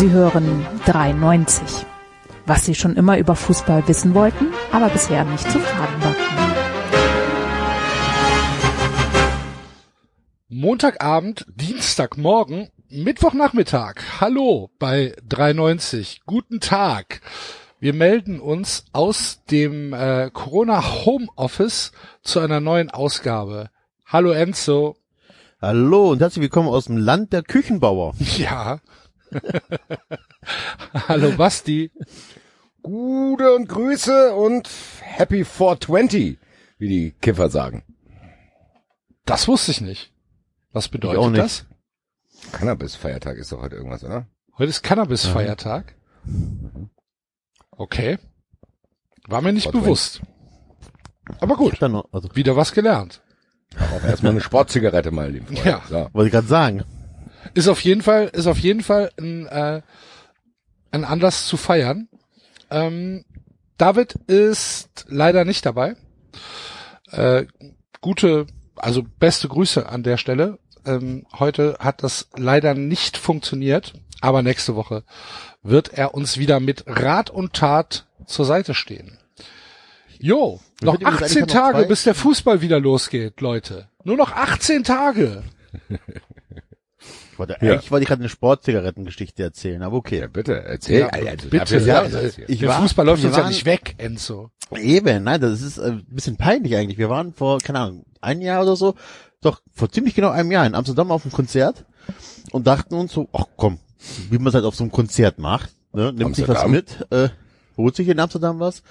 Sie 0.00 0.12
hören 0.12 0.66
93. 0.86 1.84
Was 2.46 2.64
Sie 2.64 2.74
schon 2.74 2.96
immer 2.96 3.18
über 3.18 3.36
Fußball 3.36 3.86
wissen 3.86 4.14
wollten, 4.14 4.46
aber 4.72 4.88
bisher 4.88 5.26
nicht 5.26 5.42
zu 5.42 5.58
fragen 5.58 6.02
war. 6.02 6.14
Montagabend, 10.48 11.44
Dienstagmorgen, 11.54 12.70
Mittwochnachmittag. 12.88 13.96
Hallo 14.22 14.70
bei 14.78 15.14
93. 15.28 16.22
Guten 16.24 16.60
Tag. 16.60 17.20
Wir 17.78 17.92
melden 17.92 18.40
uns 18.40 18.86
aus 18.94 19.42
dem 19.50 19.92
äh, 19.92 20.30
Corona 20.32 21.04
Homeoffice 21.04 21.92
zu 22.22 22.40
einer 22.40 22.60
neuen 22.60 22.88
Ausgabe. 22.88 23.68
Hallo 24.06 24.30
Enzo. 24.30 24.96
Hallo 25.60 26.12
und 26.12 26.22
herzlich 26.22 26.44
willkommen 26.44 26.70
aus 26.70 26.86
dem 26.86 26.96
Land 26.96 27.34
der 27.34 27.42
Küchenbauer. 27.42 28.14
Ja. 28.38 28.80
Hallo 31.08 31.32
Basti. 31.36 31.90
Gute 32.82 33.54
und 33.54 33.68
Grüße 33.68 34.34
und 34.34 34.68
Happy 35.00 35.44
420, 35.44 36.38
wie 36.78 36.88
die 36.88 37.12
Kiffer 37.20 37.50
sagen. 37.50 37.84
Das 39.24 39.48
wusste 39.48 39.70
ich 39.70 39.80
nicht. 39.80 40.12
Was 40.72 40.88
bedeutet 40.88 41.36
das? 41.36 41.66
Cannabis-Feiertag 42.52 43.36
ist 43.36 43.52
doch 43.52 43.60
heute 43.60 43.76
irgendwas, 43.76 44.02
oder? 44.02 44.26
Heute 44.56 44.70
ist 44.70 44.82
Cannabis-Feiertag. 44.82 45.94
Okay. 47.70 48.18
War 49.26 49.42
mir 49.42 49.52
nicht 49.52 49.70
420. 49.70 49.72
bewusst. 49.72 50.20
Aber 51.40 51.56
gut, 51.56 51.80
noch, 51.80 52.08
also, 52.12 52.34
wieder 52.34 52.56
was 52.56 52.72
gelernt. 52.72 53.22
Auch 53.78 54.04
erstmal 54.04 54.32
eine 54.32 54.40
Sportzigarette 54.40 55.10
mal 55.10 55.30
lieben. 55.30 55.46
Freunde. 55.46 55.68
Ja. 55.68 55.82
So. 55.88 56.08
wollte 56.12 56.26
ich 56.26 56.32
gerade 56.32 56.46
sagen. 56.48 56.84
Ist 57.54 57.68
auf 57.68 57.80
jeden 57.82 58.02
Fall, 58.02 58.26
ist 58.32 58.46
auf 58.46 58.58
jeden 58.58 58.82
Fall 58.82 59.10
ein, 59.18 59.46
äh, 59.46 59.82
ein 60.90 61.04
Anlass 61.04 61.46
zu 61.46 61.56
feiern. 61.56 62.08
Ähm, 62.70 63.24
David 63.76 64.14
ist 64.26 65.06
leider 65.08 65.44
nicht 65.44 65.64
dabei. 65.66 65.96
Äh, 67.10 67.46
gute, 68.00 68.46
also 68.76 69.02
beste 69.18 69.48
Grüße 69.48 69.88
an 69.88 70.02
der 70.02 70.16
Stelle. 70.16 70.58
Ähm, 70.84 71.26
heute 71.38 71.76
hat 71.80 72.02
das 72.02 72.28
leider 72.36 72.74
nicht 72.74 73.16
funktioniert, 73.16 73.94
aber 74.20 74.42
nächste 74.42 74.76
Woche 74.76 75.04
wird 75.62 75.92
er 75.92 76.14
uns 76.14 76.38
wieder 76.38 76.60
mit 76.60 76.84
Rat 76.86 77.30
und 77.30 77.52
Tat 77.52 78.06
zur 78.26 78.44
Seite 78.44 78.74
stehen. 78.74 79.18
Jo, 80.18 80.60
noch 80.82 80.94
wird 80.94 81.02
übrigens 81.02 81.22
18 81.22 81.42
eigentlich 81.42 81.54
noch 81.54 81.62
Tage, 81.62 81.86
bis 81.86 82.02
der 82.04 82.14
Fußball 82.14 82.60
wieder 82.60 82.80
losgeht, 82.80 83.40
Leute. 83.40 83.88
Nur 84.04 84.16
noch 84.16 84.32
18 84.32 84.84
Tage. 84.84 85.42
Ich 87.44 87.48
wollte, 87.48 87.64
Ja. 87.66 87.72
eigentlich 87.72 87.90
wollte 87.90 88.02
ich 88.02 88.08
gerade 88.08 88.20
eine 88.22 88.28
Sportzigarettengeschichte 88.28 89.42
erzählen, 89.42 89.82
aber 89.82 89.96
okay. 89.96 90.20
Ja, 90.20 90.26
bitte, 90.26 90.62
erzähl. 90.62 91.00
Ja, 91.00 91.06
Alter, 91.08 91.46
bitte. 91.48 91.78
Ja, 91.78 92.04
hier. 92.06 92.48
ich- 92.48 92.58
Der 92.60 92.68
war- 92.68 92.82
Fußball 92.82 93.06
läuft 93.06 93.24
uns 93.24 93.36
ja 93.36 93.46
nicht 93.48 93.64
weg, 93.64 93.94
Enzo. 93.98 94.50
Eben, 94.76 95.24
nein, 95.24 95.40
das 95.40 95.62
ist 95.62 95.78
äh, 95.78 95.86
ein 95.92 96.04
bisschen 96.08 96.36
peinlich 96.36 96.76
eigentlich. 96.76 96.98
Wir 96.98 97.08
waren 97.10 97.32
vor, 97.34 97.58
keine 97.58 97.80
Ahnung, 97.80 98.04
ein 98.20 98.40
Jahr 98.40 98.62
oder 98.62 98.76
so, 98.76 98.94
doch 99.40 99.60
vor 99.72 99.90
ziemlich 99.90 100.14
genau 100.14 100.28
einem 100.30 100.52
Jahr 100.52 100.66
in 100.66 100.74
Amsterdam 100.74 101.10
auf 101.10 101.24
einem 101.24 101.32
Konzert 101.32 101.84
und 102.52 102.66
dachten 102.66 102.94
uns 102.94 103.12
so, 103.12 103.28
ach 103.32 103.46
komm, 103.56 103.78
wie 104.30 104.38
man 104.38 104.48
es 104.48 104.54
halt 104.54 104.64
auf 104.64 104.76
so 104.76 104.84
einem 104.84 104.92
Konzert 104.92 105.38
macht, 105.38 105.70
ne, 105.92 106.12
nimmt 106.12 106.36
sich 106.36 106.46
was 106.46 106.58
Amsterdam. 106.64 106.70
mit, 107.10 107.12
äh, 107.12 107.28
holt 107.76 107.96
sich 107.96 108.06
in 108.08 108.20
Amsterdam 108.20 108.60
was, 108.60 108.82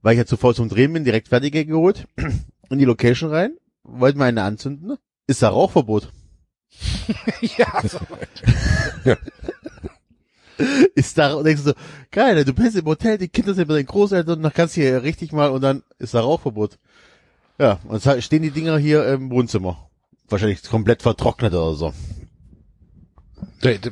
weil 0.00 0.14
ich 0.14 0.18
ja 0.18 0.26
zuvor 0.26 0.54
zum 0.54 0.68
Drehen 0.68 0.92
bin, 0.92 1.04
direkt 1.04 1.28
fertige 1.28 1.64
geholt, 1.66 2.06
in 2.70 2.78
die 2.78 2.84
Location 2.84 3.30
rein, 3.30 3.52
wollten 3.84 4.18
wir 4.18 4.24
eine 4.24 4.42
anzünden, 4.42 4.96
ist 5.26 5.42
da 5.42 5.50
Rauchverbot. 5.50 6.10
ja, 7.58 7.82
so. 7.86 7.98
ist 10.94 11.18
da 11.18 11.34
und 11.34 11.44
denkst 11.44 11.62
du 11.64 11.70
so, 11.70 11.74
geil, 12.10 12.44
du 12.44 12.52
bist 12.52 12.76
im 12.76 12.84
Hotel, 12.86 13.18
die 13.18 13.28
Kinder 13.28 13.54
sind 13.54 13.68
bei 13.68 13.74
den 13.76 13.86
Großeltern 13.86 14.36
und 14.36 14.42
dann 14.42 14.52
kannst 14.52 14.76
du 14.76 14.80
hier 14.82 15.02
richtig 15.02 15.32
mal 15.32 15.50
und 15.50 15.60
dann 15.62 15.82
ist 15.98 16.14
da 16.14 16.20
Rauchverbot. 16.20 16.78
Ja, 17.58 17.78
und 17.88 18.04
jetzt 18.04 18.24
stehen 18.24 18.42
die 18.42 18.50
Dinger 18.50 18.78
hier 18.78 19.06
im 19.06 19.30
Wohnzimmer. 19.30 19.88
Wahrscheinlich 20.28 20.62
komplett 20.62 21.02
vertrocknet 21.02 21.52
oder 21.52 21.74
so. 21.74 21.92
Du- 23.60 23.78
du- 23.78 23.90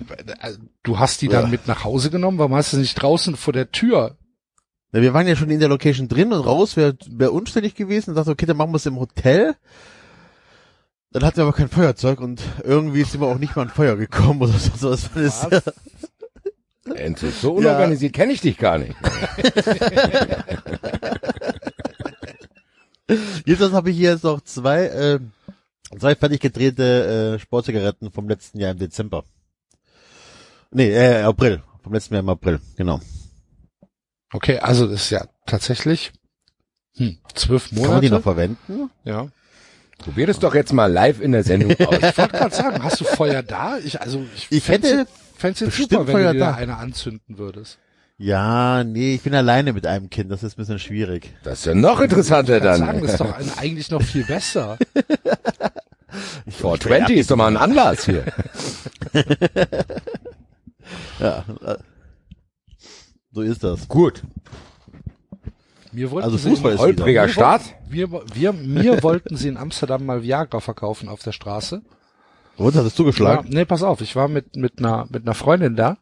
Du 0.82 0.98
hast 0.98 1.20
die 1.20 1.28
dann 1.28 1.44
Ja. 1.44 1.48
mit 1.50 1.66
nach 1.68 1.84
Hause 1.84 2.10
genommen, 2.10 2.38
warum 2.38 2.54
hast 2.54 2.72
du 2.72 2.76
sie 2.76 2.82
nicht 2.82 2.94
draußen 2.94 3.36
vor 3.36 3.52
der 3.52 3.70
Tür? 3.70 4.16
Na, 4.92 5.02
wir 5.02 5.12
waren 5.12 5.26
ja 5.28 5.36
schon 5.36 5.50
in 5.50 5.60
der 5.60 5.68
Location 5.68 6.08
drin 6.08 6.32
und 6.32 6.40
raus 6.40 6.76
wäre 6.76 6.96
wär 7.10 7.32
unständig 7.32 7.74
gewesen 7.74 8.10
und 8.10 8.16
dachte, 8.16 8.30
okay, 8.30 8.46
dann 8.46 8.56
machen 8.56 8.72
wir 8.72 8.76
es 8.76 8.86
im 8.86 8.98
Hotel. 8.98 9.54
Dann 11.12 11.24
hatten 11.24 11.38
wir 11.38 11.42
aber 11.44 11.52
kein 11.52 11.68
Feuerzeug 11.68 12.20
und 12.20 12.40
irgendwie 12.62 13.02
sind 13.02 13.20
wir 13.20 13.26
auch 13.26 13.38
nicht 13.38 13.56
mal 13.56 13.62
an 13.62 13.68
Feuer 13.70 13.96
gekommen 13.96 14.42
oder 14.42 14.52
so. 14.52 14.90
Das 14.90 15.14
war 15.14 15.50
das, 15.50 15.64
Enzo, 16.94 17.28
so 17.30 17.54
unorganisiert 17.54 18.12
kenne 18.12 18.32
ich 18.32 18.40
dich 18.40 18.56
gar 18.58 18.78
nicht. 18.78 18.94
Jedenfalls 23.44 23.72
habe 23.72 23.90
ich 23.90 23.96
hier 23.96 24.10
jetzt 24.10 24.22
noch 24.24 24.40
zwei, 24.42 24.84
äh, 24.84 25.18
zwei 25.98 26.14
fertig 26.14 26.40
gedrehte 26.40 27.34
äh, 27.34 27.38
Sportzigaretten 27.40 28.12
vom 28.12 28.28
letzten 28.28 28.60
Jahr 28.60 28.70
im 28.72 28.78
Dezember. 28.78 29.24
Nee, 30.70 30.90
äh, 30.90 31.22
April. 31.22 31.62
Vom 31.82 31.92
letzten 31.92 32.14
Jahr 32.14 32.22
im 32.22 32.28
April, 32.28 32.60
genau. 32.76 33.00
Okay, 34.32 34.58
also 34.60 34.86
das 34.86 35.02
ist 35.02 35.10
ja 35.10 35.26
tatsächlich 35.46 36.12
hm, 36.96 37.18
zwölf 37.34 37.70
Kann 37.70 37.78
man 37.88 38.00
die 38.00 38.10
noch 38.10 38.24
Monate. 38.24 38.56
verwenden? 38.56 38.90
Ja. 39.04 39.28
Probier 40.02 40.26
das 40.26 40.38
doch 40.38 40.54
jetzt 40.54 40.72
mal 40.72 40.90
live 40.90 41.20
in 41.20 41.32
der 41.32 41.44
Sendung 41.44 41.72
aus. 41.72 41.96
Ich 41.96 42.18
wollte 42.18 42.36
gerade 42.36 42.54
sagen, 42.54 42.82
hast 42.82 43.00
du 43.00 43.04
Feuer 43.04 43.42
da? 43.42 43.78
Ich, 43.78 44.00
also 44.00 44.24
ich, 44.34 44.46
Ich 44.50 44.64
fänd's- 44.64 44.88
hätte 44.88 45.06
fänd's 45.36 45.60
jetzt 45.60 45.68
bestimmt 45.70 45.90
super, 45.90 46.06
wenn 46.06 46.12
Feuer 46.12 46.32
du 46.32 46.38
dir 46.38 46.44
da. 46.46 46.54
eine 46.54 46.76
anzünden 46.78 47.38
würdest. 47.38 47.78
Ja, 48.18 48.84
nee, 48.84 49.14
ich 49.14 49.22
bin 49.22 49.34
alleine 49.34 49.72
mit 49.72 49.86
einem 49.86 50.10
Kind, 50.10 50.30
das 50.30 50.42
ist 50.42 50.54
ein 50.54 50.56
bisschen 50.60 50.78
schwierig. 50.78 51.32
Das 51.42 51.60
ist 51.60 51.64
ja 51.66 51.74
noch 51.74 52.00
interessanter 52.00 52.58
Ich 52.58 52.62
kann 52.62 52.78
sagen, 52.78 52.92
dann. 52.92 53.02
das 53.02 53.12
ist 53.12 53.20
doch 53.20 53.32
ein- 53.34 53.50
eigentlich 53.58 53.90
noch 53.90 54.02
viel 54.02 54.24
besser. 54.24 54.76
420 56.48 57.16
ist 57.16 57.30
doch 57.30 57.36
mal 57.36 57.46
ein 57.48 57.56
Anlass 57.56 58.04
hier. 58.04 58.24
Ja, 61.20 61.44
äh, 61.64 61.76
so 63.32 63.42
ist 63.42 63.62
das. 63.62 63.86
Gut. 63.86 64.22
Mir 65.92 66.10
wollten 66.10 66.24
Also 66.24 66.36
sie 66.36 66.50
Fußball 66.50 66.72
in- 66.72 66.76
ist. 66.76 66.82
Holpriger 66.82 67.28
Start. 67.28 67.62
Wir, 67.88 68.10
wir, 68.34 68.52
mir 68.52 69.02
wollten 69.02 69.36
sie 69.36 69.48
in 69.48 69.56
Amsterdam 69.56 70.06
mal 70.06 70.22
Viagra 70.22 70.60
verkaufen 70.60 71.08
auf 71.08 71.22
der 71.22 71.32
Straße. 71.32 71.82
Und 72.56 72.74
hattest 72.74 72.98
du 72.98 73.04
Ja, 73.04 73.10
geschlagen? 73.10 73.48
nee, 73.50 73.64
pass 73.64 73.82
auf, 73.82 74.02
ich 74.02 74.16
war 74.16 74.28
mit 74.28 74.54
mit 74.56 74.78
einer 74.80 75.06
mit 75.10 75.22
einer 75.22 75.34
Freundin 75.34 75.76
da, 75.76 75.96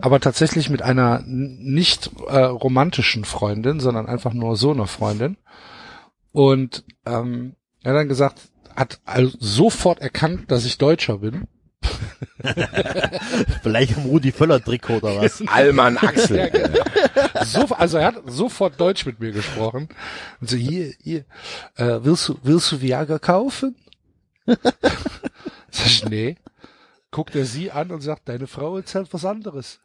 aber 0.00 0.18
tatsächlich 0.18 0.68
mit 0.68 0.82
einer 0.82 1.22
nicht 1.24 2.10
äh, 2.28 2.38
romantischen 2.38 3.24
Freundin, 3.24 3.78
sondern 3.78 4.06
einfach 4.06 4.32
nur 4.32 4.56
so 4.56 4.72
eine 4.72 4.88
Freundin. 4.88 5.36
Und 6.32 6.84
ähm, 7.06 7.54
er 7.84 7.92
hat 7.92 8.00
dann 8.00 8.08
gesagt, 8.08 8.40
hat 8.74 9.00
also 9.04 9.36
sofort 9.38 10.00
erkannt, 10.00 10.50
dass 10.50 10.64
ich 10.64 10.78
Deutscher 10.78 11.18
bin. 11.18 11.46
Vielleicht 13.62 13.96
am 13.96 14.04
Rudi 14.04 14.32
Völler 14.32 14.62
Trikot 14.62 14.98
oder 14.98 15.16
was? 15.20 15.42
Allmann 15.46 15.96
Axel. 15.96 16.50
So, 17.44 17.66
also 17.66 17.98
er 17.98 18.06
hat 18.06 18.22
sofort 18.26 18.80
Deutsch 18.80 19.06
mit 19.06 19.20
mir 19.20 19.32
gesprochen. 19.32 19.88
Und 20.40 20.50
so, 20.50 20.56
hier, 20.56 20.92
hier, 21.02 21.24
äh, 21.76 21.98
willst 22.02 22.28
du, 22.28 22.38
willst 22.42 22.72
du 22.72 22.80
Viagra 22.80 23.18
kaufen? 23.18 23.76
Sag 24.46 25.86
ich, 25.86 26.04
nee. 26.04 26.36
Guckt 27.10 27.36
er 27.36 27.44
sie 27.44 27.70
an 27.70 27.90
und 27.90 28.00
sagt, 28.00 28.28
deine 28.28 28.46
Frau 28.46 28.76
erzählt 28.76 29.08
was 29.12 29.24
anderes. 29.24 29.80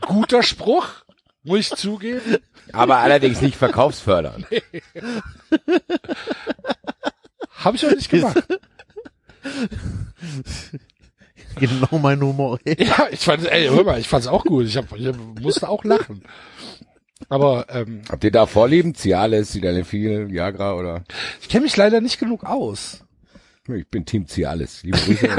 Guter 0.00 0.42
Spruch, 0.42 0.88
muss 1.44 1.58
ich 1.60 1.70
zugeben. 1.70 2.38
Aber 2.72 2.98
allerdings 2.98 3.40
nicht 3.40 3.56
verkaufsfördernd. 3.56 4.46
Habe 7.56 7.76
ich 7.76 7.86
auch 7.86 7.90
nicht 7.90 8.10
gemacht. 8.10 8.42
genau 11.56 11.98
mein 11.98 12.20
Humor. 12.20 12.58
Ja, 12.78 13.08
ich 13.10 13.20
fand, 13.20 13.46
ey, 13.46 13.68
hör 13.68 13.84
mal, 13.84 14.00
ich 14.00 14.08
fand's 14.08 14.26
auch 14.26 14.44
gut. 14.44 14.66
Ich, 14.66 14.76
hab, 14.76 14.94
ich 14.96 15.14
musste 15.40 15.68
auch 15.68 15.84
lachen. 15.84 16.22
Aber 17.28 17.66
ähm, 17.70 18.02
Habt 18.08 18.24
ihr 18.24 18.30
da 18.30 18.46
Vorlieben? 18.46 18.94
Cialis, 18.94 19.52
Sildenafil, 19.52 20.30
Viagra 20.30 20.74
oder? 20.74 21.02
ich 21.40 21.48
kenne 21.48 21.64
mich 21.64 21.76
leider 21.76 22.00
nicht 22.00 22.20
genug 22.20 22.44
aus. 22.44 23.02
Ich 23.68 23.88
bin 23.88 24.04
Team 24.04 24.28
Cialis. 24.28 24.84
Liebe 24.84 24.98
Grüße. 24.98 25.28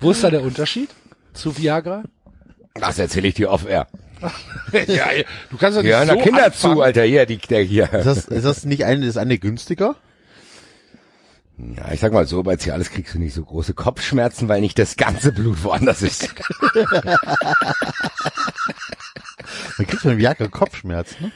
Wo 0.00 0.10
ist 0.10 0.22
da 0.22 0.30
der 0.30 0.42
Unterschied 0.42 0.90
zu 1.32 1.56
Viagra? 1.56 2.02
Das 2.74 2.98
erzähle 2.98 3.28
ich 3.28 3.34
dir 3.34 3.50
off-air. 3.50 3.86
ja, 4.86 5.06
du 5.50 5.56
kannst 5.56 5.78
doch 5.78 5.82
nicht 5.82 5.90
Ja, 5.90 6.04
na 6.04 6.14
so 6.14 6.20
Kinder 6.20 6.46
anfangen. 6.46 6.76
zu, 6.76 6.82
Alter. 6.82 7.02
Hier, 7.04 7.26
die, 7.26 7.38
der 7.38 7.62
hier. 7.62 7.92
Ist 7.92 8.06
das, 8.06 8.24
ist 8.26 8.44
das 8.44 8.64
nicht 8.64 8.84
eine, 8.84 9.06
ist 9.06 9.16
eine 9.18 9.38
günstiger? 9.38 9.96
Ja, 11.58 11.90
ich 11.92 12.00
sag 12.00 12.12
mal 12.12 12.26
so, 12.26 12.42
bei 12.44 12.56
Cialis 12.56 12.90
kriegst 12.90 13.14
du 13.14 13.18
nicht 13.18 13.34
so 13.34 13.44
große 13.44 13.74
Kopfschmerzen, 13.74 14.48
weil 14.48 14.60
nicht 14.60 14.78
das 14.78 14.96
ganze 14.96 15.32
Blut 15.32 15.64
woanders 15.64 16.02
ist. 16.02 16.32
Man 19.78 19.86
kriegt 19.86 20.02
von 20.02 20.18
Viagra 20.18 20.48
Kopfschmerzen, 20.48 21.16
ne? 21.26 21.32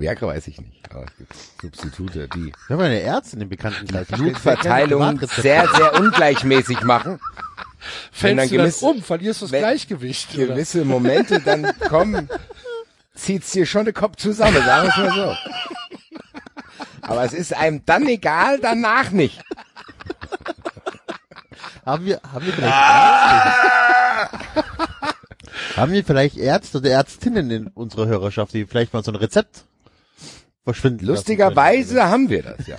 Viagra 0.00 0.28
weiß 0.28 0.46
ich 0.46 0.60
nicht, 0.60 0.88
aber 0.90 1.04
es 1.04 1.16
gibt 1.18 1.76
Substitute, 1.76 2.28
die 2.28 2.52
Wir 2.68 2.76
haben 2.76 2.84
eine 2.84 3.00
Ärztin 3.00 3.40
im 3.40 3.48
Bekanntenkreis. 3.48 4.06
die 4.06 4.14
Blutverteilung 4.14 5.18
sehr, 5.26 5.66
sehr 5.74 5.98
ungleichmäßig 5.98 6.82
machen. 6.82 7.18
Fällst 8.12 8.52
du 8.52 8.56
dann 8.56 8.72
um, 8.80 9.02
verlierst 9.02 9.42
du 9.42 9.46
das 9.46 9.58
Gleichgewicht. 9.58 10.34
Oder? 10.36 10.46
Gewisse 10.48 10.84
Momente 10.84 11.40
dann 11.40 11.72
kommen, 11.88 12.28
zieht's 13.14 13.50
dir 13.52 13.66
schon 13.66 13.84
den 13.86 13.94
Kopf 13.94 14.16
zusammen, 14.16 14.62
sagen 14.64 14.88
wir 14.88 14.90
es 15.08 15.14
mal 15.14 15.14
so. 15.14 15.36
Aber 17.02 17.24
es 17.24 17.32
ist 17.32 17.54
einem 17.56 17.82
dann 17.86 18.06
egal, 18.06 18.58
danach 18.60 19.10
nicht. 19.10 19.40
Haben 21.84 22.04
wir, 22.04 22.20
haben 22.32 22.46
wir 22.46 22.52
vielleicht 22.52 22.74
Ärzte? 22.74 24.64
haben 25.76 25.92
wir 25.92 26.04
vielleicht 26.04 26.36
Ärzte 26.36 26.78
oder 26.78 26.90
Ärztinnen 26.90 27.50
in 27.50 27.66
unserer 27.68 28.06
Hörerschaft, 28.06 28.52
die 28.54 28.66
vielleicht 28.66 28.92
mal 28.92 29.02
so 29.02 29.10
ein 29.12 29.16
Rezept 29.16 29.64
verschwinden 30.62 31.06
lassen 31.06 31.16
Lustigerweise 31.16 32.04
haben 32.04 32.28
wir 32.28 32.42
das, 32.42 32.66
ja. 32.66 32.76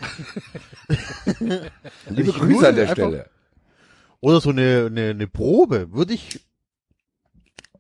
Liebe 2.10 2.30
Ich 2.30 2.36
Grüße 2.38 2.68
an 2.70 2.76
der 2.76 2.84
einfach- 2.90 2.94
Stelle. 2.96 3.30
Oder 4.22 4.40
so 4.40 4.52
eine, 4.52 4.88
eine, 4.90 5.10
eine 5.10 5.28
Probe, 5.28 5.92
würde 5.92 6.14
ich, 6.14 6.40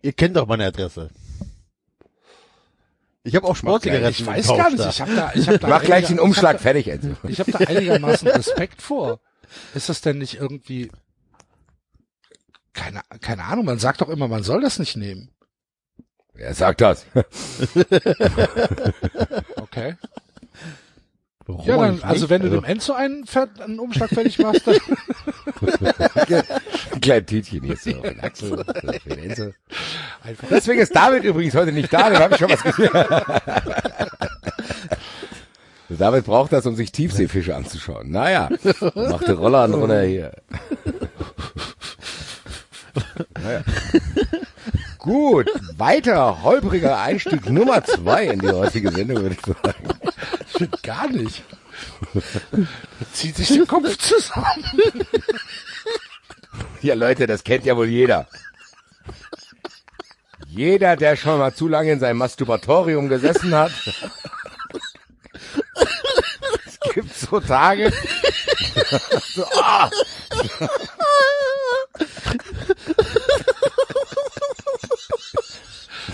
ihr 0.02 0.12
kennt 0.14 0.36
doch 0.36 0.48
meine 0.48 0.66
Adresse. 0.66 1.10
Ich 3.24 3.36
habe 3.36 3.48
auch 3.48 3.56
Sportzigaretten 3.56 4.10
Ich 4.10 4.26
weiß 4.26 4.48
gar 4.48 4.70
nicht. 4.72 4.80
da. 4.80 4.90
Ich 4.90 5.02
habe 5.02 5.16
da, 5.16 5.32
ich 5.36 5.48
hab 5.48 5.60
da 5.62 5.68
Mach 5.68 5.84
gleich 5.84 6.08
den 6.08 6.20
Umschlag 6.20 6.60
fertig, 6.60 6.88
Enzo. 6.88 7.16
Ich 7.28 7.40
habe 7.40 7.52
da 7.52 7.60
einigermaßen 7.60 8.28
Respekt 8.28 8.82
vor. 8.82 9.20
Ist 9.76 9.90
das 9.90 10.02
denn 10.02 10.18
nicht 10.18 10.36
irgendwie 10.36 10.92
keine 12.74 13.02
keine 13.20 13.44
Ahnung? 13.44 13.66
Man 13.66 13.80
sagt 13.80 14.02
doch 14.02 14.10
immer, 14.10 14.28
man 14.28 14.44
soll 14.44 14.62
das 14.62 14.80
nicht 14.80 14.96
nehmen. 14.96 15.30
Wer 16.34 16.54
sagt 16.56 16.82
das? 16.82 17.06
Okay. 19.56 19.96
Ja, 21.66 21.78
dann, 21.78 22.02
also 22.04 22.30
wenn 22.30 22.42
du 22.42 22.50
dem 22.50 22.64
Enzo 22.64 22.94
einen, 22.94 23.26
einen 23.60 23.80
Umschlag 23.80 24.10
fertig 24.10 24.40
machst, 24.40 24.68
dann 24.68 24.76
Ein 26.92 27.02
kleines 27.02 27.26
Tütchen 27.28 27.64
hier 27.64 27.78
so. 27.78 27.92
Den 27.92 28.20
Axel, 28.20 28.64
den 29.06 29.20
Enzo. 29.20 29.52
Deswegen 30.50 30.80
ist 30.82 30.96
David 30.96 31.24
übrigens 31.24 31.54
heute 31.56 31.72
nicht 31.72 31.92
da, 31.92 32.10
dem 32.10 32.20
habe 32.20 32.34
ich 32.34 32.40
schon 32.40 32.50
was 32.50 32.64
gesehen. 32.64 32.90
David 35.90 36.26
braucht 36.26 36.54
das, 36.54 36.66
um 36.66 36.76
sich 36.76 36.92
Tiefseefische 36.92 37.56
anzuschauen. 37.56 38.12
Naja, 38.12 38.50
macht 38.96 39.28
die 39.28 39.32
Roller 39.32 39.60
an 39.60 39.74
runter 39.74 40.04
hier. 40.04 40.32
Naja. 43.42 43.62
Gut, 45.02 45.50
weiter 45.78 46.44
holpriger 46.44 47.00
Einstieg 47.00 47.50
Nummer 47.50 47.84
zwei 47.84 48.26
in 48.26 48.40
die 48.40 48.50
heutige 48.50 48.92
Sendung, 48.92 49.24
würde 49.24 49.36
ich 49.36 49.42
sagen. 49.42 50.00
Stimmt 50.48 50.84
gar 50.84 51.08
nicht. 51.10 51.44
Zieht 53.12 53.36
sich 53.36 53.48
der 53.48 53.66
Kopf 53.66 53.98
zusammen. 53.98 54.46
Ja, 56.84 56.94
Leute, 56.94 57.26
das 57.26 57.44
kennt 57.44 57.66
ja 57.66 57.76
wohl 57.76 57.88
jeder. 57.88 58.28
Jeder, 60.48 60.96
der 60.96 61.16
schon 61.16 61.40
mal 61.40 61.56
zu 61.56 61.68
lange 61.68 61.94
in 61.94 62.00
seinem 62.00 62.18
Masturbatorium 62.18 63.10
gesessen 63.10 63.56
hat. 63.56 63.72
Es 66.68 66.80
gibt 66.94 67.16
so 67.16 67.40
Tage. 67.40 67.92
so, 69.34 69.46
ah. 69.64 69.90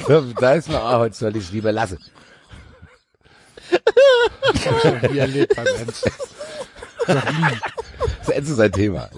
Da 0.07 0.53
ist 0.53 0.69
man, 0.69 0.77
ah, 0.77 0.99
heute 0.99 1.15
soll 1.15 1.35
ich 1.35 1.45
es 1.45 1.51
lieber 1.51 1.71
lassen. 1.71 1.99
Ich 4.53 4.65
noch 4.65 5.01
nie 5.09 5.17
erlebt 5.17 5.53
beim 5.55 5.67
Enzo. 5.67 6.09
Das 7.05 7.23
ist 8.21 8.29
Enzo 8.29 8.55
sein 8.55 8.71
Thema. 8.71 9.09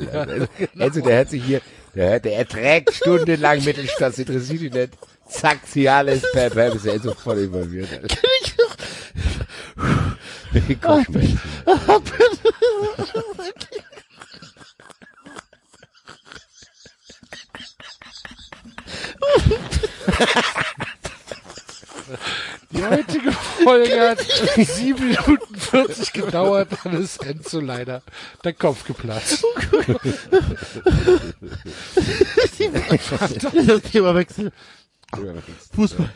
Enzo, 0.77 1.01
der 1.01 1.17
hört 1.17 1.29
sich 1.29 1.43
hier, 1.43 1.61
der, 1.93 2.09
hört, 2.11 2.25
der 2.25 2.37
erträgt 2.37 2.93
stundenlang 2.95 3.63
Mittelstadt, 3.63 4.13
das 4.13 4.19
interessiert 4.19 4.61
ihn 4.61 4.73
nicht. 4.73 4.93
Zack, 5.27 5.59
sie 5.65 5.87
alles, 5.87 6.23
per, 6.31 6.49
per, 6.49 6.73
ist 6.73 6.87
Enzo 6.87 7.13
voll 7.13 7.37
involviert. 7.39 7.89
Alter. 7.93 8.17
Kopfschmerzen. 10.81 11.39
Die 22.79 22.85
heutige 22.85 23.31
Folge 23.31 24.09
hat 24.09 24.19
sieben 24.55 25.09
Minuten 25.09 25.55
40 25.55 26.13
gedauert, 26.13 26.69
dann 26.83 27.01
ist 27.01 27.25
Enzo 27.25 27.59
leider 27.59 28.01
der 28.43 28.53
Kopf 28.53 28.85
geplatzt. 28.85 29.43
das 33.67 33.81
Thema 33.91 34.15
wechseln. 34.15 34.51
Fußball. 35.75 36.09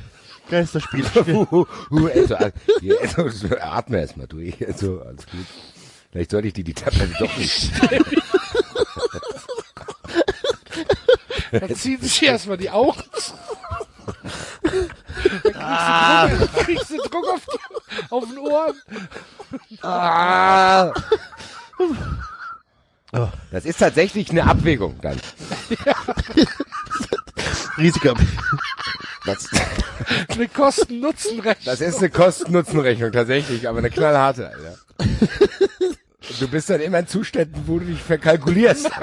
Geisterspiel. 0.49 1.05
Also, 2.13 2.37
hier, 2.79 3.01
Enzo, 3.01 3.27
atme 3.59 3.99
erst 3.99 4.15
mal 4.17 4.27
durch. 4.27 4.61
Enzo, 4.61 5.01
alles 5.01 5.25
gut. 5.25 5.45
Vielleicht 6.11 6.31
sollte 6.31 6.47
ich 6.47 6.53
dir 6.53 6.63
die 6.63 6.73
Tablette 6.73 7.13
doch 7.19 7.37
nicht. 7.37 7.71
Dann 11.51 11.75
ziehen 11.75 12.01
sich 12.01 12.23
erstmal 12.23 12.57
die 12.57 12.69
Augen 12.69 13.03
du 14.05 15.51
Druck, 15.51 15.53
dann 15.53 16.49
kriegst 16.65 16.89
du 16.89 16.97
Druck 16.97 17.25
auf, 17.33 17.45
die, 17.45 18.11
auf 18.11 18.25
den 18.25 18.37
Ohren. 18.39 18.75
Ah. 19.81 20.91
Das 23.51 23.65
ist 23.65 23.77
tatsächlich 23.77 24.31
eine 24.31 24.45
Abwägung 24.45 24.99
dann. 25.01 25.19
Risiko. 27.77 28.13
Das, 29.25 29.47
Eine 30.27 30.49
Kosten-Nutzen-Rechnung. 30.49 31.65
das 31.65 31.79
ist 31.79 31.99
eine 31.99 32.09
Kosten-Nutzen-Rechnung 32.09 33.11
tatsächlich, 33.11 33.69
aber 33.69 33.79
eine 33.79 33.89
knallharte, 33.89 34.49
Alter. 34.49 34.77
Du 36.39 36.47
bist 36.47 36.69
dann 36.69 36.81
immer 36.81 36.99
in 36.99 37.07
Zuständen, 37.07 37.63
wo 37.65 37.79
du 37.79 37.85
dich 37.85 38.01
verkalkulierst. 38.01 38.89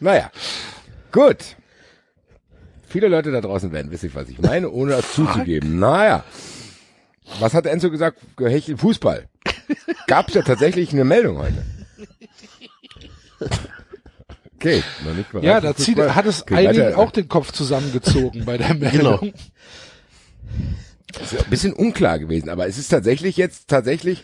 naja, 0.00 0.30
gut. 1.12 1.56
Viele 2.88 3.08
Leute 3.08 3.30
da 3.30 3.40
draußen 3.40 3.70
werden 3.72 3.90
wissen, 3.92 4.10
was 4.14 4.28
ich 4.28 4.40
meine, 4.40 4.68
ohne 4.70 4.92
das 4.92 5.12
zuzugeben. 5.12 5.78
Naja. 5.78 6.24
Was 7.38 7.54
hat 7.54 7.66
Enzo 7.66 7.90
gesagt? 7.90 8.18
Gehechel 8.36 8.76
Fußball. 8.76 9.28
Gab 10.08 10.28
es 10.28 10.34
ja 10.34 10.42
tatsächlich 10.42 10.92
eine 10.92 11.04
Meldung 11.04 11.38
heute. 11.38 11.64
Okay, 14.56 14.82
noch 15.04 15.14
nicht 15.14 15.30
bereit 15.32 15.44
Ja, 15.44 15.60
da 15.60 15.74
zieht, 15.74 15.98
hat 15.98 16.26
es 16.26 16.42
Okay, 16.42 16.54
einigen 16.68 16.84
weiter. 16.86 16.98
auch 16.98 17.10
den 17.12 17.28
Kopf 17.28 17.52
zusammengezogen 17.52 18.44
bei 18.44 18.58
der 18.58 18.74
Meldung. 18.74 19.32
Das 21.12 21.32
ist 21.32 21.44
ein 21.44 21.50
bisschen 21.50 21.72
unklar 21.72 22.18
gewesen, 22.18 22.48
aber 22.50 22.66
es 22.66 22.76
ist 22.76 22.88
tatsächlich 22.88 23.36
jetzt 23.36 23.68
tatsächlich 23.68 24.22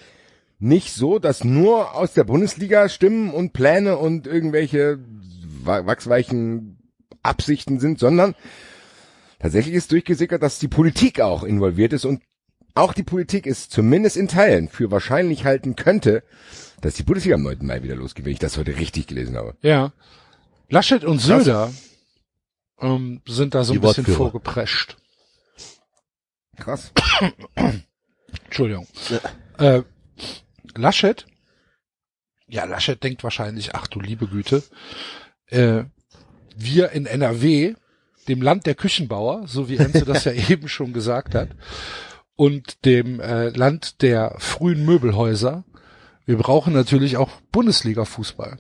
nicht 0.58 0.92
so, 0.92 1.18
dass 1.18 1.42
nur 1.44 1.94
aus 1.94 2.12
der 2.12 2.24
Bundesliga 2.24 2.88
Stimmen 2.88 3.30
und 3.30 3.52
Pläne 3.52 3.96
und 3.96 4.26
irgendwelche 4.26 4.98
wa- 5.64 5.86
wachsweichen 5.86 6.75
Absichten 7.26 7.80
sind, 7.80 7.98
sondern 7.98 8.34
tatsächlich 9.38 9.74
ist 9.74 9.92
durchgesickert, 9.92 10.42
dass 10.42 10.58
die 10.58 10.68
Politik 10.68 11.20
auch 11.20 11.42
involviert 11.42 11.92
ist 11.92 12.04
und 12.04 12.22
auch 12.74 12.92
die 12.92 13.02
Politik 13.04 13.46
ist 13.46 13.70
zumindest 13.72 14.16
in 14.16 14.28
Teilen 14.28 14.68
für 14.68 14.90
wahrscheinlich 14.90 15.44
halten 15.44 15.76
könnte, 15.76 16.22
dass 16.82 16.94
die 16.94 17.02
Bundesliga 17.04 17.36
am 17.36 17.42
9. 17.42 17.58
Mai 17.64 17.82
wieder 17.82 17.96
losgeht, 17.96 18.24
wenn 18.26 18.32
ich 18.32 18.38
das 18.38 18.58
heute 18.58 18.76
richtig 18.76 19.06
gelesen 19.06 19.36
habe. 19.36 19.56
Ja. 19.62 19.92
Laschet 20.68 21.04
und 21.04 21.20
Söder 21.20 21.72
ähm, 22.80 23.22
sind 23.26 23.54
da 23.54 23.64
so 23.64 23.72
ein 23.72 23.74
Die 23.74 23.86
bisschen 23.86 24.06
Wortführer. 24.06 24.16
vorgeprescht. 24.16 24.96
Krass. 26.58 26.92
Entschuldigung. 28.44 28.86
Äh, 29.58 29.82
Laschet? 30.74 31.26
Ja, 32.46 32.64
Laschet 32.64 33.02
denkt 33.02 33.24
wahrscheinlich, 33.24 33.74
ach 33.74 33.86
du 33.86 34.00
liebe 34.00 34.26
Güte, 34.26 34.62
äh, 35.46 35.84
wir 36.56 36.90
in 36.90 37.06
NRW, 37.06 37.74
dem 38.28 38.42
Land 38.42 38.66
der 38.66 38.74
Küchenbauer, 38.74 39.46
so 39.46 39.68
wie 39.68 39.76
Enzo 39.76 40.04
das 40.04 40.24
ja 40.24 40.32
eben 40.50 40.68
schon 40.68 40.92
gesagt 40.92 41.34
hat, 41.34 41.50
und 42.34 42.84
dem 42.84 43.20
äh, 43.20 43.48
Land 43.48 44.02
der 44.02 44.34
frühen 44.38 44.84
Möbelhäuser, 44.84 45.64
wir 46.26 46.36
brauchen 46.36 46.72
natürlich 46.72 47.16
auch 47.16 47.30
Bundesliga-Fußball. 47.52 48.58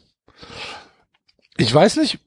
Ich 1.56 1.74
weiß 1.74 1.96
nicht, 1.96 2.20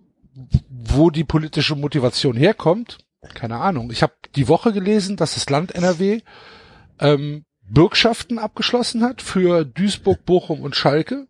wo 0.70 1.10
die 1.10 1.24
politische 1.24 1.76
Motivation 1.76 2.36
herkommt. 2.36 3.00
Keine 3.34 3.58
Ahnung. 3.58 3.92
Ich 3.92 4.04
habe 4.04 4.14
die 4.36 4.48
Woche 4.48 4.74
gelesen, 4.74 5.16
dass 5.16 5.36
das 5.36 5.50
Land 5.50 5.74
NRW 5.74 6.22
ähm, 7.00 7.46
Bürgschaften 7.62 8.40
abgeschlossen 8.40 9.04
hat 9.04 9.22
für 9.22 9.64
Duisburg, 9.64 10.26
Bochum 10.26 10.62
und 10.62 10.76
Schalke. 10.76 11.28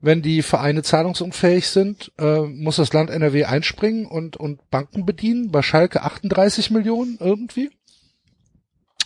Wenn 0.00 0.20
die 0.22 0.42
Vereine 0.42 0.82
zahlungsunfähig 0.82 1.68
sind, 1.68 2.12
äh, 2.18 2.40
muss 2.42 2.76
das 2.76 2.92
Land 2.92 3.10
NRW 3.10 3.44
einspringen 3.44 4.06
und, 4.06 4.36
und 4.36 4.68
Banken 4.70 5.06
bedienen. 5.06 5.50
Bei 5.50 5.62
Schalke 5.62 6.02
38 6.02 6.70
Millionen 6.70 7.16
irgendwie. 7.18 7.70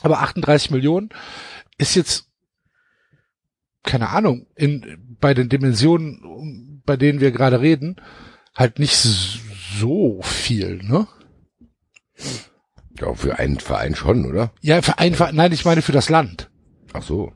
Aber 0.03 0.21
38 0.21 0.71
Millionen 0.71 1.11
ist 1.79 1.95
jetzt, 1.95 2.27
keine 3.83 4.09
Ahnung, 4.11 4.47
in, 4.57 5.17
bei 5.21 5.33
den 5.35 5.49
Dimensionen, 5.49 6.83
bei 6.85 6.97
denen 6.97 7.21
wir 7.21 7.31
gerade 7.31 7.61
reden, 7.61 7.97
halt 8.57 8.79
nicht 8.79 8.97
so 8.97 10.21
viel, 10.23 10.83
ne? 10.83 11.07
Ja, 12.99 13.15
für 13.15 13.39
einen 13.39 13.61
Verein 13.61 13.95
schon, 13.95 14.27
oder? 14.27 14.53
Ja, 14.61 14.83
für 14.83 14.99
ein, 14.99 15.15
Verein- 15.15 15.37
nein, 15.37 15.53
ich 15.53 15.65
meine 15.65 15.83
für 15.83 15.93
das 15.93 16.09
Land. 16.09 16.51
Ach 16.93 17.03
so. 17.03 17.33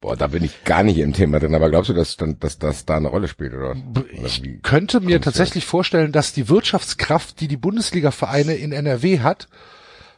Boah, 0.00 0.16
da 0.16 0.28
bin 0.28 0.42
ich 0.42 0.64
gar 0.64 0.82
nicht 0.82 0.96
im 0.96 1.12
Thema 1.12 1.40
drin, 1.40 1.54
aber 1.54 1.68
glaubst 1.68 1.90
du, 1.90 1.94
dass, 1.94 2.16
dann, 2.16 2.38
dass 2.38 2.58
das 2.58 2.86
da 2.86 2.96
eine 2.96 3.08
Rolle 3.08 3.28
spielt, 3.28 3.52
oder? 3.52 3.72
oder 3.72 4.04
Ich 4.24 4.42
wie? 4.42 4.58
könnte 4.60 5.00
mir 5.00 5.20
tatsächlich 5.20 5.66
vorstellen, 5.66 6.10
dass 6.10 6.32
die 6.32 6.48
Wirtschaftskraft, 6.48 7.38
die 7.40 7.48
die 7.48 7.58
Bundesliga-Vereine 7.58 8.54
in 8.54 8.72
NRW 8.72 9.20
hat, 9.20 9.48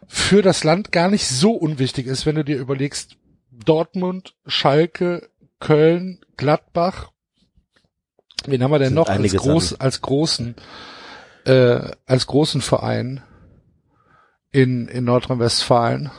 für 0.07 0.41
das 0.43 0.63
Land 0.63 0.93
gar 0.93 1.09
nicht 1.09 1.27
so 1.27 1.53
unwichtig 1.53 2.07
ist, 2.07 2.27
wenn 2.27 2.37
du 2.37 2.45
dir 2.45 2.59
überlegst, 2.59 3.17
Dortmund, 3.51 4.35
Schalke, 4.47 5.29
Köln, 5.59 6.21
Gladbach, 6.37 7.11
wen 8.47 8.63
haben 8.63 8.71
wir 8.71 8.79
denn 8.79 8.95
noch 8.95 9.09
als, 9.09 9.35
groß, 9.35 9.81
als 9.81 10.01
großen, 10.01 10.55
äh, 11.45 11.91
als 12.07 12.27
großen 12.29 12.61
Verein 12.61 13.23
in, 14.53 14.87
in 14.87 15.05
Nordrhein-Westfalen? 15.05 16.11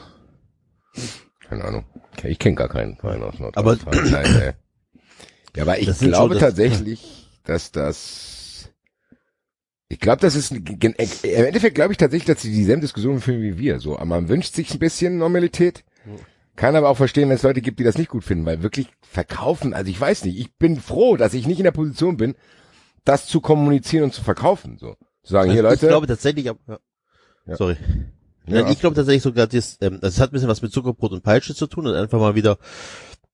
Keine 1.48 1.64
Ahnung. 1.64 1.84
Ich 2.22 2.38
kenne 2.38 2.54
gar 2.56 2.68
keinen 2.68 2.96
Verein 2.96 3.22
aus 3.22 3.34
Aber- 3.54 3.76
Nordrhein-Westfalen. 3.76 4.10
Nein, 4.10 4.40
ey. 4.42 4.52
Ja, 5.56 5.62
aber 5.62 5.78
ich 5.78 5.98
glaube 5.98 6.34
das- 6.34 6.42
tatsächlich, 6.42 7.28
dass 7.44 7.70
das, 7.70 8.70
ich 9.88 10.00
glaube, 10.00 10.20
das 10.20 10.34
ist, 10.34 10.50
ein- 10.52 10.66
äh, 10.66 11.06
im 11.22 11.44
Endeffekt 11.46 11.74
glaube 11.74 11.92
ich 11.92 11.98
tatsächlich, 11.98 12.26
dass 12.26 12.42
sie 12.42 12.50
dieselben 12.52 12.80
Diskussionen 12.80 13.20
führen 13.20 13.42
wie 13.42 13.58
wir. 13.58 13.78
So, 13.80 13.94
aber 13.96 14.06
man 14.06 14.28
wünscht 14.28 14.54
sich 14.54 14.72
ein 14.72 14.78
bisschen 14.78 15.18
Normalität. 15.18 15.84
Kann 16.56 16.76
aber 16.76 16.88
auch 16.88 16.96
verstehen, 16.96 17.28
wenn 17.28 17.36
es 17.36 17.42
Leute 17.42 17.60
gibt, 17.60 17.80
die 17.80 17.84
das 17.84 17.98
nicht 17.98 18.10
gut 18.10 18.22
finden, 18.24 18.46
weil 18.46 18.62
wirklich 18.62 18.86
verkaufen, 19.02 19.74
also 19.74 19.90
ich 19.90 20.00
weiß 20.00 20.24
nicht, 20.24 20.38
ich 20.38 20.54
bin 20.56 20.78
froh, 20.80 21.16
dass 21.16 21.34
ich 21.34 21.46
nicht 21.48 21.58
in 21.58 21.64
der 21.64 21.72
Position 21.72 22.16
bin, 22.16 22.36
das 23.04 23.26
zu 23.26 23.40
kommunizieren 23.40 24.04
und 24.04 24.14
zu 24.14 24.22
verkaufen, 24.22 24.78
so. 24.78 24.96
Zu 25.24 25.32
sagen, 25.32 25.50
hier 25.50 25.60
Also 25.64 25.70
Leute, 25.74 25.86
Ich 25.86 25.90
glaube 25.90 26.06
tatsächlich, 26.06 26.44
ja. 26.46 26.54
Ja. 27.46 27.56
sorry. 27.56 27.76
Ja. 28.46 28.68
Ich 28.70 28.80
glaube 28.80 28.94
tatsächlich 28.94 29.22
sogar, 29.22 29.46
das, 29.46 29.78
ähm, 29.80 29.98
das 30.00 30.20
hat 30.20 30.30
ein 30.30 30.32
bisschen 30.32 30.48
was 30.48 30.62
mit 30.62 30.72
Zuckerbrot 30.72 31.12
und 31.12 31.22
Peitsche 31.22 31.54
zu 31.54 31.66
tun 31.66 31.86
und 31.86 31.94
einfach 31.94 32.18
mal 32.18 32.34
wieder, 32.34 32.58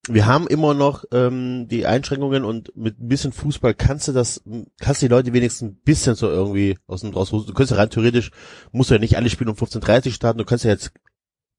wir 0.08 0.26
haben 0.26 0.46
immer 0.46 0.72
noch 0.72 1.04
ähm, 1.12 1.66
die 1.68 1.86
Einschränkungen 1.86 2.44
und 2.44 2.74
mit 2.76 3.00
ein 3.00 3.08
bisschen 3.08 3.32
Fußball 3.32 3.74
kannst 3.74 4.08
du 4.08 4.12
das, 4.12 4.42
kannst 4.80 5.02
du 5.02 5.06
die 5.06 5.10
Leute 5.10 5.32
wenigstens 5.32 5.70
ein 5.70 5.76
bisschen 5.76 6.14
so 6.14 6.28
irgendwie 6.28 6.78
aus 6.86 7.02
dem 7.02 7.10
raus. 7.10 7.30
Du 7.30 7.52
kannst 7.52 7.70
ja 7.70 7.76
rein 7.76 7.90
theoretisch, 7.90 8.30
musst 8.72 8.90
du 8.90 8.94
ja 8.94 9.00
nicht 9.00 9.16
alle 9.16 9.28
Spiele 9.28 9.50
um 9.50 9.56
15.30 9.56 10.06
Uhr 10.06 10.12
starten, 10.12 10.38
du 10.38 10.44
kannst 10.44 10.64
ja 10.64 10.70
jetzt, 10.70 10.92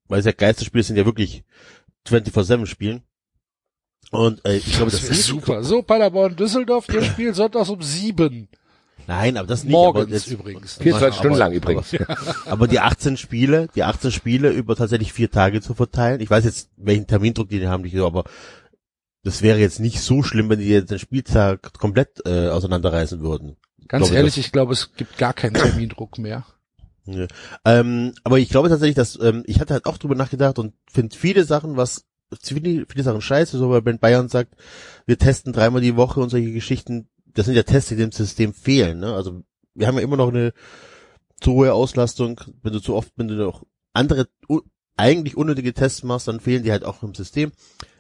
weil 0.07 0.19
es 0.19 0.25
ja 0.25 0.31
Geisterspiele 0.31 0.83
sind, 0.83 0.95
ja 0.95 1.05
wirklich 1.05 1.43
24-7 2.07 2.65
spielen. 2.65 3.03
Und 4.09 4.43
äh, 4.45 4.57
ich 4.57 4.73
glaube, 4.73 4.91
das, 4.91 5.01
Das 5.01 5.09
ist 5.09 5.27
super. 5.27 5.63
So, 5.63 5.83
Paderborn, 5.83 6.35
Düsseldorf, 6.35 6.87
ihr 6.89 7.03
spielt 7.03 7.35
sonntags 7.35 7.69
um 7.69 7.81
sieben. 7.81 8.49
Nein, 9.11 9.35
aber 9.35 9.45
das 9.47 9.63
nicht. 9.65 9.73
Morgens 9.73 10.03
aber 10.05 10.13
jetzt, 10.13 10.27
übrigens. 10.27 10.73
24 10.75 11.15
Stunden 11.19 11.35
aber- 11.35 11.39
lang 11.39 11.51
übrigens. 11.53 11.93
Aber 12.45 12.67
die 12.69 12.79
18 12.79 13.17
Spiele, 13.17 13.67
die 13.75 13.83
18 13.83 14.11
Spiele 14.11 14.51
über 14.51 14.75
tatsächlich 14.77 15.11
vier 15.11 15.29
Tage 15.29 15.59
zu 15.59 15.73
verteilen. 15.73 16.21
Ich 16.21 16.29
weiß 16.29 16.45
jetzt, 16.45 16.69
welchen 16.77 17.07
Termindruck 17.07 17.49
die 17.49 17.67
haben, 17.67 17.83
nicht 17.83 17.95
so, 17.95 18.07
aber 18.07 18.23
das 19.23 19.41
wäre 19.41 19.59
jetzt 19.59 19.81
nicht 19.81 19.99
so 19.99 20.23
schlimm, 20.23 20.49
wenn 20.49 20.59
die 20.59 20.69
jetzt 20.69 20.91
den 20.91 20.99
Spieltag 20.99 21.73
komplett 21.77 22.25
äh, 22.25 22.47
auseinanderreißen 22.47 23.19
würden. 23.19 23.57
Ganz 23.89 24.05
glaube, 24.05 24.15
ehrlich, 24.15 24.35
das- 24.35 24.45
ich 24.45 24.51
glaube, 24.53 24.71
es 24.71 24.93
gibt 24.95 25.17
gar 25.17 25.33
keinen 25.33 25.55
Termindruck 25.55 26.17
mehr. 26.17 26.45
Ja. 27.05 27.27
Ähm, 27.65 28.13
aber 28.23 28.39
ich 28.39 28.47
glaube 28.47 28.69
tatsächlich, 28.69 28.95
dass 28.95 29.19
ähm, 29.21 29.43
ich 29.45 29.59
hatte 29.59 29.73
halt 29.73 29.87
auch 29.87 29.97
drüber 29.97 30.15
nachgedacht 30.15 30.57
und 30.57 30.73
finde 30.89 31.13
viele 31.17 31.43
Sachen, 31.43 31.75
was 31.75 32.05
viele, 32.41 32.85
viele 32.87 33.03
Sachen 33.03 33.19
scheiße, 33.19 33.57
so 33.57 33.69
weil 33.71 33.81
Ben 33.81 33.99
Bayern 33.99 34.29
sagt, 34.29 34.55
wir 35.05 35.17
testen 35.17 35.51
dreimal 35.51 35.81
die 35.81 35.97
Woche 35.97 36.21
und 36.21 36.29
solche 36.29 36.53
Geschichten, 36.53 37.09
das 37.33 37.45
sind 37.45 37.55
ja 37.55 37.63
Tests, 37.63 37.89
die 37.89 37.95
dem 37.95 38.11
System 38.11 38.53
fehlen. 38.53 38.99
Ne? 38.99 39.13
Also 39.13 39.41
wir 39.73 39.87
haben 39.87 39.95
ja 39.95 40.01
immer 40.01 40.17
noch 40.17 40.29
eine 40.29 40.53
zu 41.39 41.53
hohe 41.53 41.73
Auslastung, 41.73 42.39
wenn 42.61 42.73
du 42.73 42.79
zu 42.79 42.95
oft, 42.95 43.11
wenn 43.15 43.27
du 43.27 43.35
noch 43.35 43.65
andere 43.93 44.27
eigentlich 44.97 45.35
unnötige 45.35 45.73
Tests 45.73 46.03
machst, 46.03 46.27
dann 46.27 46.39
fehlen 46.39 46.63
die 46.63 46.71
halt 46.71 46.83
auch 46.83 47.01
im 47.03 47.15
System. 47.15 47.51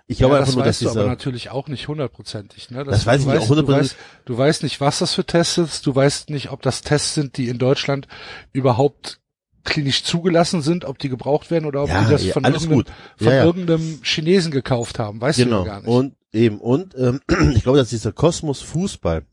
Ich 0.07 0.17
glaube 0.17 0.33
ja, 0.33 0.39
einfach 0.39 0.49
das 0.49 0.55
nur, 0.55 0.65
dass 0.65 0.75
weißt 0.75 0.81
du 0.81 0.89
aber 0.89 0.99
dieser, 0.99 1.09
natürlich 1.09 1.49
auch 1.51 1.67
nicht 1.67 1.87
hundertprozentig. 1.87 2.69
Ne? 2.69 2.83
Das 2.83 3.05
weiß 3.05 3.23
du 3.23 3.29
ich 3.29 3.33
nicht 3.33 3.35
weißt, 3.35 3.43
auch 3.43 3.47
du 3.47 3.61
hundertprozentig. 3.61 3.97
weißt, 3.97 4.25
du 4.25 4.37
weißt 4.37 4.63
nicht, 4.63 4.81
was 4.81 4.99
das 4.99 5.13
für 5.13 5.25
Tests 5.25 5.55
sind. 5.55 5.85
Du 5.85 5.95
weißt 5.95 6.29
nicht, 6.29 6.51
ob 6.51 6.61
das 6.61 6.81
Tests 6.81 7.13
sind, 7.13 7.37
die 7.37 7.47
in 7.47 7.57
Deutschland 7.57 8.07
überhaupt 8.51 9.21
klinisch 9.63 10.03
zugelassen 10.03 10.61
sind, 10.61 10.85
ob 10.85 10.99
die 10.99 11.09
gebraucht 11.09 11.51
werden 11.51 11.65
oder 11.65 11.83
ob 11.83 11.89
Ja, 11.89 12.03
die 12.03 12.11
das 12.11 12.25
ja, 12.25 12.33
von, 12.33 12.45
alles 12.45 12.63
irgendeinem, 12.63 12.95
von 13.17 13.27
Ja, 13.27 13.33
ja. 13.33 13.43
irgendeinem 13.45 13.99
Chinesen 14.03 14.51
gekauft 14.51 14.99
haben. 14.99 15.21
Weißt 15.21 15.39
du 15.39 15.43
genau. 15.45 15.65
ja 15.65 15.65
gar 15.65 15.79
nicht. 15.81 15.87
Und 15.87 16.15
eben, 16.31 16.59
und 16.59 16.95
ähm, 16.97 17.21
ich 17.55 17.63
glaube, 17.63 17.77
dass 17.77 17.89
dieser 17.89 18.11
Kosmos 18.11 18.61
Fußball, 18.61 19.23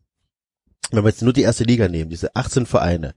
wenn 0.90 1.04
wir 1.04 1.08
jetzt 1.08 1.22
nur 1.22 1.32
die 1.32 1.42
erste 1.42 1.64
Liga 1.64 1.88
nehmen, 1.88 2.10
diese 2.10 2.34
18 2.34 2.66
Vereine 2.66 3.14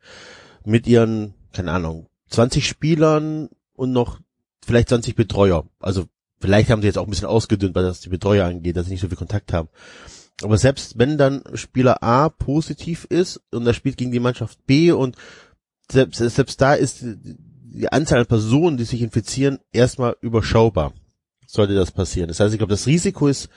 mit 0.65 0.87
ihren, 0.87 1.33
keine 1.53 1.71
Ahnung, 1.71 2.07
20 2.29 2.67
Spielern 2.67 3.49
und 3.73 3.91
noch 3.91 4.19
vielleicht 4.65 4.89
20 4.89 5.15
Betreuer. 5.15 5.65
Also 5.79 6.05
vielleicht 6.39 6.69
haben 6.69 6.81
sie 6.81 6.87
jetzt 6.87 6.97
auch 6.97 7.05
ein 7.05 7.09
bisschen 7.09 7.27
ausgedünnt, 7.27 7.75
weil 7.75 7.83
das 7.83 8.01
die 8.01 8.09
Betreuer 8.09 8.45
angeht, 8.45 8.77
dass 8.77 8.85
sie 8.85 8.91
nicht 8.91 9.01
so 9.01 9.07
viel 9.07 9.17
Kontakt 9.17 9.53
haben. 9.53 9.69
Aber 10.43 10.57
selbst 10.57 10.97
wenn 10.97 11.17
dann 11.17 11.43
Spieler 11.53 12.01
A 12.03 12.29
positiv 12.29 13.05
ist 13.05 13.41
und 13.51 13.65
er 13.67 13.73
spielt 13.73 13.97
gegen 13.97 14.11
die 14.11 14.19
Mannschaft 14.19 14.65
B 14.65 14.91
und 14.91 15.15
selbst, 15.91 16.17
selbst 16.17 16.61
da 16.61 16.73
ist 16.73 17.03
die, 17.03 17.91
Anzahl 17.91 18.19
an 18.19 18.25
Personen, 18.25 18.77
die 18.77 18.83
sich 18.83 19.01
infizieren, 19.01 19.59
erstmal 19.71 20.15
überschaubar. 20.21 20.93
Sollte 21.47 21.73
das 21.73 21.91
passieren. 21.91 22.27
Das 22.27 22.39
heißt, 22.39 22.53
ich 22.53 22.59
glaube, 22.59 22.71
das 22.71 22.87
Risiko 22.87 23.27
ist, 23.27 23.49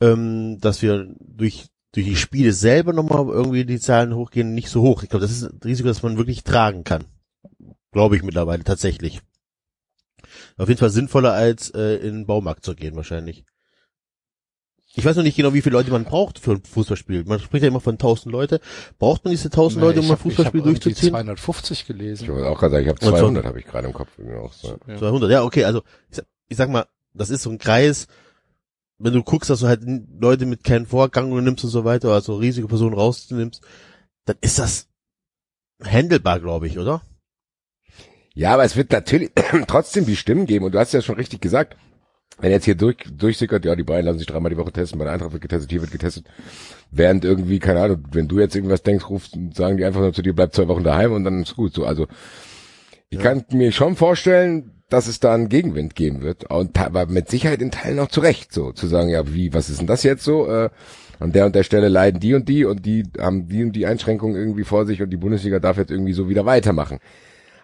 ähm, 0.00 0.58
dass 0.60 0.82
wir 0.82 1.12
durch 1.20 1.66
durch 1.92 2.06
die 2.06 2.16
Spiele 2.16 2.52
selber 2.52 2.92
nochmal 2.92 3.26
irgendwie 3.28 3.64
die 3.64 3.80
Zahlen 3.80 4.14
hochgehen, 4.14 4.54
nicht 4.54 4.68
so 4.68 4.82
hoch. 4.82 5.02
Ich 5.02 5.08
glaube, 5.08 5.22
das 5.22 5.32
ist 5.32 5.44
ein 5.44 5.60
Risiko, 5.64 5.88
das 5.88 6.02
man 6.02 6.18
wirklich 6.18 6.44
tragen 6.44 6.84
kann. 6.84 7.04
Glaube 7.92 8.16
ich 8.16 8.22
mittlerweile 8.22 8.62
tatsächlich. 8.64 9.20
Auf 10.56 10.68
jeden 10.68 10.78
Fall 10.78 10.90
sinnvoller 10.90 11.32
als 11.32 11.70
äh, 11.70 11.94
in 11.96 12.14
den 12.14 12.26
Baumarkt 12.26 12.64
zu 12.64 12.74
gehen 12.74 12.96
wahrscheinlich. 12.96 13.44
Ich 14.98 15.04
weiß 15.04 15.16
noch 15.16 15.22
nicht 15.22 15.36
genau, 15.36 15.54
wie 15.54 15.62
viele 15.62 15.74
Leute 15.74 15.90
man 15.92 16.02
braucht 16.04 16.40
für 16.40 16.52
ein 16.52 16.62
Fußballspiel. 16.64 17.24
Man 17.24 17.38
spricht 17.38 17.62
ja 17.62 17.68
immer 17.68 17.80
von 17.80 17.94
1000 17.94 18.32
Leute. 18.32 18.60
Braucht 18.98 19.24
man 19.24 19.30
diese 19.30 19.48
1000 19.48 19.80
Leute, 19.80 20.00
um 20.00 20.06
ich 20.06 20.10
ein 20.10 20.12
hab- 20.12 20.18
ich 20.18 20.22
Fußballspiel 20.24 20.60
hab 20.60 20.66
irgendwie 20.66 20.80
durchzuziehen? 20.80 21.10
250 21.10 21.80
Ich 21.80 21.86
gelesen. 21.86 22.28
wollte 22.28 22.48
auch 22.48 22.58
gerade 22.58 22.72
sagen, 22.72 22.84
ich 22.84 22.88
habe 22.90 23.06
Und 23.06 23.12
so- 23.14 23.20
200 23.20 23.44
habe 23.44 23.60
ich 23.60 23.64
gerade 23.66 23.86
im 23.86 23.92
Kopf. 23.92 24.08
auch 24.42 24.52
so. 24.52 24.76
Ja. 24.88 24.96
200, 24.98 25.30
ja, 25.30 25.44
okay, 25.44 25.64
also 25.64 25.82
ich 26.10 26.16
sag, 26.16 26.26
ich 26.48 26.56
sag 26.56 26.68
mal, 26.70 26.86
das 27.14 27.30
ist 27.30 27.42
so 27.42 27.50
ein 27.50 27.58
Kreis, 27.58 28.08
wenn 28.98 29.12
du 29.12 29.22
guckst, 29.22 29.48
dass 29.50 29.60
du 29.60 29.68
halt 29.68 29.82
Leute 30.18 30.46
mit 30.46 30.64
keinen 30.64 30.84
Vorerkrankungen 30.86 31.44
nimmst 31.44 31.62
und 31.62 31.70
so 31.70 31.84
weiter, 31.84 32.10
also 32.12 32.34
Risikopersonen 32.36 32.94
rausnimmst, 32.94 33.62
dann 34.24 34.36
ist 34.40 34.58
das 34.58 34.88
handelbar, 35.84 36.40
glaube 36.40 36.66
ich, 36.66 36.76
oder? 36.78 37.02
Ja, 38.34 38.54
aber 38.54 38.64
es 38.64 38.74
wird 38.74 38.90
natürlich 38.90 39.30
trotzdem 39.68 40.06
die 40.06 40.16
Stimmen 40.16 40.46
geben 40.46 40.64
und 40.64 40.72
du 40.72 40.78
hast 40.80 40.92
ja 40.92 41.02
schon 41.02 41.14
richtig 41.16 41.40
gesagt, 41.40 41.76
wenn 42.40 42.52
jetzt 42.52 42.64
hier 42.64 42.76
durch, 42.76 42.98
durchsickert, 43.10 43.64
ja, 43.64 43.74
die 43.74 43.82
Bayern 43.82 44.04
lassen 44.04 44.18
sich 44.18 44.28
dreimal 44.28 44.50
die 44.50 44.56
Woche 44.56 44.72
testen, 44.72 44.98
bei 44.98 45.04
der 45.04 45.14
Eintracht 45.14 45.32
wird 45.32 45.42
getestet, 45.42 45.70
hier 45.70 45.80
wird 45.80 45.90
getestet, 45.90 46.26
während 46.90 47.24
irgendwie, 47.24 47.58
keine 47.58 47.80
Ahnung, 47.80 48.04
wenn 48.12 48.28
du 48.28 48.38
jetzt 48.38 48.54
irgendwas 48.54 48.82
denkst, 48.82 49.08
rufst, 49.10 49.36
sagen 49.54 49.76
die 49.76 49.84
einfach 49.84 50.00
nur 50.00 50.12
zu 50.12 50.22
dir, 50.22 50.34
bleib 50.34 50.54
zwei 50.54 50.68
Wochen 50.68 50.84
daheim 50.84 51.12
und 51.12 51.24
dann 51.24 51.42
ist 51.42 51.56
gut 51.56 51.74
so. 51.74 51.84
Also 51.84 52.06
ich 53.10 53.18
kann 53.18 53.44
mir 53.52 53.72
schon 53.72 53.96
vorstellen, 53.96 54.72
dass 54.88 55.06
es 55.06 55.20
da 55.20 55.34
einen 55.34 55.48
Gegenwind 55.48 55.94
geben 55.94 56.22
wird 56.22 56.50
und 56.50 56.78
aber 56.78 57.06
mit 57.06 57.28
Sicherheit 57.28 57.60
in 57.60 57.70
Teilen 57.70 57.98
auch 57.98 58.08
zurecht 58.08 58.52
so, 58.52 58.72
zu 58.72 58.86
sagen, 58.86 59.08
ja, 59.08 59.34
wie, 59.34 59.52
was 59.52 59.68
ist 59.68 59.80
denn 59.80 59.86
das 59.86 60.02
jetzt 60.02 60.24
so? 60.24 60.46
Äh, 60.46 60.70
an 61.18 61.32
der 61.32 61.46
und 61.46 61.54
der 61.54 61.64
Stelle 61.64 61.88
leiden 61.88 62.20
die 62.20 62.34
und 62.34 62.48
die 62.48 62.64
und 62.64 62.86
die 62.86 63.04
haben 63.18 63.48
die 63.48 63.64
und 63.64 63.72
die 63.72 63.86
Einschränkungen 63.86 64.36
irgendwie 64.36 64.64
vor 64.64 64.86
sich 64.86 65.02
und 65.02 65.10
die 65.10 65.16
Bundesliga 65.16 65.58
darf 65.58 65.76
jetzt 65.76 65.90
irgendwie 65.90 66.12
so 66.12 66.28
wieder 66.28 66.46
weitermachen. 66.46 67.00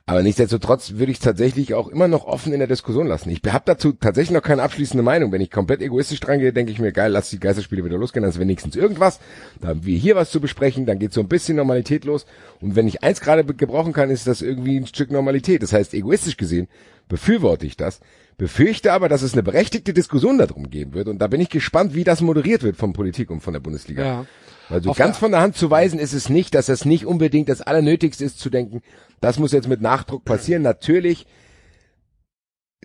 Aber 0.07 0.23
nichtsdestotrotz 0.23 0.93
würde 0.97 1.13
ich 1.13 1.19
tatsächlich 1.19 1.73
auch 1.73 1.89
immer 1.89 2.09
noch 2.09 2.27
offen 2.27 2.53
in 2.53 2.59
der 2.59 2.69
Diskussion 2.69 3.07
lassen. 3.07 3.31
Ich 3.31 3.41
habe 3.51 3.65
dazu 3.65 3.93
tatsächlich 3.93 4.35
noch 4.35 4.43
keine 4.43 4.63
abschließende 4.63 5.03
Meinung. 5.03 5.33
Wenn 5.33 5.41
ich 5.41 5.51
komplett 5.51 5.81
egoistisch 5.81 6.21
dran 6.21 6.41
gehe, 6.41 6.53
denke 6.53 6.73
ich 6.73 6.79
mir, 6.79 6.93
geil, 6.93 7.11
lass 7.11 7.31
die 7.31 7.41
Geisterspiele 7.41 7.83
wieder 7.83 7.97
losgehen, 7.97 8.23
dann 8.23 8.31
ist 8.31 8.39
wenigstens 8.39 8.77
irgendwas. 8.77 9.19
Da 9.63 9.69
haben 9.69 9.87
wir 9.87 9.97
hier 9.97 10.15
was 10.15 10.31
zu 10.31 10.43
besprechen, 10.43 10.85
dann 10.85 10.99
geht 10.99 11.15
so 11.15 11.23
ein 11.23 11.29
bisschen 11.29 11.57
Normalität 11.57 12.05
los. 12.05 12.27
Und 12.61 12.77
wenn 12.77 12.87
ich 12.87 13.03
eins 13.03 13.23
gerade 13.23 13.45
gebrauchen 13.45 13.95
kann, 13.95 14.11
ist 14.11 14.27
das 14.27 14.43
irgendwie 14.43 14.77
ein 14.77 14.87
Stück 14.87 15.11
Normalität. 15.11 15.63
Das 15.63 15.73
heißt, 15.73 15.95
egoistisch 15.95 16.37
gesehen 16.37 16.69
befürworte 17.09 17.67
ich 17.67 17.79
das, 17.79 18.01
befürchte 18.37 18.93
aber, 18.93 19.09
dass 19.09 19.23
es 19.23 19.33
eine 19.33 19.43
berechtigte 19.43 19.95
Diskussion 19.95 20.37
darum 20.37 20.69
geben 20.69 20.93
wird. 20.93 21.09
Und 21.09 21.19
da 21.19 21.29
bin 21.29 21.41
ich 21.41 21.49
gespannt, 21.49 21.95
wie 21.95 22.05
das 22.05 22.21
moderiert 22.21 22.63
wird 22.63 22.77
von 22.77 22.93
Politik 22.93 23.31
und 23.31 23.41
von 23.41 23.55
der 23.55 23.61
Bundesliga. 23.61 24.05
Ja. 24.05 24.27
Also 24.69 24.91
Auf 24.91 24.97
ganz 24.97 25.19
von 25.19 25.31
der 25.31 25.41
Hand 25.41 25.57
zu 25.57 25.71
weisen 25.71 25.99
ist 25.99 26.15
es 26.15 26.29
nicht, 26.31 26.55
dass 26.55 26.69
es 26.69 26.85
nicht 26.85 27.05
unbedingt 27.05 27.49
das 27.49 27.61
Allernötigste 27.61 28.25
ist 28.25 28.39
zu 28.39 28.49
denken, 28.49 28.83
das 29.25 29.39
muss 29.39 29.53
jetzt 29.53 29.69
mit 29.69 29.81
Nachdruck 29.81 30.25
passieren. 30.25 30.63
Natürlich 30.63 31.27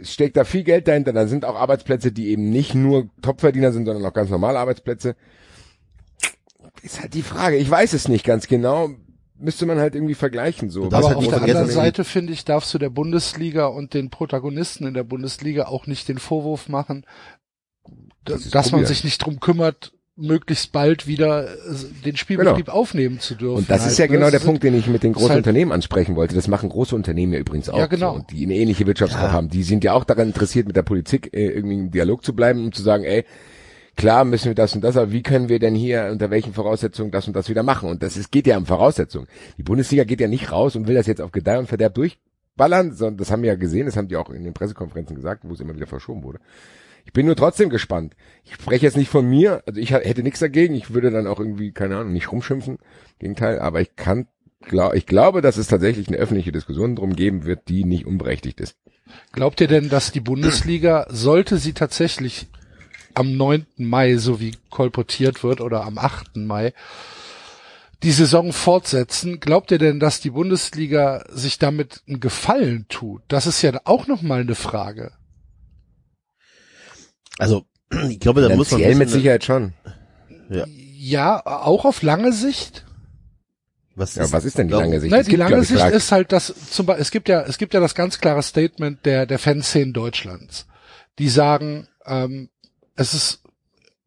steckt 0.02 0.38
da 0.38 0.46
viel 0.46 0.64
Geld 0.64 0.88
dahinter. 0.88 1.12
Dann 1.12 1.28
sind 1.28 1.44
auch 1.44 1.56
Arbeitsplätze, 1.56 2.14
die 2.14 2.30
eben 2.30 2.50
nicht 2.50 2.74
nur 2.76 3.10
Topverdiener 3.22 3.74
sind, 3.74 3.86
sondern 3.86 4.06
auch 4.06 4.14
ganz 4.14 4.30
normale 4.30 4.58
Arbeitsplätze. 4.58 5.18
Ist 6.82 7.02
halt 7.02 7.14
die 7.14 7.24
Frage. 7.24 7.58
Ich 7.58 7.70
weiß 7.70 7.92
es 7.92 8.08
nicht 8.08 8.26
ganz 8.26 8.48
genau. 8.48 8.90
müsste 9.36 9.66
man 9.66 9.80
halt 9.80 9.96
irgendwie 9.96 10.16
vergleichen. 10.16 10.70
So. 10.70 10.86
Aber 10.86 11.08
halt 11.10 11.18
auf 11.18 11.28
der 11.28 11.42
anderen 11.42 11.70
Seite, 11.70 12.06
finde 12.06 12.32
ich, 12.32 12.46
darfst 12.46 12.74
du 12.74 12.78
der 12.78 12.90
Bundesliga 12.90 13.66
und 13.66 13.94
den 13.94 14.10
Protagonisten 14.10 14.88
in 14.88 14.94
der 14.94 15.04
Bundesliga 15.04 15.66
auch 15.66 15.88
nicht 15.88 16.08
den 16.08 16.20
Vorwurf 16.20 16.70
machen, 16.70 17.06
Das 18.24 18.50
dass 18.50 18.72
man 18.72 18.86
sich 18.86 19.04
nicht 19.04 19.18
drum 19.20 19.42
kümmert, 19.42 19.94
möglichst 20.20 20.72
bald 20.72 21.08
wieder 21.08 21.46
äh, 21.46 21.56
den 22.06 22.18
Spielbetrieb 22.18 22.70
aufnehmen 22.70 23.20
zu 23.20 23.36
dürfen. 23.36 23.60
Und 23.60 23.70
das 23.70 23.82
halt, 23.82 23.92
ist 23.92 23.98
ja 23.98 24.06
ne? 24.06 24.12
genau 24.12 24.26
Das 24.26 24.42
der 24.42 24.48
Punkt, 24.48 24.64
den 24.64 24.76
ich 24.76 24.88
mit 24.88 25.04
den 25.04 25.14
großen 25.14 25.30
halt- 25.30 25.38
Unternehmen 25.38 25.72
ansprechen 25.72 26.16
wollte. 26.16 26.36
Das 26.36 26.48
machen 26.48 26.70
große 26.70 26.96
Unternehmen 26.96 27.34
ja 27.34 27.40
übrigens 27.40 27.70
auch. 27.70 27.78
Ja, 27.78 27.88
genau. 27.88 28.18
So, 28.18 28.26
die 28.32 28.44
eine 28.44 28.56
ähnliche 28.56 28.86
Wirtschaftskraft 28.86 29.34
haben. 29.34 29.50
Die 29.50 29.64
sind 29.64 29.84
ja 29.84 29.94
auch 29.94 30.04
daran 30.04 30.28
interessiert, 30.28 30.68
mit 30.68 30.76
der 30.76 30.84
Politik 30.84 31.34
äh, 31.34 31.48
irgendwie 31.48 31.76
im 31.76 31.92
Dialog 31.92 32.24
zu 32.24 32.34
bleiben 32.36 32.66
und 32.66 32.76
zu 32.76 32.84
sagen, 32.84 33.04
ey, 33.04 33.26
klar 33.96 34.26
müssen 34.26 34.46
wir 34.46 34.56
das 34.56 34.74
und 34.76 34.82
das, 34.82 34.96
aber 34.98 35.12
wie 35.12 35.24
können 35.24 35.50
wir 35.50 35.60
denn 35.60 35.76
hier 35.76 36.10
unter 36.12 36.30
welchen 36.30 36.54
Voraussetzungen 36.54 37.12
das 37.12 37.28
und 37.28 37.36
das 37.36 37.50
wieder 37.50 37.64
machen? 37.64 37.90
Und 37.90 38.02
das 38.02 38.18
ist, 38.18 38.32
geht 38.32 38.48
ja 38.48 38.58
um 38.58 38.66
Voraussetzungen. 38.66 39.28
Die 39.58 39.64
Bundesliga 39.64 40.04
geht 40.06 40.22
ja 40.22 40.28
nicht 40.28 40.52
raus 40.52 40.76
und 40.76 40.88
will 40.88 40.96
das 40.96 41.08
jetzt 41.08 41.22
auf 41.22 41.32
Gedeih 41.32 41.60
und 41.60 41.68
Verderb 41.68 41.96
durchballern, 41.96 42.94
sondern 42.94 43.18
das 43.18 43.32
haben 43.32 43.42
wir 43.42 43.50
ja 43.50 43.56
gesehen, 43.56 43.88
das 43.88 43.98
haben 43.98 44.08
die 44.08 44.16
auch 44.16 44.30
in 44.30 44.44
den 44.44 44.54
Pressekonferenzen 44.54 45.16
gesagt, 45.16 45.44
wo 45.44 45.54
es 45.54 45.60
immer 45.60 45.76
wieder 45.76 45.88
verschoben 45.88 46.24
wurde. 46.24 46.40
Ich 47.06 47.14
bin 47.14 47.26
nur 47.26 47.36
trotzdem 47.36 47.70
gespannt. 47.70 48.16
Ich 48.44 48.54
spreche 48.54 48.86
jetzt 48.86 48.98
nicht 48.98 49.10
von 49.10 49.28
mir, 49.28 49.64
also 49.66 49.80
ich 49.80 49.92
hätte 49.92 50.24
nichts 50.24 50.40
dagegen, 50.40 50.76
ich 50.76 50.94
würde 50.94 51.12
dann 51.12 51.28
auch 51.28 51.40
irgendwie, 51.40 51.72
keine 51.72 51.98
Ahnung, 51.98 52.14
nicht 52.14 52.32
rumschimpfen, 52.32 52.78
Gegenteil, 53.20 53.60
aber 53.60 53.82
ich 53.82 53.96
kann, 53.96 54.28
glaub, 54.62 54.94
ich 54.94 55.06
glaube, 55.06 55.42
dass 55.42 55.58
es 55.58 55.68
tatsächlich 55.68 56.08
eine 56.08 56.18
öffentliche 56.18 56.52
Diskussion 56.52 56.96
drum 56.96 57.16
geben 57.16 57.46
wird, 57.46 57.68
die 57.68 57.84
nicht 57.84 58.06
unberechtigt 58.06 58.60
ist. 58.60 58.78
Glaubt 59.32 59.60
ihr 59.62 59.68
denn, 59.68 59.90
dass 59.90 60.12
die 60.12 60.20
Bundesliga, 60.20 61.08
sollte 61.10 61.58
sie 61.58 61.74
tatsächlich 61.74 62.48
am 63.16 63.36
9. 63.36 63.66
Mai, 63.78 64.18
so 64.18 64.40
wie 64.40 64.56
kolportiert 64.70 65.44
wird, 65.44 65.62
oder 65.62 65.84
am 65.84 65.98
8. 65.98 66.38
Mai, 66.38 66.74
die 68.04 68.12
Saison 68.12 68.54
fortsetzen, 68.54 69.40
glaubt 69.40 69.72
ihr 69.72 69.78
denn, 69.78 70.00
dass 70.00 70.22
die 70.22 70.30
Bundesliga 70.30 71.26
sich 71.30 71.60
damit 71.60 72.02
einen 72.08 72.20
Gefallen 72.20 72.86
tut? 72.88 73.22
Das 73.28 73.46
ist 73.46 73.62
ja 73.62 73.78
auch 73.84 74.08
nochmal 74.08 74.42
eine 74.42 74.56
Frage. 74.56 75.12
Also, 77.40 77.66
ich 78.10 78.20
glaube, 78.20 78.42
da 78.42 78.50
muss 78.50 78.70
man 78.70 78.80
Finanziell 78.80 78.96
mit 78.96 79.08
wissen, 79.08 79.20
Sicherheit 79.20 79.44
schon. 79.44 79.74
Ja, 80.50 81.44
auch 81.46 81.86
auf 81.86 82.04
lange 82.04 82.34
Sicht. 82.34 82.86
Was 83.96 84.16
Ja, 84.16 84.24
ist, 84.24 84.32
was 84.32 84.46
ist 84.46 84.58
denn 84.58 84.68
die 84.68 84.74
lange 84.74 85.00
Sicht? 85.00 85.12
Ne, 85.12 85.20
Es 85.20 85.26
die 85.26 85.32
gibt, 85.32 85.40
lange 85.40 85.64
Sicht 85.64 85.86
ist 85.86 86.12
halt, 86.12 86.32
dass 86.32 86.54
zum 86.70 86.86
Beispiel, 86.86 87.02
es 87.02 87.12
gibt 87.12 87.30
ja, 87.30 87.42
es 87.42 87.58
gibt 87.58 87.74
ja 87.74 87.80
das 87.80 87.96
ganz 87.96 88.20
klare 88.20 88.44
Statement 88.44 89.06
der, 89.06 89.26
der 89.26 89.40
Fanszenen 89.40 89.94
Deutschlands, 89.94 90.68
die 91.18 91.30
sagen, 91.30 91.88
ähm, 92.06 92.50
es 92.96 93.14
ist 93.14 93.42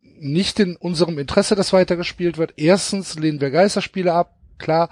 nicht 0.02 0.60
in 0.60 0.76
unserem 0.76 1.18
Interesse, 1.18 1.56
dass 1.56 1.72
weitergespielt 1.72 2.38
wird. 2.38 2.54
Erstens 2.56 3.18
lehnen 3.18 3.40
wir 3.40 3.50
Geisterspiele 3.50 4.12
ab, 4.12 4.36
klar. 4.58 4.88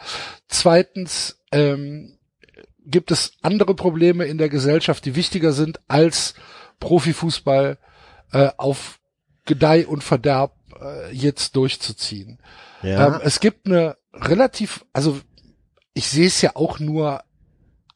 Zweitens 0.49 1.39
ähm, 1.53 2.19
gibt 2.85 3.11
es 3.11 3.33
andere 3.43 3.75
Probleme 3.75 4.25
in 4.25 4.39
der 4.39 4.49
Gesellschaft, 4.49 5.05
die 5.05 5.15
wichtiger 5.15 5.53
sind 5.53 5.81
als 5.89 6.35
Profifußball 6.81 7.79
äh, 8.33 8.51
auf 8.57 9.01
Gedeih 9.47 9.87
und 9.87 10.05
Verderb 10.05 10.55
äh, 10.81 11.13
jetzt 11.13 11.57
durchzuziehen. 11.57 12.39
Ja, 12.83 13.07
Ähm, 13.07 13.21
es 13.25 13.41
gibt 13.41 13.67
eine 13.67 13.97
relativ, 14.13 14.85
also 14.93 15.21
ich 15.95 16.09
sehe 16.09 16.27
es 16.27 16.41
ja 16.41 16.57
auch 16.57 16.79
nur 16.79 17.23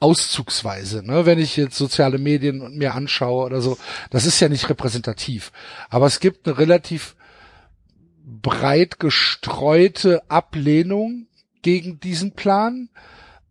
auszugsweise, 0.00 1.02
ne? 1.02 1.24
wenn 1.24 1.38
ich 1.38 1.56
jetzt 1.56 1.76
soziale 1.76 2.18
Medien 2.18 2.76
mir 2.76 2.94
anschaue 2.94 3.46
oder 3.46 3.60
so, 3.60 3.78
das 4.10 4.26
ist 4.26 4.40
ja 4.40 4.48
nicht 4.48 4.68
repräsentativ. 4.68 5.52
Aber 5.88 6.06
es 6.06 6.20
gibt 6.20 6.46
eine 6.46 6.58
relativ 6.58 7.16
breit 8.24 8.98
gestreute 8.98 10.28
Ablehnung 10.28 11.26
gegen 11.62 12.00
diesen 12.00 12.32
Plan. 12.32 12.90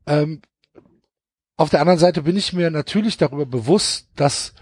Ähm, 0.05 0.41
auf 1.55 1.69
der 1.69 1.79
anderen 1.79 1.99
Seite 1.99 2.23
bin 2.23 2.37
ich 2.37 2.53
mir 2.53 2.69
natürlich 2.69 3.17
darüber 3.17 3.45
bewusst, 3.45 4.09
dass 4.15 4.53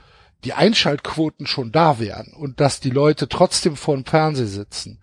die 0.43 0.53
Einschaltquoten 0.53 1.45
schon 1.45 1.71
da 1.71 1.99
wären 1.99 2.33
und 2.33 2.59
dass 2.59 2.79
die 2.79 2.89
Leute 2.89 3.29
trotzdem 3.29 3.75
vor 3.75 3.95
dem 3.95 4.05
Fernseher 4.05 4.47
sitzen. 4.47 4.99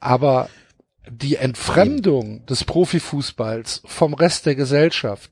Aber 0.00 0.48
die 1.08 1.36
Entfremdung 1.36 2.44
des 2.46 2.64
Profifußballs 2.64 3.82
vom 3.84 4.14
Rest 4.14 4.46
der 4.46 4.54
Gesellschaft, 4.54 5.30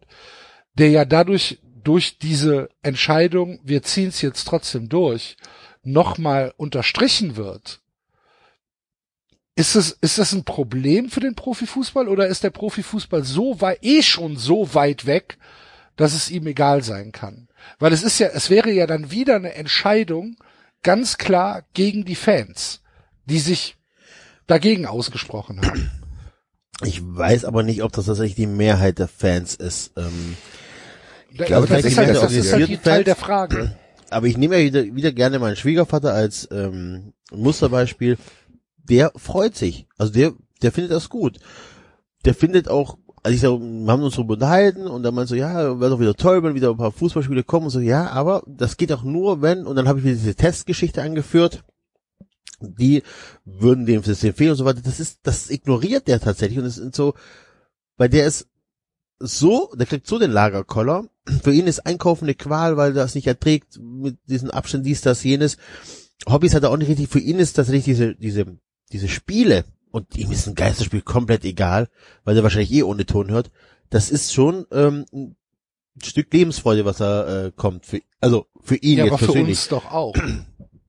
der 0.75 0.91
ja 0.91 1.05
dadurch 1.05 1.59
durch 1.83 2.19
diese 2.19 2.71
Entscheidung, 2.83 3.61
wir 3.63 3.83
ziehen 3.83 4.09
es 4.09 4.23
jetzt 4.23 4.45
trotzdem 4.45 4.89
durch, 4.89 5.37
nochmal 5.83 6.55
unterstrichen 6.57 7.37
wird. 7.37 7.81
Ist 9.57 9.77
es, 9.77 9.93
ist 10.01 10.19
das 10.19 10.33
ein 10.33 10.45
Problem 10.45 11.11
für 11.11 11.21
den 11.21 11.37
Profifußball 11.37 12.09
oder 12.09 12.27
ist 12.27 12.43
der 12.43 12.51
Profifußball 12.51 13.23
so 13.23 13.61
weit, 13.61 13.79
eh 13.83 14.03
schon 14.03 14.37
so 14.37 14.75
weit 14.75 15.07
weg, 15.07 15.39
dass 15.97 16.15
es 16.15 16.31
ihm 16.31 16.47
egal 16.47 16.83
sein 16.83 17.13
kann? 17.13 17.49
Weil 17.79 17.93
es 17.93 18.03
ist 18.03 18.19
ja, 18.19 18.29
es 18.29 18.51
wäre 18.51 18.71
ja 18.71 18.87
dann 18.87 19.11
wieder 19.11 19.37
eine 19.37 19.55
Entscheidung 19.55 20.37
ganz 20.83 21.17
klar 21.19 21.63
gegen 21.75 22.05
die 22.05 22.15
Fans, 22.15 22.83
die 23.27 23.39
sich 23.39 23.77
dagegen 24.47 24.87
ausgesprochen 24.87 25.61
haben. 25.63 25.91
ich 26.85 27.01
weiß 27.03 27.45
aber 27.45 27.63
nicht, 27.63 27.83
ob 27.83 27.93
das 27.93 28.07
tatsächlich 28.07 28.37
die 28.37 28.47
Mehrheit 28.47 28.99
der 28.99 29.09
Fans 29.09 29.55
ist. 29.55 29.93
Ähm, 29.97 30.37
Ich 31.31 31.39
glaube 31.39 31.67
das 31.67 31.85
ist 31.85 31.97
halt, 31.99 32.11
das 32.11 32.33
ist 32.33 32.53
halt 32.53 32.67
Teil 32.69 32.97
Fans- 32.97 33.05
der 33.05 33.17
Frage. 33.17 33.77
aber 34.11 34.27
ich 34.27 34.37
nehme 34.37 34.59
ja 34.59 34.65
wieder, 34.65 34.95
wieder 34.95 35.13
gerne 35.13 35.39
meinen 35.39 35.57
Schwiegervater 35.57 36.13
als 36.13 36.47
ähm, 36.53 37.15
Musterbeispiel. 37.33 38.19
Der 38.77 39.13
freut 39.17 39.57
sich. 39.57 39.87
Also 39.97 40.13
der, 40.13 40.35
der 40.63 40.71
findet 40.73 40.93
das 40.93 41.09
gut. 41.09 41.39
Der 42.27 42.35
findet 42.35 42.69
auch, 42.69 42.99
also 43.25 43.35
ich 43.35 43.41
sag, 43.41 43.53
wir 43.59 43.91
haben 43.91 44.03
uns 44.03 44.17
darüber 44.17 44.35
unterhalten 44.35 44.87
und 44.87 45.03
dann 45.03 45.15
meint 45.15 45.31
so, 45.31 45.35
ja, 45.35 45.81
wäre 45.81 45.91
doch 45.91 45.99
wieder 45.99 46.15
toll, 46.15 46.43
wenn 46.43 46.55
wieder 46.55 46.69
ein 46.69 46.77
paar 46.77 46.93
Fußballspiele 46.93 47.43
kommen 47.43 47.67
und 47.67 47.71
so, 47.71 47.81
ja, 47.81 48.11
aber 48.11 48.43
das 48.47 48.77
geht 48.77 48.93
auch 48.93 49.03
nur, 49.03 49.41
wenn, 49.41 49.67
und 49.67 49.77
dann 49.77 49.89
habe 49.89 49.99
ich 49.99 50.05
wieder 50.05 50.17
diese 50.17 50.35
Testgeschichte 50.35 51.03
angeführt, 51.03 51.65
die 52.61 53.03
würden 53.47 53.87
dem 53.87 54.03
System 54.03 54.35
fehlen 54.35 54.51
und 54.51 54.57
so 54.57 54.67
weiter. 54.67 54.83
Das 54.83 55.01
ist, 55.01 55.21
das 55.23 55.49
ignoriert 55.49 56.07
der 56.07 56.21
tatsächlich 56.21 56.59
und 56.59 56.67
es 56.67 56.75
sind 56.75 56.95
so, 56.95 57.15
weil 57.97 58.11
der 58.11 58.27
ist 58.27 58.47
so, 59.19 59.73
der 59.75 59.87
kriegt 59.87 60.07
so 60.07 60.19
den 60.19 60.31
Lagerkoller. 60.31 61.09
Für 61.43 61.53
ihn 61.53 61.67
ist 61.67 61.87
Einkaufen 61.87 62.27
eine 62.27 62.35
Qual, 62.35 62.77
weil 62.77 62.91
er 62.91 62.95
das 62.95 63.15
nicht 63.15 63.27
erträgt 63.27 63.79
mit 63.81 64.19
diesen 64.29 64.51
Abständen, 64.51 64.85
dies, 64.85 65.01
das, 65.01 65.25
jenes. 65.25 65.57
Hobbys 66.29 66.55
hat 66.55 66.63
er 66.63 66.71
auch 66.71 66.77
nicht 66.77 66.89
richtig. 66.89 67.09
Für 67.09 67.21
ihn 67.21 67.39
ist 67.39 67.55
tatsächlich 67.55 67.85
diese, 67.85 68.15
diese, 68.17 68.59
diese 68.93 69.09
Spiele 69.09 69.65
und 69.95 70.17
ihm 70.17 70.33
ist 70.33 70.49
ein 70.49 70.57
Geisterspiel 70.57 71.03
komplett 71.03 71.45
egal, 71.45 71.89
weil 72.25 72.37
er 72.37 72.43
wahrscheinlich 72.43 72.73
eh 72.73 72.83
ohne 72.83 73.07
Ton 73.07 73.31
hört. 73.31 73.53
Das 73.91 74.11
ist 74.11 74.35
schon 74.35 74.67
ähm, 74.73 75.07
ein 75.13 75.37
Stück 76.03 76.35
Lebensfreude, 76.35 76.85
was 76.85 77.01
er 77.01 77.29
äh, 77.29 77.53
kommt. 77.55 77.87
Für, 77.87 78.01
also 78.21 78.49
für 78.61 78.75
ihn 78.75 78.99
Ja, 78.99 79.05
jetzt 79.05 79.13
aber 79.13 79.19
für 79.21 79.27
persönlich. 79.27 79.57
uns 79.59 79.69
doch 79.69 79.93
auch. 79.93 80.17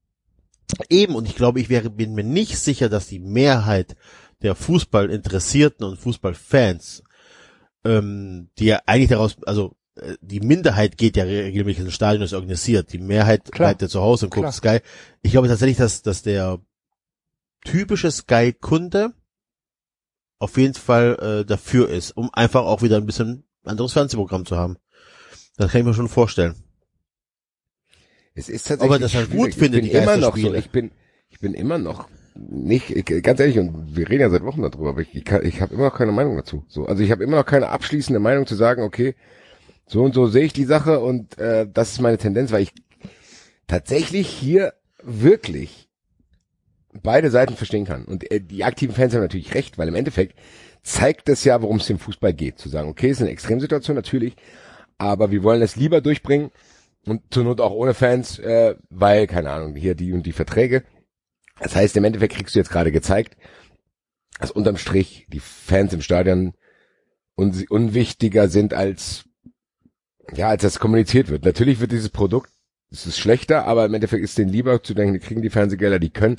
Eben, 0.90 1.14
und 1.14 1.28
ich 1.28 1.36
glaube, 1.36 1.60
ich 1.60 1.70
wäre, 1.70 1.92
bin 1.92 2.16
mir 2.16 2.24
nicht 2.24 2.58
sicher, 2.58 2.90
dass 2.90 3.06
die 3.06 3.20
Mehrheit 3.20 3.96
der 4.42 4.56
Fußballinteressierten 4.56 5.86
und 5.86 6.00
Fußballfans, 6.00 7.04
ähm, 7.84 8.50
die 8.58 8.66
ja 8.66 8.82
eigentlich 8.88 9.10
daraus, 9.10 9.38
also 9.46 9.76
äh, 9.98 10.16
die 10.22 10.40
Minderheit 10.40 10.98
geht 10.98 11.16
ja 11.16 11.26
regelmäßig 11.26 11.84
ins 11.84 11.94
Stadion, 11.94 12.24
ist 12.24 12.34
organisiert, 12.34 12.92
die 12.92 12.98
Mehrheit 12.98 13.52
Klar. 13.52 13.70
bleibt 13.70 13.84
ja 13.84 13.88
zu 13.88 14.02
Hause 14.02 14.26
und 14.26 14.34
guckt 14.34 14.52
Sky. 14.52 14.80
Ich 15.22 15.30
glaube 15.34 15.48
tatsächlich, 15.48 15.78
dass, 15.78 16.02
dass 16.02 16.24
der 16.24 16.60
typische 17.66 18.10
Sky-Kunde 18.12 19.14
auf 20.40 20.58
jeden 20.58 20.74
Fall 20.74 21.42
äh, 21.42 21.46
dafür 21.46 21.90
ist, 21.90 22.12
um 22.16 22.30
einfach 22.34 22.64
auch 22.64 22.82
wieder 22.82 22.98
ein 22.98 23.06
bisschen 23.06 23.44
anderes 23.66 23.94
Fernsehprogramm 23.94 24.46
zu 24.46 24.56
haben. 24.58 24.78
Das 25.58 25.72
kann 25.72 25.82
ich 25.82 25.88
mir 25.88 25.94
schon 25.94 26.08
vorstellen. 26.10 26.56
Es 28.34 28.50
ist 28.50 28.68
tatsächlich 28.68 28.92
Aber 28.92 29.00
das 29.00 29.14
halt 29.14 29.32
gut 29.32 29.54
findet, 29.54 29.86
ich 29.86 29.94
immer 29.94 30.18
noch 30.18 30.36
so, 30.38 30.54
ich 30.54 30.70
bin, 30.70 30.92
ich 31.30 31.40
bin 31.40 31.54
immer 31.54 31.78
noch 31.78 32.10
nicht, 32.36 32.90
ich, 32.90 33.06
ganz 33.24 33.40
ehrlich, 33.40 33.58
und 33.60 33.96
wir 33.96 34.10
reden 34.10 34.22
ja 34.22 34.30
seit 34.30 34.44
Wochen 34.44 34.62
darüber, 34.62 34.90
aber 34.90 35.02
ich, 35.02 35.16
ich, 35.16 35.24
kann- 35.24 35.46
ich 35.46 35.62
habe 35.62 35.74
immer 35.74 35.86
noch 35.86 35.98
keine 35.98 36.12
Meinung 36.12 36.36
dazu. 36.36 36.66
So, 36.68 36.86
also 36.86 37.02
ich 37.02 37.12
habe 37.12 37.24
immer 37.24 37.38
noch 37.38 37.46
keine 37.46 37.70
abschließende 37.70 38.20
Meinung 38.20 38.46
zu 38.46 38.56
sagen, 38.56 38.82
okay, 38.84 39.16
so 39.88 40.04
und 40.04 40.14
so 40.14 40.28
sehe 40.28 40.44
ich 40.44 40.52
die 40.54 40.66
Sache 40.66 41.00
und 41.00 41.38
äh, 41.38 41.66
das 41.72 41.94
ist 41.94 42.02
meine 42.02 42.18
Tendenz, 42.18 42.52
weil 42.52 42.64
ich 42.64 42.74
tatsächlich 43.68 44.28
hier 44.28 44.74
wirklich 45.02 45.85
beide 47.02 47.32
Seiten 47.32 47.56
verstehen 47.56 47.86
kann. 47.86 48.06
Und 48.06 48.30
äh, 48.32 48.42
die 48.42 48.64
aktiven 48.64 48.96
Fans 48.96 49.14
haben 49.14 49.22
natürlich 49.22 49.54
recht, 49.54 49.78
weil 49.78 49.88
im 49.88 49.96
Endeffekt 49.96 50.38
zeigt 50.84 51.28
das 51.30 51.44
ja, 51.44 51.62
worum 51.62 51.78
es 51.78 51.90
im 51.90 52.00
Fußball 52.00 52.34
geht. 52.34 52.60
Zu 52.60 52.70
sagen, 52.70 52.90
okay, 52.90 53.10
es 53.10 53.18
ist 53.18 53.22
eine 53.22 53.32
Extremsituation 53.32 53.96
natürlich, 53.96 54.36
aber 54.98 55.32
wir 55.32 55.44
wollen 55.44 55.62
es 55.62 55.76
lieber 55.76 56.02
durchbringen 56.02 56.52
und 57.06 57.22
zur 57.32 57.44
Not 57.44 57.62
auch 57.62 57.72
ohne 57.72 57.94
Fans, 57.94 58.40
äh, 58.40 58.76
weil, 58.90 59.28
keine 59.28 59.52
Ahnung, 59.52 59.76
hier 59.76 59.96
die 59.96 60.14
und 60.14 60.26
die 60.26 60.32
Verträge. 60.32 60.84
Das 61.60 61.76
heißt, 61.76 61.96
im 61.98 62.04
Endeffekt 62.04 62.36
kriegst 62.36 62.56
du 62.56 62.60
jetzt 62.60 62.72
gerade 62.72 62.92
gezeigt, 62.92 63.38
dass 64.40 64.52
unterm 64.52 64.78
Strich 64.78 65.26
die 65.30 65.40
Fans 65.40 65.94
im 65.94 66.02
Stadion 66.02 66.54
un 67.38 67.66
unwichtiger 67.70 68.48
sind 68.48 68.74
als, 68.74 69.26
ja, 70.34 70.50
als 70.50 70.64
das 70.64 70.80
kommuniziert 70.80 71.30
wird. 71.30 71.46
Natürlich 71.46 71.80
wird 71.80 71.92
dieses 71.92 72.10
Produkt, 72.10 72.50
es 72.92 73.06
ist 73.06 73.20
schlechter, 73.20 73.66
aber 73.66 73.86
im 73.86 73.94
Endeffekt 73.94 74.24
ist 74.24 74.38
denen 74.38 74.52
lieber 74.52 74.82
zu 74.84 74.94
denken, 74.94 75.14
die 75.14 75.20
kriegen 75.20 75.42
die 75.42 75.50
Fernsehgelder, 75.50 76.00
die 76.00 76.12
können 76.12 76.38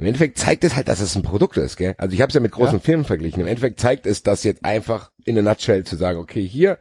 Im 0.00 0.06
Endeffekt 0.06 0.38
zeigt 0.38 0.64
es 0.64 0.76
halt, 0.76 0.88
dass 0.88 1.00
es 1.00 1.14
ein 1.14 1.22
Produkt 1.22 1.58
ist, 1.58 1.76
gell? 1.76 1.94
Also 1.98 2.14
ich 2.14 2.22
habe 2.22 2.30
es 2.30 2.34
ja 2.34 2.40
mit 2.40 2.52
großen 2.52 2.78
Ja. 2.78 2.80
Firmen 2.80 3.04
verglichen. 3.04 3.40
Im 3.42 3.46
Endeffekt 3.46 3.78
zeigt 3.80 4.06
es 4.06 4.22
das 4.22 4.42
jetzt 4.44 4.64
einfach 4.64 5.10
in 5.26 5.38
a 5.38 5.42
nutshell 5.42 5.84
zu 5.84 5.96
sagen, 5.96 6.18
okay, 6.18 6.42
hier, 6.46 6.78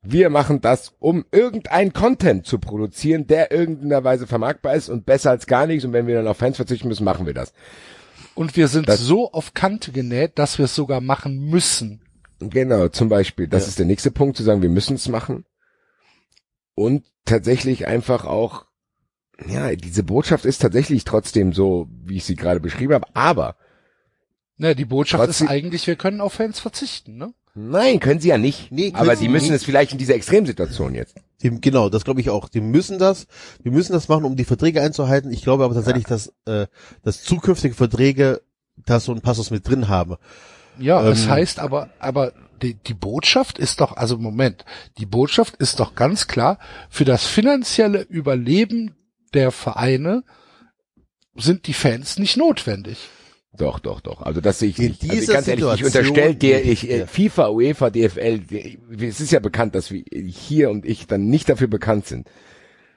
wir 0.00 0.30
machen 0.30 0.60
das, 0.60 0.94
um 1.00 1.24
irgendein 1.32 1.92
Content 1.92 2.46
zu 2.46 2.60
produzieren, 2.60 3.26
der 3.26 3.50
irgendeiner 3.50 4.04
Weise 4.04 4.28
vermarktbar 4.28 4.74
ist 4.74 4.88
und 4.88 5.06
besser 5.06 5.30
als 5.30 5.46
gar 5.48 5.66
nichts. 5.66 5.84
Und 5.84 5.92
wenn 5.92 6.06
wir 6.06 6.14
dann 6.14 6.28
auf 6.28 6.36
Fans 6.36 6.54
verzichten 6.56 6.86
müssen, 6.86 7.02
machen 7.04 7.26
wir 7.26 7.34
das. 7.34 7.52
Und 8.36 8.56
wir 8.56 8.68
sind 8.68 8.88
Das- 8.88 9.00
so 9.00 9.32
auf 9.32 9.52
Kante 9.54 9.90
genäht, 9.90 10.38
dass 10.38 10.56
wir 10.58 10.66
es 10.66 10.76
sogar 10.76 11.00
machen 11.00 11.50
müssen. 11.50 12.00
Genau, 12.38 12.86
zum 12.86 13.08
Beispiel. 13.08 13.48
Das 13.48 13.64
Ja. 13.64 13.68
ist 13.70 13.78
der 13.80 13.86
nächste 13.86 14.12
Punkt, 14.12 14.36
zu 14.36 14.44
sagen, 14.44 14.62
wir 14.62 14.68
müssen 14.68 14.94
es 14.94 15.08
machen. 15.08 15.44
Und 16.76 17.04
tatsächlich 17.24 17.88
einfach 17.88 18.24
auch, 18.24 18.66
ja, 19.46 19.74
diese 19.76 20.02
Botschaft 20.02 20.44
ist 20.44 20.60
tatsächlich 20.62 21.04
trotzdem 21.04 21.52
so, 21.52 21.88
wie 22.04 22.16
ich 22.16 22.24
sie 22.24 22.34
gerade 22.36 22.60
beschrieben 22.60 22.94
habe. 22.94 23.06
Aber 23.14 23.56
Ne, 24.60 24.74
die 24.74 24.84
Botschaft 24.86 25.24
Trotzdem- 25.24 25.46
ist 25.46 25.50
eigentlich, 25.52 25.86
wir 25.86 25.94
können 25.94 26.20
auf 26.20 26.32
Fans 26.32 26.58
verzichten, 26.58 27.16
ne? 27.16 27.32
nein, 27.54 28.00
können 28.00 28.18
sie 28.18 28.28
ja 28.30 28.38
nicht. 28.38 28.72
Nee, 28.72 28.90
können 28.90 28.96
aber 29.08 29.14
sie 29.16 29.26
die 29.26 29.28
müssen 29.30 29.44
nicht. 29.46 29.54
es 29.54 29.62
vielleicht 29.64 29.92
in 29.92 29.98
dieser 29.98 30.16
Extremsituation 30.16 30.96
jetzt. 30.96 31.14
Die, 31.42 31.60
genau, 31.60 31.88
das 31.88 32.02
glaube 32.04 32.20
ich 32.20 32.28
auch. 32.30 32.48
Die 32.48 32.60
müssen 32.60 32.98
das, 32.98 33.28
die 33.64 33.70
müssen 33.70 33.92
das 33.92 34.08
machen, 34.08 34.24
um 34.24 34.34
die 34.34 34.44
Verträge 34.44 34.82
einzuhalten. 34.82 35.30
Ich 35.32 35.42
glaube 35.42 35.62
aber 35.64 35.74
tatsächlich, 35.74 36.06
dass, 36.06 36.32
äh, 36.46 36.66
dass 37.04 37.22
zukünftige 37.22 37.74
Verträge 37.76 38.42
da 38.84 38.98
so 38.98 39.12
einen 39.12 39.20
Passus 39.20 39.52
mit 39.52 39.68
drin 39.68 39.86
haben. 39.88 40.16
Ja, 40.80 41.00
Ähm, 41.02 41.06
das 41.06 41.28
heißt 41.28 41.60
aber, 41.60 41.90
aber 42.00 42.32
die, 42.60 42.74
die 42.74 42.94
Botschaft 42.94 43.60
ist 43.60 43.80
doch, 43.80 43.96
also 43.96 44.18
Moment, 44.18 44.64
die 44.98 45.06
Botschaft 45.06 45.54
ist 45.56 45.78
doch 45.78 45.94
ganz 45.94 46.26
klar, 46.26 46.58
für 46.90 47.04
das 47.04 47.24
finanzielle 47.26 48.02
Überleben 48.02 48.96
der 49.34 49.50
Vereine 49.50 50.24
sind 51.36 51.66
die 51.66 51.72
Fans 51.74 52.18
nicht 52.18 52.36
notwendig. 52.36 52.98
Doch, 53.56 53.80
doch, 53.80 54.00
doch. 54.00 54.22
Also 54.22 54.40
das 54.40 54.58
sehe 54.58 54.68
ich 54.68 54.78
In 54.78 54.86
nicht. 54.88 55.02
Also 55.02 55.14
dieser 55.14 55.32
ganz 55.34 55.48
ehrlich, 55.48 55.64
ich 55.64 55.84
Situation 55.84 56.08
unterstelle 56.08 56.34
der 56.36 56.64
ich 56.64 56.88
äh, 56.90 56.98
ja. 57.00 57.06
FIFA, 57.06 57.48
UEFA, 57.48 57.90
DFL. 57.90 58.42
Es 59.00 59.20
ist 59.20 59.32
ja 59.32 59.40
bekannt, 59.40 59.74
dass 59.74 59.90
wir 59.90 60.04
hier 60.12 60.70
und 60.70 60.84
ich 60.86 61.06
dann 61.06 61.26
nicht 61.26 61.48
dafür 61.48 61.66
bekannt 61.68 62.06
sind, 62.06 62.28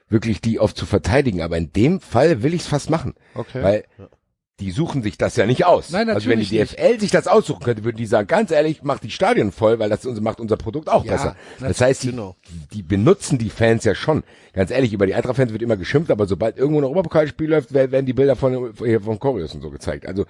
wirklich 0.08 0.40
die 0.40 0.60
oft 0.60 0.76
zu 0.76 0.86
verteidigen. 0.86 1.42
Aber 1.42 1.56
in 1.56 1.72
dem 1.72 2.00
Fall 2.00 2.42
will 2.42 2.54
ich 2.54 2.62
es 2.62 2.66
fast 2.68 2.90
machen, 2.90 3.14
Okay. 3.34 3.62
weil 3.62 3.84
die 4.62 4.70
suchen 4.70 5.02
sich 5.02 5.18
das 5.18 5.36
ja 5.36 5.44
nicht 5.46 5.66
aus. 5.66 5.90
Nein, 5.90 6.08
also 6.08 6.28
wenn 6.28 6.38
die 6.40 6.44
natürlich 6.56 6.70
DFL 6.76 7.00
sich 7.00 7.10
das 7.10 7.26
aussuchen 7.26 7.62
könnte, 7.62 7.84
würden 7.84 7.96
die 7.96 8.06
sagen, 8.06 8.26
ganz 8.28 8.50
ehrlich, 8.50 8.82
macht 8.82 9.02
die 9.02 9.10
Stadion 9.10 9.52
voll, 9.52 9.78
weil 9.78 9.90
das 9.90 10.04
macht 10.04 10.40
unser 10.40 10.56
Produkt 10.56 10.88
auch 10.88 11.04
Ja, 11.04 11.12
besser. 11.12 11.36
Das 11.60 11.80
heißt, 11.80 12.04
die, 12.04 12.10
genau. 12.10 12.36
die 12.72 12.82
benutzen 12.82 13.38
die 13.38 13.50
Fans 13.50 13.84
ja 13.84 13.94
schon. 13.94 14.22
Ganz 14.52 14.70
ehrlich, 14.70 14.92
über 14.92 15.06
die 15.06 15.14
Eintracht-Fans 15.14 15.52
wird 15.52 15.62
immer 15.62 15.76
geschimpft, 15.76 16.10
aber 16.10 16.26
sobald 16.26 16.56
irgendwo 16.56 16.80
ein 16.80 16.84
Europapokalspiel 16.84 17.50
läuft, 17.50 17.72
wer- 17.74 17.90
werden 17.90 18.06
die 18.06 18.12
Bilder 18.12 18.36
von, 18.36 18.74
von 18.74 19.18
Choreos 19.18 19.54
und 19.54 19.60
so 19.62 19.70
gezeigt. 19.70 20.06
Also, 20.06 20.24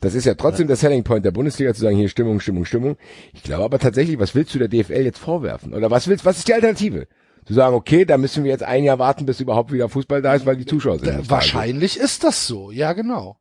das 0.00 0.14
ist 0.14 0.24
ja 0.26 0.34
trotzdem 0.34 0.66
der 0.66 0.76
Selling 0.76 1.04
Point 1.04 1.24
der 1.24 1.30
Bundesliga, 1.30 1.72
zu 1.74 1.80
sagen, 1.80 1.96
hier 1.96 2.08
Stimmung, 2.08 2.40
Stimmung, 2.40 2.64
Stimmung. 2.64 2.96
Ich 3.32 3.42
glaube 3.44 3.64
aber 3.64 3.78
tatsächlich, 3.78 4.18
was 4.18 4.34
willst 4.34 4.54
du 4.54 4.58
der 4.58 4.68
DFL 4.68 5.02
jetzt 5.04 5.18
vorwerfen? 5.18 5.72
Oder 5.74 5.90
was 5.90 6.08
willst, 6.08 6.24
was 6.24 6.38
ist 6.38 6.48
die 6.48 6.54
Alternative? 6.54 7.06
Zu 7.44 7.54
sagen, 7.54 7.74
okay, 7.74 8.04
da 8.04 8.18
müssen 8.18 8.44
wir 8.44 8.50
jetzt 8.52 8.62
ein 8.62 8.84
Jahr 8.84 9.00
warten, 9.00 9.26
bis 9.26 9.40
überhaupt 9.40 9.72
wieder 9.72 9.88
Fußball 9.88 10.22
da 10.22 10.34
ist, 10.34 10.46
weil 10.46 10.56
die 10.56 10.64
Zuschauer 10.66 10.98
sind. 10.98 11.06
Da- 11.06 11.10
im 11.10 11.24
Stadion. 11.24 11.30
Wahrscheinlich 11.30 11.98
ist 11.98 12.22
das 12.24 12.46
so, 12.46 12.70
ja 12.70 12.92
genau. 12.92 13.36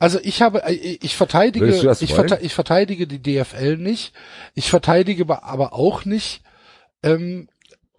Also 0.00 0.18
ich 0.22 0.42
habe, 0.42 0.64
äh, 0.64 0.72
ich 1.00 1.14
verteidige, 1.16 1.66
ich, 2.02 2.14
verte, 2.28 2.44
ich 2.44 2.54
verteidige 2.54 3.06
die 3.06 3.22
DFL 3.22 3.76
nicht. 3.76 4.12
Ich 4.54 4.68
verteidige 4.70 5.22
aber- 5.22 5.44
aber 5.44 5.72
auch 5.74 6.04
nicht, 6.04 6.42
ähm, 7.04 7.48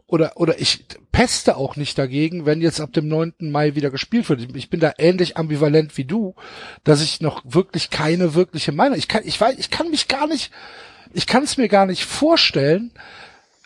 oder, 0.08 0.34
oder 0.36 0.60
ich 0.60 0.84
peste 1.14 1.56
auch 1.56 1.76
nicht 1.78 1.98
dagegen, 1.98 2.46
wenn 2.46 2.60
jetzt 2.60 2.82
ab 2.82 2.92
dem 2.92 3.08
9. 3.08 3.52
Mai 3.52 3.76
wieder 3.76 3.92
gespielt 3.92 4.28
wird. 4.28 4.42
Ich 4.56 4.70
bin 4.70 4.80
da 4.82 4.94
ähnlich 4.98 5.38
ambivalent 5.38 5.96
wie 5.98 6.04
du, 6.04 6.36
dass 6.84 7.02
ich 7.02 7.22
noch 7.22 7.44
wirklich 7.46 7.90
keine 7.92 8.34
wirkliche 8.34 8.72
Meinung, 8.74 8.98
ich 8.98 9.08
kann, 9.08 9.22
ich 9.24 9.40
weiß, 9.40 9.56
ich 9.58 9.70
kann 9.70 9.90
mich 9.90 10.08
gar 10.10 10.28
nicht, 10.28 10.52
ich 11.14 11.28
kann 11.28 11.44
es 11.44 11.56
mir 11.58 11.70
gar 11.70 11.86
nicht 11.86 12.04
vorstellen, 12.04 12.92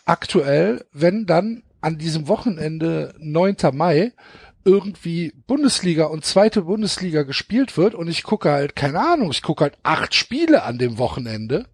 aktuell, 0.04 0.84
wenn 0.92 1.26
dann 1.26 1.62
an 1.80 1.98
diesem 1.98 2.28
Wochenende 2.28 3.14
9. 3.18 3.56
Mai 3.72 4.12
irgendwie 4.66 5.32
Bundesliga 5.46 6.06
und 6.06 6.24
zweite 6.24 6.62
Bundesliga 6.62 7.22
gespielt 7.22 7.76
wird 7.76 7.94
und 7.94 8.08
ich 8.08 8.24
gucke 8.24 8.50
halt, 8.50 8.74
keine 8.76 9.00
Ahnung, 9.00 9.30
ich 9.30 9.42
gucke 9.42 9.62
halt 9.64 9.78
acht 9.84 10.14
Spiele 10.14 10.64
an 10.64 10.76
dem 10.78 10.98
Wochenende 10.98 11.66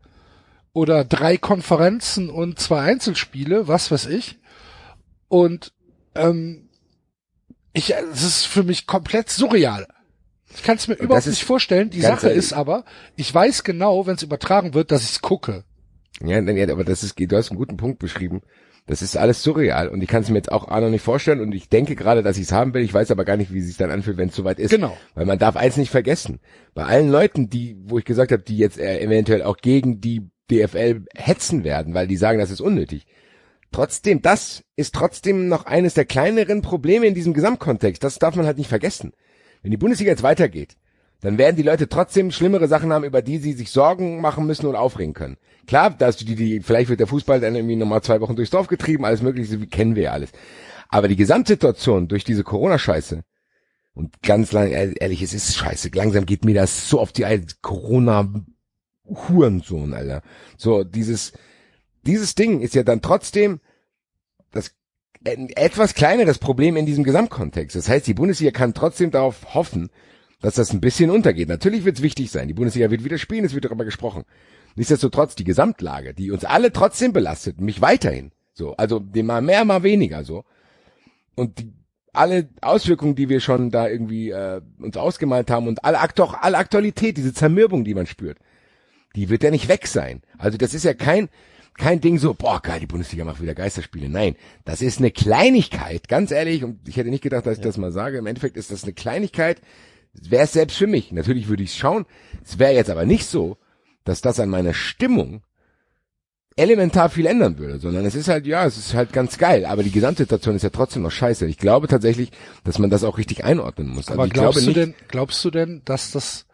oder 0.75 1.05
drei 1.05 1.37
Konferenzen 1.39 2.29
und 2.31 2.59
zwei 2.61 2.81
Einzelspiele, 2.83 3.67
was 3.67 3.91
weiß 3.91 4.07
ich. 4.07 4.39
Und 5.29 5.73
ähm, 6.15 6.69
ich, 7.73 7.95
es 7.95 8.23
ist 8.23 8.47
für 8.47 8.63
mich 8.63 8.87
komplett 8.87 9.31
surreal. 9.31 9.89
Ich 10.55 10.63
kann 10.63 10.77
es 10.77 10.87
mir 10.87 10.95
Und 10.97 11.05
überhaupt 11.07 11.27
nicht 11.27 11.45
vorstellen. 11.45 11.89
Die 11.89 12.03
Sache 12.03 12.27
ehrlich- 12.29 12.39
ist 12.39 12.53
aber, 12.53 12.85
ich 13.17 13.33
weiß 13.35 13.65
genau, 13.65 14.07
wenn 14.07 14.17
es 14.17 14.23
übertragen 14.23 14.75
wird, 14.75 14.91
dass 14.91 15.05
ich 15.05 15.13
es 15.13 15.23
gucke. 15.23 15.65
Ja, 16.23 16.41
nein, 16.43 16.59
ja, 16.59 16.69
aber 16.71 16.85
das 16.85 17.03
ist, 17.03 17.19
du 17.19 17.37
hast 17.37 17.51
einen 17.51 17.59
guten 17.59 17.79
Punkt 17.79 17.99
beschrieben. 17.99 18.43
Das 18.87 19.01
ist 19.01 19.17
alles 19.17 19.43
surreal 19.43 19.89
und 19.89 20.03
ich 20.03 20.09
kann 20.09 20.23
es 20.23 20.29
mir 20.29 20.37
jetzt 20.37 20.51
auch 20.51 20.67
A 20.69 20.81
noch 20.81 20.91
nicht 20.91 21.05
vorstellen 21.05 21.41
und 21.41 21.55
ich 21.55 21.69
denke 21.69 21.95
gerade, 21.95 22.23
dass 22.23 22.37
ich 22.37 22.45
es 22.45 22.53
haben 22.53 22.75
will. 22.75 22.83
Ich 22.83 22.93
weiß 22.93 23.13
aber 23.13 23.25
gar 23.25 23.37
nicht, 23.37 23.53
wie 23.53 23.61
es 23.61 23.67
sich 23.67 23.77
dann 23.77 23.93
anfühlt, 23.93 24.17
wenn 24.17 24.29
es 24.31 24.35
soweit 24.35 24.59
ist. 24.59 24.71
Genau. 24.71 24.97
Weil 25.15 25.27
man 25.27 25.39
darf 25.39 25.57
eins 25.57 25.77
nicht 25.77 25.91
vergessen. 25.91 26.41
Bei 26.75 26.85
allen 26.85 27.09
Leuten, 27.09 27.49
die, 27.49 27.77
wo 27.85 27.99
ich 27.99 28.05
gesagt 28.05 28.33
habe, 28.33 28.43
die 28.43 28.59
jetzt 28.59 28.79
äh, 28.79 29.01
eventuell 29.01 29.43
auch 29.43 29.59
gegen 29.59 30.01
die 30.01 30.29
DFL 30.51 31.05
hetzen 31.15 31.63
werden, 31.63 31.95
weil 31.95 32.09
die 32.09 32.17
sagen, 32.17 32.41
das 32.41 32.51
ist 32.51 32.61
unnötig. 32.61 33.07
Trotzdem, 33.71 34.21
das 34.21 34.65
ist 34.77 34.95
trotzdem 34.95 35.49
noch 35.49 35.65
eines 35.65 35.95
der 35.95 36.05
kleineren 36.05 36.61
Probleme 36.61 37.07
in 37.07 37.15
diesem 37.15 37.35
Gesamtkontext. 37.35 38.03
Das 38.03 38.19
darf 38.19 38.35
man 38.35 38.47
halt 38.47 38.59
nicht 38.59 38.69
vergessen. 38.69 39.13
Wenn 39.63 39.71
die 39.71 39.79
Bundesliga 39.79 40.11
jetzt 40.11 40.25
weitergeht, 40.25 40.77
dann 41.21 41.39
werden 41.39 41.57
die 41.57 41.63
Leute 41.63 41.89
trotzdem 41.89 42.33
schlimmere 42.33 42.67
Sachen 42.67 42.93
haben, 42.93 43.05
über 43.05 43.23
die 43.23 43.39
sie 43.39 43.53
sich 43.53 43.71
Sorgen 43.71 44.21
machen 44.21 44.45
müssen 44.45 44.67
und 44.67 44.75
aufregen 44.75 45.15
können. 45.15 45.39
Klar, 45.67 45.91
dass 45.91 46.17
die, 46.17 46.35
die, 46.35 46.61
vielleicht 46.61 46.91
wird 46.91 47.01
der 47.01 47.07
Fußball 47.07 47.41
dann 47.41 47.55
irgendwie 47.55 47.77
nochmal 47.77 48.03
zwei 48.03 48.21
Wochen 48.21 48.37
durchs 48.37 48.51
Dorf 48.51 48.67
getrieben, 48.67 49.05
alles 49.05 49.23
mögliche, 49.23 49.61
wie 49.61 49.67
kennen 49.67 49.95
wir 49.95 50.05
ja 50.05 50.13
alles. 50.13 50.31
Aber 50.89 51.09
die 51.09 51.17
Gesamtsituation 51.17 52.09
durch 52.09 52.25
diese 52.25 52.45
Corona-Scheiße 52.45 53.23
und 53.95 54.23
ganz 54.23 54.53
lang, 54.53 54.71
ehrlich, 54.71 55.23
es 55.23 55.35
ist 55.35 55.57
scheiße. 55.57 55.91
Langsam 55.95 56.27
geht 56.27 56.45
mir 56.45 56.55
das 56.55 56.89
so 56.89 57.01
auf 57.01 57.13
die 57.13 57.25
Eier. 57.25 57.41
Corona 57.61 58.33
Hurensohn, 59.05 59.93
Alter. 59.95 60.23
So, 60.57 60.85
dieses, 60.85 61.33
dieses 62.03 62.35
Ding 62.35 62.61
ist 62.61 62.75
ja 62.75 62.83
dann 62.83 63.03
trotzdem 63.03 63.61
das 64.51 64.75
etwas 65.25 65.95
kleineres 65.95 66.39
Problem 66.39 66.77
in 66.77 66.87
diesem 66.87 67.05
Gesamtkontext. 67.05 67.77
Das 67.77 67.89
heißt, 67.89 68.07
die 68.07 68.15
Bundesliga 68.15 68.51
kann 68.51 68.75
trotzdem 68.75 69.11
darauf 69.11 69.55
hoffen, 69.55 69.91
dass 70.41 70.55
das 70.57 70.73
ein 70.73 70.81
bisschen 70.81 71.11
untergeht. 71.11 71.49
Natürlich 71.49 71.85
wird 71.85 71.97
es 71.97 72.03
wichtig 72.03 72.31
sein. 72.31 72.49
Die 72.49 72.55
Bundesliga 72.55 72.91
wird 72.91 73.05
wieder 73.05 73.19
spielen, 73.19 73.45
es 73.45 73.55
wird 73.55 73.65
darüber 73.65 73.85
gesprochen. 73.85 74.25
Nichtsdestotrotz, 74.77 75.35
die 75.35 75.45
Gesamtlage, 75.45 76.15
die 76.15 76.31
uns 76.31 76.45
alle 76.45 76.73
trotzdem 76.73 77.13
belastet, 77.13 77.61
mich 77.61 77.81
weiterhin. 77.81 78.33
So, 78.55 78.75
also 78.77 78.99
dem 78.99 79.27
mal 79.27 79.43
mehr, 79.43 79.65
mal 79.65 79.83
weniger 79.83 80.25
so. 80.25 80.45
Und 81.35 81.59
die, 81.59 81.73
alle 82.13 82.49
Auswirkungen, 82.61 83.15
die 83.15 83.29
wir 83.29 83.41
schon 83.41 83.71
da 83.71 83.89
irgendwie 83.89 84.31
äh, 84.31 84.61
uns 84.79 84.97
ausgemalt 84.97 85.51
haben 85.51 85.67
und 85.67 85.85
alle, 85.85 85.99
auch 86.01 86.35
alle 86.35 86.59
Aktualität, 86.59 87.17
diese 87.17 87.33
Zermürbung, 87.33 87.85
die 87.85 87.95
man 87.95 88.07
spürt, 88.07 88.39
die 89.17 89.31
wird 89.31 89.43
ja 89.43 89.51
nicht 89.51 89.69
weg 89.69 89.87
sein. 89.87 90.23
Also 90.39 90.59
das 90.59 90.75
ist 90.75 90.85
ja 90.85 90.95
kein 90.95 91.29
kein 91.75 92.01
Ding 92.01 92.19
so, 92.19 92.35
boah, 92.35 92.61
geil, 92.61 92.81
die 92.81 92.87
Bundesliga 92.87 93.25
macht 93.25 93.41
wieder 93.41 93.55
Geisterspiele. 93.55 94.09
Nein, 94.09 94.37
das 94.65 94.83
ist 94.83 94.99
eine 94.99 95.11
Kleinigkeit, 95.11 96.07
ganz 96.09 96.31
ehrlich, 96.31 96.65
und 96.65 96.87
ich 96.87 96.97
hätte 96.97 97.09
nicht 97.09 97.23
gedacht, 97.23 97.47
dass 97.47 97.57
ich 97.57 97.65
das 97.65 97.79
mal 97.79 97.93
sage. 97.93 98.19
Im 98.19 98.27
Endeffekt 98.27 98.57
ist 98.57 98.71
das 98.71 98.85
eine 98.85 98.93
Kleinigkeit, 98.93 99.61
wäre 100.13 100.45
es 100.45 100.53
selbst 100.53 100.77
für 100.77 100.87
mich. 100.87 101.13
Natürlich 101.13 101.49
würde 101.49 101.63
ich 101.63 101.71
es 101.71 101.77
schauen. 101.77 102.05
Es 102.45 102.59
wäre 102.59 102.75
jetzt 102.75 102.91
aber 102.91 103.07
nicht 103.07 103.25
so, 103.25 103.57
dass 104.05 104.21
das 104.21 104.41
an 104.41 104.49
meiner 104.49 104.75
Stimmung 104.75 105.43
elementar 106.57 107.09
viel 107.09 107.27
ändern 107.27 107.59
würde, 107.59 107.79
sondern 107.79 108.05
es 108.05 108.15
ist 108.15 108.29
halt, 108.29 108.47
ja, 108.47 108.67
es 108.67 108.77
ist 108.77 108.95
halt 108.95 109.13
ganz 109.13 109.39
geil, 109.39 109.65
aber 109.65 109.83
die 109.83 109.91
Gesamtsituation 109.91 110.57
ist 110.57 110.63
ja 110.63 110.71
trotzdem 110.71 111.03
noch 111.03 111.11
scheiße. 111.11 111.47
Ich 111.47 111.59
glaube 111.59 111.89
tatsächlich, 111.89 112.31
dass 112.65 112.79
man 112.79 112.91
das 112.91 113.05
auch 113.05 113.17
richtig 113.19 113.45
einordnen 113.45 113.89
muss. 113.89 114.09
Also 114.09 114.21
Aber 114.21 114.27
ich 114.27 114.33
glaubst 114.33 114.61
glaube 114.61 114.75
du 114.75 114.81
denn, 114.81 114.95
glaubst 115.09 115.45
du 115.45 115.51
denn, 115.51 115.83
dass 115.85 116.11
das 116.11 116.47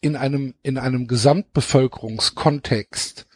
in 0.00 0.16
einem, 0.16 0.54
in 0.62 0.78
einem 0.78 1.08
Gesamtbevölkerungskontext 1.08 3.26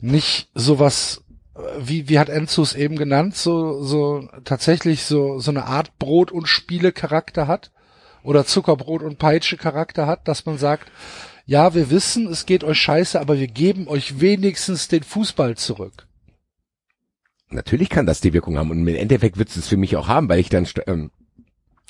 nicht 0.00 0.48
sowas, 0.54 1.24
äh, 1.54 1.60
wie, 1.80 2.08
wie 2.08 2.18
hat 2.18 2.28
Enzo 2.28 2.62
es 2.62 2.74
eben 2.74 2.96
genannt, 2.96 3.36
so, 3.36 3.82
so 3.82 4.28
tatsächlich 4.44 5.04
so, 5.04 5.40
so 5.40 5.50
eine 5.50 5.64
Art 5.64 5.98
Brot- 5.98 6.32
und 6.32 6.46
Spiele-Charakter 6.46 7.48
hat? 7.48 7.72
Oder 8.24 8.44
Zuckerbrot- 8.44 9.04
und 9.04 9.18
Peitsche-Charakter 9.18 10.06
hat, 10.06 10.28
dass 10.28 10.44
man 10.44 10.58
sagt, 10.58 10.90
ja, 11.48 11.74
wir 11.74 11.90
wissen, 11.90 12.26
es 12.26 12.44
geht 12.44 12.62
euch 12.62 12.78
scheiße, 12.78 13.18
aber 13.18 13.38
wir 13.38 13.46
geben 13.46 13.88
euch 13.88 14.20
wenigstens 14.20 14.88
den 14.88 15.02
Fußball 15.02 15.56
zurück. 15.56 16.06
natürlich 17.48 17.88
kann 17.88 18.04
das 18.04 18.20
die 18.20 18.34
Wirkung 18.34 18.58
haben 18.58 18.70
und 18.70 18.86
im 18.86 18.94
Endeffekt 18.94 19.38
wird 19.38 19.48
es 19.56 19.66
für 19.66 19.78
mich 19.78 19.96
auch 19.96 20.08
haben, 20.08 20.28
weil 20.28 20.40
ich 20.40 20.50
dann 20.50 20.68
ähm, 20.86 21.10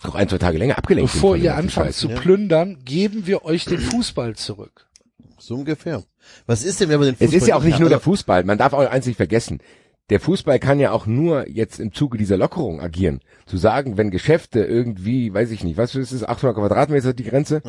auch 0.05 0.15
ein, 0.15 0.29
zwei 0.29 0.39
Tage 0.39 0.59
länger 0.59 0.79
abgelenkt 0.79 1.13
Bevor 1.13 1.33
bin. 1.33 1.41
von 1.41 1.45
ihr 1.45 1.57
anfangt 1.57 1.95
zu 1.95 2.09
plündern, 2.09 2.85
geben 2.85 3.27
wir 3.27 3.45
euch 3.45 3.65
den 3.65 3.81
Fußball 3.81 4.37
zurück. 4.37 4.87
So 5.39 5.57
ungefähr. 5.57 6.05
Was 6.47 6.63
ist 6.63 6.81
denn, 6.81 6.89
wenn 6.89 7.01
man 7.01 7.09
den 7.09 7.15
Es 7.15 7.19
Fußball 7.19 7.37
ist 7.39 7.49
ja 7.49 7.57
auch 7.57 7.65
nicht 7.65 7.81
nur 7.81 7.89
der 7.89 7.99
Fußball. 7.99 8.45
Man 8.45 8.59
darf 8.59 8.73
auch 8.73 8.89
eins 8.89 9.07
nicht 9.07 9.17
vergessen. 9.17 9.59
der 10.11 10.21
Fußball 10.21 10.61
kann 10.61 10.79
ja 10.79 10.93
auch 10.93 11.07
nur 11.07 11.49
jetzt 11.49 11.81
im 11.81 11.93
Zuge 11.93 12.17
dieser 12.17 12.37
Lockerung 12.37 12.81
agieren. 12.81 13.23
Zu 13.45 13.57
sagen, 13.57 13.97
wenn 13.97 14.13
Geschäfte 14.13 14.61
irgendwie, 14.61 15.35
weiß 15.35 15.51
ich 15.51 15.65
nicht, 15.65 15.77
was 15.77 15.97
ist 15.97 16.13
es, 16.13 16.23
800 16.23 16.57
Quadratmeter 16.57 17.13
die 17.13 17.25
Grenze? 17.25 17.61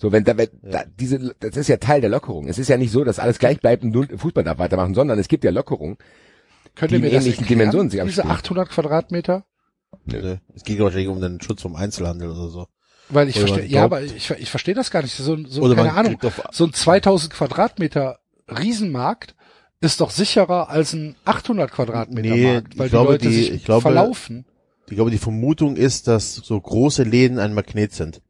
So, 0.00 0.12
wenn 0.12 0.24
da, 0.24 0.36
wenn, 0.38 0.48
da 0.62 0.84
diese, 0.98 1.34
das 1.40 1.56
ist 1.58 1.68
ja 1.68 1.76
Teil 1.76 2.00
der 2.00 2.08
Lockerung. 2.08 2.48
Es 2.48 2.58
ist 2.58 2.68
ja 2.68 2.78
nicht 2.78 2.90
so, 2.90 3.04
dass 3.04 3.18
alles 3.18 3.38
gleich 3.38 3.60
bleibt 3.60 3.82
und 3.84 3.90
nur 3.90 4.06
Fußball 4.08 4.42
darf 4.44 4.58
weitermachen, 4.58 4.94
sondern 4.94 5.18
es 5.18 5.28
gibt 5.28 5.44
ja 5.44 5.50
Lockerung. 5.50 5.98
Könnt 6.74 6.90
die 6.92 6.96
ihr 6.96 7.00
mir 7.00 7.10
das 7.10 7.24
ähnlichen 7.24 7.42
erklären, 7.44 7.58
Dimensionen 7.58 7.90
sich 7.90 8.00
diese 8.02 8.22
abspielen. 8.22 8.60
800 8.62 8.70
Quadratmeter? 8.70 9.44
Ne? 10.06 10.40
Es 10.54 10.62
geht 10.64 10.78
wahrscheinlich 10.78 11.08
um 11.08 11.20
den 11.20 11.40
Schutz 11.42 11.60
vom 11.60 11.76
Einzelhandel 11.76 12.30
oder 12.30 12.48
so. 12.48 12.66
Weil 13.10 13.28
ich 13.28 13.38
verstehe, 13.38 13.66
ja, 13.66 13.84
aber 13.84 14.02
ich, 14.02 14.30
ich 14.30 14.50
verstehe 14.50 14.74
das 14.74 14.90
gar 14.90 15.02
nicht. 15.02 15.14
So, 15.14 15.36
so 15.46 15.74
keine 15.74 15.92
Ahnung, 15.92 16.16
so 16.52 16.64
ein 16.64 16.72
2000 16.72 17.32
Quadratmeter 17.34 18.20
Riesenmarkt 18.48 19.34
ist 19.80 20.00
doch 20.00 20.10
sicherer 20.10 20.70
als 20.70 20.92
ein 20.92 21.16
800 21.24 21.70
Quadratmeter 21.72 22.34
Nee, 22.34 22.52
Markt, 22.52 22.74
ich 22.74 22.78
weil 22.78 22.88
glaube, 22.88 23.18
die 23.18 23.24
Leute 23.26 23.28
die- 23.28 23.34
sich 23.44 23.52
ich 23.52 23.64
glaube- 23.64 23.82
verlaufen. 23.82 24.46
Ich 24.88 24.96
glaube, 24.96 25.10
die 25.10 25.18
Vermutung 25.18 25.76
ist, 25.76 26.08
dass 26.08 26.34
so 26.34 26.60
große 26.60 27.02
Läden 27.04 27.38
ein 27.38 27.52
Magnet 27.54 27.92
sind. 27.92 28.22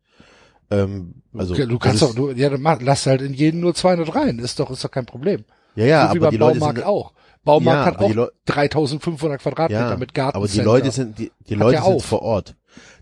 Ähm, 0.71 1.15
also 1.37 1.55
Okay, 1.55 1.67
du 1.67 1.79
kannst 1.79 2.03
doch, 2.03 2.15
du, 2.15 2.31
ja, 2.31 2.49
lass 2.81 3.07
halt 3.07 3.23
in 3.23 3.35
jeden 3.35 3.61
nur 3.61 3.75
200 3.75 4.15
rein, 4.15 4.39
ist 4.39 4.59
doch, 4.61 4.71
ist 4.71 4.85
doch 4.85 4.91
kein 4.91 5.07
Problem. 5.07 5.45
ja, 5.75 5.85
ja, 5.85 6.09
so 6.09 6.15
wie 6.15 6.19
aber 6.19 6.27
beim 6.27 6.31
die 6.33 6.37
Leute 6.37 6.59
Baumarkt 6.61 6.79
sind, 6.79 6.87
auch. 6.87 7.13
Baumarkt 7.43 7.79
Ja, 7.81 7.87
hat 7.87 7.99
auch 8.05 8.15
Leu- 8.15 8.29
3500 8.47 9.41
Quadratmeter 9.41 9.91
ja, 9.91 9.97
mit 9.97 10.15
Garten. 10.15 10.37
aber 10.37 10.47
die 10.47 10.61
Leute 10.61 10.91
sind, 10.91 11.19
die, 11.19 11.33
die 11.49 11.55
Hat 11.55 11.61
Leute 11.61 11.75
ja 11.77 11.85
sind 11.85 11.95
auf. 11.95 12.05
vor 12.05 12.23
Ort. 12.23 12.55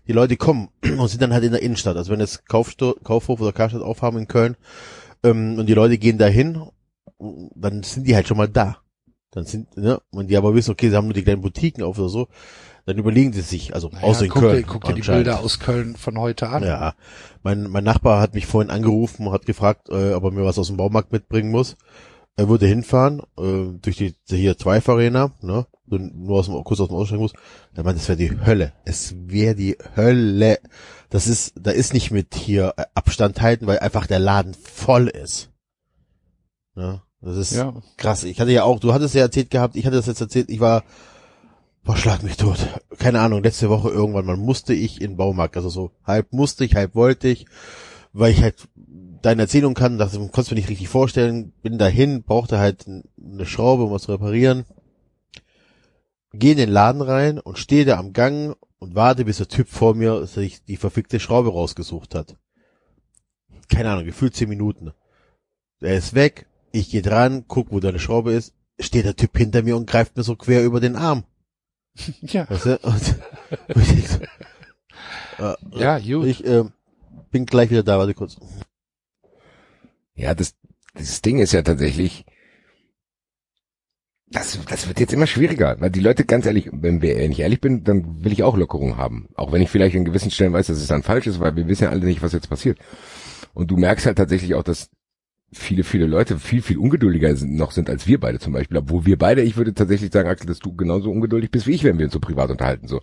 Die 0.07 0.13
Leute 0.13 0.37
kommen 0.37 0.69
und 0.97 1.07
sind 1.09 1.21
dann 1.21 1.33
halt 1.33 1.43
in 1.43 1.51
der 1.51 1.61
Innenstadt. 1.61 1.97
Also 1.97 2.11
wenn 2.11 2.19
jetzt 2.19 2.47
Kaufsto 2.47 2.95
Kaufhof 3.03 3.41
oder 3.41 3.51
Karstadt 3.51 3.81
aufhaben 3.81 4.17
in 4.17 4.27
Köln 4.27 4.55
ähm, 5.23 5.59
und 5.59 5.65
die 5.67 5.73
Leute 5.73 5.97
gehen 5.97 6.17
dahin, 6.17 6.61
dann 7.55 7.83
sind 7.83 8.07
die 8.07 8.15
halt 8.15 8.27
schon 8.27 8.37
mal 8.37 8.47
da. 8.47 8.77
Dann 9.31 9.45
sind, 9.45 9.75
ne, 9.77 9.99
und 10.11 10.27
die 10.31 10.37
aber 10.37 10.55
wissen, 10.55 10.71
okay, 10.71 10.89
sie 10.89 10.95
haben 10.95 11.05
nur 11.05 11.13
die 11.13 11.21
kleinen 11.23 11.41
Boutiquen 11.41 11.83
auf 11.83 11.99
oder 11.99 12.09
so, 12.09 12.27
dann 12.89 12.97
überlegen 12.97 13.33
sie 13.33 13.41
sich, 13.41 13.75
also 13.75 13.89
naja, 13.89 14.03
außer 14.03 14.25
in 14.25 14.31
guck, 14.31 14.41
Köln. 14.41 14.57
dir, 14.57 14.63
guck 14.63 14.83
dir 14.83 14.93
die. 14.93 15.01
Bilder 15.01 15.39
aus 15.41 15.59
Köln 15.59 15.95
von 15.95 16.17
heute 16.19 16.49
an. 16.49 16.63
Ja, 16.63 16.95
mein, 17.43 17.69
mein 17.69 17.83
Nachbar 17.83 18.19
hat 18.19 18.33
mich 18.33 18.47
vorhin 18.47 18.71
angerufen 18.71 19.27
und 19.27 19.33
hat 19.33 19.45
gefragt, 19.45 19.89
äh, 19.89 20.13
ob 20.13 20.23
er 20.23 20.31
mir 20.31 20.43
was 20.43 20.57
aus 20.57 20.67
dem 20.67 20.77
Baumarkt 20.77 21.11
mitbringen 21.11 21.51
muss. 21.51 21.77
Er 22.35 22.49
würde 22.49 22.65
hinfahren, 22.65 23.21
äh, 23.37 23.77
durch 23.79 23.97
die, 23.97 24.15
hier 24.27 24.57
Zweif 24.57 24.89
Arena, 24.89 25.31
ne, 25.41 25.67
nur 25.85 26.39
aus 26.39 26.47
dem, 26.47 26.63
kurz 26.63 26.79
aus 26.79 26.87
dem 26.87 26.97
Aussteigen 26.97 27.21
muss. 27.21 27.33
Er 27.75 27.83
meinte, 27.83 27.99
es 28.01 28.07
wäre 28.07 28.17
die 28.17 28.45
Hölle. 28.45 28.73
Es 28.85 29.13
wäre 29.17 29.55
die 29.55 29.77
Hölle. 29.95 30.59
Das 31.09 31.27
ist, 31.27 31.53
da 31.59 31.69
ist 31.71 31.93
nicht 31.93 32.09
mit 32.11 32.33
hier 32.33 32.73
äh, 32.77 32.85
Abstand 32.95 33.39
halten, 33.41 33.67
weil 33.67 33.79
einfach 33.79 34.07
der 34.07 34.19
Laden 34.19 34.53
voll 34.55 35.07
ist. 35.09 35.51
Ja, 36.75 37.03
das 37.21 37.37
ist 37.37 37.53
Ja. 37.55 37.73
krass. 37.97 38.23
Ich 38.23 38.39
hatte 38.39 38.51
ja 38.51 38.63
auch, 38.63 38.79
du 38.79 38.93
hattest 38.93 39.15
ja 39.15 39.21
erzählt 39.21 39.51
gehabt, 39.51 39.75
ich 39.75 39.85
hatte 39.85 39.97
das 39.97 40.05
jetzt 40.07 40.21
erzählt, 40.21 40.49
ich 40.49 40.59
war, 40.59 40.83
boah, 41.89 41.97
schlag 41.97 42.21
mich 42.21 42.37
tot. 42.37 42.59
Keine 42.99 43.19
Ahnung, 43.19 43.41
letzte 43.41 43.67
Woche 43.67 43.89
irgendwann, 43.89 44.27
man 44.27 44.39
musste 44.39 44.75
ich 44.75 45.01
in 45.01 45.17
Baumarkt, 45.17 45.57
also 45.57 45.69
so 45.69 45.89
halb 46.05 46.31
musste 46.31 46.63
ich, 46.63 46.75
halb 46.75 46.93
wollte 46.93 47.29
ich, 47.29 47.47
weil 48.13 48.31
ich 48.31 48.43
halt 48.43 48.67
deine 48.77 49.41
Erzählung 49.41 49.73
kann, 49.73 49.97
das 49.97 50.13
konntest 50.13 50.51
du 50.51 50.53
mir 50.53 50.61
nicht 50.61 50.69
richtig 50.69 50.87
vorstellen, 50.87 51.51
bin 51.63 51.79
dahin, 51.79 52.21
brauchte 52.21 52.59
halt 52.59 52.85
eine 52.87 53.45
Schraube, 53.47 53.85
um 53.85 53.91
was 53.91 54.03
zu 54.03 54.11
reparieren, 54.11 54.65
gehe 56.31 56.51
in 56.51 56.59
den 56.59 56.69
Laden 56.69 57.01
rein 57.01 57.39
und 57.39 57.57
stehe 57.57 57.85
da 57.85 57.97
am 57.97 58.13
Gang 58.13 58.55
und 58.77 58.93
warte, 58.93 59.25
bis 59.25 59.37
der 59.37 59.47
Typ 59.47 59.67
vor 59.67 59.95
mir 59.95 60.27
sich 60.27 60.63
die 60.65 60.77
verfickte 60.77 61.19
Schraube 61.19 61.49
rausgesucht 61.49 62.13
hat. 62.13 62.37
Keine 63.67 63.89
Ahnung, 63.89 64.05
gefühlt 64.05 64.35
zehn 64.35 64.49
Minuten. 64.49 64.91
Er 65.79 65.97
ist 65.97 66.13
weg, 66.13 66.45
ich 66.71 66.91
gehe 66.91 67.01
dran, 67.01 67.45
guck, 67.47 67.71
wo 67.71 67.79
deine 67.79 67.97
Schraube 67.97 68.33
ist, 68.33 68.53
steht 68.79 69.05
der 69.05 69.15
Typ 69.15 69.35
hinter 69.35 69.63
mir 69.63 69.75
und 69.75 69.89
greift 69.89 70.17
mir 70.17 70.23
so 70.23 70.35
quer 70.35 70.63
über 70.63 70.79
den 70.79 70.95
Arm. 70.95 71.23
Ja, 72.21 72.49
Weißt 72.49 72.65
du? 72.65 72.77
Und, 72.79 73.15
und 73.75 73.97
ich, 73.97 74.05
äh, 75.39 75.55
ja, 75.71 75.99
gut. 75.99 76.25
ich 76.25 76.45
äh, 76.45 76.63
bin 77.31 77.45
gleich 77.45 77.69
wieder 77.69 77.83
da, 77.83 77.97
warte 77.97 78.13
kurz. 78.13 78.37
Ja, 80.15 80.33
das, 80.33 80.55
das 80.93 81.21
Ding 81.21 81.39
ist 81.39 81.53
ja 81.53 81.61
tatsächlich, 81.61 82.25
das, 84.27 84.59
das 84.67 84.87
wird 84.87 84.99
jetzt 84.99 85.13
immer 85.13 85.27
schwieriger, 85.27 85.77
weil 85.79 85.89
die 85.89 86.01
Leute, 86.01 86.23
ganz 86.23 86.45
ehrlich, 86.45 86.69
wenn, 86.71 87.01
ich 87.01 87.39
ehrlich 87.39 87.61
bin, 87.61 87.83
dann 87.83 88.23
will 88.23 88.31
ich 88.31 88.43
auch 88.43 88.57
Lockerung 88.57 88.97
haben. 88.97 89.29
Auch 89.35 89.51
wenn 89.51 89.61
ich 89.61 89.69
vielleicht 89.69 89.95
in 89.95 90.05
gewissen 90.05 90.29
Stellen 90.29 90.53
weiß, 90.53 90.67
dass 90.67 90.77
es 90.77 90.87
dann 90.87 91.03
falsch 91.03 91.25
ist, 91.25 91.39
weil 91.39 91.55
wir 91.55 91.67
wissen 91.67 91.85
ja 91.85 91.89
alle 91.89 92.05
nicht, 92.05 92.21
was 92.21 92.33
jetzt 92.33 92.49
passiert. 92.49 92.77
Und 93.53 93.71
du 93.71 93.77
merkst 93.77 94.05
halt 94.05 94.17
tatsächlich 94.17 94.53
auch, 94.53 94.63
dass 94.63 94.89
viele, 95.51 95.83
viele 95.83 96.05
Leute 96.05 96.37
viel, 96.37 96.61
viel 96.61 96.77
ungeduldiger 96.77 97.35
sind, 97.35 97.55
noch 97.55 97.71
sind 97.71 97.89
als 97.89 98.07
wir 98.07 98.19
beide 98.19 98.39
zum 98.39 98.53
Beispiel. 98.53 98.77
Obwohl 98.77 99.05
wir 99.05 99.17
beide, 99.17 99.41
ich 99.41 99.57
würde 99.57 99.73
tatsächlich 99.73 100.11
sagen, 100.11 100.29
Axel, 100.29 100.47
dass 100.47 100.59
du 100.59 100.75
genauso 100.75 101.11
ungeduldig 101.11 101.51
bist 101.51 101.67
wie 101.67 101.73
ich, 101.73 101.83
wenn 101.83 101.97
wir 101.97 102.05
uns 102.05 102.13
so 102.13 102.19
privat 102.19 102.49
unterhalten. 102.49 102.87
So 102.87 103.01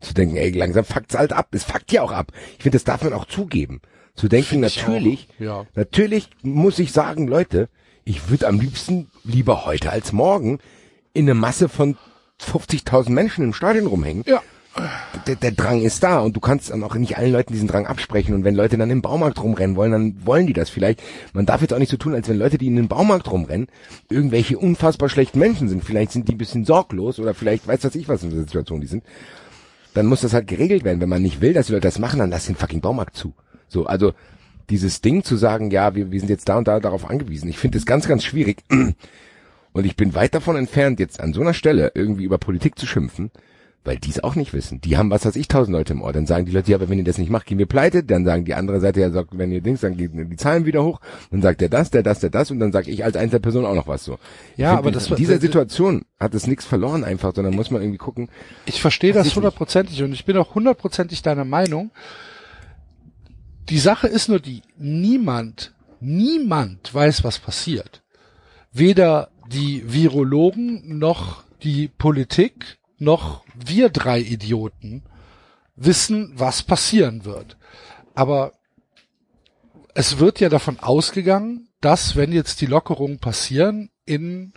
zu 0.00 0.14
denken, 0.14 0.36
ey, 0.36 0.50
langsam 0.50 0.84
fuckt's 0.84 1.16
halt 1.16 1.32
ab. 1.32 1.48
Es 1.52 1.64
fuckt 1.64 1.92
ja 1.92 2.02
auch 2.02 2.12
ab. 2.12 2.32
Ich 2.56 2.62
finde, 2.62 2.76
das 2.76 2.84
darf 2.84 3.02
man 3.02 3.12
auch 3.12 3.24
zugeben. 3.24 3.80
Zu 4.14 4.28
denken, 4.28 4.56
ich 4.56 4.76
natürlich, 4.76 5.28
ja. 5.38 5.66
natürlich 5.74 6.30
muss 6.42 6.78
ich 6.78 6.92
sagen, 6.92 7.28
Leute, 7.28 7.68
ich 8.04 8.30
würde 8.30 8.46
am 8.46 8.60
liebsten 8.60 9.10
lieber 9.24 9.66
heute 9.66 9.90
als 9.90 10.12
morgen 10.12 10.58
in 11.12 11.24
eine 11.24 11.34
Masse 11.34 11.68
von 11.68 11.96
50.000 12.40 13.10
Menschen 13.10 13.44
im 13.44 13.52
Stadion 13.52 13.86
rumhängen. 13.86 14.22
Ja. 14.26 14.42
Der, 15.26 15.36
der 15.36 15.52
Drang 15.52 15.82
ist 15.82 16.02
da 16.02 16.20
und 16.20 16.36
du 16.36 16.40
kannst 16.40 16.70
dann 16.70 16.84
auch 16.84 16.94
nicht 16.94 17.16
allen 17.16 17.32
Leuten 17.32 17.52
diesen 17.52 17.68
Drang 17.68 17.86
absprechen. 17.86 18.34
Und 18.34 18.44
wenn 18.44 18.54
Leute 18.54 18.76
dann 18.76 18.90
im 18.90 19.02
Baumarkt 19.02 19.42
rumrennen 19.42 19.76
wollen, 19.76 19.92
dann 19.92 20.26
wollen 20.26 20.46
die 20.46 20.52
das 20.52 20.70
vielleicht. 20.70 21.02
Man 21.32 21.46
darf 21.46 21.62
jetzt 21.62 21.72
auch 21.72 21.78
nicht 21.78 21.90
so 21.90 21.96
tun, 21.96 22.14
als 22.14 22.28
wenn 22.28 22.38
Leute, 22.38 22.58
die 22.58 22.66
in 22.66 22.76
den 22.76 22.88
Baumarkt 22.88 23.30
rumrennen, 23.30 23.68
irgendwelche 24.10 24.58
unfassbar 24.58 25.08
schlechten 25.08 25.38
Menschen 25.38 25.68
sind. 25.68 25.82
Vielleicht 25.82 26.12
sind 26.12 26.28
die 26.28 26.34
ein 26.34 26.38
bisschen 26.38 26.64
sorglos 26.64 27.18
oder 27.18 27.34
vielleicht 27.34 27.66
weiß 27.66 27.80
das 27.80 27.94
ich, 27.94 28.08
was 28.08 28.22
in 28.22 28.30
der 28.30 28.40
Situation 28.40 28.80
die 28.80 28.86
sind. 28.86 29.04
Dann 29.94 30.06
muss 30.06 30.20
das 30.20 30.34
halt 30.34 30.46
geregelt 30.46 30.84
werden. 30.84 31.00
Wenn 31.00 31.08
man 31.08 31.22
nicht 31.22 31.40
will, 31.40 31.54
dass 31.54 31.66
die 31.66 31.72
Leute 31.72 31.88
das 31.88 31.98
machen, 31.98 32.18
dann 32.18 32.30
lass 32.30 32.46
den 32.46 32.56
fucking 32.56 32.80
Baumarkt 32.80 33.16
zu. 33.16 33.34
So, 33.68 33.86
also 33.86 34.12
dieses 34.68 35.00
Ding 35.00 35.24
zu 35.24 35.36
sagen, 35.36 35.70
ja, 35.70 35.94
wir, 35.94 36.10
wir 36.10 36.20
sind 36.20 36.28
jetzt 36.28 36.48
da 36.48 36.58
und 36.58 36.68
da 36.68 36.80
darauf 36.80 37.08
angewiesen. 37.08 37.48
Ich 37.48 37.58
finde 37.58 37.78
es 37.78 37.86
ganz, 37.86 38.06
ganz 38.08 38.24
schwierig. 38.24 38.62
Und 39.72 39.84
ich 39.84 39.94
bin 39.94 40.14
weit 40.14 40.34
davon 40.34 40.56
entfernt, 40.56 41.00
jetzt 41.00 41.20
an 41.20 41.34
so 41.34 41.42
einer 41.42 41.52
Stelle 41.52 41.92
irgendwie 41.94 42.24
über 42.24 42.38
Politik 42.38 42.78
zu 42.78 42.86
schimpfen, 42.86 43.30
weil 43.86 43.96
die 43.98 44.10
es 44.10 44.22
auch 44.22 44.34
nicht 44.34 44.52
wissen. 44.52 44.80
Die 44.80 44.96
haben, 44.98 45.10
was 45.10 45.24
weiß 45.24 45.36
ich, 45.36 45.48
tausend 45.48 45.72
Leute 45.72 45.92
im 45.94 46.02
Ort. 46.02 46.16
Dann 46.16 46.26
sagen 46.26 46.44
die 46.44 46.52
Leute, 46.52 46.70
ja, 46.70 46.76
aber 46.76 46.88
wenn 46.88 46.98
ihr 46.98 47.04
das 47.04 47.18
nicht 47.18 47.30
macht, 47.30 47.46
gehen 47.46 47.56
wir 47.58 47.66
pleite. 47.66 48.02
Dann 48.04 48.24
sagen 48.24 48.44
die 48.44 48.54
andere 48.54 48.80
Seite, 48.80 49.00
ja, 49.00 49.10
sagt, 49.10 49.30
wenn 49.38 49.52
ihr 49.52 49.60
Dings, 49.62 49.80
dann 49.80 49.96
gehen 49.96 50.28
die 50.28 50.36
Zahlen 50.36 50.66
wieder 50.66 50.84
hoch. 50.84 51.00
Dann 51.30 51.40
sagt 51.40 51.60
der 51.60 51.68
das, 51.68 51.90
der 51.90 52.02
das, 52.02 52.20
der 52.20 52.30
das 52.30 52.50
und 52.50 52.58
dann 52.60 52.72
sage 52.72 52.90
ich 52.90 53.04
als 53.04 53.16
Einzelperson 53.16 53.64
auch 53.64 53.74
noch 53.74 53.86
was 53.88 54.04
so. 54.04 54.18
Ja, 54.56 54.70
find, 54.70 54.78
aber 54.80 54.88
in 54.88 54.94
das 54.94 55.08
war- 55.10 55.16
dieser 55.16 55.34
das- 55.34 55.42
Situation 55.42 56.04
hat 56.20 56.34
es 56.34 56.46
nichts 56.46 56.64
verloren 56.66 57.04
einfach, 57.04 57.32
sondern 57.34 57.54
muss 57.54 57.70
man 57.70 57.80
irgendwie 57.80 57.98
gucken. 57.98 58.28
Ich 58.66 58.80
verstehe 58.82 59.12
das 59.12 59.34
hundertprozentig 59.34 60.02
und 60.02 60.12
ich 60.12 60.24
bin 60.24 60.36
auch 60.36 60.54
hundertprozentig 60.54 61.22
deiner 61.22 61.44
Meinung. 61.44 61.90
Die 63.68 63.78
Sache 63.78 64.06
ist 64.06 64.28
nur 64.28 64.40
die, 64.40 64.62
niemand, 64.78 65.74
niemand 66.00 66.92
weiß, 66.94 67.24
was 67.24 67.38
passiert. 67.38 68.02
Weder 68.72 69.30
die 69.50 69.82
Virologen 69.86 70.98
noch 70.98 71.44
die 71.62 71.88
Politik 71.88 72.78
noch 72.98 73.44
wir 73.54 73.90
drei 73.90 74.20
Idioten 74.20 75.04
wissen, 75.76 76.32
was 76.34 76.62
passieren 76.62 77.24
wird. 77.24 77.56
Aber 78.14 78.52
es 79.94 80.18
wird 80.18 80.40
ja 80.40 80.48
davon 80.48 80.80
ausgegangen, 80.80 81.68
dass, 81.80 82.16
wenn 82.16 82.32
jetzt 82.32 82.60
die 82.60 82.66
Lockerungen 82.66 83.18
passieren, 83.18 83.90
in 84.04 84.52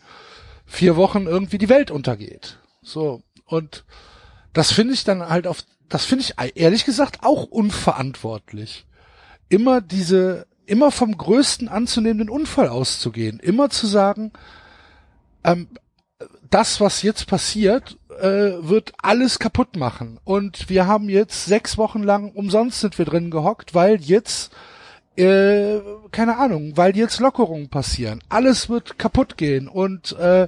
vier 0.65 0.95
Wochen 0.95 1.25
irgendwie 1.25 1.57
die 1.57 1.69
Welt 1.69 1.91
untergeht. 1.91 2.59
So. 2.81 3.21
Und 3.45 3.85
das 4.53 4.71
finde 4.71 4.93
ich 4.93 5.03
dann 5.03 5.27
halt 5.27 5.47
auf, 5.47 5.63
das 5.89 6.05
finde 6.05 6.23
ich 6.23 6.35
ehrlich 6.55 6.85
gesagt 6.85 7.23
auch 7.23 7.43
unverantwortlich. 7.43 8.85
Immer 9.49 9.81
diese, 9.81 10.47
immer 10.65 10.91
vom 10.91 11.17
größten 11.17 11.67
anzunehmenden 11.67 12.29
Unfall 12.29 12.69
auszugehen. 12.69 13.39
Immer 13.39 13.69
zu 13.69 13.87
sagen, 13.87 14.31
ähm, 15.43 15.67
das, 16.49 16.79
was 16.79 17.01
jetzt 17.01 17.27
passiert, 17.27 17.98
äh, 18.21 18.67
wird 18.67 18.93
alles 19.01 19.39
kaputt 19.39 19.75
machen. 19.75 20.19
Und 20.23 20.69
wir 20.69 20.87
haben 20.87 21.09
jetzt 21.09 21.45
sechs 21.45 21.77
Wochen 21.77 22.03
lang 22.03 22.31
umsonst 22.31 22.79
sind 22.81 22.97
wir 22.97 23.05
drin 23.05 23.31
gehockt, 23.31 23.73
weil 23.73 23.95
jetzt 24.01 24.51
äh, 25.17 25.79
keine 26.11 26.37
Ahnung, 26.37 26.73
weil 26.75 26.95
jetzt 26.95 27.19
Lockerungen 27.19 27.69
passieren. 27.69 28.21
Alles 28.29 28.69
wird 28.69 28.97
kaputt 28.97 29.37
gehen 29.37 29.67
und 29.67 30.13
äh, 30.17 30.47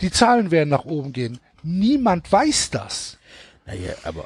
die 0.00 0.10
Zahlen 0.10 0.50
werden 0.50 0.68
nach 0.70 0.84
oben 0.84 1.12
gehen. 1.12 1.38
Niemand 1.62 2.30
weiß 2.32 2.70
das. 2.70 3.18
Naja, 3.66 3.92
aber 4.04 4.24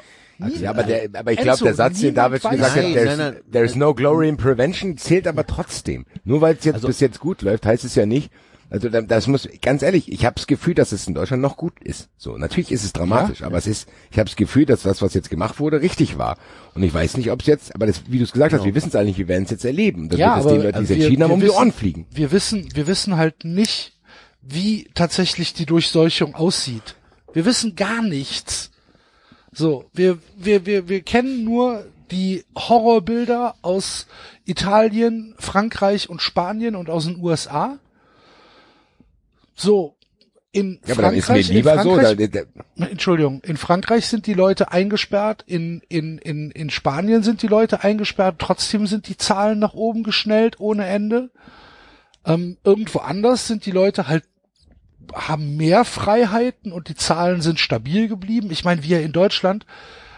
Ja, 0.59 0.69
aber, 0.71 0.83
der, 0.83 1.07
aber 1.13 1.31
ich 1.33 1.39
glaube, 1.39 1.63
der 1.63 1.75
Satz, 1.75 1.99
den 1.99 2.15
David 2.15 2.41
weiß- 2.43 2.49
gesagt 2.51 2.75
hat, 2.77 2.83
Nein, 2.83 2.93
there's, 2.93 3.17
nein, 3.17 3.33
nein. 3.33 3.41
there's 3.51 3.75
no 3.75 3.93
glory 3.93 4.27
in 4.29 4.37
prevention, 4.37 4.97
zählt 4.97 5.27
aber 5.27 5.45
trotzdem. 5.45 6.05
Nur 6.23 6.41
weil 6.41 6.55
es 6.55 6.63
jetzt 6.65 6.75
Also- 6.75 6.87
bis 6.87 6.99
jetzt 6.99 7.19
gut 7.19 7.41
läuft, 7.41 7.65
heißt 7.65 7.83
es 7.83 7.95
ja 7.95 8.05
nicht, 8.05 8.31
also 8.69 8.89
da- 8.89 9.01
das 9.01 9.27
muss, 9.27 9.47
ganz 9.61 9.81
ehrlich, 9.81 10.11
ich 10.11 10.25
habe 10.25 10.35
das 10.35 10.47
Gefühl, 10.47 10.73
dass 10.73 10.91
es 10.91 11.07
in 11.07 11.13
Deutschland 11.13 11.41
noch 11.41 11.55
gut 11.57 11.79
ist. 11.81 12.09
So, 12.17 12.37
natürlich 12.37 12.71
ist 12.71 12.83
es 12.83 12.93
dramatisch, 12.93 13.43
aber 13.43 13.57
es 13.57 13.67
ist, 13.67 13.87
ich 14.11 14.17
habe 14.17 14.27
das 14.29 14.35
Gefühl, 14.35 14.65
dass 14.65 14.81
das, 14.83 15.01
was 15.01 15.13
jetzt 15.13 15.29
gemacht 15.29 15.59
wurde, 15.59 15.81
richtig 15.81 16.17
war. 16.17 16.37
Und 16.73 16.83
ich 16.83 16.93
weiß 16.93 17.17
nicht, 17.17 17.31
ob 17.31 17.41
es 17.41 17.47
jetzt, 17.47 17.75
aber 17.75 17.85
das, 17.87 18.01
wie 18.07 18.17
du 18.17 18.23
es 18.23 18.31
gesagt 18.31 18.53
hast, 18.53 18.65
wir 18.65 18.75
wissen 18.75 18.89
es 18.93 19.05
nicht, 19.05 19.17
wir 19.17 19.27
werden 19.27 19.43
es 19.45 19.51
jetzt 19.51 19.65
erleben. 19.65 20.09
Das 20.09 20.19
Ja, 20.19 20.35
wird 20.37 20.45
es 20.47 20.51
den 20.53 20.61
Leuten, 20.63 20.77
die 20.79 20.83
es 20.83 20.89
wir- 20.89 20.95
entschieden 20.97 21.23
haben, 21.23 21.31
um 21.31 21.39
die 21.41 21.49
Ohren 21.49 21.71
fliegen. 21.71 22.07
Wir 22.11 22.31
wissen, 22.31 22.67
wir 22.73 22.87
wissen 22.87 23.17
halt 23.17 23.43
nicht, 23.45 23.93
wie 24.41 24.89
tatsächlich 24.93 25.53
die 25.53 25.65
Durchseuchung 25.65 26.35
aussieht. 26.35 26.95
Wir 27.33 27.45
wissen 27.45 27.75
gar 27.75 28.01
nichts. 28.01 28.71
So, 29.51 29.85
wir, 29.93 30.17
wir, 30.37 30.65
wir, 30.65 30.89
wir 30.89 31.01
kennen 31.01 31.43
nur 31.43 31.85
die 32.11 32.43
Horrorbilder 32.57 33.55
aus 33.61 34.05
Italien, 34.45 35.33
Frankreich 35.39 36.09
und 36.09 36.21
Spanien 36.21 36.75
und 36.75 36.89
aus 36.89 37.05
den 37.05 37.17
USA. 37.21 37.79
So, 39.55 39.95
in 40.55 40.79
Ja, 40.85 40.93
aber 40.93 41.01
dann 41.03 41.13
ist 41.15 41.29
mir 41.29 41.35
Frankreich, 41.35 41.49
in 41.49 41.55
lieber 41.55 41.83
so, 41.83 41.97
da, 41.97 42.13
da, 42.13 42.85
Entschuldigung, 42.85 43.41
in 43.41 43.57
Frankreich 43.57 44.07
sind 44.07 44.25
die 44.25 44.33
Leute 44.33 44.71
eingesperrt, 44.71 45.43
in, 45.47 45.81
in, 45.89 46.17
in, 46.17 46.51
in 46.51 46.69
Spanien 46.69 47.23
sind 47.23 47.41
die 47.41 47.47
Leute 47.47 47.83
eingesperrt, 47.83 48.35
trotzdem 48.39 48.87
sind 48.87 49.07
die 49.09 49.17
Zahlen 49.17 49.59
nach 49.59 49.73
oben 49.73 50.03
geschnellt 50.03 50.59
ohne 50.59 50.85
Ende. 50.85 51.29
Ähm, 52.25 52.57
irgendwo 52.63 52.99
anders 52.99 53.47
sind 53.47 53.65
die 53.65 53.71
Leute 53.71 54.07
halt, 54.07 54.23
haben 55.13 55.57
mehr 55.57 55.85
Freiheiten 55.85 56.71
und 56.71 56.87
die 56.87 56.95
Zahlen 56.95 57.41
sind 57.41 57.59
stabil 57.59 58.07
geblieben. 58.07 58.49
Ich 58.49 58.63
meine, 58.63 58.83
wir 58.83 59.01
in 59.01 59.11
Deutschland, 59.11 59.65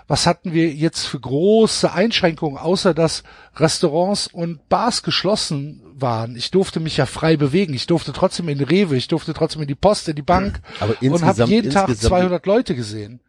was 0.08 0.26
hatten 0.26 0.54
wir 0.54 0.74
jetzt 0.74 1.06
für 1.06 1.20
große 1.20 1.91
Einschränkungen, 1.91 2.58
außer 2.58 2.93
dass 2.93 3.24
Restaurants 3.58 4.28
und 4.28 4.67
Bars 4.70 5.04
geschlossen 5.04 5.82
waren. 5.96 6.36
Ich 6.36 6.52
durfte 6.52 6.80
mich 6.80 6.98
ja 6.98 7.06
frei 7.06 7.38
bewegen. 7.38 7.74
Ich 7.74 7.88
durfte 7.88 8.13
trotzdem 8.13 8.48
in 8.50 8.62
Rewe, 8.62 8.96
ich 8.96 9.08
durfte 9.08 9.34
trotzdem 9.34 9.63
in 9.63 9.67
die 9.67 9.76
Post, 9.76 10.08
in 10.10 10.15
die 10.15 10.22
Bank 10.22 10.62
Aber 10.80 10.96
und 11.02 11.24
habe 11.24 11.43
jeden 11.46 11.72
Tag 11.72 11.89
insgesamt- 11.89 12.10
200 12.22 12.46
Leute 12.46 12.76
gesehen. 12.76 13.20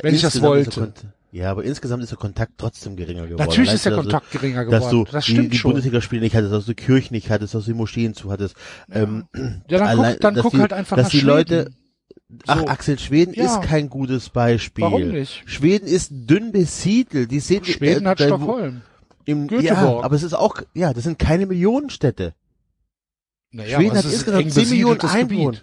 wenn 0.00 0.14
ich 0.14 0.22
das 0.22 0.40
wollte. 0.40 0.92
Ja, 1.32 1.50
aber 1.50 1.64
insgesamt 1.64 2.02
ist 2.02 2.10
der 2.10 2.18
Kontakt 2.18 2.52
trotzdem 2.58 2.94
geringer 2.94 3.26
geworden. 3.26 3.48
Natürlich 3.48 3.72
ist 3.72 3.84
der 3.86 3.92
dass 3.92 4.02
Kontakt 4.02 4.30
geringer 4.30 4.64
du- 4.66 4.70
Dass 4.70 4.88
geworden. 4.90 5.04
du 5.06 5.12
Das 5.12 5.24
die, 5.24 5.32
stimmt 5.32 5.52
die. 5.54 5.58
Bundesligaspiele 5.58 6.20
nicht 6.20 6.36
hattest, 6.36 6.52
dass 6.52 6.66
du 6.66 6.74
die 6.74 6.82
Kirchen 6.82 7.14
nicht 7.14 7.30
hattest, 7.30 7.54
dass 7.54 7.64
du 7.64 7.72
die 7.72 7.76
Moscheen 7.78 8.12
zu 8.14 8.30
hattest. 8.30 8.54
Ähm, 8.90 9.24
Ja, 9.34 9.78
dann 9.78 9.88
allein- 9.88 10.12
guck, 10.12 10.20
dann 10.20 10.34
dass 10.34 10.42
guck 10.42 10.52
die, 10.52 10.60
halt 10.60 10.72
einfach 10.74 10.96
dass 10.96 11.06
nach 11.06 11.10
die 11.10 11.18
Schweden. 11.20 11.28
Leute, 11.28 11.70
ach 12.46 12.60
So. 12.60 12.66
Axel, 12.66 12.98
Schweden 12.98 13.34
Ja. 13.34 13.44
ist 13.44 13.62
kein 13.62 13.88
gutes 13.90 14.28
Beispiel. 14.30 14.84
Warum 14.84 15.08
nicht? 15.08 15.42
Schweden 15.46 15.86
ist 15.86 16.10
dünn 16.12 16.52
besiedelt. 16.52 17.30
Die 17.30 17.40
sind 17.40 17.66
Schweden 17.66 18.06
äh, 18.06 18.08
hat 18.10 18.20
Stockholm. 18.20 18.82
Im, 19.24 19.42
ja, 19.48 19.74
Göteborg. 19.74 20.04
aber 20.04 20.16
es 20.16 20.22
ist 20.22 20.34
auch, 20.34 20.56
ja, 20.74 20.92
das 20.92 21.04
sind 21.04 21.18
keine 21.18 21.46
Millionenstädte. 21.46 22.34
Naja, 23.52 23.76
Schweden 23.76 23.90
aber 23.90 23.98
hat 24.00 24.04
ist 24.06 24.12
insgesamt 24.14 24.44
eng 24.44 24.50
10 24.50 24.68
Millionen 24.70 25.00
Einwohner. 25.00 25.58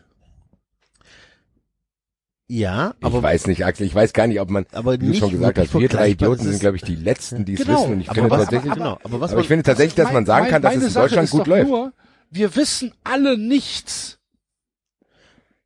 Ja, 2.51 2.95
ich 2.99 3.05
aber 3.05 3.21
weiß 3.21 3.45
nicht, 3.45 3.63
Axel, 3.63 3.85
ich 3.85 3.93
weiß 3.93 4.11
gar 4.13 4.25
nicht, 4.25 4.39
ob 4.39 4.49
man, 4.49 4.65
Aber 4.71 4.93
wie 4.93 4.97
du 4.97 5.05
nicht 5.05 5.19
schon 5.19 5.29
gesagt 5.31 5.59
hast, 5.59 5.73
wir 5.77 5.87
drei. 5.87 6.09
Idioten 6.09 6.43
sind, 6.43 6.59
glaube 6.59 6.77
ich, 6.77 6.81
die 6.83 6.95
Letzten, 6.95 7.45
die 7.45 7.53
es 7.53 7.59
Genau. 7.59 7.81
wissen. 7.83 7.91
Und 7.93 8.01
ich 8.01 8.09
Aber 8.09 8.15
finde 8.15 8.29
was- 8.31 8.39
tatsächlich, 8.41 8.71
aber- 8.71 8.79
genau, 8.79 8.99
aber 9.03 9.21
was 9.21 9.29
aber 9.31 9.35
man- 9.37 9.41
ich 9.43 9.47
finde 9.47 9.63
tatsächlich, 9.63 9.95
dass 9.95 10.11
man 10.11 10.25
sagen 10.25 10.47
kann, 10.47 10.61
dass 10.63 10.75
es 10.75 10.87
in 10.87 10.93
Deutschland 10.93 11.25
ist 11.25 11.31
gut 11.31 11.45
läuft. 11.47 11.67
Nur, 11.69 11.93
wir 12.31 12.55
wissen 12.55 12.91
alle 13.03 13.37
nichts. 13.37 14.18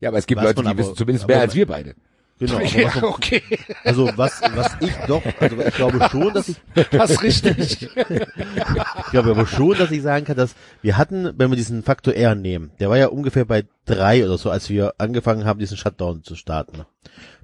Ja, 0.03 0.09
aber 0.09 0.17
es 0.17 0.25
gibt 0.27 0.39
Was 0.41 0.47
Leute, 0.47 0.61
die 0.63 0.67
aber- 0.67 0.77
wissen 0.79 0.95
zumindest 0.95 1.27
mehr 1.27 1.39
als 1.39 1.55
wir 1.55 1.65
beide. 1.65 1.95
genau, 2.39 2.59
Ja, 2.59 2.91
man, 2.95 3.03
okay, 3.05 3.41
also 3.85 4.09
was, 4.17 4.41
was 4.53 4.75
ich 4.81 4.91
doch, 5.07 5.21
also 5.39 5.57
ich 5.59 5.73
glaube 5.75 6.07
schon, 6.11 6.33
dass 6.33 6.49
ich, 6.49 6.57
das 6.91 7.21
richtig. 7.23 7.83
Ich 7.83 9.11
glaube 9.11 9.31
aber 9.31 9.45
schon, 9.47 9.77
dass 9.77 9.91
ich 9.91 10.01
sagen 10.01 10.25
kann, 10.25 10.35
dass 10.35 10.55
wir 10.81 10.97
hatten, 10.97 11.33
wenn 11.37 11.49
wir 11.51 11.55
diesen 11.55 11.83
Faktor 11.83 12.13
R 12.15 12.35
nehmen, 12.35 12.71
der 12.79 12.89
war 12.89 12.97
ja 12.97 13.07
ungefähr 13.07 13.45
bei 13.45 13.63
drei 13.85 14.25
oder 14.25 14.37
so, 14.37 14.49
als 14.49 14.69
wir 14.69 14.95
angefangen 14.97 15.45
haben, 15.45 15.59
diesen 15.59 15.77
Shutdown 15.77 16.23
zu 16.23 16.35
starten. 16.35 16.81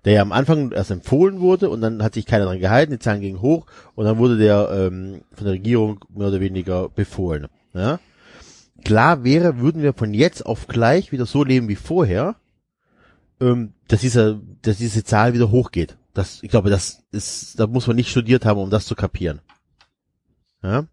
Der 0.05 0.13
ja 0.13 0.21
am 0.21 0.31
Anfang 0.31 0.71
erst 0.71 0.91
empfohlen 0.91 1.39
wurde 1.39 1.69
und 1.69 1.81
dann 1.81 2.03
hat 2.03 2.13
sich 2.13 2.25
keiner 2.25 2.45
dran 2.45 2.59
gehalten, 2.59 2.91
die 2.93 2.99
Zahlen 2.99 3.21
gingen 3.21 3.41
hoch 3.41 3.67
und 3.95 4.05
dann 4.05 4.17
wurde 4.17 4.37
der 4.37 4.69
ähm, 4.73 5.21
von 5.33 5.45
der 5.45 5.53
Regierung 5.53 6.03
mehr 6.13 6.27
oder 6.29 6.39
weniger 6.41 6.89
befohlen. 6.89 7.47
Ja? 7.73 7.99
Klar 8.83 9.23
wäre, 9.25 9.59
würden 9.59 9.81
wir 9.81 9.93
von 9.93 10.13
jetzt 10.13 10.45
auf 10.45 10.67
gleich 10.67 11.11
wieder 11.11 11.25
so 11.25 11.43
leben 11.43 11.67
wie 11.67 11.75
vorher, 11.75 12.35
ähm, 13.39 13.73
dass 13.87 14.01
dieser, 14.01 14.41
dass 14.61 14.77
diese 14.77 15.03
Zahl 15.03 15.33
wieder 15.33 15.51
hochgeht. 15.51 15.97
Das, 16.13 16.43
ich 16.43 16.49
glaube, 16.49 16.69
das 16.69 17.03
ist, 17.11 17.59
da 17.59 17.67
muss 17.67 17.87
man 17.87 17.95
nicht 17.95 18.09
studiert 18.09 18.45
haben, 18.45 18.59
um 18.59 18.69
das 18.69 18.85
zu 18.85 18.95
kapieren. 18.95 19.41
Ja? 20.63 20.87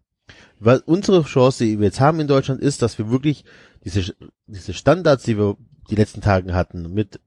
Weil 0.59 0.79
unsere 0.85 1.23
Chance, 1.23 1.63
die 1.63 1.79
wir 1.79 1.85
jetzt 1.85 1.99
haben 1.99 2.19
in 2.19 2.27
Deutschland, 2.27 2.61
ist, 2.61 2.81
dass 2.81 2.97
wir 2.97 3.11
wirklich 3.11 3.45
diese, 3.83 4.15
diese 4.47 4.73
Standards, 4.73 5.23
die 5.23 5.37
wir 5.37 5.57
die 5.89 5.95
letzten 5.95 6.21
Tagen 6.21 6.53
hatten, 6.53 6.93
mit 6.93 7.19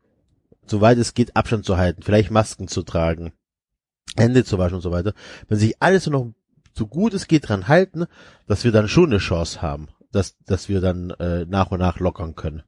soweit 0.66 0.98
es 0.98 1.14
geht, 1.14 1.37
Abstand 1.37 1.64
zu 1.64 1.76
halten, 1.76 2.02
vielleicht 2.02 2.30
Masken 2.30 2.68
zu 2.68 2.83
tragen, 2.83 3.33
Hände 4.16 4.44
zu 4.44 4.59
waschen 4.59 4.76
und 4.76 4.83
so 4.83 4.90
weiter, 4.90 5.14
wenn 5.48 5.59
sich 5.59 5.76
alles 5.80 6.04
so 6.04 6.11
noch 6.11 6.33
so 6.72 6.87
gut 6.87 7.14
es 7.14 7.26
geht 7.26 7.48
dran 7.48 7.68
halten, 7.68 8.06
dass 8.46 8.64
wir 8.64 8.72
dann 8.72 8.88
schon 8.88 9.11
eine 9.11 9.18
Chance 9.18 9.61
haben, 9.61 9.88
dass, 10.12 10.38
dass 10.44 10.68
wir 10.68 10.80
dann 10.80 11.11
äh, 11.11 11.44
nach 11.46 11.70
und 11.70 11.80
nach 11.80 11.98
lockern 11.98 12.37
können. 12.37 12.62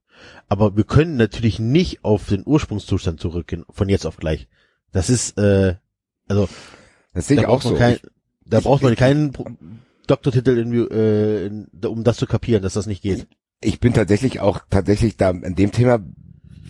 Aber 0.49 0.77
wir 0.77 0.85
können 0.85 1.17
natürlich 1.17 1.59
nicht 1.59 2.05
auf 2.05 2.27
den 2.29 2.43
Ursprungszustand 2.45 3.21
zurückgehen, 3.21 3.65
von 3.71 3.89
jetzt 3.89 4.07
auf 4.07 4.17
gleich. 4.17 4.49
Das 4.93 5.09
ist, 5.11 5.39
äh, 5.39 5.77
also 6.29 6.49
Das 7.15 7.27
sehe 7.29 7.37
da 7.37 7.43
ich 7.43 7.49
auch 7.49 7.63
braucht 7.63 7.65
man 7.65 7.73
so. 7.75 7.79
Kein, 7.79 7.95
Ich- 7.95 8.03
da 8.45 8.59
ich- 8.59 8.65
braucht 8.65 8.83
man 8.83 8.95
keinen 8.97 9.33
Doktortitel, 10.07 10.59
in, 10.59 10.73
äh, 10.91 11.47
in, 11.47 11.69
um 11.87 12.05
das 12.05 12.17
zu 12.17 12.27
kapieren, 12.27 12.63
dass 12.63 12.75
das 12.75 12.87
nicht 12.87 13.03
geht. 13.03 13.27
ich 13.65 13.79
bin 13.81 13.93
tatsächlich 13.95 14.41
auch 14.41 14.61
tatsächlich 14.71 15.17
da 15.17 15.31
an 15.31 15.55
dem 15.55 15.71
Thema 15.71 16.01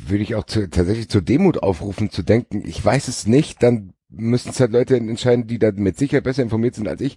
würde 0.06 0.22
ich 0.24 0.34
auch 0.34 0.44
zu, 0.44 0.68
tatsächlich 0.68 1.08
zur 1.08 1.22
Demut 1.22 1.62
aufrufen, 1.62 2.10
zu 2.10 2.22
denken, 2.22 2.62
ich 2.66 2.84
weiß 2.84 3.08
es 3.08 3.26
nicht, 3.26 3.62
dann 3.62 3.94
müssen 4.10 4.50
es 4.50 4.60
halt 4.60 4.72
Leute 4.72 4.96
entscheiden, 4.96 5.46
die 5.46 5.58
da 5.58 5.70
mit 5.72 5.96
Sicherheit 5.96 6.24
besser 6.24 6.42
informiert 6.42 6.74
sind 6.74 6.88
als 6.88 7.00
ich. 7.00 7.16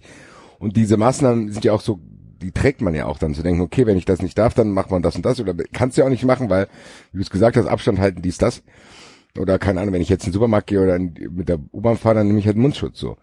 Und 0.58 0.76
diese 0.78 0.96
Maßnahmen 0.96 1.52
sind 1.52 1.64
ja 1.64 1.72
auch 1.74 1.82
so, 1.82 2.00
die 2.40 2.52
trägt 2.52 2.80
man 2.80 2.94
ja 2.94 3.06
auch 3.06 3.18
dann 3.18 3.34
zu 3.34 3.42
denken, 3.42 3.60
okay, 3.60 3.86
wenn 3.86 3.96
ich 3.96 4.04
das 4.04 4.22
nicht 4.22 4.36
darf, 4.38 4.54
dann 4.54 4.70
macht 4.70 4.90
man 4.90 5.02
das 5.02 5.16
und 5.16 5.24
das 5.24 5.40
oder 5.40 5.54
kannst 5.72 5.96
du 5.96 6.02
ja 6.02 6.06
auch 6.06 6.10
nicht 6.10 6.24
machen, 6.24 6.50
weil, 6.50 6.68
wie 7.12 7.18
du 7.18 7.22
es 7.22 7.30
gesagt 7.30 7.56
hast, 7.56 7.66
Abstand 7.66 7.98
halten, 7.98 8.22
dies, 8.22 8.38
das. 8.38 8.62
Oder 9.38 9.58
keine 9.58 9.80
Ahnung, 9.80 9.94
wenn 9.94 10.02
ich 10.02 10.08
jetzt 10.08 10.24
in 10.24 10.30
den 10.30 10.34
Supermarkt 10.34 10.68
gehe 10.68 10.80
oder 10.80 10.96
in, 10.96 11.14
mit 11.30 11.48
der 11.48 11.58
U-Bahn 11.72 11.96
fahre, 11.96 12.16
dann 12.16 12.26
nehme 12.26 12.38
ich 12.38 12.46
halt 12.46 12.56
Mundschutz 12.56 12.98
so. 12.98 13.16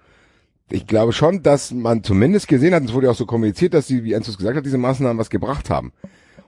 Ich 0.70 0.88
glaube 0.88 1.14
schon, 1.14 1.44
dass 1.44 1.72
man 1.72 2.04
zumindest 2.04 2.48
gesehen 2.48 2.74
hat, 2.74 2.82
und 2.82 2.90
es 2.90 2.94
wurde 2.94 3.08
ja 3.08 3.12
auch 3.12 3.18
so 3.18 3.26
kommuniziert, 3.26 3.74
dass 3.74 3.88
die, 3.88 4.04
wie 4.04 4.14
Enzo 4.14 4.32
es 4.32 4.38
gesagt 4.38 4.58
hat, 4.58 4.66
diese 4.66 4.78
Maßnahmen 4.78 5.18
was 5.18 5.30
gebracht 5.30 5.70
haben. 5.70 5.92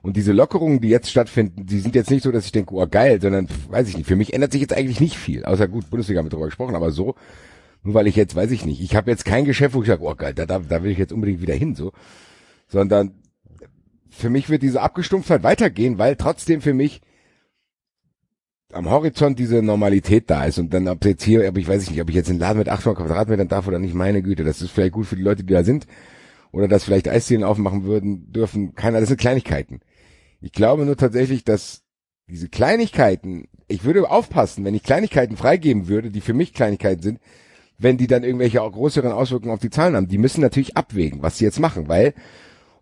Und 0.01 0.17
diese 0.17 0.33
Lockerungen, 0.33 0.81
die 0.81 0.89
jetzt 0.89 1.09
stattfinden, 1.09 1.65
die 1.65 1.79
sind 1.79 1.95
jetzt 1.95 2.11
nicht 2.11 2.23
so, 2.23 2.31
dass 2.31 2.45
ich 2.45 2.51
denke, 2.51 2.75
oh 2.75 2.85
geil, 2.87 3.19
sondern 3.19 3.47
weiß 3.69 3.89
ich 3.89 3.97
nicht. 3.97 4.07
Für 4.07 4.15
mich 4.15 4.33
ändert 4.33 4.51
sich 4.51 4.61
jetzt 4.61 4.73
eigentlich 4.73 4.99
nicht 4.99 5.17
viel. 5.17 5.43
Außer 5.43 5.67
gut, 5.67 5.89
Bundesliga 5.89 6.19
haben 6.19 6.27
wir 6.27 6.29
drüber 6.29 6.45
gesprochen, 6.45 6.75
aber 6.75 6.91
so, 6.91 7.15
nur 7.83 7.95
weil 7.95 8.07
ich 8.07 8.15
jetzt, 8.15 8.35
weiß 8.35 8.51
ich 8.51 8.65
nicht, 8.65 8.81
ich 8.81 8.95
habe 8.95 9.09
jetzt 9.09 9.25
kein 9.25 9.45
Geschäft, 9.45 9.73
wo 9.73 9.81
ich 9.81 9.87
sage, 9.87 10.03
oh 10.03 10.15
geil, 10.15 10.33
da, 10.33 10.45
da, 10.45 10.59
da 10.59 10.83
will 10.83 10.91
ich 10.91 10.97
jetzt 10.97 11.11
unbedingt 11.11 11.41
wieder 11.41 11.55
hin, 11.55 11.75
so. 11.75 11.91
Sondern 12.67 13.15
für 14.09 14.29
mich 14.29 14.49
wird 14.49 14.63
diese 14.63 14.81
Abgestumpftheit 14.81 15.43
weitergehen, 15.43 15.97
weil 15.97 16.15
trotzdem 16.15 16.61
für 16.61 16.73
mich 16.73 17.01
am 18.71 18.89
Horizont 18.89 19.39
diese 19.39 19.61
Normalität 19.61 20.29
da 20.29 20.45
ist 20.45 20.57
und 20.57 20.73
dann 20.73 20.87
ob 20.87 21.05
jetzt 21.05 21.23
hier, 21.23 21.47
aber 21.47 21.59
ich 21.59 21.67
weiß 21.67 21.89
nicht, 21.89 22.01
ob 22.01 22.09
ich 22.09 22.15
jetzt 22.15 22.29
einen 22.29 22.39
Laden 22.39 22.59
mit 22.59 22.69
800 22.69 22.97
Quadratmetern 22.97 23.47
darf 23.47 23.67
oder 23.67 23.79
nicht, 23.79 23.93
meine 23.93 24.21
Güte, 24.21 24.43
das 24.43 24.61
ist 24.61 24.71
vielleicht 24.71 24.93
gut 24.93 25.05
für 25.05 25.15
die 25.15 25.21
Leute, 25.21 25.43
die 25.43 25.53
da 25.53 25.63
sind 25.63 25.87
oder 26.51 26.67
dass 26.67 26.83
vielleicht 26.83 27.07
Eisdielen 27.07 27.43
aufmachen 27.43 27.83
würden 27.83 28.31
dürfen, 28.31 28.75
keiner, 28.75 28.99
das 28.99 29.09
sind 29.09 29.19
Kleinigkeiten. 29.19 29.81
Ich 30.41 30.51
glaube 30.51 30.85
nur 30.85 30.97
tatsächlich, 30.97 31.43
dass 31.43 31.83
diese 32.27 32.49
Kleinigkeiten, 32.49 33.47
ich 33.67 33.83
würde 33.83 34.09
aufpassen, 34.09 34.65
wenn 34.65 34.75
ich 34.75 34.83
Kleinigkeiten 34.83 35.37
freigeben 35.37 35.87
würde, 35.87 36.11
die 36.11 36.21
für 36.21 36.33
mich 36.33 36.53
Kleinigkeiten 36.53 37.01
sind, 37.01 37.19
wenn 37.77 37.97
die 37.97 38.07
dann 38.07 38.23
irgendwelche 38.23 38.61
auch 38.61 38.71
größeren 38.71 39.11
Auswirkungen 39.11 39.53
auf 39.53 39.59
die 39.59 39.69
Zahlen 39.69 39.95
haben. 39.95 40.07
Die 40.07 40.17
müssen 40.17 40.41
natürlich 40.41 40.77
abwägen, 40.77 41.21
was 41.21 41.37
sie 41.37 41.45
jetzt 41.45 41.59
machen, 41.59 41.87
weil, 41.87 42.13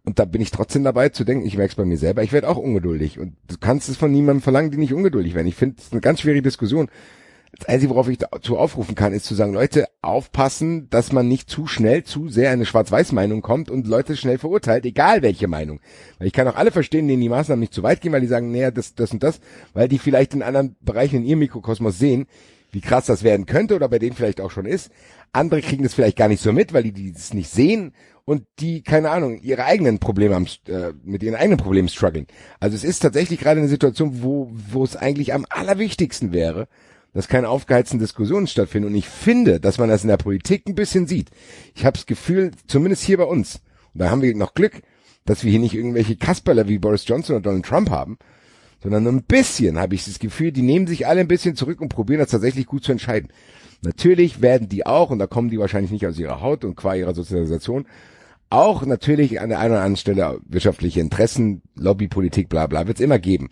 und 0.06 0.20
da 0.20 0.26
bin 0.26 0.42
ich 0.42 0.52
trotzdem 0.52 0.84
dabei 0.84 1.10
zu 1.10 1.24
denken, 1.24 1.46
ich 1.46 1.58
merke 1.58 1.72
es 1.72 1.76
bei 1.76 1.86
mir 1.86 1.98
selber, 1.98 2.24
ich 2.24 2.34
werde 2.34 2.50
auch 2.50 2.58
ungeduldig. 2.58 3.20
Und 3.20 3.36
du 3.48 3.56
kannst 3.58 3.88
es 3.88 3.96
von 3.96 4.12
niemandem 4.12 4.42
verlangen, 4.42 4.70
die 4.70 4.78
nicht 4.78 4.94
ungeduldig 4.94 5.34
werden. 5.34 5.48
Ich 5.48 5.56
finde 5.56 5.78
es 5.80 5.92
eine 5.92 6.02
ganz 6.02 6.22
schwierige 6.22 6.42
Diskussion. 6.42 6.90
Das 7.58 7.70
Einzige, 7.70 7.92
worauf 7.92 8.10
ich 8.10 8.18
dazu 8.18 8.58
aufrufen 8.58 8.96
kann, 8.96 9.14
ist 9.14 9.26
zu 9.26 9.36
sagen, 9.36 9.54
Leute, 9.54 9.86
aufpassen, 10.02 10.90
dass 10.90 11.12
man 11.12 11.28
nicht 11.28 11.50
zu 11.50 11.68
schnell 11.68 12.04
zu 12.04 12.28
sehr 12.28 12.48
in 12.48 12.54
eine 12.54 12.66
Schwarz-Weiß-Meinung 12.66 13.42
kommt 13.42 13.70
und 13.70 13.88
Leute 13.88 14.18
schnell 14.18 14.40
verurteilt, 14.40 14.86
egal 14.86 15.22
welche 15.22 15.48
Meinung. 15.48 15.80
Weil 16.18 16.28
ich 16.28 16.34
kann 16.34 16.48
auch 16.48 16.56
alle 16.56 16.72
verstehen, 16.72 17.08
denen 17.08 17.22
die 17.22 17.30
Maßnahmen 17.30 17.60
nicht 17.60 17.74
zu 17.74 17.84
weit 17.84 18.02
gehen, 18.02 18.12
weil 18.12 18.22
die 18.22 18.28
sagen, 18.28 18.52
naja, 18.52 18.72
das, 18.72 18.96
das 18.96 19.12
und 19.12 19.22
das, 19.22 19.40
weil 19.74 19.88
die 19.88 20.00
vielleicht 20.00 20.34
in 20.34 20.42
anderen 20.42 20.76
Bereichen 20.82 21.18
in 21.18 21.26
ihrem 21.26 21.40
Mikrokosmos 21.40 22.00
sehen, 22.00 22.26
wie 22.72 22.82
krass 22.82 23.06
das 23.06 23.24
werden 23.24 23.46
könnte 23.46 23.76
oder 23.76 23.88
bei 23.88 24.00
denen 24.00 24.16
vielleicht 24.16 24.42
auch 24.42 24.52
schon 24.52 24.66
ist. 24.66 24.92
Andere 25.32 25.62
kriegen 25.62 25.84
das 25.84 25.94
vielleicht 25.94 26.18
gar 26.18 26.28
nicht 26.28 26.42
so 26.42 26.52
mit, 26.52 26.74
weil 26.74 26.84
die 26.84 27.14
das 27.14 27.34
nicht 27.34 27.52
sehen 27.52 27.94
und 28.26 28.46
die, 28.60 28.84
keine 28.84 29.10
Ahnung, 29.10 29.40
ihre 29.42 29.66
eigenen 29.66 30.00
Probleme 30.00 30.36
haben, 30.36 30.48
äh, 30.68 30.94
mit 31.04 31.24
ihren 31.24 31.36
eigenen 31.36 31.58
Problemen 31.58 31.90
struggling. 31.90 32.28
Also 32.60 32.76
es 32.76 32.84
ist 32.84 33.00
tatsächlich 33.00 33.40
gerade 33.40 33.60
eine 33.60 33.70
Situation, 33.70 34.24
wo, 34.24 34.50
wo 34.72 34.84
es 34.84 34.96
eigentlich 34.96 35.34
am 35.34 35.46
allerwichtigsten 35.50 36.32
wäre, 36.32 36.68
dass 37.14 37.28
keine 37.28 37.50
aufgeheizten 37.50 38.00
Diskussionen 38.00 38.48
stattfinden. 38.48 38.88
Und 38.90 38.96
ich 38.96 39.08
finde, 39.08 39.60
dass 39.60 39.78
man 39.78 39.90
das 39.90 40.04
in 40.04 40.10
der 40.10 40.18
Politik 40.18 40.68
ein 40.68 40.76
bisschen 40.76 41.06
sieht. 41.06 41.32
Ich 41.76 41.86
habe 41.86 41.98
das 41.98 42.06
Gefühl, 42.06 42.52
zumindest 42.68 43.04
hier 43.04 43.18
bei 43.18 43.26
uns, 43.26 43.62
und 43.94 44.02
da 44.02 44.10
haben 44.10 44.22
wir 44.22 44.36
noch 44.36 44.54
Glück, 44.54 44.82
dass 45.26 45.44
wir 45.44 45.52
hier 45.52 45.60
nicht 45.60 45.76
irgendwelche 45.76 46.16
Kasperler 46.16 46.68
wie 46.68 46.80
Boris 46.80 47.08
Johnson 47.08 47.36
oder 47.36 47.44
Donald 47.44 47.66
Trump 47.66 47.90
haben, 47.90 48.18
sondern 48.82 49.08
ein 49.08 49.24
bisschen 49.24 49.80
habe 49.80 49.96
ich 49.96 50.06
das 50.06 50.20
Gefühl, 50.20 50.52
die 50.52 50.62
nehmen 50.62 50.88
sich 50.88 51.08
alle 51.08 51.22
ein 51.22 51.28
bisschen 51.28 51.56
zurück 51.56 51.80
und 51.80 51.90
probieren 51.90 52.20
das 52.20 52.32
tatsächlich 52.32 52.66
gut 52.66 52.84
zu 52.84 52.92
entscheiden. 52.92 53.32
Natürlich 53.82 54.42
werden 54.42 54.70
die 54.70 54.86
auch, 54.86 55.10
und 55.10 55.20
da 55.20 55.28
kommen 55.28 55.50
die 55.50 55.60
wahrscheinlich 55.60 55.92
nicht 55.92 56.08
aus 56.08 56.18
ihrer 56.18 56.42
Haut 56.42 56.64
und 56.66 56.76
qua 56.76 56.96
ihrer 56.96 57.14
Sozialisation, 57.14 57.86
auch 58.54 58.86
natürlich 58.86 59.42
an 59.42 59.50
der 59.50 59.60
einen 59.60 59.72
oder 59.72 59.82
anderen 59.82 59.98
Stelle 59.98 60.40
wirtschaftliche 60.46 61.00
Interessen, 61.00 61.64
Lobbypolitik, 61.76 62.50
bla 62.50 62.68
bla, 62.68 62.86
wird 62.86 62.98
es 62.98 63.04
immer 63.04 63.18
geben. 63.18 63.50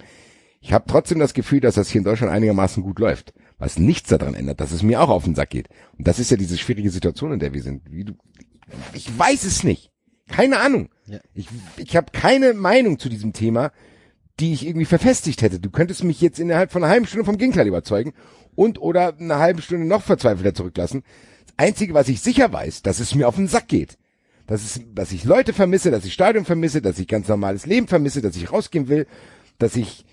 Ich 0.62 0.74
habe 0.74 0.86
trotzdem 0.88 1.18
das 1.18 1.34
Gefühl, 1.34 1.60
dass 1.60 1.76
das 1.76 1.90
hier 1.90 2.00
in 2.00 2.06
Deutschland 2.06 2.32
einigermaßen 2.32 2.84
gut 2.84 3.00
läuft. 3.00 3.34
Was 3.58 3.80
nichts 3.80 4.10
daran 4.10 4.36
ändert, 4.36 4.60
dass 4.62 4.72
es 4.72 4.84
mir 4.84 5.02
auch 5.02 5.10
auf 5.10 5.24
den 5.24 5.34
Sack 5.34 5.50
geht. 5.50 5.70
Und 5.98 6.08
das 6.08 6.20
ist 6.20 6.30
ja 6.30 6.38
diese 6.38 6.58
schwierige 6.58 6.92
Situation, 6.92 7.34
in 7.34 7.40
der 7.40 7.54
wir 7.54 7.64
sind. 7.64 7.82
Wie 7.90 8.06
du, 8.06 8.14
ich 8.94 9.18
weiß 9.18 9.44
es 9.44 9.64
nicht. 9.64 9.92
Keine 10.28 10.60
Ahnung. 10.60 10.90
Ja. 11.08 11.20
Ich, 11.34 11.48
ich 11.78 11.96
habe 11.96 12.12
keine 12.12 12.54
Meinung 12.54 13.00
zu 13.00 13.10
diesem 13.10 13.34
Thema, 13.34 13.72
die 14.40 14.54
ich 14.54 14.66
irgendwie 14.66 14.86
verfestigt 14.86 15.42
hätte. 15.42 15.60
Du 15.60 15.72
könntest 15.72 16.04
mich 16.04 16.22
jetzt 16.22 16.40
innerhalb 16.40 16.72
von 16.72 16.84
einer 16.84 16.92
halben 16.92 17.08
Stunde 17.08 17.26
vom 17.26 17.38
Gegenteil 17.38 17.68
überzeugen 17.68 18.14
und 18.54 18.80
oder 18.80 19.18
eine 19.18 19.40
halbe 19.40 19.64
Stunde 19.64 19.88
noch 19.88 20.04
verzweifelter 20.04 20.54
zurücklassen. 20.54 21.04
Das 21.48 21.68
Einzige, 21.68 21.96
was 21.96 22.08
ich 22.08 22.22
sicher 22.22 22.54
weiß, 22.54 22.84
dass 22.84 23.00
es 23.00 23.16
mir 23.16 23.28
auf 23.28 23.36
den 23.36 23.48
Sack 23.48 23.68
geht. 23.68 23.98
Dass, 24.52 24.66
es, 24.66 24.82
dass 24.94 25.14
ich 25.14 25.24
Leute 25.24 25.54
vermisse, 25.54 25.92
dass 25.92 26.04
ich 26.04 26.12
Stadion 26.12 26.44
vermisse, 26.44 26.82
dass 26.82 27.00
ich 27.00 27.08
ganz 27.08 27.30
normales 27.30 27.66
Leben 27.66 27.88
vermisse, 27.88 28.22
dass 28.22 28.36
ich 28.36 28.52
rausgehen 28.52 28.90
will, 28.90 29.08
dass 29.60 29.78
ich, 29.78 30.04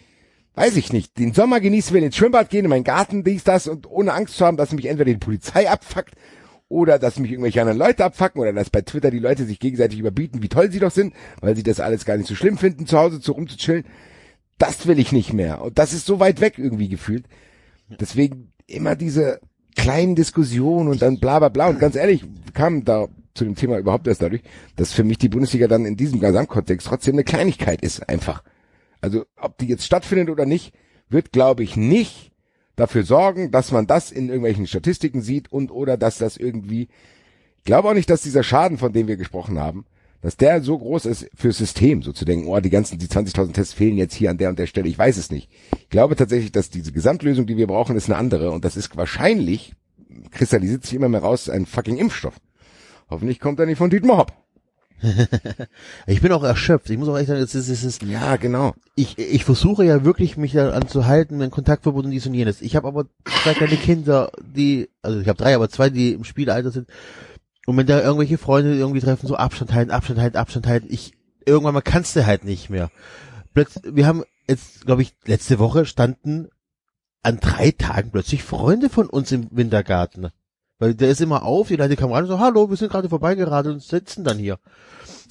weiß 0.54 0.76
ich 0.76 0.92
nicht, 0.92 1.18
den 1.18 1.34
Sommer 1.34 1.58
genießen 1.58 1.92
will, 1.92 2.04
ins 2.04 2.14
Schwimmbad 2.14 2.48
gehen, 2.48 2.64
in 2.64 2.70
meinen 2.70 2.84
Garten, 2.84 3.24
dies, 3.24 3.42
das 3.42 3.66
und 3.66 3.90
ohne 3.90 4.12
Angst 4.12 4.36
zu 4.36 4.46
haben, 4.46 4.56
dass 4.56 4.70
mich 4.70 4.86
entweder 4.86 5.10
die 5.10 5.18
Polizei 5.18 5.68
abfuckt 5.68 6.14
oder 6.68 7.00
dass 7.00 7.18
mich 7.18 7.32
irgendwelche 7.32 7.60
anderen 7.60 7.80
Leute 7.80 8.04
abfucken 8.04 8.40
oder 8.40 8.52
dass 8.52 8.70
bei 8.70 8.82
Twitter 8.82 9.10
die 9.10 9.18
Leute 9.18 9.44
sich 9.44 9.58
gegenseitig 9.58 9.98
überbieten, 9.98 10.40
wie 10.40 10.48
toll 10.48 10.70
sie 10.70 10.78
doch 10.78 10.92
sind, 10.92 11.14
weil 11.40 11.56
sie 11.56 11.64
das 11.64 11.80
alles 11.80 12.04
gar 12.04 12.16
nicht 12.16 12.28
so 12.28 12.36
schlimm 12.36 12.58
finden, 12.58 12.86
zu 12.86 12.96
Hause 12.96 13.20
zu 13.20 13.32
rumzuchillen. 13.32 13.86
Das 14.56 14.86
will 14.86 15.00
ich 15.00 15.10
nicht 15.10 15.32
mehr. 15.32 15.62
Und 15.62 15.80
das 15.80 15.92
ist 15.92 16.06
so 16.06 16.20
weit 16.20 16.40
weg 16.40 16.58
irgendwie 16.58 16.88
gefühlt. 16.88 17.24
Deswegen 17.98 18.52
immer 18.68 18.94
diese 18.94 19.40
kleinen 19.74 20.14
Diskussionen 20.14 20.88
und 20.88 21.02
dann 21.02 21.18
bla 21.18 21.40
bla 21.40 21.48
bla. 21.48 21.66
Und 21.66 21.80
ganz 21.80 21.96
ehrlich, 21.96 22.22
kam 22.54 22.84
da 22.84 23.08
zu 23.38 23.44
dem 23.44 23.54
Thema 23.54 23.78
überhaupt 23.78 24.06
erst 24.06 24.22
dadurch, 24.22 24.42
dass 24.76 24.92
für 24.92 25.04
mich 25.04 25.18
die 25.18 25.28
Bundesliga 25.28 25.68
dann 25.68 25.86
in 25.86 25.96
diesem 25.96 26.20
Gesamtkontext 26.20 26.86
trotzdem 26.86 27.14
eine 27.14 27.24
Kleinigkeit 27.24 27.82
ist, 27.82 28.08
einfach. 28.08 28.42
Also 29.00 29.24
ob 29.36 29.56
die 29.58 29.66
jetzt 29.66 29.84
stattfindet 29.84 30.28
oder 30.28 30.44
nicht, 30.44 30.74
wird, 31.08 31.32
glaube 31.32 31.62
ich, 31.62 31.76
nicht 31.76 32.32
dafür 32.76 33.04
sorgen, 33.04 33.50
dass 33.50 33.72
man 33.72 33.86
das 33.86 34.10
in 34.10 34.28
irgendwelchen 34.28 34.66
Statistiken 34.66 35.22
sieht 35.22 35.50
und 35.50 35.70
oder 35.70 35.96
dass 35.96 36.18
das 36.18 36.36
irgendwie, 36.36 36.88
ich 37.58 37.64
glaube 37.64 37.88
auch 37.88 37.94
nicht, 37.94 38.10
dass 38.10 38.22
dieser 38.22 38.42
Schaden, 38.42 38.78
von 38.78 38.92
dem 38.92 39.08
wir 39.08 39.16
gesprochen 39.16 39.58
haben, 39.58 39.86
dass 40.20 40.36
der 40.36 40.62
so 40.62 40.76
groß 40.76 41.06
ist 41.06 41.30
fürs 41.34 41.58
System, 41.58 42.02
so 42.02 42.12
zu 42.12 42.24
denken, 42.24 42.48
oh, 42.48 42.58
die 42.60 42.70
ganzen, 42.70 42.98
die 42.98 43.06
20.000 43.06 43.52
Tests 43.52 43.72
fehlen 43.72 43.96
jetzt 43.96 44.14
hier 44.14 44.30
an 44.30 44.38
der 44.38 44.48
und 44.48 44.58
der 44.58 44.66
Stelle. 44.66 44.88
Ich 44.88 44.98
weiß 44.98 45.16
es 45.16 45.30
nicht. 45.30 45.48
Ich 45.76 45.90
glaube 45.90 46.16
tatsächlich, 46.16 46.50
dass 46.50 46.70
diese 46.70 46.92
Gesamtlösung, 46.92 47.46
die 47.46 47.56
wir 47.56 47.68
brauchen, 47.68 47.96
ist 47.96 48.08
eine 48.08 48.18
andere 48.18 48.50
und 48.50 48.64
das 48.64 48.76
ist 48.76 48.96
wahrscheinlich, 48.96 49.74
kristallisiert 50.30 50.84
sich 50.84 50.94
immer 50.94 51.08
mehr 51.08 51.20
raus, 51.20 51.48
ein 51.48 51.66
fucking 51.66 51.98
Impfstoff. 51.98 52.34
Hoffentlich 53.10 53.40
kommt 53.40 53.58
er 53.60 53.66
nicht 53.66 53.78
von 53.78 53.90
Dietmar 53.90 54.18
Hopp. 54.18 54.32
Ich 56.06 56.20
bin 56.20 56.32
auch 56.32 56.42
erschöpft. 56.42 56.90
Ich 56.90 56.98
muss 56.98 57.08
auch 57.08 57.16
echt 57.16 57.28
sagen, 57.28 57.40
es 57.40 57.54
ist, 57.54 57.68
es 57.68 57.84
ist, 57.84 58.02
Ja, 58.02 58.36
genau. 58.36 58.74
ich, 58.96 59.18
ich 59.18 59.44
versuche 59.44 59.84
ja 59.84 60.04
wirklich, 60.04 60.36
mich 60.36 60.52
daran 60.52 60.88
zu 60.88 61.06
halten, 61.06 61.38
mein 61.38 61.50
Kontaktverbot 61.50 62.04
und 62.04 62.10
dies 62.10 62.26
und 62.26 62.34
jenes. 62.34 62.62
Ich 62.62 62.76
habe 62.76 62.88
aber 62.88 63.06
zwei 63.42 63.54
kleine 63.54 63.76
Kinder, 63.76 64.30
die, 64.42 64.88
also 65.02 65.20
ich 65.20 65.28
habe 65.28 65.38
drei, 65.38 65.54
aber 65.54 65.68
zwei, 65.68 65.90
die 65.90 66.12
im 66.12 66.24
Spielalter 66.24 66.70
sind. 66.70 66.88
Und 67.66 67.76
wenn 67.76 67.86
da 67.86 68.00
irgendwelche 68.00 68.38
Freunde 68.38 68.76
irgendwie 68.76 69.00
treffen, 69.00 69.26
so 69.26 69.36
Abstand 69.36 69.72
halten, 69.72 69.90
Abstand 69.90 70.20
halten, 70.20 70.36
Abstand 70.36 70.66
halten, 70.66 70.86
ich, 70.90 71.12
irgendwann 71.44 71.74
mal 71.74 71.80
kannst 71.82 72.16
du 72.16 72.26
halt 72.26 72.44
nicht 72.44 72.70
mehr. 72.70 72.90
Plötzlich, 73.54 73.94
wir 73.94 74.06
haben 74.06 74.24
jetzt, 74.48 74.86
glaube 74.86 75.02
ich, 75.02 75.14
letzte 75.26 75.58
Woche 75.58 75.84
standen 75.84 76.48
an 77.22 77.40
drei 77.40 77.72
Tagen 77.72 78.10
plötzlich 78.10 78.42
Freunde 78.42 78.88
von 78.88 79.08
uns 79.08 79.32
im 79.32 79.48
Wintergarten. 79.50 80.30
Weil 80.78 80.94
der 80.94 81.10
ist 81.10 81.20
immer 81.20 81.42
auf, 81.42 81.68
die 81.68 81.76
Leute 81.76 81.96
kamen 81.96 82.12
rein 82.12 82.24
und 82.24 82.28
so, 82.28 82.38
hallo, 82.38 82.70
wir 82.70 82.76
sind 82.76 82.90
gerade 82.90 83.08
vorbeigeradelt 83.08 83.74
und 83.74 83.82
sitzen 83.82 84.24
dann 84.24 84.38
hier. 84.38 84.58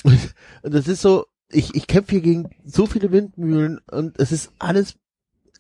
Und, 0.04 0.20
und 0.64 0.74
das 0.74 0.88
ist 0.88 1.02
so, 1.02 1.26
ich, 1.50 1.74
ich 1.76 1.88
kämpfe 1.88 2.12
hier 2.12 2.22
gegen 2.22 2.50
so 2.66 2.86
viele 2.86 3.12
Windmühlen 3.12 3.80
und 3.90 4.20
es 4.20 4.32
ist 4.32 4.52
alles, 4.60 4.96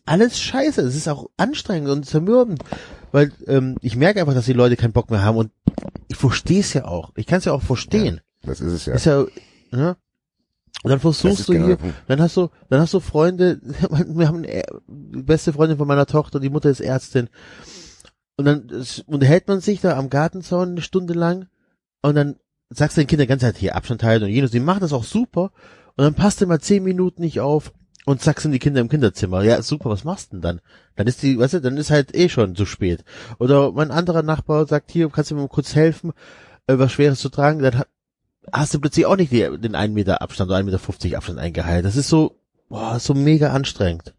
alles 0.06 0.40
scheiße. 0.40 0.82
Es 0.82 0.96
ist 0.96 1.08
auch 1.08 1.30
anstrengend 1.38 1.90
und 1.90 2.06
zermürbend. 2.06 2.64
Weil 3.12 3.32
ähm, 3.48 3.78
ich 3.82 3.96
merke 3.96 4.20
einfach, 4.20 4.34
dass 4.34 4.46
die 4.46 4.54
Leute 4.54 4.76
keinen 4.76 4.94
Bock 4.94 5.10
mehr 5.10 5.24
haben 5.24 5.38
und 5.38 5.52
ich 6.10 6.18
verstehe 6.18 6.60
es 6.60 6.74
ja 6.74 6.86
auch. 6.86 7.12
Ich 7.16 7.26
kann 7.26 7.40
es 7.40 7.46
ja 7.46 7.54
auch 7.54 7.62
verstehen. 7.62 8.22
Das 8.44 8.62
ist 8.62 8.74
es 8.74 8.86
ja. 8.86 8.94
Ist 8.94 9.06
ja, 9.06 9.26
ne? 9.72 9.96
Und 10.84 10.92
dann 10.92 11.00
versuchst 11.00 11.50
du 11.50 11.54
genau 11.54 11.66
hier, 11.66 11.78
dann 12.08 12.22
hast 12.22 12.38
du, 12.38 12.50
dann 12.70 12.80
hast 12.80 12.94
du 12.94 13.00
Freunde, 13.00 13.60
wir 13.90 14.28
haben 14.28 14.44
eine, 14.44 14.64
die 14.88 15.24
beste 15.24 15.54
Freundin 15.54 15.78
von 15.78 15.88
meiner 15.88 16.06
Tochter, 16.06 16.40
die 16.40 16.50
Mutter 16.50 16.70
ist 16.70 16.82
Ärztin. 16.82 17.30
Und 18.38 18.46
dann 18.46 18.86
unterhält 19.08 19.48
man 19.48 19.60
sich 19.60 19.82
da 19.82 19.98
am 19.98 20.10
Gartenzaun 20.10 20.70
eine 20.70 20.82
Stunde 20.82 21.14
lang 21.14 21.48
und 22.02 22.16
dann 22.16 22.36
sagst 22.70 22.96
du 22.96 23.02
den 23.02 23.08
Kindern 23.08 23.28
ganz 23.28 23.44
halt 23.44 23.58
hier 23.58 23.76
Abstand 23.76 24.04
halten 24.04 24.26
und 24.26 24.32
jenes, 24.32 24.52
die 24.52 24.60
machen 24.60 24.82
das 24.82 24.94
auch 24.94 25.04
super 25.04 25.52
und 25.96 26.04
dann 26.04 26.14
passt 26.14 26.40
du 26.40 26.46
mal 26.46 26.62
zehn 26.62 26.84
Minuten 26.84 27.24
nicht 27.24 27.40
auf 27.40 27.74
und 28.06 28.22
sagst 28.22 28.46
in 28.46 28.52
die 28.52 28.60
Kinder 28.60 28.80
im 28.80 28.90
Kinderzimmer, 28.90 29.44
ja 29.44 29.62
super, 29.62 29.90
was 29.90 30.04
machst 30.04 30.32
du 30.32 30.38
denn 30.38 30.42
dann? 30.42 30.62
Dann 30.96 31.08
ist 31.08 31.24
die, 31.24 31.38
weißt 31.38 31.56
du, 31.56 31.62
dann 31.62 31.78
ist 31.78 31.90
halt 31.90 32.16
eh 32.16 32.30
schon 32.30 32.56
zu 32.56 32.66
spät. 32.66 33.04
Oder 33.40 33.72
mein 33.72 33.92
anderer 33.92 34.24
Nachbar 34.24 34.66
sagt 34.68 34.92
hier, 34.92 35.10
kannst 35.10 35.32
du 35.32 35.36
mir 35.36 35.42
mal 35.42 35.48
kurz 35.48 35.76
helfen, 35.76 36.14
äh, 36.68 36.78
was 36.78 36.92
Schweres 36.92 37.20
zu 37.20 37.30
tragen, 37.30 37.60
dann 37.60 37.84
hast 38.52 38.74
du 38.74 38.80
plötzlich 38.80 39.06
auch 39.06 39.18
nicht 39.18 39.32
den 39.32 39.76
1 39.76 39.94
Meter 39.94 40.22
Abstand 40.22 40.50
oder 40.50 40.60
1,50 40.60 41.04
Meter 41.04 41.18
Abstand 41.18 41.40
eingehalten. 41.40 41.84
Das 41.84 41.96
ist 41.96 42.08
so, 42.08 42.40
boah, 42.70 43.00
so 43.00 43.14
mega 43.14 43.52
anstrengend. 43.52 44.14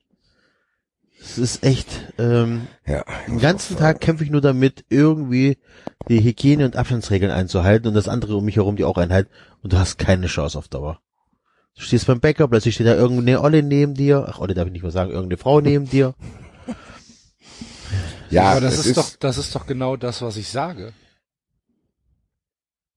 Es 1.21 1.37
ist 1.39 1.64
echt, 1.64 1.89
ähm, 2.19 2.69
Ja. 2.87 3.05
den 3.27 3.39
ganzen 3.39 3.77
Tag 3.77 4.01
kämpfe 4.01 4.25
ich 4.25 4.31
nur 4.31 4.41
damit, 4.41 4.85
irgendwie 4.89 5.59
die 6.09 6.21
Hygiene- 6.23 6.64
und 6.64 6.77
Abstandsregeln 6.77 7.31
einzuhalten 7.33 7.89
und 7.89 7.95
das 7.95 8.09
andere 8.09 8.37
um 8.37 8.45
mich 8.45 8.57
herum 8.57 8.77
die 8.77 8.85
auch 8.85 8.97
einhalten 8.97 9.31
und 9.62 9.73
du 9.73 9.79
hast 9.79 9.99
keine 9.99 10.27
Chance 10.27 10.57
auf 10.59 10.69
Dauer. 10.69 11.01
Du 11.77 11.83
stehst 11.83 12.07
beim 12.07 12.21
Bäcker, 12.21 12.49
plötzlich 12.49 12.75
steht 12.75 12.87
da 12.87 12.95
irgendeine 12.95 13.41
Olle 13.43 13.62
neben 13.62 13.95
dir, 13.95 14.27
ach 14.29 14.39
Olle 14.41 14.55
darf 14.55 14.66
ich 14.66 14.73
nicht 14.73 14.83
mehr 14.83 14.91
sagen, 14.91 15.11
irgendeine 15.11 15.39
Frau 15.39 15.61
neben 15.61 15.89
dir. 15.89 16.14
Ja, 18.31 18.51
aber 18.51 18.61
das 18.61 18.75
es 18.79 18.87
ist, 18.87 18.97
doch, 18.99 19.11
das 19.21 19.39
ist 19.39 19.55
doch 19.55 19.66
genau 19.66 19.97
das, 19.97 20.21
was 20.21 20.37
ich 20.37 20.49
sage. 20.49 20.93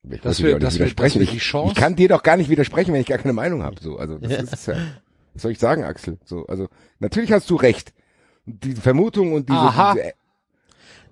Ich 0.09 0.19
dass 0.19 0.43
wir- 0.43 0.59
dass 0.59 0.77
wir- 0.77 0.93
dass 0.93 1.15
wir 1.15 1.25
die 1.25 1.37
Ich- 1.37 1.43
Chance- 1.43 1.71
ich 1.73 1.79
kann 1.79 1.95
dir 1.95 2.09
doch 2.09 2.21
gar 2.21 2.35
nicht 2.35 2.49
widersprechen, 2.49 2.93
wenn 2.93 2.99
ich 2.99 3.07
gar 3.07 3.17
keine 3.19 3.31
Meinung 3.33 3.63
habe. 3.63 3.77
So, 3.81 3.97
also 3.97 4.17
das 4.17 4.51
ist 4.51 4.65
ja. 4.67 4.75
Was 5.33 5.43
soll 5.43 5.51
ich 5.53 5.59
sagen, 5.59 5.85
Axel? 5.85 6.17
So, 6.25 6.45
also 6.47 6.67
natürlich 6.99 7.31
hast 7.31 7.49
du 7.49 7.55
recht. 7.55 7.93
Die 8.51 8.75
Vermutung 8.75 9.33
und 9.33 9.49
diese, 9.49 9.59
Aha. 9.59 9.93
diese 9.93 10.13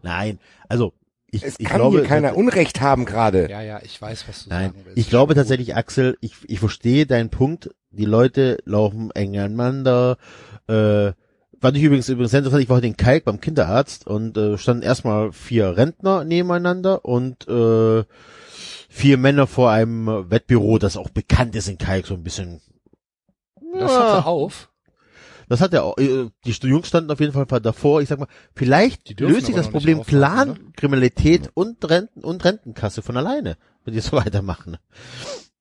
Nein, 0.01 0.39
also 0.67 0.93
ich, 1.31 1.43
es 1.43 1.59
ich 1.59 1.67
kann 1.67 1.77
glaube, 1.77 1.99
hier 1.99 2.07
keiner 2.07 2.35
Unrecht 2.35 2.81
haben 2.81 3.05
gerade. 3.05 3.49
Ja, 3.49 3.61
ja, 3.61 3.79
ich 3.83 4.01
weiß, 4.01 4.27
was 4.27 4.45
du 4.45 4.49
Nein, 4.49 4.71
sagen 4.71 4.81
willst. 4.85 4.97
ich 4.97 5.09
glaube 5.09 5.35
tatsächlich, 5.35 5.75
Axel, 5.75 6.17
ich, 6.21 6.33
ich 6.47 6.59
verstehe 6.59 7.05
deinen 7.05 7.29
Punkt. 7.29 7.69
Die 7.91 8.05
Leute 8.05 8.57
laufen 8.65 9.11
eng 9.11 9.37
aneinander. 9.37 10.17
Äh, 10.67 11.11
fand 11.59 11.77
ich 11.77 11.83
übrigens 11.83 12.09
übrigens 12.09 12.31
sehr 12.31 12.39
interessant. 12.39 12.63
Ich 12.63 12.69
war 12.69 12.77
heute 12.77 12.87
in 12.87 12.97
Kalk 12.97 13.25
beim 13.25 13.41
Kinderarzt 13.41 14.07
und 14.07 14.37
äh, 14.37 14.57
standen 14.57 14.83
erstmal 14.83 15.31
vier 15.31 15.77
Rentner 15.77 16.23
nebeneinander 16.23 17.05
und 17.05 17.47
äh, 17.47 18.03
vier 18.89 19.17
Männer 19.17 19.45
vor 19.45 19.69
einem 19.71 20.29
Wettbüro, 20.29 20.79
das 20.79 20.97
auch 20.97 21.09
bekannt 21.09 21.55
ist 21.55 21.67
in 21.67 21.77
Kalk, 21.77 22.07
so 22.07 22.15
ein 22.15 22.23
bisschen. 22.23 22.61
Das 23.73 23.91
hatte 23.91 24.25
auf. 24.25 24.68
Das 25.49 25.61
hat 25.61 25.73
ja 25.73 25.81
auch, 25.81 25.97
äh, 25.97 26.29
die 26.45 26.51
Jungs 26.51 26.87
standen 26.87 27.11
auf 27.11 27.19
jeden 27.19 27.33
Fall 27.33 27.45
davor. 27.59 28.01
Ich 28.01 28.09
sag 28.09 28.19
mal, 28.19 28.27
vielleicht 28.55 29.19
löst 29.19 29.47
sich 29.47 29.55
das 29.55 29.69
Problem 29.69 29.99
aufmachen, 29.99 30.53
Plan, 30.53 30.73
Kriminalität 30.77 31.49
und 31.55 31.83
Renten 31.89 32.23
und 32.23 32.45
Rentenkasse 32.45 33.01
von 33.01 33.17
alleine, 33.17 33.57
wenn 33.83 33.93
die 33.95 33.99
so 33.99 34.11
weitermachen. 34.17 34.77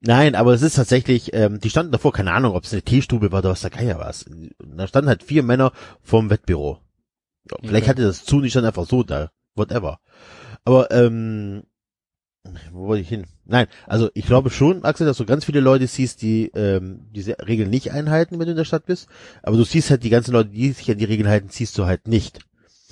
Nein, 0.00 0.34
aber 0.36 0.52
es 0.52 0.62
ist 0.62 0.76
tatsächlich, 0.76 1.32
ähm, 1.34 1.58
die 1.58 1.70
standen 1.70 1.90
davor, 1.90 2.12
keine 2.12 2.32
Ahnung, 2.32 2.54
ob 2.54 2.64
es 2.64 2.72
eine 2.72 2.82
Teestube 2.82 3.32
war 3.32 3.40
oder 3.40 3.50
was 3.50 3.62
der 3.62 3.70
Geier 3.70 3.98
war. 3.98 4.14
Da 4.76 4.86
standen 4.86 5.08
halt 5.08 5.24
vier 5.24 5.42
Männer 5.42 5.72
vorm 6.02 6.30
Wettbüro. 6.30 6.78
Vielleicht 7.62 7.84
Okay. 7.84 7.90
hatte 7.90 8.02
das 8.02 8.24
zu 8.24 8.40
nicht 8.40 8.54
dann 8.54 8.66
einfach 8.66 8.86
so 8.86 9.02
da, 9.02 9.30
whatever. 9.56 10.00
Aber 10.64 10.90
ähm, 10.90 11.62
wo 12.72 12.86
wollte 12.86 13.02
ich 13.02 13.08
hin? 13.08 13.26
Nein, 13.44 13.66
also 13.86 14.10
ich 14.14 14.26
glaube 14.26 14.50
schon, 14.50 14.84
Axel, 14.84 15.06
dass 15.06 15.16
du 15.16 15.24
ganz 15.24 15.44
viele 15.44 15.60
Leute 15.60 15.86
siehst, 15.86 16.22
die 16.22 16.50
ähm, 16.54 17.06
diese 17.14 17.36
Regeln 17.46 17.70
nicht 17.70 17.92
einhalten, 17.92 18.38
wenn 18.38 18.46
du 18.46 18.52
in 18.52 18.56
der 18.56 18.64
Stadt 18.64 18.86
bist. 18.86 19.08
Aber 19.42 19.56
du 19.56 19.64
siehst 19.64 19.90
halt 19.90 20.02
die 20.04 20.10
ganzen 20.10 20.32
Leute, 20.32 20.50
die 20.50 20.72
sich 20.72 20.90
an 20.90 20.98
die 20.98 21.04
Regeln 21.04 21.28
halten, 21.28 21.48
siehst 21.50 21.76
du 21.78 21.86
halt 21.86 22.08
nicht. 22.08 22.40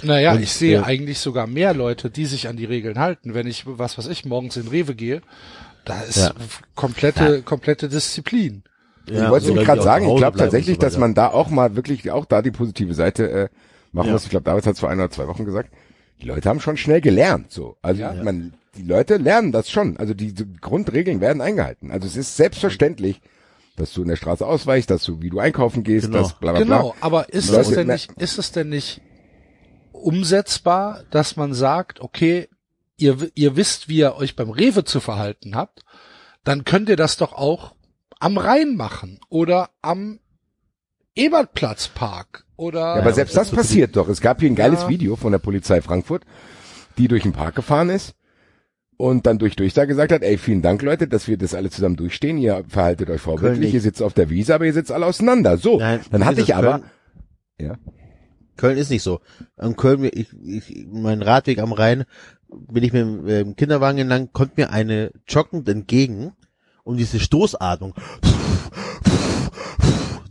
Naja, 0.03 0.33
Und, 0.35 0.43
ich 0.43 0.53
sehe 0.53 0.79
äh, 0.81 0.83
eigentlich 0.83 1.19
sogar 1.19 1.47
mehr 1.47 1.73
Leute, 1.73 2.11
die 2.11 2.27
sich 2.27 2.49
an 2.49 2.57
die 2.57 2.67
Regeln 2.67 2.99
halten. 2.99 3.33
Wenn 3.35 3.47
ich, 3.47 3.65
was 3.67 3.97
weiß 3.97 4.09
ich, 4.09 4.25
morgens 4.27 4.57
in 4.57 4.69
Rewe 4.69 4.95
gehe, 4.95 5.23
da 5.85 6.01
ist 6.03 6.17
Ja. 6.19 6.35
komplette, 6.75 7.43
komplette 7.43 7.89
Disziplin. 7.89 8.63
ich 9.07 9.15
wollte 9.15 9.47
so 9.47 9.53
nämlich 9.53 9.67
gerade 9.67 9.83
sagen, 9.83 10.09
ich 10.09 10.17
glaube 10.17 10.37
tatsächlich, 10.37 10.79
dass 10.79 10.99
man 10.99 11.15
da 11.15 11.29
auch 11.29 11.49
mal 11.49 11.77
wirklich 11.77 12.11
auch 12.11 12.27
da 12.27 12.43
die 12.43 12.51
positive 12.51 12.93
Seite 12.95 13.31
äh, 13.31 13.49
machen 13.93 14.09
Ja. 14.09 14.13
muss. 14.13 14.25
Ich 14.25 14.31
glaube, 14.31 14.45
David 14.45 14.67
hat 14.67 14.75
es 14.75 14.81
vor 14.81 14.91
ein 14.91 14.99
oder 14.99 15.11
zwei 15.11 15.29
Wochen 15.29 15.45
gesagt. 15.45 15.71
Die 16.21 16.27
Leute 16.27 16.49
haben 16.49 16.61
schon 16.61 16.77
schnell 16.77 17.01
gelernt. 17.01 17.53
So, 17.53 17.77
also 17.83 18.03
Ja. 18.03 18.15
man, 18.23 18.55
die 18.77 18.83
Leute 18.83 19.17
lernen 19.17 19.53
das 19.53 19.71
schon. 19.71 19.97
Also 19.97 20.15
die, 20.15 20.33
die 20.33 20.53
Grundregeln 20.61 21.21
werden 21.21 21.41
eingehalten. 21.43 21.91
Also 21.91 22.07
es 22.07 22.17
ist 22.17 22.37
selbstverständlich, 22.37 23.21
dass 23.77 23.93
du 23.93 24.03
in 24.03 24.09
der 24.09 24.17
Straße 24.17 24.47
ausweichst, 24.47 24.91
dass 24.91 25.03
du, 25.05 25.21
wie 25.21 25.31
du 25.31 25.39
einkaufen 25.39 25.83
gehst, 25.83 26.07
Genau. 26.07 26.19
dass 26.23 26.39
bla 26.39 26.53
bla 26.53 26.65
bla. 26.65 26.77
Genau, 26.79 26.95
aber 27.01 27.33
ist 27.33 27.51
es 27.51 27.71
denn 27.71 27.89
nicht, 27.89 28.13
ist 28.13 28.39
es 28.39 28.53
denn 28.53 28.69
nicht 28.69 29.01
umsetzbar, 29.93 31.03
dass 31.11 31.37
man 31.37 31.55
sagt, 31.55 32.01
okay, 32.01 32.49
ihr, 32.97 33.17
ihr 33.35 33.57
wisst, 33.57 33.89
wie 33.89 33.99
ihr 33.99 34.17
euch 34.17 34.37
beim 34.37 34.51
Rewe 34.51 34.85
zu 34.85 35.01
verhalten 35.01 35.55
habt, 35.57 35.85
dann 36.45 36.65
könnt 36.65 36.89
ihr 36.89 36.97
das 36.97 37.17
doch 37.17 37.33
auch 37.33 37.75
am 38.19 38.39
Rhein 38.39 38.77
machen 38.77 39.21
oder 39.29 39.71
am 39.83 40.21
Ebertplatzpark 41.15 42.45
oder 42.57 42.81
Ja, 42.81 43.03
aber 43.03 43.13
selbst 43.13 43.37
das 43.37 43.51
passiert 43.51 43.97
doch. 43.97 44.09
Es 44.09 44.21
gab 44.21 44.41
hier 44.41 44.51
ein 44.51 44.55
geiles 44.55 44.83
Ja. 44.83 44.89
Video 44.89 45.17
von 45.17 45.33
der 45.33 45.39
Polizei 45.39 45.81
Frankfurt, 45.81 46.25
die 46.99 47.09
durch 47.09 47.23
den 47.25 47.33
Park 47.33 47.55
gefahren 47.57 47.91
ist 47.91 48.15
und 48.99 49.27
dann 49.27 49.39
durch 49.39 49.57
Durchsage 49.57 49.89
gesagt 49.89 50.13
hat, 50.13 50.23
ey, 50.23 50.39
vielen 50.39 50.63
Dank 50.63 50.83
Leute, 50.83 51.07
dass 51.09 51.29
wir 51.29 51.37
das 51.37 51.55
alle 51.55 51.71
zusammen 51.71 51.97
durchstehen. 51.97 52.39
Ihr 52.39 52.65
verhaltet 52.69 53.11
euch 53.11 53.21
vorbildlich, 53.21 53.75
ihr 53.75 53.81
sitzt 53.81 54.03
auf 54.03 54.15
der 54.15 54.31
Wiese, 54.31 54.55
aber 54.55 54.65
ihr 54.67 54.73
sitzt 54.73 54.91
alle 54.93 55.07
auseinander. 55.07 55.59
So, 55.59 55.79
Nein, 55.79 56.01
dann 56.11 56.25
hatte 56.25 56.41
ich 56.41 56.55
aber, 56.55 56.77
Köln- 56.79 56.85
ja, 57.61 57.79
Köln 58.57 58.79
ist 58.79 58.91
nicht 58.91 59.03
so. 59.03 59.21
Am 59.57 59.77
Köln, 59.77 60.05
ich, 60.05 60.29
ich, 60.43 60.87
mein 60.91 61.21
Radweg 61.23 61.59
am 61.59 61.73
Rhein, 61.73 62.05
bin 62.49 62.83
ich 62.85 62.93
mit 62.93 63.03
dem 63.03 63.27
äh, 63.29 63.55
Kinderwagen 63.55 63.99
entlang, 63.99 64.31
kommt 64.33 64.57
mir 64.57 64.71
eine 64.71 65.11
joggend 65.29 65.69
entgegen 65.69 66.33
und 66.85 66.97
diese 66.97 67.19
Stoßatmung, 67.21 67.93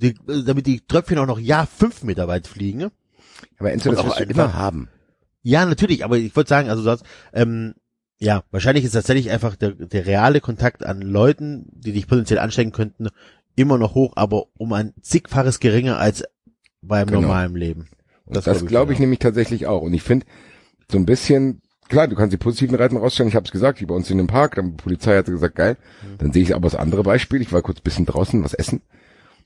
die, 0.01 0.16
damit 0.45 0.66
die 0.68 0.82
Tröpfchen 0.88 1.18
auch 1.20 1.28
noch 1.28 1.39
ja 1.39 1.66
fünf 1.66 2.03
Meter 2.03 2.28
weit 2.28 2.47
fliegen. 2.47 2.89
aber 3.59 3.72
Enzo, 3.72 3.91
das 3.91 4.03
wirst 4.05 4.20
du 4.20 4.24
immer 4.24 4.53
haben. 4.53 4.89
Ja, 5.41 5.66
natürlich, 5.66 6.03
aber 6.03 6.18
ich 6.18 6.36
wollte 6.36 6.49
sagen, 6.49 6.70
also 6.70 6.84
das, 6.84 7.03
ähm, 7.34 7.76
ja, 8.20 8.43
wahrscheinlich 8.51 8.86
ist 8.86 8.93
tatsächlich 8.93 9.30
einfach 9.32 9.55
der, 9.55 9.72
der 9.72 10.05
reale 10.05 10.41
Kontakt 10.41 10.86
an 10.86 11.01
Leuten, 11.01 11.66
die 11.74 11.91
dich 11.91 12.07
potenziell 12.07 12.39
anstecken 12.39 12.72
könnten, 12.72 13.09
immer 13.55 13.78
noch 13.78 13.95
hoch, 13.95 14.13
aber 14.16 14.45
um 14.57 14.74
ein 14.74 14.93
zigfaches 15.01 15.59
geringer 15.59 15.97
als 15.97 16.24
beim 16.82 17.07
Genau. 17.07 17.22
normalen 17.22 17.55
Leben. 17.55 17.88
Und 18.26 18.36
das, 18.36 18.45
glaub 18.45 18.57
ich 18.61 18.68
glaube 18.68 18.93
ich 18.93 18.99
nämlich 18.99 19.20
tatsächlich 19.20 19.68
auch. 19.68 19.82
Und 19.82 19.93
ich 19.93 20.03
finde, 20.03 20.26
so 20.91 20.97
ein 20.97 21.05
bisschen, 21.05 21.61
klar, 21.89 22.07
du 22.07 22.16
kannst 22.16 22.34
die 22.34 22.38
positiven 22.38 22.76
Reiten 22.76 22.97
rausstellen. 22.97 23.30
Ich 23.30 23.36
habe 23.36 23.45
es 23.45 23.51
gesagt, 23.51 23.80
hier 23.80 23.88
bei 23.88 23.95
uns 23.95 24.09
in 24.09 24.18
dem 24.18 24.28
Park, 24.28 24.55
dann 24.55 24.72
die 24.72 24.84
Polizei 24.84 25.16
hatte 25.18 25.32
gesagt, 25.32 25.55
geil. 25.55 25.78
Mhm. 26.01 26.18
Dann 26.18 26.32
sehe 26.34 26.43
ich 26.43 26.55
aber 26.55 26.70
das 26.70 26.76
andere 26.80 27.03
Beispiel. 27.03 27.41
Ich 27.41 27.51
war 27.53 27.61
kurz 27.61 27.82
bisschen 27.82 28.05
draußen, 28.05 28.43
was 28.43 28.53
essen. 28.53 28.82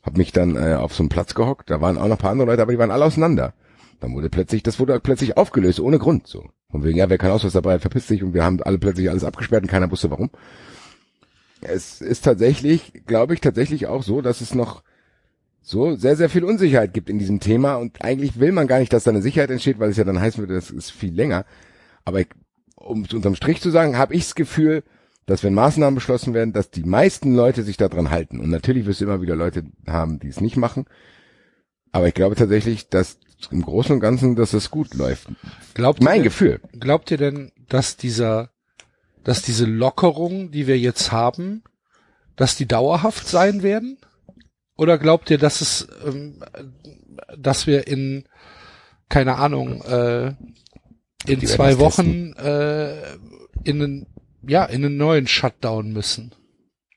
Hab 0.04 0.18
mich 0.18 0.32
dann 0.32 0.56
äh, 0.56 0.76
auf 0.76 0.94
so 0.94 1.04
einen 1.04 1.10
Platz 1.10 1.36
gehockt. 1.36 1.70
Da 1.70 1.82
waren 1.82 1.98
auch 1.98 2.08
noch 2.08 2.16
ein 2.16 2.22
paar 2.22 2.32
andere 2.32 2.48
Leute, 2.48 2.62
aber 2.62 2.72
die 2.72 2.78
waren 2.78 2.92
alle 2.92 3.06
auseinander. 3.06 3.54
Dann 4.00 4.14
wurde 4.14 4.30
plötzlich, 4.30 4.64
das 4.64 4.80
wurde 4.80 4.98
plötzlich 5.02 5.36
aufgelöst, 5.38 5.80
ohne 5.82 6.00
Grund. 6.00 6.28
So. 6.28 6.50
Von 6.72 6.84
wegen, 6.84 6.98
ja, 6.98 7.10
wer 7.10 7.18
keinen 7.18 7.32
Ausweis 7.32 7.54
dabei 7.54 7.74
hat, 7.74 7.82
verpisst 7.82 8.08
sich 8.08 8.24
und 8.24 8.34
wir 8.34 8.44
haben 8.44 8.62
alle 8.62 8.78
plötzlich 8.78 9.10
alles 9.10 9.24
abgesperrt 9.24 9.64
und 9.64 9.70
keiner 9.70 9.90
wusste 9.90 10.12
warum. 10.12 10.30
Es 11.62 12.00
ist 12.02 12.24
tatsächlich, 12.24 12.94
glaube 13.06 13.34
ich, 13.34 13.42
tatsächlich 13.42 13.88
auch 13.88 14.04
so, 14.04 14.22
dass 14.22 14.42
es 14.42 14.56
noch 14.56 14.84
so 15.62 15.96
sehr, 15.96 16.16
sehr 16.16 16.30
viel 16.30 16.44
Unsicherheit 16.44 16.94
gibt 16.94 17.10
in 17.10 17.20
diesem 17.20 17.40
Thema 17.40 17.76
und 17.76 18.02
eigentlich 18.04 18.40
will 18.40 18.52
man 18.52 18.68
gar 18.68 18.80
nicht, 18.80 18.94
dass 18.94 19.04
da 19.04 19.12
eine 19.12 19.22
Sicherheit 19.22 19.50
entsteht, 19.50 19.80
weil 19.80 19.90
es 19.90 19.98
ja 19.98 20.04
dann 20.04 20.20
heißen 20.20 20.40
würde, 20.40 20.54
das 20.54 20.72
ist 20.72 20.92
viel 20.92 21.14
länger. 21.14 21.46
Aber 22.06 22.22
ich, 22.22 22.30
um 22.76 23.04
es 23.04 23.14
unterm 23.14 23.36
Strich 23.36 23.62
zu 23.62 23.72
sagen, 23.72 23.98
habe 23.98 24.14
ich 24.14 24.24
das 24.24 24.36
Gefühl, 24.36 24.84
dass 25.26 25.44
wenn 25.44 25.54
Maßnahmen 25.54 25.96
beschlossen 25.96 26.34
werden, 26.34 26.54
dass 26.54 26.72
die 26.72 26.84
meisten 26.84 27.36
Leute 27.36 27.64
sich 27.64 27.78
daran 27.78 28.10
halten. 28.10 28.40
Und 28.40 28.50
natürlich 28.50 28.86
wirst 28.86 29.02
du 29.02 29.06
immer 29.06 29.22
wieder 29.22 29.36
Leute 29.36 29.64
haben, 29.86 30.20
die 30.20 30.28
es 30.28 30.42
nicht 30.42 30.58
machen. 30.58 30.86
Aber 31.92 32.08
ich 32.08 32.16
glaube 32.16 32.36
tatsächlich, 32.36 32.90
dass 32.90 33.20
im 33.52 33.62
Großen 33.62 33.94
und 33.94 34.00
Ganzen, 34.00 34.36
dass 34.36 34.54
es 34.54 34.70
gut 34.72 34.94
läuft. 34.94 35.28
Glaubt 35.74 36.02
Mein 36.04 36.16
denn- 36.16 36.24
Gefühl. 36.24 36.60
Glaubt 36.80 37.10
ihr 37.12 37.18
denn, 37.18 37.52
dass 37.68 37.98
dieser, 37.98 38.50
dass 39.24 39.42
diese 39.42 39.66
Lockerung, 39.66 40.52
die 40.52 40.68
wir 40.68 40.78
jetzt 40.78 41.12
haben, 41.12 41.64
dass 42.36 42.56
die 42.56 42.66
dauerhaft 42.68 43.28
sein 43.28 43.64
werden? 43.64 43.98
Oder 44.78 44.98
glaubt 44.98 45.30
ihr, 45.30 45.38
dass 45.38 45.62
es, 45.62 45.88
ähm, 46.06 46.42
dass 47.38 47.68
wir 47.68 47.88
in, 47.88 48.24
keine 49.10 49.36
Ahnung, 49.36 49.82
äh, 49.84 50.28
in 51.28 51.40
Die 51.42 51.46
zwei 51.48 51.80
Wochen 51.80 52.34
äh, 52.34 52.96
in 53.66 53.82
einen, 53.82 54.06
ja, 54.48 54.64
in 54.66 54.86
einen 54.86 54.96
neuen 54.98 55.28
Shutdown 55.28 55.92
müssen? 55.92 56.34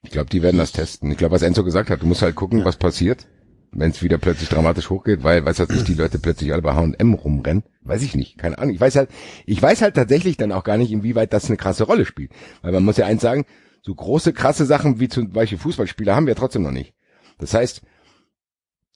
Ich 0.04 0.10
glaube, 0.10 0.30
die 0.30 0.42
werden 0.42 0.58
das 0.58 0.72
testen. 0.72 1.10
Ich 1.10 1.18
glaube, 1.18 1.34
was 1.34 1.42
Enzo 1.42 1.64
gesagt 1.64 1.90
hat, 1.90 2.02
du 2.02 2.06
musst 2.06 2.22
halt 2.22 2.36
gucken, 2.36 2.64
was 2.64 2.76
passiert, 2.76 3.26
wenn 3.72 3.90
es 3.90 4.02
wieder 4.02 4.18
plötzlich 4.18 4.48
dramatisch 4.48 4.90
hochgeht, 4.90 5.24
weil, 5.24 5.44
weiß 5.44 5.58
halt 5.58 5.70
nicht, 5.70 5.88
die 5.88 5.94
Leute 5.94 6.18
plötzlich 6.18 6.52
alle 6.52 6.62
bei 6.62 6.74
H&M 6.74 7.14
rumrennen. 7.14 7.64
Weiß 7.80 8.02
ich 8.02 8.14
nicht, 8.14 8.38
keine 8.38 8.58
Ahnung. 8.58 8.74
Ich 8.74 8.80
weiß 8.80 8.96
halt, 8.96 9.10
ich 9.46 9.60
weiß 9.60 9.82
halt 9.82 9.94
tatsächlich 9.94 10.36
dann 10.36 10.52
auch 10.52 10.64
gar 10.64 10.76
nicht, 10.76 10.92
inwieweit 10.92 11.32
das 11.32 11.46
eine 11.46 11.56
krasse 11.56 11.84
Rolle 11.84 12.04
spielt. 12.04 12.32
Weil 12.60 12.72
man 12.72 12.84
muss 12.84 12.98
ja 12.98 13.06
eins 13.06 13.22
sagen, 13.22 13.44
so 13.80 13.94
große, 13.94 14.32
krasse 14.32 14.66
Sachen 14.66 15.00
wie 15.00 15.08
zum 15.08 15.30
Beispiel 15.30 15.58
Fußballspieler 15.58 16.14
haben 16.14 16.26
wir 16.26 16.36
trotzdem 16.36 16.62
noch 16.62 16.70
nicht. 16.70 16.94
Das 17.38 17.54
heißt, 17.54 17.82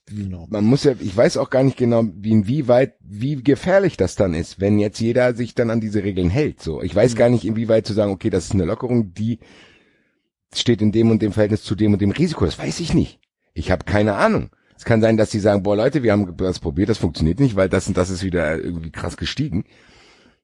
Genau. 0.09 0.47
man 0.49 0.63
muss 0.63 0.85
ja, 0.85 0.93
ich 0.99 1.15
weiß 1.17 1.35
auch 1.35 1.49
gar 1.49 1.63
nicht 1.63 1.75
genau, 1.75 2.05
wie 2.15 2.31
inwieweit, 2.31 2.93
wie 3.01 3.43
gefährlich 3.43 3.97
das 3.97 4.15
dann 4.15 4.33
ist, 4.33 4.61
wenn 4.61 4.79
jetzt 4.79 5.01
jeder 5.01 5.35
sich 5.35 5.53
dann 5.53 5.69
an 5.69 5.81
diese 5.81 6.03
Regeln 6.03 6.29
hält. 6.29 6.61
So, 6.61 6.81
ich 6.81 6.95
weiß 6.95 7.15
gar 7.15 7.27
nicht, 7.29 7.43
inwieweit 7.43 7.85
zu 7.85 7.93
sagen, 7.93 8.13
okay, 8.13 8.29
das 8.29 8.45
ist 8.45 8.53
eine 8.53 8.63
Lockerung, 8.63 9.13
die 9.13 9.39
steht 10.55 10.81
in 10.81 10.93
dem 10.93 11.11
und 11.11 11.21
dem 11.21 11.33
Verhältnis 11.33 11.63
zu 11.63 11.75
dem 11.75 11.91
und 11.91 12.01
dem 12.01 12.11
Risiko. 12.11 12.45
Das 12.45 12.57
weiß 12.57 12.79
ich 12.79 12.93
nicht. 12.93 13.19
Ich 13.53 13.69
habe 13.69 13.83
keine 13.83 14.13
Ahnung. 14.13 14.49
Es 14.77 14.85
kann 14.85 15.01
sein, 15.01 15.17
dass 15.17 15.31
die 15.31 15.39
sagen, 15.39 15.63
boah 15.63 15.75
Leute, 15.75 16.03
wir 16.03 16.11
haben 16.11 16.37
das 16.37 16.59
probiert, 16.59 16.89
das 16.89 16.99
funktioniert 16.99 17.39
nicht, 17.39 17.55
weil 17.55 17.67
das 17.67 17.87
und 17.87 17.97
das 17.97 18.09
ist 18.09 18.23
wieder 18.23 18.57
irgendwie 18.57 18.91
krass 18.91 19.17
gestiegen. 19.17 19.65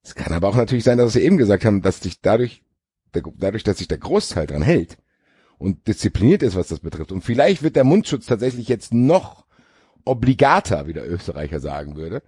Es 0.03 0.15
kann 0.15 0.33
aber 0.33 0.49
auch 0.49 0.55
natürlich 0.55 0.83
sein, 0.83 0.97
dass 0.97 1.13
sie 1.13 1.21
eben 1.21 1.37
gesagt 1.37 1.63
haben, 1.65 1.81
dass 1.81 2.01
sich 2.01 2.19
dadurch, 2.21 2.63
der, 3.13 3.23
dadurch, 3.37 3.63
dass 3.63 3.77
sich 3.77 3.87
der 3.87 3.99
Großteil 3.99 4.47
dran 4.47 4.63
hält 4.63 4.97
und 5.59 5.87
diszipliniert 5.87 6.43
ist, 6.43 6.55
was 6.55 6.67
das 6.67 6.79
betrifft. 6.79 7.11
Und 7.11 7.23
vielleicht 7.23 7.63
wird 7.63 7.75
der 7.75 7.83
Mundschutz 7.83 8.25
tatsächlich 8.25 8.67
jetzt 8.67 8.93
noch 8.93 9.45
obligater, 10.03 10.87
wie 10.87 10.93
der 10.93 11.09
Österreicher 11.09 11.59
sagen 11.59 11.95
würde, 11.95 12.21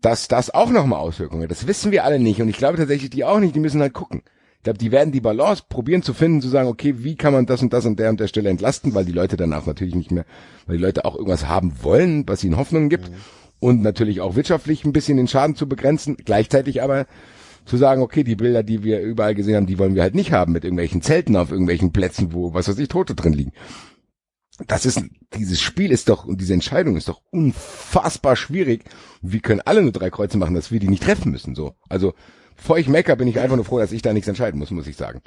dass 0.00 0.28
das 0.28 0.50
auch 0.50 0.70
nochmal 0.70 1.00
Auswirkungen 1.00 1.42
hat. 1.42 1.50
Das 1.50 1.66
wissen 1.66 1.92
wir 1.92 2.04
alle 2.04 2.18
nicht. 2.18 2.40
Und 2.40 2.48
ich 2.48 2.58
glaube 2.58 2.78
tatsächlich, 2.78 3.10
die 3.10 3.24
auch 3.24 3.40
nicht, 3.40 3.54
die 3.54 3.60
müssen 3.60 3.80
halt 3.80 3.94
gucken. 3.94 4.22
Ich 4.60 4.64
glaube, 4.64 4.78
die 4.78 4.92
werden 4.92 5.10
die 5.10 5.22
Balance 5.22 5.62
probieren 5.66 6.02
zu 6.02 6.12
finden, 6.12 6.42
zu 6.42 6.48
sagen, 6.50 6.68
okay, 6.68 6.96
wie 6.98 7.16
kann 7.16 7.32
man 7.32 7.46
das 7.46 7.62
und 7.62 7.72
das 7.72 7.86
an 7.86 7.96
der 7.96 8.10
und 8.10 8.20
der 8.20 8.28
Stelle 8.28 8.50
entlasten, 8.50 8.92
weil 8.92 9.06
die 9.06 9.12
Leute 9.12 9.38
danach 9.38 9.64
natürlich 9.64 9.94
nicht 9.94 10.10
mehr, 10.10 10.26
weil 10.66 10.76
die 10.76 10.82
Leute 10.82 11.06
auch 11.06 11.14
irgendwas 11.14 11.48
haben 11.48 11.82
wollen, 11.82 12.28
was 12.28 12.44
ihnen 12.44 12.58
Hoffnungen 12.58 12.90
gibt. 12.90 13.10
Und 13.58 13.80
natürlich 13.80 14.20
auch 14.20 14.36
wirtschaftlich 14.36 14.84
ein 14.84 14.92
bisschen 14.92 15.16
den 15.16 15.28
Schaden 15.28 15.56
zu 15.56 15.66
begrenzen. 15.66 16.18
Gleichzeitig 16.22 16.82
aber 16.82 17.06
zu 17.64 17.78
sagen, 17.78 18.02
okay, 18.02 18.22
die 18.22 18.36
Bilder, 18.36 18.62
die 18.62 18.84
wir 18.84 19.00
überall 19.00 19.34
gesehen 19.34 19.56
haben, 19.56 19.66
die 19.66 19.78
wollen 19.78 19.94
wir 19.94 20.02
halt 20.02 20.14
nicht 20.14 20.30
haben 20.30 20.52
mit 20.52 20.64
irgendwelchen 20.64 21.00
Zelten 21.00 21.36
auf 21.36 21.50
irgendwelchen 21.50 21.90
Plätzen, 21.90 22.34
wo, 22.34 22.52
was 22.52 22.68
weiß 22.68 22.78
ich, 22.78 22.88
Tote 22.88 23.14
drin 23.14 23.32
liegen. 23.32 23.52
Das 24.66 24.84
ist, 24.84 25.02
dieses 25.36 25.58
Spiel 25.62 25.90
ist 25.90 26.10
doch, 26.10 26.26
und 26.26 26.38
diese 26.38 26.52
Entscheidung 26.52 26.96
ist 26.96 27.08
doch 27.08 27.22
unfassbar 27.30 28.36
schwierig. 28.36 28.84
Wir 29.22 29.40
können 29.40 29.62
alle 29.64 29.80
nur 29.80 29.92
drei 29.92 30.10
Kreuze 30.10 30.36
machen, 30.36 30.54
dass 30.54 30.70
wir 30.70 30.80
die 30.80 30.88
nicht 30.88 31.02
treffen 31.02 31.32
müssen, 31.32 31.54
so. 31.54 31.76
Also, 31.88 32.12
bevor 32.60 32.78
ich 32.78 32.88
mecker, 32.88 33.16
bin 33.16 33.26
ich 33.26 33.38
einfach 33.40 33.56
nur 33.56 33.64
froh, 33.64 33.78
dass 33.78 33.90
ich 33.90 34.02
da 34.02 34.12
nichts 34.12 34.28
entscheiden 34.28 34.58
muss, 34.58 34.70
muss 34.70 34.86
ich 34.86 34.96
sagen. 34.96 35.22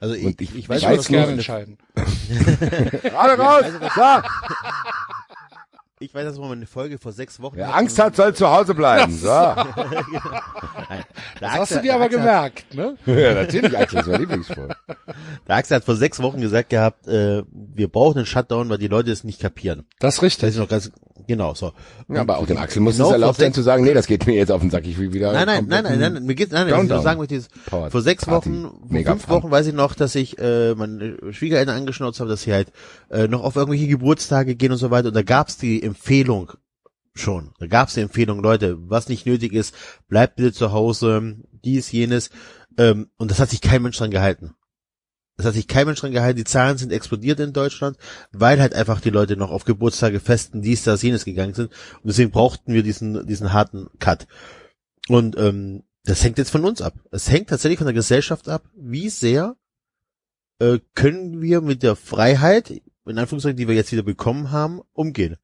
Also 0.00 0.14
ich, 0.14 0.40
ich, 0.40 0.56
ich 0.56 0.68
weiß, 0.68 0.82
Ich 0.82 0.88
weiß 0.88 1.00
es 1.00 1.08
gerne 1.08 1.32
entscheiden. 1.32 1.78
Gerade 3.02 3.40
raus! 3.40 3.64
So. 3.94 4.02
Ich 6.00 6.14
weiß, 6.14 6.24
dass 6.24 6.36
wir 6.38 6.44
mal 6.46 6.52
eine 6.52 6.66
Folge 6.66 6.98
vor 6.98 7.12
sechs 7.12 7.40
Wochen 7.40 7.56
Wer. 7.56 7.74
Angst 7.74 7.98
hat, 7.98 8.16
soll 8.16 8.34
zu 8.34 8.48
Hause 8.48 8.74
bleiben. 8.74 9.12
So. 9.16 9.26
ja, 9.28 9.66
Nein, 10.88 11.04
der 11.40 11.48
Das 11.48 11.58
hast 11.58 11.74
du 11.76 11.82
dir 11.82 11.94
aber 11.94 12.08
gemerkt, 12.08 12.74
ne? 12.74 12.96
natürlich, 13.06 13.76
Axel, 13.76 13.98
das 13.98 14.08
war 14.08 14.18
Lieblingsfolge. 14.18 14.76
Der 15.46 15.56
Axel 15.56 15.76
hat 15.76 15.84
vor 15.84 15.96
sechs 15.96 16.20
Wochen 16.22 16.40
gesagt 16.40 16.70
gehabt, 16.70 17.06
äh, 17.08 17.42
wir 17.52 17.88
brauchen 17.88 18.18
einen 18.18 18.26
Shutdown, 18.26 18.68
weil 18.68 18.78
die 18.78 18.88
Leute 18.88 19.10
es 19.10 19.24
nicht 19.24 19.40
kapieren. 19.40 19.84
Das 19.98 20.14
ist 20.14 20.18
Das 20.18 20.22
richtig. 20.24 20.48
ist 20.50 20.56
noch 20.58 20.68
ganz, 20.68 20.90
genau, 21.26 21.54
so. 21.54 21.72
Ja, 22.08 22.20
aber 22.20 22.38
auch 22.38 22.46
dem 22.46 22.58
Axel 22.58 22.80
muss 22.80 22.96
Genau 22.96 23.08
es 23.08 23.12
erlaubt 23.12 23.38
sein 23.38 23.52
zu 23.52 23.62
sagen, 23.62 23.84
nee, 23.84 23.94
das 23.94 24.06
geht 24.06 24.26
mir 24.26 24.34
jetzt 24.34 24.50
auf 24.52 24.60
den 24.60 24.70
Sack, 24.70 24.86
ich 24.86 24.98
will 24.98 25.12
wieder. 25.12 25.32
Nein, 25.32 25.46
nein, 25.46 25.66
nein, 25.68 25.84
nein, 25.84 25.98
nein, 26.14 26.24
mir 26.24 26.34
geht's, 26.34 26.52
nein, 26.52 26.68
nein, 26.68 26.84
ich 26.84 26.88
nur 26.88 27.02
sagen 27.02 27.18
möchte, 27.18 27.42
vor 27.68 28.00
sechs 28.02 28.24
Party. 28.24 28.50
Wochen, 28.50 28.88
fünf 29.04 29.24
Fun. 29.24 29.34
Wochen 29.34 29.50
weiß 29.50 29.66
ich 29.66 29.74
noch, 29.74 29.94
dass 29.94 30.14
ich 30.14 30.38
äh, 30.38 30.74
meine 30.74 31.16
Schwiegereltern 31.32 31.76
angeschnauzt 31.76 32.20
habe, 32.20 32.30
dass 32.30 32.42
sie 32.42 32.52
halt 32.52 32.68
äh, 33.10 33.26
noch 33.28 33.42
auf 33.42 33.56
irgendwelche 33.56 33.88
Geburtstage 33.88 34.54
gehen 34.54 34.72
und 34.72 34.78
so 34.78 34.90
weiter. 34.90 35.08
Und 35.08 35.16
da 35.16 35.22
gab's 35.22 35.56
die 35.56 35.87
Empfehlung 35.88 36.52
schon. 37.14 37.52
Da 37.58 37.66
gab's 37.66 37.94
die 37.94 38.00
Empfehlung, 38.00 38.42
Leute, 38.42 38.76
was 38.88 39.08
nicht 39.08 39.26
nötig 39.26 39.52
ist, 39.52 39.74
bleibt 40.08 40.36
bitte 40.36 40.52
zu 40.52 40.72
Hause, 40.72 41.36
dies, 41.64 41.90
jenes. 41.92 42.30
Ähm, 42.76 43.10
und 43.16 43.30
das 43.30 43.40
hat 43.40 43.50
sich 43.50 43.60
kein 43.60 43.82
Mensch 43.82 43.98
dran 43.98 44.10
gehalten. 44.10 44.54
Das 45.36 45.46
hat 45.46 45.54
sich 45.54 45.68
kein 45.68 45.86
Mensch 45.86 46.00
dran 46.00 46.12
gehalten. 46.12 46.36
Die 46.36 46.44
Zahlen 46.44 46.78
sind 46.78 46.92
explodiert 46.92 47.38
in 47.38 47.52
Deutschland, 47.52 47.96
weil 48.32 48.60
halt 48.60 48.74
einfach 48.74 49.00
die 49.00 49.10
Leute 49.10 49.36
noch 49.36 49.50
auf 49.50 49.64
Geburtstage 49.64 50.18
festen, 50.18 50.62
dies, 50.62 50.82
das, 50.82 51.02
jenes 51.02 51.24
gegangen 51.24 51.54
sind. 51.54 51.70
Und 51.96 52.08
deswegen 52.08 52.32
brauchten 52.32 52.72
wir 52.72 52.82
diesen, 52.82 53.26
diesen 53.26 53.52
harten 53.52 53.88
Cut. 54.00 54.26
Und 55.08 55.38
ähm, 55.38 55.84
das 56.04 56.24
hängt 56.24 56.38
jetzt 56.38 56.50
von 56.50 56.64
uns 56.64 56.82
ab. 56.82 56.94
Es 57.12 57.30
hängt 57.30 57.50
tatsächlich 57.50 57.78
von 57.78 57.86
der 57.86 57.94
Gesellschaft 57.94 58.48
ab, 58.48 58.64
wie 58.74 59.10
sehr 59.10 59.56
äh, 60.58 60.80
können 60.94 61.40
wir 61.40 61.60
mit 61.60 61.82
der 61.84 61.94
Freiheit, 61.94 62.70
in 63.06 63.18
Anführungszeichen, 63.18 63.56
die 63.56 63.68
wir 63.68 63.74
jetzt 63.74 63.92
wieder 63.92 64.02
bekommen 64.02 64.50
haben, 64.50 64.80
umgehen. 64.92 65.36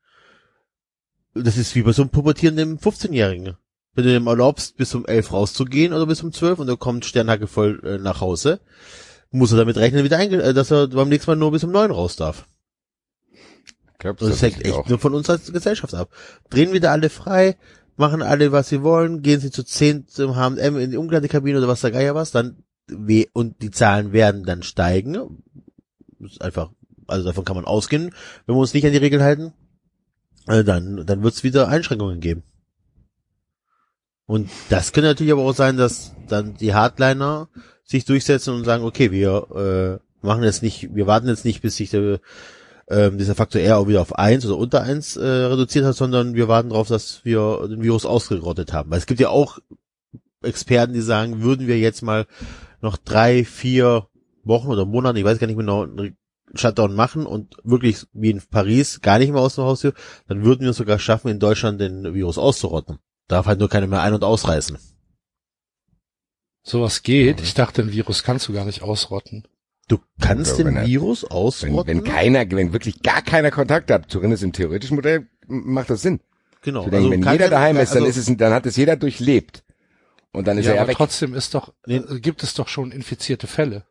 Das 1.34 1.56
ist 1.56 1.74
wie 1.74 1.82
bei 1.82 1.92
so 1.92 2.02
einem 2.02 2.10
pubertierenden 2.10 2.78
15-Jährigen. 2.78 3.56
Wenn 3.94 4.04
du 4.04 4.10
dem 4.10 4.26
erlaubst, 4.26 4.76
bis 4.76 4.94
um 4.94 5.06
11 5.06 5.32
rauszugehen 5.32 5.92
oder 5.92 6.06
bis 6.06 6.22
um 6.22 6.32
12 6.32 6.58
und 6.58 6.68
er 6.68 6.76
kommt 6.76 7.04
Sternhacke 7.04 7.46
voll 7.46 7.80
äh, 7.84 7.98
nach 7.98 8.20
Hause, 8.20 8.60
muss 9.30 9.52
er 9.52 9.58
damit 9.58 9.76
rechnen, 9.76 10.04
wieder 10.04 10.18
einge 10.18 10.42
äh, 10.42 10.54
dass 10.54 10.70
er 10.70 10.88
beim 10.88 11.08
nächsten 11.08 11.30
Mal 11.30 11.36
nur 11.36 11.52
bis 11.52 11.64
um 11.64 11.72
9 11.72 11.90
raus 11.90 12.16
darf. 12.16 12.48
Glaub, 13.98 14.20
Und 14.20 14.30
das 14.30 14.42
hängt 14.42 14.64
echt 14.64 14.88
nur 14.88 14.98
von 14.98 15.14
uns 15.14 15.30
als 15.30 15.52
Gesellschaft 15.52 15.94
ab. 15.94 16.10
Drehen 16.50 16.72
wieder 16.72 16.90
alle 16.90 17.08
frei, 17.08 17.56
machen 17.96 18.22
alle, 18.22 18.52
was 18.52 18.68
sie 18.68 18.82
wollen, 18.82 19.22
gehen 19.22 19.40
sie 19.40 19.50
zu 19.50 19.64
10 19.64 20.08
zum 20.08 20.36
H&M 20.36 20.78
in 20.78 20.90
die 20.90 20.96
Umkleidekabine 20.96 21.58
oder 21.58 21.68
was 21.68 21.80
der 21.80 21.90
Geier 21.90 22.14
was, 22.14 22.30
dann 22.30 22.64
we 22.86 23.26
und 23.32 23.62
die 23.62 23.70
Zahlen 23.70 24.12
werden 24.12 24.44
dann 24.44 24.62
steigen. 24.62 25.42
Das 26.18 26.32
ist 26.32 26.42
einfach, 26.42 26.70
also 27.06 27.24
davon 27.24 27.44
kann 27.44 27.56
man 27.56 27.64
ausgehen, 27.64 28.14
wenn 28.46 28.56
wir 28.56 28.60
uns 28.60 28.74
nicht 28.74 28.84
an 28.84 28.92
die 28.92 28.98
Regeln 28.98 29.22
halten. 29.22 29.52
Äh, 30.46 30.64
dann, 30.64 31.04
dann 31.06 31.22
wird 31.22 31.34
es 31.34 31.44
wieder 31.44 31.68
Einschränkungen 31.68 32.20
geben. 32.20 32.42
Und 34.26 34.48
das 34.70 34.92
könnte 34.92 35.08
natürlich 35.08 35.32
aber 35.32 35.42
auch 35.42 35.54
sein, 35.54 35.76
dass 35.76 36.14
dann 36.28 36.54
die 36.54 36.74
Hardliner 36.74 37.48
sich 37.84 38.04
durchsetzen 38.04 38.54
und 38.54 38.64
sagen, 38.64 38.84
okay, 38.84 39.10
wir 39.10 40.00
äh, 40.00 40.26
machen 40.26 40.42
jetzt 40.42 40.62
nicht, 40.62 40.94
wir 40.94 41.06
warten 41.06 41.28
jetzt 41.28 41.44
nicht, 41.44 41.60
bis 41.60 41.76
sich 41.76 41.90
der, 41.90 42.20
ähm, 42.88 43.18
dieser 43.18 43.34
Faktor 43.34 43.60
R 43.60 43.78
auch 43.78 43.88
wieder 43.88 44.00
auf 44.00 44.14
eins 44.14 44.46
oder 44.46 44.56
unter 44.56 44.82
eins 44.82 45.16
äh, 45.16 45.26
reduziert 45.26 45.84
hat, 45.84 45.96
sondern 45.96 46.34
wir 46.34 46.48
warten 46.48 46.70
darauf, 46.70 46.88
dass 46.88 47.24
wir 47.24 47.68
den 47.68 47.82
Virus 47.82 48.06
ausgerottet 48.06 48.72
haben. 48.72 48.90
Weil 48.90 48.98
es 48.98 49.06
gibt 49.06 49.20
ja 49.20 49.28
auch 49.28 49.58
Experten, 50.42 50.94
die 50.94 51.00
sagen, 51.00 51.42
würden 51.42 51.66
wir 51.66 51.78
jetzt 51.78 52.02
mal 52.02 52.26
noch 52.80 52.96
drei, 52.96 53.44
vier 53.44 54.08
Wochen 54.42 54.68
oder 54.68 54.84
Monate, 54.84 55.18
ich 55.18 55.24
weiß 55.24 55.38
gar 55.38 55.46
nicht 55.46 55.58
genau, 55.58 55.86
Shutdown 56.56 56.94
machen 56.94 57.26
und 57.26 57.56
wirklich 57.64 58.06
wie 58.12 58.30
in 58.30 58.42
Paris 58.50 59.00
gar 59.00 59.18
nicht 59.18 59.32
mehr 59.32 59.40
aus 59.42 59.54
dem 59.56 59.64
Haus, 59.64 59.80
dann 59.82 60.44
würden 60.44 60.62
wir 60.62 60.70
es 60.70 60.76
sogar 60.76 60.98
schaffen, 60.98 61.28
in 61.28 61.38
Deutschland 61.40 61.80
den 61.80 62.14
Virus 62.14 62.38
auszurotten. 62.38 62.98
Darf 63.28 63.46
halt 63.46 63.58
nur 63.60 63.68
keiner 63.68 63.86
mehr 63.86 64.02
ein- 64.02 64.14
und 64.14 64.24
ausreißen. 64.24 64.78
Sowas 66.62 67.02
geht. 67.02 67.40
Ich 67.42 67.54
dachte, 67.54 67.82
ein 67.82 67.92
Virus 67.92 68.22
kannst 68.22 68.48
du 68.48 68.52
gar 68.52 68.64
nicht 68.64 68.82
ausrotten. 68.82 69.46
Du 69.88 69.98
kannst 70.20 70.52
Ja, 70.52 70.56
den 70.58 70.66
wenn 70.68 70.76
er- 70.76 70.86
Virus 70.86 71.24
Wenn, 71.24 71.30
ausrotten. 71.30 71.86
wenn 71.86 72.04
keiner, 72.04 72.50
wenn 72.50 72.72
wirklich 72.72 73.02
gar 73.02 73.20
keiner 73.20 73.50
Kontakt 73.50 73.90
hat, 73.90 74.10
zumindest 74.10 74.42
im 74.42 74.52
theoretischen 74.52 74.96
Modell, 74.96 75.28
macht 75.46 75.90
das 75.90 76.02
Sinn. 76.02 76.20
genau. 76.62 76.88
Denken, 76.88 77.10
wenn 77.10 77.20
kein- 77.20 77.32
jeder 77.34 77.50
daheim 77.50 77.76
ist, 77.76 77.90
dann 77.94 78.04
also- 78.04 78.18
ist 78.20 78.28
es, 78.28 78.36
dann 78.38 78.52
hat 78.54 78.64
es 78.64 78.76
jeder 78.76 78.96
durchlebt. 78.96 79.62
Und 80.32 80.48
dann 80.48 80.56
ist 80.56 80.64
Ja, 80.64 80.70
er 80.72 80.76
ja 80.76 80.80
aber 80.82 80.88
weg. 80.88 80.96
trotzdem 80.96 81.34
ist 81.34 81.54
doch, 81.54 81.74
äh, 81.86 82.00
gibt 82.20 82.42
es 82.42 82.54
doch 82.54 82.68
schon 82.68 82.90
infizierte 82.90 83.46
Fälle. 83.46 83.84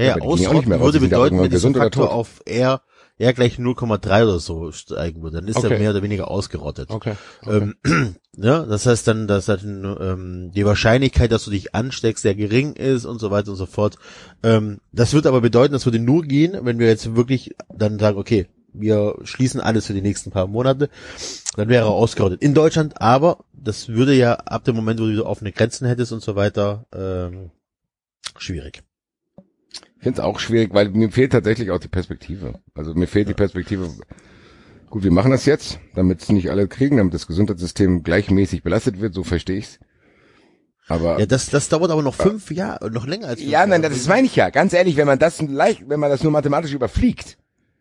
Ja, 0.00 0.16
Ja, 0.16 0.22
ausrotten 0.22 0.80
würde 0.80 1.00
bedeuten, 1.00 1.40
wenn 1.40 1.50
dieser 1.50 1.72
Faktor 1.72 2.12
auf 2.12 2.40
R, 2.46 2.80
R 3.18 3.32
gleich 3.34 3.58
0,3 3.58 4.22
oder 4.22 4.38
so 4.38 4.72
steigen 4.72 5.22
würde, 5.22 5.36
dann 5.40 5.48
ist 5.48 5.58
Okay. 5.58 5.74
er 5.74 5.78
mehr 5.78 5.90
oder 5.90 6.02
weniger 6.02 6.30
ausgerottet. 6.30 6.90
Okay. 6.90 7.16
okay. 7.42 7.56
Ähm, 7.84 8.16
ja, 8.36 8.64
das 8.64 8.86
heißt 8.86 9.06
dann, 9.06 9.28
dass 9.28 9.46
dann, 9.46 9.96
ähm, 10.00 10.52
die 10.54 10.64
Wahrscheinlichkeit, 10.64 11.30
dass 11.30 11.44
du 11.44 11.50
dich 11.50 11.74
ansteckst, 11.74 12.22
sehr 12.22 12.34
gering 12.34 12.72
ist 12.72 13.04
und 13.04 13.18
so 13.18 13.30
weiter 13.30 13.50
und 13.50 13.56
so 13.56 13.66
fort. 13.66 13.96
Ähm, 14.42 14.80
das 14.92 15.12
wird 15.12 15.26
aber 15.26 15.42
bedeuten, 15.42 15.72
das 15.72 15.84
würde 15.84 15.98
nur 15.98 16.22
gehen, 16.22 16.58
wenn 16.62 16.78
wir 16.78 16.86
jetzt 16.86 17.14
wirklich 17.14 17.54
dann 17.68 17.98
sagen, 17.98 18.16
okay, 18.18 18.46
wir 18.72 19.16
schließen 19.24 19.60
alles 19.60 19.86
für 19.86 19.94
die 19.94 20.02
nächsten 20.02 20.30
paar 20.30 20.46
Monate, 20.46 20.88
dann 21.56 21.68
wäre 21.68 21.86
er 21.86 21.90
ausgerottet. 21.90 22.40
In 22.40 22.54
Deutschland, 22.54 23.00
aber 23.02 23.44
das 23.52 23.88
würde 23.88 24.14
ja 24.14 24.34
ab 24.34 24.64
dem 24.64 24.76
Moment, 24.76 25.00
wo 25.00 25.06
du 25.06 25.26
offene 25.26 25.52
Grenzen 25.52 25.86
hättest 25.86 26.12
und 26.12 26.22
so 26.22 26.36
weiter, 26.36 26.86
ähm, 26.94 27.50
schwierig. 28.38 28.82
Ich 30.00 30.04
finde 30.04 30.20
es 30.22 30.24
auch 30.24 30.38
schwierig, 30.40 30.72
weil 30.72 30.88
mir 30.88 31.10
fehlt 31.12 31.32
tatsächlich 31.32 31.70
auch 31.70 31.78
die 31.78 31.88
Perspektive. 31.88 32.54
Also 32.74 32.94
mir 32.94 33.06
fehlt 33.06 33.28
die 33.28 33.34
Perspektive. 33.34 33.90
Gut, 34.88 35.02
wir 35.04 35.10
machen 35.10 35.30
das 35.30 35.44
jetzt, 35.44 35.78
damit 35.94 36.22
es 36.22 36.30
nicht 36.30 36.50
alle 36.50 36.68
kriegen, 36.68 36.96
damit 36.96 37.12
das 37.12 37.26
Gesundheitssystem 37.26 38.02
gleichmäßig 38.02 38.62
belastet 38.62 39.00
wird, 39.02 39.12
so 39.12 39.24
verstehe 39.24 39.58
ich's. 39.58 39.78
Aber 40.88 41.20
Ja, 41.20 41.26
das, 41.26 41.50
das 41.50 41.68
dauert 41.68 41.90
aber 41.90 42.02
noch 42.02 42.14
fünf 42.14 42.50
Jahre, 42.50 42.90
noch 42.90 43.06
länger 43.06 43.28
als 43.28 43.40
fünf 43.40 43.52
Ja, 43.52 43.66
nein, 43.66 43.82
Jahre. 43.82 43.94
das 43.94 44.08
meine 44.08 44.26
ich 44.26 44.34
ja. 44.36 44.48
Ganz 44.48 44.72
ehrlich, 44.72 44.96
wenn 44.96 45.06
man 45.06 45.18
das 45.18 45.40
leicht, 45.42 45.86
wenn 45.86 46.00
man 46.00 46.08
das 46.10 46.22
nur 46.22 46.32
mathematisch 46.32 46.72
überfliegt, 46.72 47.36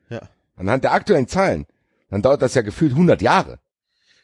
Ja. 0.10 0.22
anhand 0.58 0.84
der 0.84 0.92
aktuellen 0.92 1.30
Zahlen, 1.30 1.68
dann 2.10 2.22
dauert 2.22 2.42
das 2.42 2.54
ja 2.54 2.64
gefühlt 2.64 2.92
100 2.92 3.22
Jahre. 3.22 3.60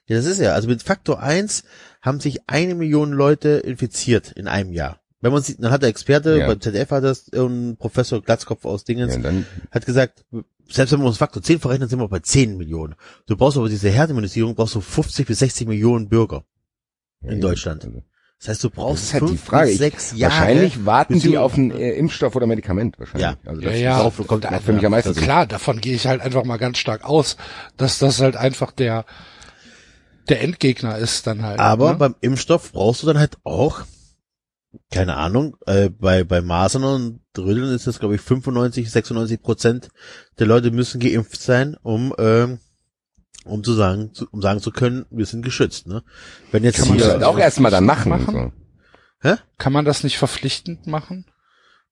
Ja, 0.08 0.18
das 0.18 0.26
ist 0.26 0.42
ja. 0.42 0.52
Also 0.52 0.68
mit 0.68 0.84
Faktor 0.84 1.22
1 1.24 1.64
haben 2.02 2.20
sich 2.20 2.42
eine 2.48 2.76
Million 2.76 3.14
Leute 3.14 3.52
infiziert 3.52 4.34
in 4.34 4.50
einem 4.50 4.74
Jahr. 4.74 5.00
Wenn 5.26 5.34
man 5.34 5.42
sieht, 5.42 5.58
dann 5.64 5.72
hat 5.72 5.82
der 5.82 5.90
Experte, 5.90 6.38
Ja. 6.38 6.46
beim 6.46 6.62
ZDF 6.62 6.92
hat 6.92 7.04
das, 7.04 7.32
ein 7.34 7.78
Professor 7.78 8.22
Glatzkopf 8.22 8.64
aus 8.64 8.84
Dingens, 8.84 9.16
Ja, 9.16 9.32
hat 9.72 9.86
gesagt, 9.88 10.24
selbst 10.70 10.92
wenn 10.92 11.00
wir 11.00 11.08
uns 11.08 11.18
Faktor 11.18 11.42
10 11.42 11.60
verrechnen, 11.60 11.90
sind 11.90 11.98
wir 11.98 12.08
bei 12.08 12.20
10 12.20 12.58
Millionen. 12.58 12.94
Du 13.26 13.36
brauchst 13.36 13.58
aber 13.58 13.68
diese 13.68 13.90
Herdenimmunisierung, 13.90 14.54
brauchst 14.54 14.76
du 14.76 14.82
50 14.82 15.26
bis 15.26 15.40
60 15.40 15.68
Millionen 15.68 16.10
Bürger 16.10 16.44
in 17.24 17.42
Deutschland. 17.42 17.86
Also, 17.86 18.04
Das 18.38 18.50
heißt, 18.50 18.64
du 18.66 18.68
Das 18.70 18.76
brauchst 18.76 19.04
ist 19.06 19.14
halt 19.14 19.24
die 19.24 19.28
fünf 19.30 19.44
Frage. 19.44 19.64
bis 19.66 19.74
Ich, 19.74 19.78
sechs 19.80 20.16
Jahre. 20.16 20.34
wahrscheinlich 20.36 20.86
warten 20.86 21.14
bis 21.16 21.24
die 21.24 21.38
auf 21.40 21.56
einen 21.56 21.72
äh, 21.72 21.94
Impfstoff 21.94 22.36
oder 22.36 22.46
Medikament 22.46 23.00
wahrscheinlich. 23.00 23.24
Ja. 23.24 23.38
Also 23.50 23.62
Ja, 23.64 23.70
das 23.72 23.80
ja. 23.80 23.98
Darauf 23.98 24.28
kommt 24.28 24.44
macht 24.44 24.62
für 24.64 24.74
mich 24.74 24.86
am 24.86 24.92
meisten 24.92 25.16
Sinn. 25.16 25.24
klar, 25.24 25.48
davon 25.48 25.82
gehe 25.82 25.96
ich 25.96 26.06
halt 26.06 26.22
einfach 26.22 26.44
mal 26.44 26.58
ganz 26.58 26.78
stark 26.78 27.04
aus, 27.04 27.36
dass 27.78 27.98
das 27.98 28.22
halt 28.22 28.36
einfach 28.36 28.72
der 28.72 29.06
der 30.30 30.42
Endgegner 30.42 30.98
ist 31.00 31.26
dann 31.28 31.42
halt. 31.44 31.60
Aber 31.60 31.94
ne? 31.94 31.98
beim 31.98 32.16
Impfstoff 32.22 32.72
brauchst 32.74 33.02
du 33.04 33.08
dann 33.08 33.18
halt 33.20 33.38
auch, 33.44 33.82
keine 34.92 35.16
Ahnung, 35.18 35.58
äh, 35.66 35.90
bei, 35.90 36.24
bei 36.24 36.42
Masern 36.42 36.84
und 36.84 37.20
Rödeln 37.38 37.74
ist 37.74 37.88
das, 37.88 38.00
glaube 38.00 38.16
ich, 38.16 38.22
95, 38.22 38.90
96 38.90 39.42
Prozent 39.42 39.90
der 40.40 40.48
Leute 40.48 40.72
müssen 40.72 41.00
geimpft 41.00 41.42
sein, 41.42 41.76
um, 41.82 42.14
ähm, 42.18 42.60
um 43.46 43.64
zu 43.64 43.74
sagen, 43.74 44.14
zu, 44.14 44.28
um 44.32 44.42
sagen 44.42 44.60
zu 44.60 44.72
können, 44.72 45.06
wir 45.10 45.26
sind 45.26 45.44
geschützt, 45.44 45.88
ne? 45.88 46.04
Wenn 46.52 46.64
jetzt 46.64 46.80
Kann 46.80 46.90
man 46.90 46.98
Das 46.98 47.08
hier, 47.08 47.14
halt 47.14 47.24
auch 47.24 47.38
erstmal 47.38 47.72
dann 47.72 47.86
machen. 47.86 48.10
Machen? 48.10 48.54
So. 49.24 49.38
kann 49.58 49.74
man 49.74 49.86
das 49.86 50.04
nicht 50.04 50.18
verpflichtend 50.18 50.88
machen? 50.88 51.26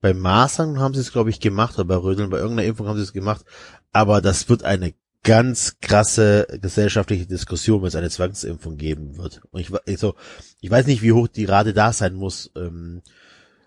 bei 0.03 0.13
Masern 0.13 0.81
haben 0.81 0.93
sie 0.93 0.99
es, 0.99 1.13
glaube 1.13 1.29
ich, 1.29 1.39
gemacht, 1.39 1.75
oder 1.75 1.85
bei 1.85 1.95
Rödeln, 1.95 2.29
bei 2.29 2.37
irgendeiner 2.37 2.67
Impfung 2.67 2.87
haben 2.89 2.97
sie 2.97 3.03
es 3.03 3.13
gemacht, 3.13 3.45
aber 3.93 4.19
das 4.19 4.49
wird 4.49 4.63
eine 4.63 4.93
ganz 5.23 5.77
krasse 5.81 6.47
gesellschaftliche 6.61 7.25
Diskussion, 7.25 7.81
wenn 7.81 7.87
es 7.87 7.95
eine 7.95 8.09
Zwangsimpfung 8.09 8.77
geben 8.77 9.17
wird. 9.17 9.41
Und 9.51 9.61
ich, 9.61 9.71
wa- 9.71 9.81
ich, 9.85 9.97
so, 9.99 10.15
ich 10.61 10.69
weiß 10.69 10.85
nicht, 10.87 11.01
wie 11.01 11.13
hoch 11.13 11.27
die 11.27 11.45
Rate 11.45 11.73
da 11.73 11.93
sein 11.93 12.13
muss, 12.13 12.51
ähm, 12.57 13.01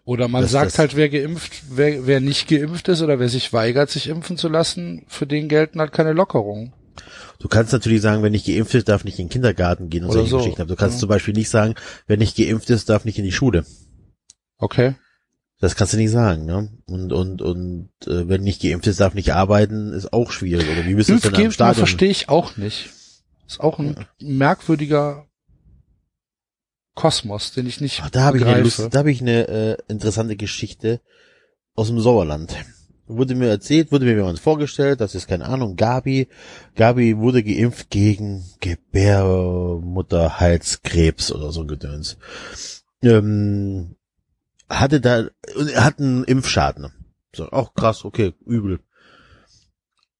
Oder 0.04 0.28
man 0.28 0.46
sagt 0.46 0.78
halt, 0.78 0.96
wer 0.96 1.08
geimpft, 1.08 1.62
wer, 1.70 2.06
wer 2.06 2.20
nicht 2.20 2.46
geimpft 2.48 2.88
ist 2.88 3.00
oder 3.02 3.18
wer 3.18 3.28
sich 3.28 3.52
weigert, 3.52 3.90
sich 3.90 4.08
impfen 4.08 4.36
zu 4.36 4.48
lassen, 4.48 5.04
für 5.08 5.26
den 5.26 5.48
gelten 5.48 5.80
halt 5.80 5.92
keine 5.92 6.12
Lockerungen. 6.12 6.72
Du 7.38 7.48
kannst 7.48 7.72
natürlich 7.72 8.00
sagen, 8.02 8.22
wer 8.22 8.30
nicht 8.30 8.46
geimpft 8.46 8.74
ist, 8.74 8.88
darf 8.88 9.04
nicht 9.04 9.18
in 9.18 9.26
den 9.26 9.32
Kindergarten 9.32 9.88
gehen 9.90 10.04
und 10.04 10.10
Oder 10.10 10.20
solche 10.20 10.30
so. 10.30 10.36
Geschichten. 10.38 10.60
Aber 10.62 10.68
du 10.68 10.76
kannst 10.76 10.96
Ja. 10.96 11.00
zum 11.00 11.08
Beispiel 11.08 11.34
nicht 11.34 11.50
sagen, 11.50 11.74
wer 12.06 12.16
nicht 12.16 12.36
geimpft 12.36 12.70
ist, 12.70 12.88
darf 12.88 13.04
nicht 13.04 13.18
in 13.18 13.24
die 13.24 13.32
Schule. 13.32 13.64
Okay. 14.58 14.94
Das 15.66 15.74
kannst 15.74 15.94
du 15.94 15.96
nicht 15.96 16.12
sagen, 16.12 16.44
ne? 16.44 16.68
Und 16.86 17.12
und 17.12 17.42
und 17.42 17.88
äh, 18.06 18.28
wenn 18.28 18.42
nicht 18.42 18.62
geimpft 18.62 18.86
ist, 18.86 19.00
darf 19.00 19.14
nicht 19.14 19.32
arbeiten, 19.32 19.92
ist 19.92 20.12
auch 20.12 20.30
schwierig. 20.30 20.68
Oder 20.70 20.86
wie 20.86 20.94
bist 20.94 21.08
du 21.08 21.18
denn 21.18 21.50
Stadion? 21.50 21.74
verstehe 21.74 22.08
ich 22.08 22.28
auch 22.28 22.56
nicht. 22.56 22.90
Ist 23.48 23.58
auch 23.58 23.80
ein 23.80 24.06
merkwürdiger 24.20 25.26
Kosmos, 26.94 27.50
den 27.50 27.66
ich 27.66 27.80
nicht 27.80 28.00
Ach, 28.04 28.10
da 28.10 28.22
habe 28.22 28.38
ich 28.38 28.44
eine. 28.44 28.62
Lust, 28.62 28.90
da 28.92 28.98
habe 29.00 29.10
ich 29.10 29.20
eine 29.20 29.48
äh, 29.48 29.76
interessante 29.88 30.36
Geschichte 30.36 31.00
aus 31.74 31.88
dem 31.88 31.98
Sauerland. 31.98 32.54
Wurde 33.08 33.34
mir 33.34 33.48
erzählt, 33.48 33.90
wurde 33.90 34.04
mir 34.04 34.14
jemand 34.14 34.38
vorgestellt, 34.38 35.00
das 35.00 35.16
ist 35.16 35.26
keine 35.26 35.46
Ahnung, 35.46 35.74
Gabi. 35.74 36.28
Gabi 36.76 37.18
wurde 37.18 37.42
geimpft 37.42 37.90
gegen 37.90 38.44
Gebärmutterhalskrebs 38.60 41.32
oder 41.32 41.50
so 41.50 41.62
ein 41.62 41.66
Gedöns. 41.66 42.18
Ähm, 43.02 43.95
hatte 44.68 45.00
da, 45.00 45.26
er 45.72 45.84
hat 45.84 45.98
einen 45.98 46.24
Impfschaden. 46.24 46.92
So, 47.34 47.48
auch 47.50 47.74
krass, 47.74 48.04
okay, 48.04 48.34
übel. 48.44 48.80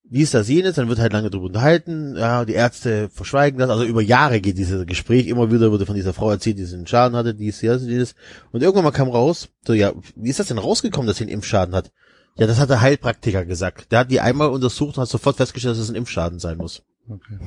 Wie 0.09 0.22
ist 0.22 0.34
das 0.34 0.49
jenes? 0.49 0.76
Dann 0.76 0.88
wird 0.88 1.01
halt 1.01 1.12
lange 1.12 1.30
drüber 1.30 1.47
unterhalten. 1.47 2.16
Ja, 2.16 2.44
die 2.44 2.53
Ärzte 2.53 3.09
verschweigen 3.09 3.59
das. 3.59 3.70
Also 3.70 3.84
über 3.84 4.03
Jahre 4.03 4.40
geht 4.40 4.57
dieses 4.57 4.86
Gespräch. 4.86 5.26
Immer 5.26 5.51
wieder 5.51 5.72
wurde 5.72 5.84
von 5.84 5.97
dieser 5.97 6.14
Frau 6.14 6.30
erzählt, 6.30 6.59
die 6.59 6.62
diesen 6.62 6.86
Schaden 6.86 7.16
hatte, 7.16 7.34
dies, 7.34 7.61
das, 7.61 7.82
dieses. 7.84 8.14
Und 8.53 8.62
irgendwann 8.62 8.84
mal 8.84 8.92
kam 8.92 9.09
raus, 9.09 9.49
so, 9.66 9.72
ja, 9.72 9.92
wie 10.14 10.30
ist 10.30 10.38
das 10.38 10.47
denn 10.47 10.59
rausgekommen, 10.59 11.09
dass 11.09 11.16
sie 11.16 11.24
einen 11.24 11.32
Impfschaden 11.32 11.74
hat? 11.74 11.90
Ja, 12.36 12.47
das 12.47 12.61
hat 12.61 12.70
der 12.70 12.82
Heilpraktiker 12.82 13.44
gesagt. 13.44 13.90
Der 13.90 14.01
hat 14.01 14.11
die 14.11 14.20
einmal 14.20 14.51
untersucht 14.51 14.97
und 14.97 15.03
hat 15.03 15.09
sofort 15.09 15.38
festgestellt, 15.38 15.72
dass 15.72 15.82
es 15.82 15.90
ein 15.90 15.97
Impfschaden 15.97 16.38
sein 16.38 16.59
muss. 16.59 16.82
Okay. 17.09 17.38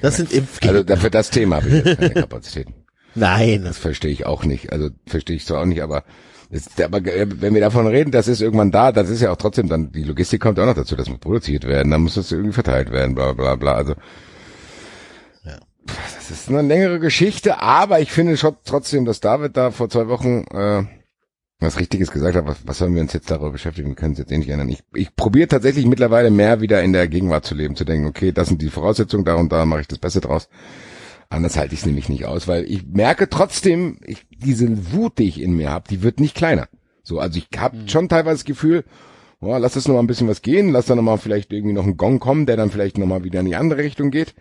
Das 0.00 0.16
sind 0.16 0.32
Impfgegner. 0.32 0.78
Also 0.78 0.84
dafür 0.84 1.10
das 1.10 1.30
Thema 1.30 1.56
habe 1.56 1.68
ich 1.68 1.84
jetzt 1.84 1.98
keine 1.98 2.14
Kapazitäten. 2.14 2.74
Nein. 3.18 3.64
Das 3.64 3.78
verstehe 3.78 4.10
ich 4.10 4.26
auch 4.26 4.44
nicht. 4.44 4.72
Also 4.72 4.90
verstehe 5.06 5.36
ich 5.36 5.44
zwar 5.46 5.62
auch 5.62 5.66
nicht, 5.66 5.82
aber 5.82 6.04
ist, 6.50 6.80
aber 6.80 7.04
wenn 7.04 7.52
wir 7.54 7.60
davon 7.60 7.86
reden, 7.86 8.10
das 8.10 8.26
ist 8.26 8.40
irgendwann 8.40 8.70
da, 8.70 8.90
das 8.90 9.10
ist 9.10 9.20
ja 9.20 9.30
auch 9.30 9.36
trotzdem 9.36 9.68
dann, 9.68 9.92
die 9.92 10.02
Logistik 10.04 10.40
kommt 10.40 10.58
auch 10.58 10.64
noch 10.64 10.74
dazu, 10.74 10.96
das 10.96 11.08
muss 11.10 11.18
produziert 11.18 11.64
werden, 11.64 11.90
dann 11.90 12.00
muss 12.02 12.14
das 12.14 12.32
irgendwie 12.32 12.52
verteilt 12.54 12.90
werden, 12.90 13.14
bla 13.14 13.34
bla 13.34 13.54
bla. 13.56 13.74
Also 13.74 13.94
Ja. 15.44 15.58
das 15.84 16.30
ist 16.30 16.48
eine 16.48 16.62
längere 16.62 17.00
Geschichte, 17.00 17.60
aber 17.60 18.00
ich 18.00 18.10
finde 18.12 18.38
schon 18.38 18.56
trotzdem, 18.64 19.04
dass 19.04 19.20
David 19.20 19.58
da 19.58 19.70
vor 19.70 19.90
zwei 19.90 20.08
Wochen 20.08 20.44
äh, 20.50 20.84
was 21.60 21.78
Richtiges 21.78 22.10
gesagt 22.10 22.36
hat. 22.36 22.46
Was, 22.46 22.58
was 22.64 22.78
sollen 22.78 22.94
wir 22.94 23.02
uns 23.02 23.12
jetzt 23.12 23.30
darüber 23.30 23.50
beschäftigen? 23.50 23.88
Wir 23.88 23.96
können 23.96 24.12
es 24.12 24.18
jetzt 24.18 24.32
eh 24.32 24.38
nicht 24.38 24.48
ändern. 24.48 24.68
Ich, 24.68 24.82
ich 24.94 25.14
probiere 25.16 25.48
tatsächlich 25.48 25.86
mittlerweile 25.86 26.30
mehr 26.30 26.60
wieder 26.60 26.82
in 26.82 26.92
der 26.92 27.08
Gegenwart 27.08 27.44
zu 27.44 27.54
leben, 27.54 27.76
zu 27.76 27.84
denken, 27.84 28.06
okay, 28.06 28.32
das 28.32 28.48
sind 28.48 28.62
die 28.62 28.70
Voraussetzungen, 28.70 29.24
da 29.24 29.34
und 29.34 29.50
da 29.52 29.64
mache 29.66 29.80
ich 29.82 29.88
das 29.88 29.98
Beste 29.98 30.20
draus. 30.20 30.48
Anders 31.30 31.56
halte 31.58 31.74
ich 31.74 31.80
es 31.80 31.86
nämlich 31.86 32.08
nicht 32.08 32.24
aus, 32.24 32.48
weil 32.48 32.64
ich 32.64 32.86
merke 32.86 33.28
trotzdem, 33.28 33.98
ich, 34.04 34.26
diese 34.30 34.92
Wut, 34.92 35.18
die 35.18 35.28
ich 35.28 35.40
in 35.40 35.52
mir 35.52 35.70
habe, 35.70 35.88
die 35.88 36.02
wird 36.02 36.20
nicht 36.20 36.34
kleiner. 36.34 36.68
So, 37.02 37.18
also 37.18 37.38
ich 37.38 37.48
habe 37.58 37.88
schon 37.88 38.08
teilweise 38.08 38.36
das 38.36 38.44
Gefühl, 38.44 38.84
oh, 39.40 39.56
lass 39.58 39.74
das 39.74 39.86
noch 39.86 39.94
mal 39.94 40.00
ein 40.00 40.06
bisschen 40.06 40.28
was 40.28 40.42
gehen, 40.42 40.72
lass 40.72 40.86
da 40.86 40.94
noch 40.94 41.02
mal 41.02 41.18
vielleicht 41.18 41.52
irgendwie 41.52 41.74
noch 41.74 41.84
ein 41.84 41.96
Gong 41.96 42.18
kommen, 42.18 42.46
der 42.46 42.56
dann 42.56 42.70
vielleicht 42.70 42.96
noch 42.98 43.06
mal 43.06 43.24
wieder 43.24 43.40
in 43.40 43.46
die 43.46 43.56
andere 43.56 43.82
Richtung 43.82 44.10
geht. 44.10 44.34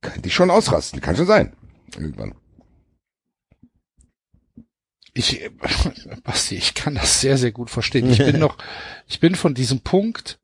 Könnte 0.00 0.28
ich 0.28 0.34
schon 0.34 0.50
ausrasten, 0.50 1.00
kann 1.00 1.16
schon 1.16 1.26
sein. 1.26 1.52
Irgendwann. 1.94 2.34
Ich, 5.14 5.42
äh, 5.42 5.50
Basti, 6.22 6.54
ich 6.54 6.74
kann 6.74 6.94
das 6.94 7.20
sehr, 7.20 7.36
sehr 7.36 7.52
gut 7.52 7.70
verstehen. 7.70 8.08
Ich 8.10 8.18
bin 8.18 8.38
noch, 8.40 8.56
ich 9.06 9.20
bin 9.20 9.34
von 9.34 9.54
diesem 9.54 9.80
Punkt 9.80 10.38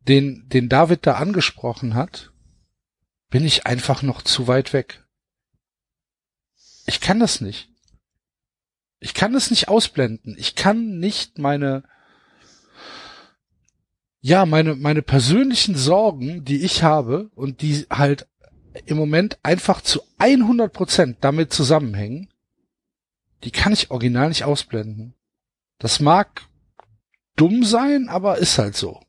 den, 0.00 0.48
den 0.48 0.68
David 0.68 1.06
da 1.06 1.14
angesprochen 1.14 1.94
hat, 1.94 2.32
bin 3.30 3.44
ich 3.44 3.66
einfach 3.66 4.02
noch 4.02 4.22
zu 4.22 4.46
weit 4.46 4.72
weg. 4.72 5.04
Ich 6.86 7.00
kann 7.00 7.20
das 7.20 7.40
nicht. 7.40 7.68
Ich 8.98 9.14
kann 9.14 9.32
das 9.32 9.50
nicht 9.50 9.68
ausblenden. 9.68 10.36
Ich 10.38 10.54
kann 10.54 10.98
nicht 10.98 11.38
meine, 11.38 11.84
ja, 14.20 14.46
meine, 14.46 14.74
meine 14.74 15.02
persönlichen 15.02 15.76
Sorgen, 15.76 16.44
die 16.44 16.64
ich 16.64 16.82
habe 16.82 17.30
und 17.34 17.62
die 17.62 17.86
halt 17.90 18.26
im 18.84 18.96
Moment 18.96 19.38
einfach 19.42 19.80
zu 19.80 20.00
100 20.18 20.72
Prozent 20.72 21.18
damit 21.20 21.52
zusammenhängen, 21.52 22.28
die 23.44 23.50
kann 23.50 23.72
ich 23.72 23.90
original 23.90 24.28
nicht 24.28 24.44
ausblenden. 24.44 25.14
Das 25.78 26.00
mag 26.00 26.48
dumm 27.36 27.64
sein, 27.64 28.08
aber 28.08 28.38
ist 28.38 28.58
halt 28.58 28.76
so. 28.76 29.05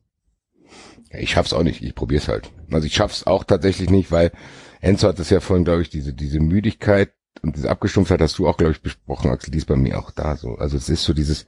Ich 1.18 1.30
schaff's 1.30 1.52
auch 1.52 1.62
nicht, 1.62 1.82
ich 1.82 1.94
probier's 1.94 2.28
halt. 2.28 2.50
Also 2.70 2.86
ich 2.86 2.94
schaff's 2.94 3.26
auch 3.26 3.44
tatsächlich 3.44 3.90
nicht, 3.90 4.10
weil 4.10 4.32
Enzo 4.80 5.08
hat 5.08 5.18
das 5.18 5.30
ja 5.30 5.40
vorhin, 5.40 5.64
glaube 5.64 5.82
ich, 5.82 5.90
diese, 5.90 6.12
diese 6.12 6.40
Müdigkeit 6.40 7.12
und 7.42 7.56
diese 7.56 7.70
Abgestumpftheit 7.70 8.20
hast 8.20 8.38
du 8.38 8.48
auch, 8.48 8.56
glaube 8.56 8.72
ich, 8.72 8.82
besprochen, 8.82 9.30
Axel, 9.30 9.50
die 9.50 9.58
ist 9.58 9.66
bei 9.66 9.76
mir 9.76 9.98
auch 9.98 10.10
da 10.10 10.36
so. 10.36 10.56
Also 10.56 10.76
es 10.76 10.88
ist 10.88 11.04
so 11.04 11.12
dieses, 11.12 11.46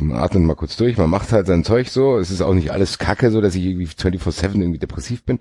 man 0.00 0.18
atmet 0.18 0.42
mal 0.42 0.54
kurz 0.54 0.76
durch, 0.76 0.96
man 0.96 1.10
macht 1.10 1.32
halt 1.32 1.46
sein 1.46 1.64
Zeug 1.64 1.88
so, 1.88 2.18
es 2.18 2.30
ist 2.30 2.40
auch 2.40 2.54
nicht 2.54 2.72
alles 2.72 2.98
kacke, 2.98 3.30
so 3.30 3.40
dass 3.40 3.54
ich 3.54 3.64
irgendwie 3.64 3.86
24-7 3.86 4.60
irgendwie 4.60 4.78
depressiv 4.78 5.24
bin. 5.24 5.40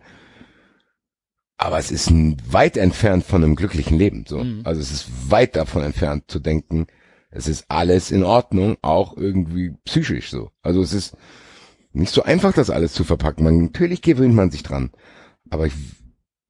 Aber 1.57 1.79
es 1.79 1.91
ist 1.91 2.11
weit 2.51 2.77
entfernt 2.77 3.23
von 3.23 3.43
einem 3.43 3.55
glücklichen 3.55 3.97
Leben, 3.97 4.25
so. 4.27 4.43
Mhm. 4.43 4.61
Also 4.63 4.81
es 4.81 4.91
ist 4.91 5.31
weit 5.31 5.55
davon 5.55 5.83
entfernt 5.83 6.25
zu 6.27 6.39
denken, 6.39 6.87
es 7.31 7.47
ist 7.47 7.65
alles 7.69 8.11
in 8.11 8.23
Ordnung, 8.23 8.77
auch 8.81 9.17
irgendwie 9.17 9.75
psychisch 9.85 10.29
so. 10.29 10.51
Also 10.61 10.81
es 10.81 10.93
ist 10.93 11.17
nicht 11.93 12.13
so 12.13 12.23
einfach, 12.23 12.53
das 12.53 12.69
alles 12.69 12.93
zu 12.93 13.03
verpacken. 13.03 13.43
Man, 13.43 13.65
natürlich 13.65 14.01
gewöhnt 14.01 14.35
man 14.35 14.51
sich 14.51 14.63
dran. 14.63 14.91
Aber 15.49 15.67
ich, 15.67 15.73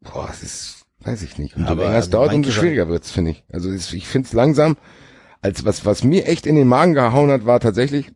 boah, 0.02 0.28
es 0.32 0.42
ist, 0.42 0.86
weiß 1.02 1.22
ich 1.22 1.38
nicht. 1.38 1.56
Umso 1.56 1.70
Aber 1.70 1.84
länger 1.84 1.98
es 1.98 2.10
dauert, 2.10 2.34
umso 2.34 2.52
schwieriger 2.52 2.88
wird's, 2.88 3.12
finde 3.12 3.32
ich. 3.32 3.44
Also 3.52 3.72
ich 3.72 4.08
finde 4.08 4.28
es 4.28 4.34
langsam, 4.34 4.78
als 5.42 5.66
was, 5.66 5.86
was 5.86 6.04
mir 6.04 6.26
echt 6.28 6.46
in 6.46 6.56
den 6.56 6.68
Magen 6.68 6.94
gehauen 6.94 7.30
hat, 7.30 7.46
war 7.46 7.60
tatsächlich, 7.60 8.12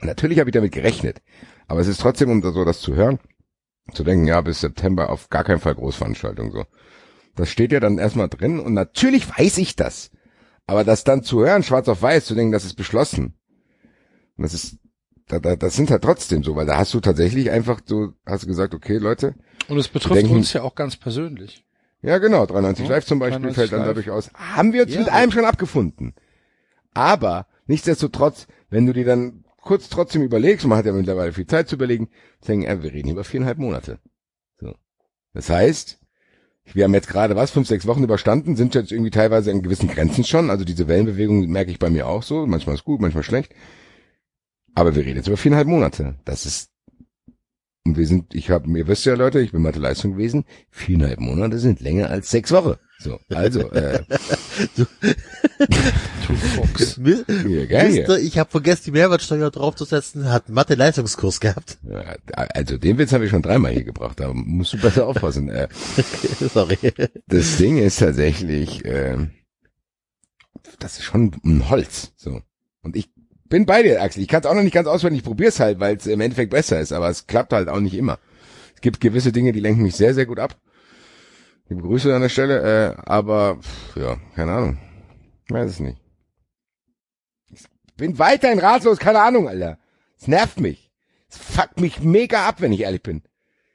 natürlich 0.00 0.38
habe 0.38 0.50
ich 0.50 0.54
damit 0.54 0.72
gerechnet. 0.72 1.22
Aber 1.66 1.80
es 1.80 1.88
ist 1.88 2.00
trotzdem, 2.00 2.30
um 2.30 2.42
so 2.42 2.64
das 2.64 2.80
zu 2.80 2.94
hören, 2.94 3.18
zu 3.94 4.04
denken, 4.04 4.26
ja, 4.26 4.40
bis 4.42 4.60
September 4.60 5.10
auf 5.10 5.30
gar 5.30 5.44
keinen 5.44 5.60
Fall 5.60 5.74
Großveranstaltung, 5.74 6.52
so. 6.52 6.64
Das 7.34 7.50
steht 7.50 7.72
ja 7.72 7.80
dann 7.80 7.98
erstmal 7.98 8.28
drin 8.28 8.58
und 8.58 8.74
natürlich 8.74 9.28
weiß 9.38 9.58
ich 9.58 9.76
das. 9.76 10.10
Aber 10.66 10.84
das 10.84 11.04
dann 11.04 11.22
zu 11.22 11.40
hören, 11.40 11.62
schwarz 11.62 11.88
auf 11.88 12.02
weiß, 12.02 12.26
zu 12.26 12.34
denken, 12.34 12.52
das 12.52 12.64
ist 12.64 12.74
beschlossen. 12.74 13.38
Und 14.36 14.42
das 14.42 14.52
ist, 14.52 14.78
da, 15.28 15.38
da, 15.38 15.56
das 15.56 15.76
sind 15.76 15.90
halt 15.90 16.02
trotzdem 16.02 16.42
so, 16.42 16.56
weil 16.56 16.66
da 16.66 16.76
hast 16.78 16.94
du 16.94 17.00
tatsächlich 17.00 17.50
einfach 17.50 17.80
so, 17.84 18.12
hast 18.26 18.44
du 18.44 18.46
gesagt, 18.46 18.74
okay, 18.74 18.96
Leute, 18.98 19.34
Und 19.68 19.78
es 19.78 19.88
betrifft 19.88 20.16
denken- 20.16 20.34
uns 20.36 20.52
ja 20.52 20.62
auch 20.62 20.74
ganz 20.74 20.96
persönlich. 20.96 21.64
ja, 22.02 22.18
genau, 22.18 22.46
93 22.46 22.86
Ja, 22.88 22.94
Live 22.96 23.06
zum 23.06 23.18
Beispiel 23.18 23.40
93 23.40 23.54
fällt 23.56 23.72
dann 23.72 23.80
Live. 23.80 23.88
dadurch 23.88 24.10
aus. 24.10 24.30
Haben 24.34 24.72
wir 24.72 24.82
uns 24.84 24.94
Ja. 24.94 25.00
mit 25.00 25.12
allem 25.12 25.30
schon 25.30 25.44
abgefunden. 25.44 26.14
Aber 26.94 27.46
nichtsdestotrotz, 27.66 28.46
wenn 28.70 28.86
du 28.86 28.92
dir 28.92 29.04
dann 29.04 29.44
kurz 29.60 29.88
trotzdem 29.88 30.22
überlegst, 30.22 30.66
man 30.66 30.78
hat 30.78 30.86
ja 30.86 30.92
mittlerweile 30.92 31.32
viel 31.32 31.46
Zeit 31.46 31.68
zu 31.68 31.76
überlegen, 31.76 32.08
denken, 32.46 32.64
ja, 32.66 32.82
wir 32.82 32.92
reden 32.92 33.10
über 33.10 33.24
viereinhalb 33.24 33.58
Monate. 33.58 33.98
So. 34.60 34.74
Das 35.34 35.50
heißt, 35.50 35.98
wir 36.72 36.84
haben 36.84 36.94
jetzt 36.94 37.08
gerade 37.08 37.36
was, 37.36 37.50
fünf, 37.50 37.68
sechs 37.68 37.86
Wochen 37.86 38.02
überstanden, 38.02 38.56
sind 38.56 38.74
jetzt 38.74 38.92
irgendwie 38.92 39.10
teilweise 39.10 39.50
an 39.50 39.62
gewissen 39.62 39.88
Grenzen 39.88 40.24
schon. 40.24 40.50
Also 40.50 40.64
diese 40.64 40.88
Wellenbewegung 40.88 41.46
merke 41.48 41.70
ich 41.70 41.78
bei 41.78 41.90
mir 41.90 42.06
auch 42.06 42.22
so. 42.22 42.46
Manchmal 42.46 42.74
ist 42.76 42.84
gut, 42.84 43.00
manchmal 43.00 43.22
schlecht. 43.22 43.52
Aber 44.74 44.94
wir 44.94 45.04
reden 45.04 45.16
jetzt 45.16 45.28
über 45.28 45.36
viereinhalb 45.36 45.68
Monate. 45.68 46.16
Das 46.24 46.46
ist 46.46 46.70
und 47.88 47.96
wir 47.96 48.06
sind, 48.06 48.34
ich 48.34 48.50
habe, 48.50 48.68
ihr 48.76 48.86
wisst 48.86 49.06
ja 49.06 49.14
Leute, 49.14 49.40
ich 49.40 49.52
bin 49.52 49.62
Mathe-Leistung 49.62 50.12
gewesen, 50.12 50.44
viereinhalb 50.68 51.20
Monate 51.20 51.58
sind 51.58 51.80
länger 51.80 52.10
als 52.10 52.30
sechs 52.30 52.52
Wochen. 52.52 52.74
So, 52.98 53.18
also, 53.30 53.70
äh, 53.70 54.02
Du 54.76 56.34
Fuchs. 56.34 56.96
Gell, 57.02 57.66
hier. 57.66 57.84
Mister, 57.84 58.18
ich 58.18 58.38
habe 58.38 58.50
vergessen, 58.50 58.82
die 58.86 58.90
Mehrwertsteuer 58.90 59.50
draufzusetzen, 59.50 60.30
hat 60.30 60.46
einen 60.48 60.54
Mathe-Leistungskurs 60.56 61.40
gehabt. 61.40 61.78
Ja, 61.82 62.16
Also 62.34 62.76
den 62.76 62.98
Witz 62.98 63.12
habe 63.12 63.24
ich 63.24 63.30
schon 63.30 63.40
dreimal 63.40 63.72
hier 63.72 63.84
gebracht, 63.84 64.20
da 64.20 64.34
musst 64.34 64.74
du 64.74 64.78
besser 64.78 65.06
aufpassen. 65.06 65.48
Äh, 65.48 65.68
Sorry. 66.52 66.76
das 67.26 67.56
Ding 67.56 67.78
ist 67.78 68.00
tatsächlich, 68.00 68.84
äh, 68.84 69.16
das 70.78 70.98
ist 70.98 71.04
schon 71.04 71.34
ein 71.42 71.70
Holz. 71.70 72.12
So. 72.16 72.42
Und 72.82 72.96
ich 72.96 73.08
bin 73.48 73.66
bei 73.66 73.82
dir, 73.82 74.02
Axel. 74.02 74.22
Ich 74.22 74.28
kann 74.28 74.40
es 74.40 74.46
auch 74.46 74.54
noch 74.54 74.62
nicht 74.62 74.74
ganz 74.74 74.88
auswendig, 74.88 75.20
ich 75.20 75.24
probier's 75.24 75.60
halt, 75.60 75.80
weil 75.80 75.96
es 75.96 76.06
im 76.06 76.20
Endeffekt 76.20 76.50
besser 76.50 76.80
ist, 76.80 76.92
aber 76.92 77.08
es 77.08 77.26
klappt 77.26 77.52
halt 77.52 77.68
auch 77.68 77.80
nicht 77.80 77.94
immer. 77.94 78.18
Es 78.74 78.80
gibt 78.80 79.00
gewisse 79.00 79.32
Dinge, 79.32 79.52
die 79.52 79.60
lenken 79.60 79.82
mich 79.82 79.96
sehr, 79.96 80.14
sehr 80.14 80.26
gut 80.26 80.38
ab. 80.38 80.56
Liebe 81.68 81.82
Grüße 81.82 82.14
an 82.14 82.22
der 82.22 82.28
Stelle, 82.28 82.94
äh, 82.96 83.02
aber 83.04 83.58
ja, 83.94 84.16
keine 84.34 84.52
Ahnung. 84.52 84.78
Ich 85.46 85.52
weiß 85.52 85.70
es 85.70 85.80
nicht. 85.80 86.00
Ich 87.50 87.66
bin 87.96 88.18
weiterhin 88.18 88.58
ratlos, 88.58 88.98
keine 88.98 89.20
Ahnung, 89.20 89.48
Alter. 89.48 89.78
Es 90.18 90.28
nervt 90.28 90.60
mich. 90.60 90.90
Es 91.28 91.36
fuckt 91.36 91.80
mich 91.80 92.00
mega 92.00 92.46
ab, 92.48 92.60
wenn 92.60 92.72
ich 92.72 92.80
ehrlich 92.80 93.02
bin. 93.02 93.22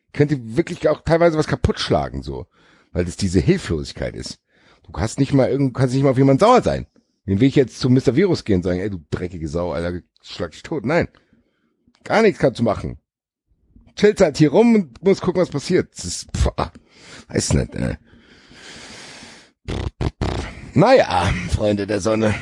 Ich 0.08 0.14
könnte 0.14 0.56
wirklich 0.56 0.88
auch 0.90 1.02
teilweise 1.02 1.38
was 1.38 1.48
kaputt 1.48 1.80
schlagen, 1.80 2.24
so. 2.24 2.48
Weil 2.92 3.06
das 3.06 3.18
diese 3.18 3.40
Hilflosigkeit 3.40 4.16
ist. 4.16 4.40
Du 4.84 4.92
kannst 4.92 5.20
nicht 5.20 5.34
mal 5.34 5.50
irgend, 5.50 5.76
kannst 5.76 5.94
nicht 5.94 6.04
mal 6.04 6.12
auf 6.12 6.18
jemanden 6.18 6.40
sauer 6.40 6.62
sein. 6.62 6.88
Wen 7.26 7.40
will 7.40 7.48
ich 7.48 7.56
jetzt 7.56 7.80
zu 7.80 7.90
Mr. 7.90 8.16
Virus 8.16 8.44
gehen 8.44 8.58
und 8.58 8.64
sagen, 8.64 8.80
ey, 8.80 8.90
du 8.90 9.00
dreckige 9.10 9.48
Sau, 9.48 9.72
Alter, 9.72 10.02
schlag 10.22 10.52
dich 10.52 10.64
tot. 10.64 10.86
Nein. 10.86 11.08
Gar 12.04 12.22
nichts 12.22 12.40
kannst 12.40 12.60
du 12.60 12.64
machen. 12.64 13.00
Chillst 13.96 14.22
halt 14.22 14.38
hier 14.38 14.52
rum 14.52 14.76
und 14.76 15.04
musst 15.04 15.22
gucken, 15.22 15.42
was 15.42 15.50
passiert. 15.50 15.94
Das 15.96 16.06
ist, 16.06 16.28
pff, 16.36 16.50
weiß 17.30 17.54
nicht, 17.54 17.76
äh. 17.76 17.96
Naja, 20.74 21.32
Freunde 21.50 21.88
der 21.88 22.02
Sonne. 22.02 22.36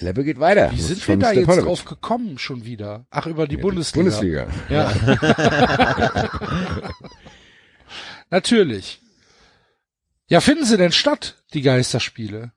Level 0.00 0.24
geht 0.24 0.38
weiter. 0.38 0.70
Wie 0.72 0.80
sind 0.80 1.06
wir 1.06 1.16
da 1.16 1.32
jetzt 1.32 1.42
Stefanovic. 1.42 1.64
drauf 1.64 1.84
gekommen 1.84 2.38
schon 2.38 2.64
wieder? 2.64 3.06
Ach, 3.10 3.26
über 3.26 3.48
die 3.48 3.56
Ja, 3.56 3.62
Bundesliga. 3.62 4.04
Bundesliga. 4.04 4.46
Ja. 4.68 4.92
Natürlich. 8.30 9.00
Ja, 10.28 10.40
finden 10.40 10.64
sie 10.64 10.76
denn 10.76 10.92
statt, 10.92 11.42
die 11.52 11.62
Geisterspiele? 11.62 12.52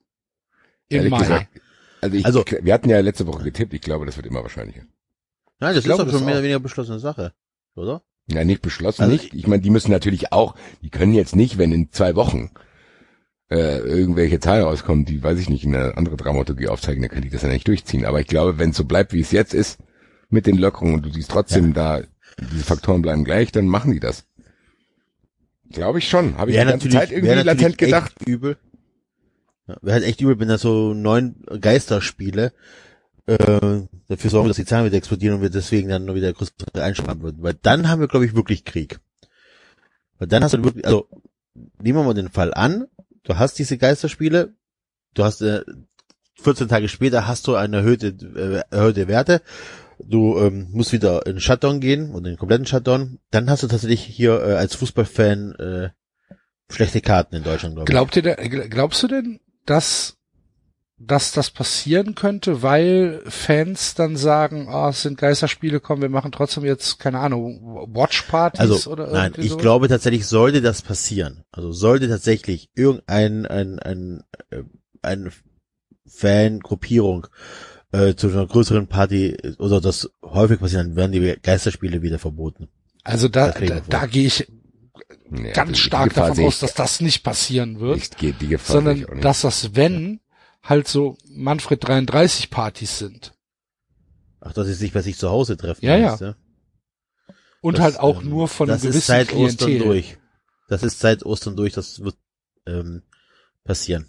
Im 0.88 1.08
Mai. 1.08 1.18
gesagt, 1.18 1.46
also, 2.00 2.16
ich, 2.16 2.26
Also- 2.26 2.44
wir 2.62 2.72
hatten 2.74 2.88
ja 2.90 3.00
letzte 3.00 3.26
Woche 3.26 3.44
getippt, 3.44 3.74
ich 3.74 3.80
glaube, 3.80 4.06
das 4.06 4.16
wird 4.16 4.26
immer 4.26 4.42
wahrscheinlicher. 4.42 4.82
Nein, 5.58 5.74
das 5.74 5.84
glaube 5.84 6.02
ist 6.02 6.06
doch 6.06 6.12
das 6.12 6.18
schon 6.20 6.26
mehr 6.26 6.34
oder 6.34 6.42
weniger 6.42 6.60
beschlossene 6.60 6.98
Sache, 6.98 7.32
oder? 7.74 8.02
Ja, 8.28 8.44
nicht 8.44 8.60
beschlossen, 8.60 9.02
Also 9.02 9.12
nicht. 9.12 9.32
Ich 9.34 9.46
meine, 9.46 9.62
die 9.62 9.70
müssen 9.70 9.90
natürlich 9.90 10.32
auch, 10.32 10.54
die 10.82 10.90
können 10.90 11.14
jetzt 11.14 11.36
nicht, 11.36 11.58
wenn 11.58 11.72
in 11.72 11.90
zwei 11.92 12.14
Wochen 12.16 12.50
äh, 13.48 13.78
irgendwelche 13.78 14.40
Zahlen 14.40 14.64
rauskommen, 14.64 15.04
die, 15.04 15.22
weiß 15.22 15.38
ich 15.38 15.48
nicht, 15.48 15.64
eine 15.64 15.96
andere 15.96 16.16
Dramaturgie 16.16 16.66
aufzeigen, 16.68 17.02
dann 17.02 17.10
können 17.10 17.22
die 17.22 17.30
das 17.30 17.42
ja 17.42 17.48
nicht 17.48 17.68
durchziehen. 17.68 18.04
Aber 18.04 18.20
ich 18.20 18.26
glaube, 18.26 18.58
wenn 18.58 18.70
es 18.70 18.76
so 18.76 18.84
bleibt, 18.84 19.12
wie 19.12 19.20
es 19.20 19.30
jetzt 19.30 19.54
ist, 19.54 19.78
mit 20.28 20.46
den 20.46 20.58
Lockerungen 20.58 20.96
und 20.96 21.06
du 21.06 21.10
siehst 21.12 21.30
trotzdem 21.30 21.72
da, 21.72 22.02
diese 22.52 22.64
Faktoren 22.64 23.02
bleiben 23.02 23.22
gleich, 23.24 23.52
dann 23.52 23.66
machen 23.68 23.92
die 23.92 24.00
das. 24.00 24.24
Glaube 25.70 25.98
ich 26.00 26.08
schon. 26.08 26.36
Habe 26.36 26.50
ich 26.50 26.56
Wäre 26.56 26.66
die 26.66 26.70
ganze 26.72 26.88
Zeit 26.90 27.10
irgendwie 27.12 27.34
latent 27.42 27.78
gedacht. 27.78 28.12
Übel. 28.26 28.56
Ja, 29.66 29.76
wäre 29.82 29.94
halt 29.94 30.04
echt 30.04 30.20
übel, 30.20 30.38
wenn 30.38 30.48
da 30.48 30.58
so 30.58 30.94
neun 30.94 31.36
Geisterspiele 31.60 32.52
äh, 33.26 33.36
dafür 34.08 34.30
sorgen, 34.30 34.48
dass 34.48 34.56
die 34.56 34.64
Zahlen 34.64 34.86
wieder 34.86 34.96
explodieren 34.96 35.36
und 35.36 35.42
wir 35.42 35.50
deswegen 35.50 35.88
dann 35.88 36.04
nur 36.04 36.14
wieder 36.14 36.32
größere 36.32 36.54
einsparen 36.82 37.22
würden. 37.22 37.42
Weil 37.42 37.54
dann 37.54 37.88
haben 37.88 38.00
wir, 38.00 38.08
glaube 38.08 38.24
ich, 38.26 38.34
wirklich 38.36 38.64
Krieg. 38.64 39.00
Weil 40.18 40.28
dann 40.28 40.44
hast 40.44 40.54
du 40.54 40.62
wirklich, 40.62 40.86
also 40.86 41.08
nehmen 41.82 41.98
wir 41.98 42.04
mal 42.04 42.14
den 42.14 42.28
Fall 42.30 42.54
an, 42.54 42.86
du 43.24 43.36
hast 43.36 43.58
diese 43.58 43.76
Geisterspiele, 43.78 44.54
du 45.14 45.24
hast 45.24 45.40
äh, 45.42 45.62
14 46.40 46.68
Tage 46.68 46.88
später 46.88 47.26
hast 47.26 47.46
du 47.48 47.56
eine 47.56 47.78
erhöhte, 47.78 48.08
äh, 48.70 48.74
erhöhte 48.74 49.08
Werte, 49.08 49.42
du 49.98 50.38
ähm, 50.38 50.68
musst 50.70 50.92
wieder 50.92 51.26
in 51.26 51.40
Shutdown 51.40 51.80
gehen 51.80 52.10
und 52.10 52.24
in 52.26 52.32
den 52.34 52.38
kompletten 52.38 52.66
Shutdown, 52.66 53.18
dann 53.30 53.50
hast 53.50 53.62
du 53.62 53.66
tatsächlich 53.66 54.02
hier 54.04 54.40
äh, 54.42 54.52
als 54.54 54.74
Fußballfan 54.76 55.54
äh, 55.56 55.88
schlechte 56.70 57.00
Karten 57.00 57.34
in 57.36 57.42
Deutschland, 57.42 57.74
glaube 57.74 57.90
ich. 57.90 57.92
Glaubt 57.92 58.16
ihr, 58.16 58.22
denn- 58.22 58.70
glaubst 58.70 59.02
du 59.02 59.08
denn, 59.08 59.40
dass, 59.66 60.16
dass 60.98 61.32
das 61.32 61.50
passieren 61.50 62.14
könnte, 62.14 62.62
weil 62.62 63.22
Fans 63.26 63.94
dann 63.94 64.16
sagen, 64.16 64.68
ah, 64.68 64.88
es 64.88 65.02
sind 65.02 65.18
Geisterspiele, 65.18 65.80
komm, 65.80 66.00
wir 66.00 66.08
machen 66.08 66.32
trotzdem 66.32 66.64
jetzt, 66.64 66.98
keine 66.98 67.18
Ahnung, 67.18 67.86
Watchpartys 67.92 68.60
Also, 68.60 68.90
oder 68.90 69.10
nein, 69.12 69.34
ich 69.36 69.50
sowas? 69.50 69.62
glaube 69.62 69.88
tatsächlich, 69.88 70.26
sollte 70.26 70.62
das 70.62 70.82
passieren, 70.82 71.44
also 71.50 71.72
sollte 71.72 72.08
tatsächlich 72.08 72.70
irgendein 72.74 73.46
ein, 73.46 73.78
ein, 73.78 74.22
äh, 74.50 74.62
eine 75.02 75.30
Fangruppierung 76.06 77.26
äh, 77.92 78.14
zu 78.14 78.28
einer 78.28 78.46
größeren 78.46 78.86
Party 78.86 79.30
äh, 79.30 79.54
oder 79.58 79.80
das 79.80 80.10
häufig 80.22 80.60
passieren, 80.60 80.88
dann 80.88 80.96
werden 80.96 81.12
die 81.12 81.36
Geisterspiele 81.42 82.02
wieder 82.02 82.18
verboten. 82.18 82.68
Also 83.04 83.28
da, 83.28 83.50
da, 83.52 83.80
da 83.88 84.06
gehe 84.06 84.26
ich 84.26 84.48
Nee, 85.28 85.52
ganz 85.52 85.70
also 85.70 85.72
die 85.72 85.80
stark 85.80 86.14
davon 86.14 86.44
aus, 86.44 86.54
ich- 86.54 86.60
dass 86.60 86.74
das 86.74 87.00
nicht 87.00 87.22
passieren 87.22 87.80
wird, 87.80 87.96
Ich 87.98 88.10
gehe 88.10 88.32
die 88.32 88.48
Gefahr 88.48 88.66
sehe 88.66 88.74
sondern 88.76 88.96
ich 88.98 89.08
auch 89.08 89.12
nicht. 89.14 89.24
dass 89.24 89.40
das, 89.42 89.74
wenn, 89.74 90.20
halt 90.62 90.88
so 90.88 91.16
Manfred 91.28 91.86
33 91.86 92.50
Partys 92.50 92.98
sind. 92.98 93.32
Ach, 94.40 94.52
dass 94.52 94.66
sie 94.66 94.74
sich 94.74 94.92
bei 94.92 95.02
sich 95.02 95.18
zu 95.18 95.28
Hause 95.30 95.56
treffen. 95.56 95.84
Ja, 95.84 95.98
meinst 95.98 96.20
du? 96.20 96.36
Und 97.60 97.78
Das, 97.78 97.84
halt 97.84 97.98
auch 98.00 98.22
ähm, 98.22 98.30
nur 98.30 98.48
von 98.48 98.68
einem 98.70 98.76
das 98.76 98.84
ist 98.84 98.90
gewissen 98.92 99.06
seit 99.06 99.32
Ostern 99.32 99.66
Klientel. 99.66 99.86
durch. 99.88 100.18
Das 100.68 100.82
ist 100.82 100.98
seit 101.00 101.24
Ostern 101.24 101.56
durch, 101.56 101.72
das 101.72 102.00
wird 102.00 102.16
ähm, 102.66 103.02
passieren. 103.64 104.08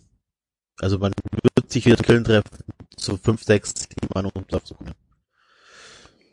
Also 0.80 1.00
man 1.00 1.12
wird 1.56 1.72
sich 1.72 1.86
wieder 1.86 1.98
in 1.98 2.04
Köln 2.04 2.24
treffen, 2.24 2.50
so 2.98 3.18
fünf, 3.18 3.44
sechs, 3.44 3.74
sieben 3.76 4.10
Mann 4.14 4.26
um 4.28 4.48
zu 4.48 4.76
gucken. 4.76 4.94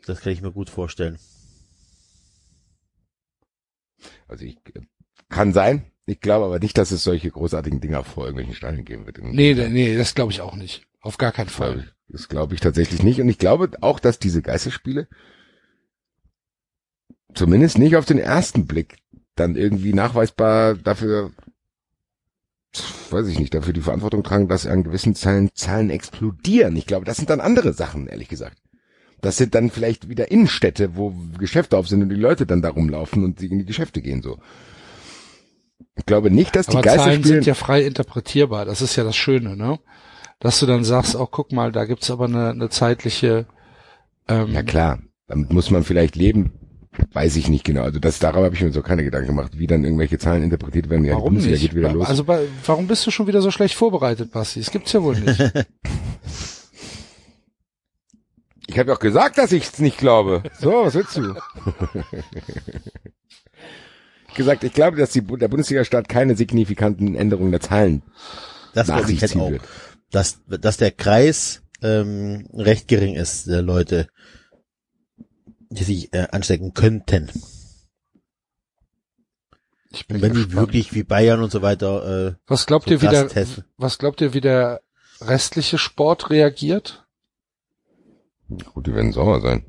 Das 0.05 0.21
kann 0.21 0.33
ich 0.33 0.41
mir 0.41 0.51
gut 0.51 0.69
vorstellen. 0.69 1.17
Also 4.27 4.45
ich 4.45 4.57
äh, 4.73 4.81
kann 5.29 5.53
sein. 5.53 5.85
Ich 6.05 6.19
glaube 6.19 6.45
aber 6.45 6.59
nicht, 6.59 6.77
dass 6.77 6.91
es 6.91 7.03
solche 7.03 7.31
großartigen 7.31 7.81
Dinger 7.81 8.03
vor 8.03 8.25
irgendwelchen 8.25 8.55
Steinen 8.55 8.85
geben 8.85 9.05
wird. 9.05 9.17
Nee, 9.21 9.53
nee, 9.53 9.69
nee, 9.69 9.97
das 9.97 10.13
glaube 10.13 10.31
ich 10.31 10.41
auch 10.41 10.55
nicht. 10.55 10.85
Auf 11.01 11.17
gar 11.17 11.31
keinen 11.31 11.49
Fall. 11.49 11.91
Das 12.07 12.29
glaube 12.29 12.53
ich 12.53 12.59
tatsächlich 12.59 13.01
nicht. 13.01 13.19
Und 13.21 13.29
ich 13.29 13.39
glaube 13.39 13.71
auch, 13.81 13.99
dass 13.99 14.19
diese 14.19 14.41
Geisterspiele 14.41 15.07
zumindest 17.33 17.77
nicht 17.77 17.95
auf 17.95 18.05
den 18.05 18.19
ersten 18.19 18.65
Blick 18.67 18.97
dann 19.35 19.55
irgendwie 19.55 19.93
nachweisbar 19.93 20.75
dafür, 20.75 21.31
weiß 23.09 23.27
ich 23.27 23.39
nicht, 23.39 23.53
dafür 23.53 23.73
die 23.73 23.81
Verantwortung 23.81 24.23
tragen, 24.23 24.47
dass 24.47 24.65
an 24.65 24.83
gewissen 24.83 25.15
Zahlen, 25.15 25.49
Zahlen 25.53 25.89
explodieren. 25.89 26.75
Ich 26.75 26.85
glaube, 26.85 27.05
das 27.05 27.17
sind 27.17 27.29
dann 27.29 27.41
andere 27.41 27.73
Sachen, 27.73 28.07
ehrlich 28.07 28.29
gesagt. 28.29 28.57
Das 29.25 29.37
sind 29.37 29.55
dann 29.55 29.71
vielleicht 29.71 30.07
wieder 30.07 30.29
Innenstädte, 30.29 30.95
wo 30.95 31.11
Geschäfte 31.39 31.79
auf 31.79 31.87
sind 31.87 32.03
und 32.03 32.09
die 32.09 32.15
Leute 32.15 32.45
dann 32.45 32.61
da 32.61 32.69
rumlaufen 32.69 33.23
und 33.23 33.39
sie 33.39 33.47
in 33.47 33.57
die 33.57 33.65
Geschäfte 33.65 34.03
gehen, 34.03 34.21
so. 34.21 34.37
Ich 35.95 36.05
glaube 36.05 36.29
nicht, 36.29 36.55
dass 36.55 36.67
die 36.67 36.77
Aber 36.77 36.85
Zahlen 36.85 36.97
Geisterspiele, 36.97 37.33
sind 37.33 37.45
ja 37.47 37.55
frei 37.55 37.81
interpretierbar. 37.85 38.65
Das 38.65 38.83
ist 38.83 38.95
ja 38.97 39.03
das 39.03 39.15
Schöne, 39.15 39.57
ne? 39.57 39.79
Dass 40.39 40.59
du 40.59 40.67
dann 40.67 40.83
sagst, 40.83 41.15
oh, 41.15 41.25
guck 41.25 41.53
mal, 41.53 41.71
da 41.71 41.85
gibt's 41.85 42.11
aber 42.11 42.25
eine, 42.25 42.51
eine 42.51 42.69
zeitliche, 42.69 43.47
ähm, 44.27 44.53
Ja 44.53 44.61
klar, 44.61 44.99
damit 45.27 45.51
muss 45.51 45.71
man 45.71 45.83
vielleicht 45.83 46.15
leben, 46.15 46.51
weiß 47.13 47.35
ich 47.37 47.49
nicht 47.49 47.63
genau. 47.63 47.81
Also 47.81 47.97
das 47.97 48.19
darüber 48.19 48.45
habe 48.45 48.53
ich 48.53 48.61
mir 48.61 48.71
so 48.71 48.83
keine 48.83 49.03
Gedanken 49.03 49.29
gemacht, 49.29 49.57
wie 49.57 49.65
dann 49.65 49.85
irgendwelche 49.85 50.19
Zahlen 50.19 50.43
interpretiert 50.43 50.91
werden. 50.91 51.03
Ja, 51.03 51.15
die 51.15 51.17
warum 51.17 51.33
nicht? 51.33 51.61
geht 51.61 51.73
wieder 51.73 51.91
los. 51.91 52.05
Also 52.05 52.25
bei, 52.25 52.45
warum 52.63 52.85
bist 52.85 53.07
du 53.07 53.09
schon 53.09 53.25
wieder 53.25 53.41
so 53.41 53.49
schlecht 53.49 53.73
vorbereitet, 53.73 54.31
Basti? 54.31 54.59
Das 54.59 54.69
gibt's 54.69 54.93
ja 54.93 55.01
wohl 55.01 55.19
nicht. 55.19 55.41
ich 58.67 58.79
habe 58.79 58.89
ja 58.89 58.95
auch 58.95 58.99
gesagt, 58.99 59.37
dass 59.37 59.51
ich 59.51 59.63
es 59.65 59.79
nicht 59.79 59.97
glaube. 59.97 60.43
So, 60.59 60.85
was 60.85 60.95
willst 60.95 61.17
du? 61.17 61.35
gesagt, 64.35 64.63
ich 64.63 64.73
glaube, 64.73 64.97
dass 64.97 65.11
die, 65.11 65.21
der 65.21 65.47
Bundesliga-Staat 65.47 66.09
keine 66.09 66.35
signifikanten 66.35 67.15
Änderungen 67.15 67.51
der 67.51 67.61
Zahlen 67.61 68.03
Das 68.73 68.87
nach 68.87 69.05
sich 69.05 69.15
ich 69.15 69.21
halt 69.21 69.31
ziehen 69.31 69.41
auch. 69.41 69.51
wird. 69.51 69.63
Dass, 70.11 70.41
dass 70.47 70.77
der 70.77 70.91
Kreis 70.91 71.63
ähm, 71.81 72.47
recht 72.53 72.87
gering 72.87 73.15
ist, 73.15 73.47
der 73.47 73.61
Leute, 73.61 74.07
die 75.69 75.83
sich 75.83 76.13
äh, 76.13 76.27
anstecken 76.31 76.73
könnten. 76.73 77.29
Ich 79.89 80.07
bin 80.07 80.17
Und 80.17 80.23
wenn 80.23 80.33
die 80.33 80.51
wirklich 80.51 80.93
wie 80.93 81.03
Bayern 81.03 81.41
und 81.41 81.51
so 81.51 81.61
weiter 81.61 82.27
äh, 82.27 82.33
was 82.47 82.65
glaubt 82.65 82.85
so 82.85 82.91
ihr 82.91 82.99
krass 82.99 83.31
testen. 83.31 83.63
was 83.77 83.97
glaubt 83.97 84.19
ihr, 84.19 84.33
wie 84.33 84.41
der 84.41 84.81
restliche 85.21 85.77
Sport 85.77 86.29
reagiert? 86.29 87.04
Gut, 88.73 88.87
die 88.87 88.93
werden 88.93 89.11
sauer 89.11 89.41
sein. 89.41 89.65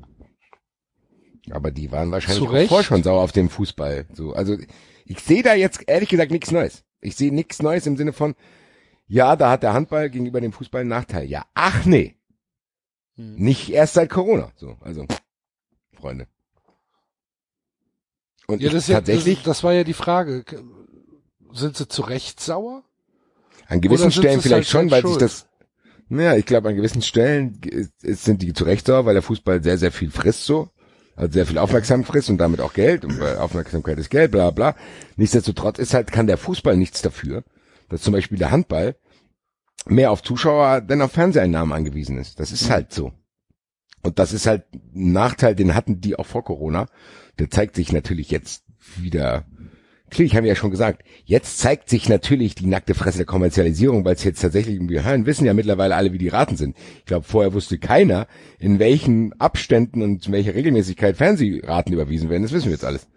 Aber 1.49 1.71
die 1.71 1.91
waren 1.91 2.11
wahrscheinlich 2.11 2.67
vorher 2.67 2.83
schon 2.83 3.03
sauer 3.03 3.21
auf 3.21 3.31
den 3.31 3.49
Fußball. 3.49 4.05
So, 4.13 4.33
also 4.33 4.57
ich 5.05 5.19
sehe 5.19 5.43
da 5.43 5.53
jetzt 5.53 5.87
ehrlich 5.87 6.09
gesagt 6.09 6.31
nichts 6.31 6.51
Neues. 6.51 6.83
Ich 6.99 7.15
sehe 7.15 7.33
nichts 7.33 7.61
Neues 7.61 7.87
im 7.87 7.95
Sinne 7.95 8.11
von, 8.13 8.35
ja, 9.07 9.35
da 9.35 9.51
hat 9.51 9.63
der 9.63 9.73
Handball 9.73 10.09
gegenüber 10.09 10.41
dem 10.41 10.51
Fußball 10.51 10.81
einen 10.81 10.89
Nachteil. 10.89 11.25
Ja, 11.25 11.45
ach 11.53 11.85
nee, 11.85 12.15
Hm. 13.15 13.35
nicht 13.35 13.69
erst 13.69 13.95
seit 13.95 14.09
Corona. 14.09 14.51
So, 14.55 14.77
also 14.81 15.05
Freunde. 15.93 16.27
Und 18.47 18.61
Ja, 18.61 18.69
das, 18.69 18.83
ist 18.83 18.89
ja, 18.89 18.95
tatsächlich 18.97 19.37
das, 19.37 19.45
das 19.45 19.63
war 19.63 19.73
ja 19.73 19.83
die 19.83 19.93
Frage. 19.93 20.45
Sind 21.51 21.75
sie 21.75 21.87
zu 21.87 22.03
Recht 22.03 22.39
sauer? 22.39 22.83
an 23.69 23.81
gewissen 23.81 24.11
Stellen 24.11 24.41
vielleicht 24.41 24.73
halt 24.73 24.89
schon, 24.89 24.91
weil 24.91 25.01
selbst 25.01 25.19
sich 25.19 25.19
das 25.19 25.46
ja, 26.09 26.35
ich 26.35 26.45
glaube, 26.45 26.69
an 26.69 26.75
gewissen 26.75 27.01
Stellen 27.01 27.59
ist- 27.65 28.23
sind 28.23 28.41
die 28.41 28.53
zu 28.53 28.63
Recht 28.63 28.87
sauer, 28.87 29.05
weil 29.05 29.13
der 29.13 29.23
Fußball 29.23 29.63
sehr, 29.63 29.77
sehr 29.77 29.91
viel 29.91 30.09
frisst 30.11 30.45
so. 30.45 30.69
Also 31.15 31.33
sehr 31.33 31.47
viel 31.47 31.57
Aufmerksamkeit 31.57 32.07
frisst 32.11 32.29
und 32.29 32.37
damit 32.37 32.61
auch 32.61 32.73
Geld 32.73 33.03
und 33.03 33.19
weil 33.19 33.37
Aufmerksamkeit 33.37 33.97
ist 33.97 34.09
Geld, 34.11 34.31
bla 34.31 34.51
bla. 34.51 34.75
Nichtsdestotrotz 35.15 35.79
ist 35.79 35.93
halt, 35.95 36.11
kann 36.11 36.27
der 36.27 36.37
Fußball 36.37 36.77
nichts 36.77 37.01
dafür, 37.01 37.43
dass 37.89 38.03
zum 38.03 38.13
Beispiel 38.13 38.37
der 38.37 38.51
Handball 38.51 38.95
mehr 39.87 40.11
auf 40.11 40.21
Zuschauer 40.21 40.81
denn 40.81 41.01
auf 41.01 41.13
Fernseheinnahmen 41.13 41.73
angewiesen 41.73 42.19
ist. 42.19 42.39
Das 42.39 42.51
ist 42.51 42.69
halt 42.69 42.93
so. 42.93 43.13
Und 44.03 44.19
das 44.19 44.31
ist 44.31 44.45
halt 44.45 44.65
ein 44.73 45.11
Nachteil, 45.11 45.55
den 45.55 45.73
hatten 45.73 46.01
die 46.01 46.15
auch 46.17 46.25
vor 46.27 46.43
Corona. 46.43 46.85
Der 47.39 47.49
zeigt 47.49 47.75
sich 47.75 47.91
natürlich 47.91 48.29
jetzt 48.29 48.63
wieder. 48.95 49.45
Klar, 50.09 50.29
haben 50.29 50.43
wir 50.43 50.49
ja 50.49 50.55
schon 50.55 50.71
gesagt. 50.71 51.03
Jetzt 51.25 51.59
zeigt 51.59 51.89
sich 51.89 52.07
natürlich 52.07 52.55
die 52.55 52.65
nackte 52.65 52.93
Fresse 52.93 53.17
der 53.17 53.25
Kommerzialisierung, 53.25 54.05
weil 54.05 54.15
es 54.15 54.23
jetzt 54.23 54.41
tatsächlich, 54.41 54.79
wir 54.81 55.03
hören, 55.03 55.25
wissen 55.25 55.45
ja 55.45 55.53
mittlerweile 55.53 55.95
alle, 55.95 56.13
wie 56.13 56.17
die 56.17 56.29
Raten 56.29 56.55
sind. 56.55 56.77
Ich 56.99 57.05
glaube, 57.05 57.25
vorher 57.25 57.53
wusste 57.53 57.77
keiner, 57.77 58.27
in 58.57 58.79
welchen 58.79 59.33
Abständen 59.33 60.01
und 60.01 60.25
in 60.27 60.31
welcher 60.31 60.55
Regelmäßigkeit 60.55 61.17
Fernsehraten 61.17 61.93
überwiesen 61.93 62.29
werden. 62.29 62.43
Das 62.43 62.53
wissen 62.53 62.67
wir 62.67 62.73
jetzt 62.73 62.85
alles. 62.85 63.07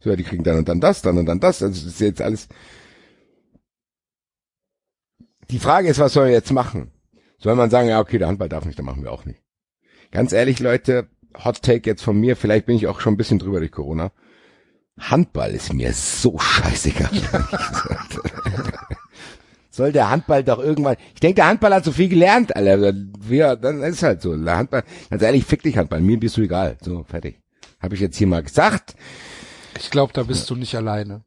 So, 0.00 0.10
ja, 0.10 0.16
die 0.16 0.24
kriegen 0.24 0.42
dann 0.42 0.56
und 0.56 0.68
dann 0.68 0.80
das, 0.80 1.02
dann 1.02 1.18
und 1.18 1.26
dann 1.26 1.40
das. 1.40 1.62
Also 1.62 1.84
das 1.84 1.92
ist 1.94 2.00
jetzt 2.00 2.22
alles. 2.22 2.48
Die 5.50 5.58
Frage 5.58 5.88
ist, 5.88 5.98
was 5.98 6.12
soll 6.14 6.28
er 6.28 6.32
jetzt 6.32 6.52
machen? 6.52 6.92
Soll 7.38 7.56
man 7.56 7.70
sagen, 7.70 7.88
ja, 7.88 8.00
okay, 8.00 8.18
der 8.18 8.28
Handball 8.28 8.48
darf 8.48 8.64
nicht, 8.64 8.78
dann 8.78 8.86
machen 8.86 9.02
wir 9.02 9.12
auch 9.12 9.24
nicht. 9.24 9.42
Ganz 10.10 10.32
ehrlich, 10.32 10.60
Leute, 10.60 11.08
Hot 11.44 11.62
Take 11.62 11.88
jetzt 11.88 12.02
von 12.02 12.18
mir, 12.18 12.36
vielleicht 12.36 12.66
bin 12.66 12.76
ich 12.76 12.86
auch 12.86 13.00
schon 13.00 13.14
ein 13.14 13.18
bisschen 13.18 13.38
drüber 13.38 13.58
durch 13.58 13.72
Corona. 13.72 14.12
Handball 14.98 15.52
ist 15.52 15.72
mir 15.72 15.92
so 15.92 16.38
scheißegal. 16.38 17.10
Soll 19.70 19.92
der 19.92 20.10
Handball 20.10 20.42
doch 20.42 20.58
irgendwann, 20.58 20.96
ich 21.14 21.20
denke, 21.20 21.36
der 21.36 21.46
Handball 21.46 21.72
hat 21.72 21.84
so 21.84 21.92
viel 21.92 22.08
gelernt, 22.08 22.56
Alter. 22.56 22.92
Wir, 23.20 23.54
dann 23.56 23.80
ist 23.82 24.02
halt 24.02 24.22
so. 24.22 24.36
Der 24.36 24.56
Handball, 24.56 24.82
ganz 25.08 25.22
ehrlich, 25.22 25.44
fick 25.44 25.62
dich 25.62 25.78
Handball, 25.78 26.00
mir 26.00 26.18
bist 26.18 26.36
du 26.36 26.42
egal. 26.42 26.76
So, 26.80 27.04
fertig. 27.04 27.40
Habe 27.80 27.94
ich 27.94 28.00
jetzt 28.00 28.16
hier 28.16 28.26
mal 28.26 28.42
gesagt. 28.42 28.96
Ich 29.78 29.90
glaube, 29.90 30.12
da 30.12 30.24
bist 30.24 30.50
du 30.50 30.56
nicht 30.56 30.74
alleine. 30.74 31.22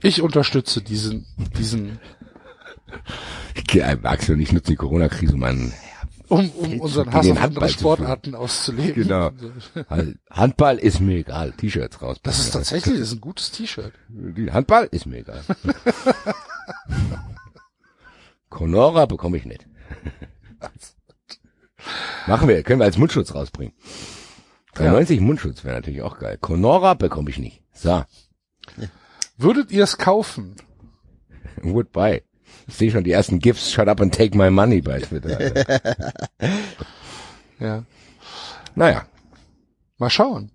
Ich 0.00 0.22
unterstütze 0.22 0.80
diesen, 0.82 1.26
diesen, 1.58 1.98
Ja, 3.72 3.88
Axel 4.04 4.36
und 4.36 4.40
ich 4.40 4.52
nutzen 4.52 4.70
die 4.70 4.76
Corona-Krise, 4.76 5.34
um 5.34 5.42
einen 5.42 5.72
um, 6.28 6.50
um 6.50 6.80
unseren 6.80 7.12
Hass 7.12 7.30
auf 7.30 7.40
andere 7.40 7.68
Sportarten 7.68 8.34
auszuleben. 8.34 9.02
Genau. 9.02 9.30
Halt, 9.88 10.18
Handball 10.30 10.78
ist 10.78 11.00
mir 11.00 11.18
egal. 11.18 11.52
T-Shirts 11.52 12.00
raus. 12.02 12.18
Das 12.22 12.38
ist 12.38 12.50
tatsächlich, 12.52 12.98
das 12.98 13.08
ist 13.08 13.14
ein 13.14 13.20
gutes 13.20 13.50
T-Shirt. 13.50 13.92
Handball 14.50 14.88
ist 14.90 15.06
mir 15.06 15.18
egal. 15.18 15.42
Conora 18.48 19.06
bekomme 19.06 19.36
ich 19.36 19.44
nicht. 19.44 19.66
Machen 22.26 22.48
wir, 22.48 22.62
können 22.62 22.80
wir 22.80 22.84
als 22.84 22.98
Mundschutz 22.98 23.34
rausbringen. 23.34 23.74
93 24.74 25.20
Mundschutz 25.20 25.64
wäre 25.64 25.76
natürlich 25.76 26.02
auch 26.02 26.18
geil. 26.18 26.38
Conora 26.40 26.94
bekomme 26.94 27.30
ich 27.30 27.38
nicht. 27.38 27.62
So, 27.72 28.04
Würdet 29.36 29.70
ihr 29.70 29.84
es 29.84 29.98
kaufen? 29.98 30.56
would 31.62 31.92
buy. 31.92 32.22
Ich 32.68 32.74
sehe 32.76 32.90
schon 32.90 33.02
die 33.02 33.12
ersten 33.12 33.38
GIFs, 33.40 33.72
shut 33.72 33.88
up 33.88 34.00
and 34.00 34.14
take 34.14 34.36
my 34.36 34.50
money 34.50 34.80
bei 34.80 35.00
Twitter. 35.00 35.38
Ja. 37.60 37.84
naja, 38.76 39.04
Mal 39.98 40.10
schauen, 40.10 40.52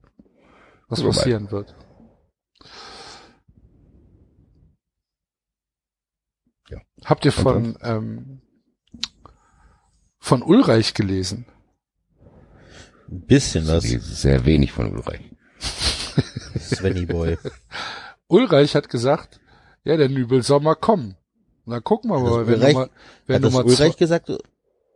was 0.88 1.00
Wobei. 1.04 1.10
passieren 1.10 1.52
wird. 1.52 1.76
Ja. 6.70 6.80
Habt 7.04 7.26
ihr 7.26 7.34
von, 7.34 7.78
ähm, 7.82 8.42
von 10.20 10.42
Ulreich 10.44 10.94
gelesen? 10.94 11.46
Ein 13.10 13.26
bisschen 13.26 13.68
was. 13.68 13.84
sehr 13.84 14.46
wenig 14.46 14.72
von 14.72 14.94
Ulreich. 14.94 15.30
Svenny 16.58 17.06
Boy. 17.06 17.38
Ulreich 18.28 18.76
hat 18.76 18.88
gesagt, 18.88 19.42
ja, 19.84 19.98
der 19.98 20.08
Nübelsommer 20.08 20.76
kommen. 20.76 21.18
Na, 21.66 21.80
gucken 21.80 22.10
wir 22.12 22.18
Hat 22.18 22.24
mal, 22.24 22.38
das 22.40 22.48
wenn 22.48 22.56
Ulreich- 22.60 22.74
Nummer, 22.74 22.90
wenn 23.28 23.36
Hat 23.38 23.44
das 23.44 23.52
Nummer 23.54 23.66
Ulreich 23.66 23.78
zwei, 23.94 23.98
gesagt 23.98 24.32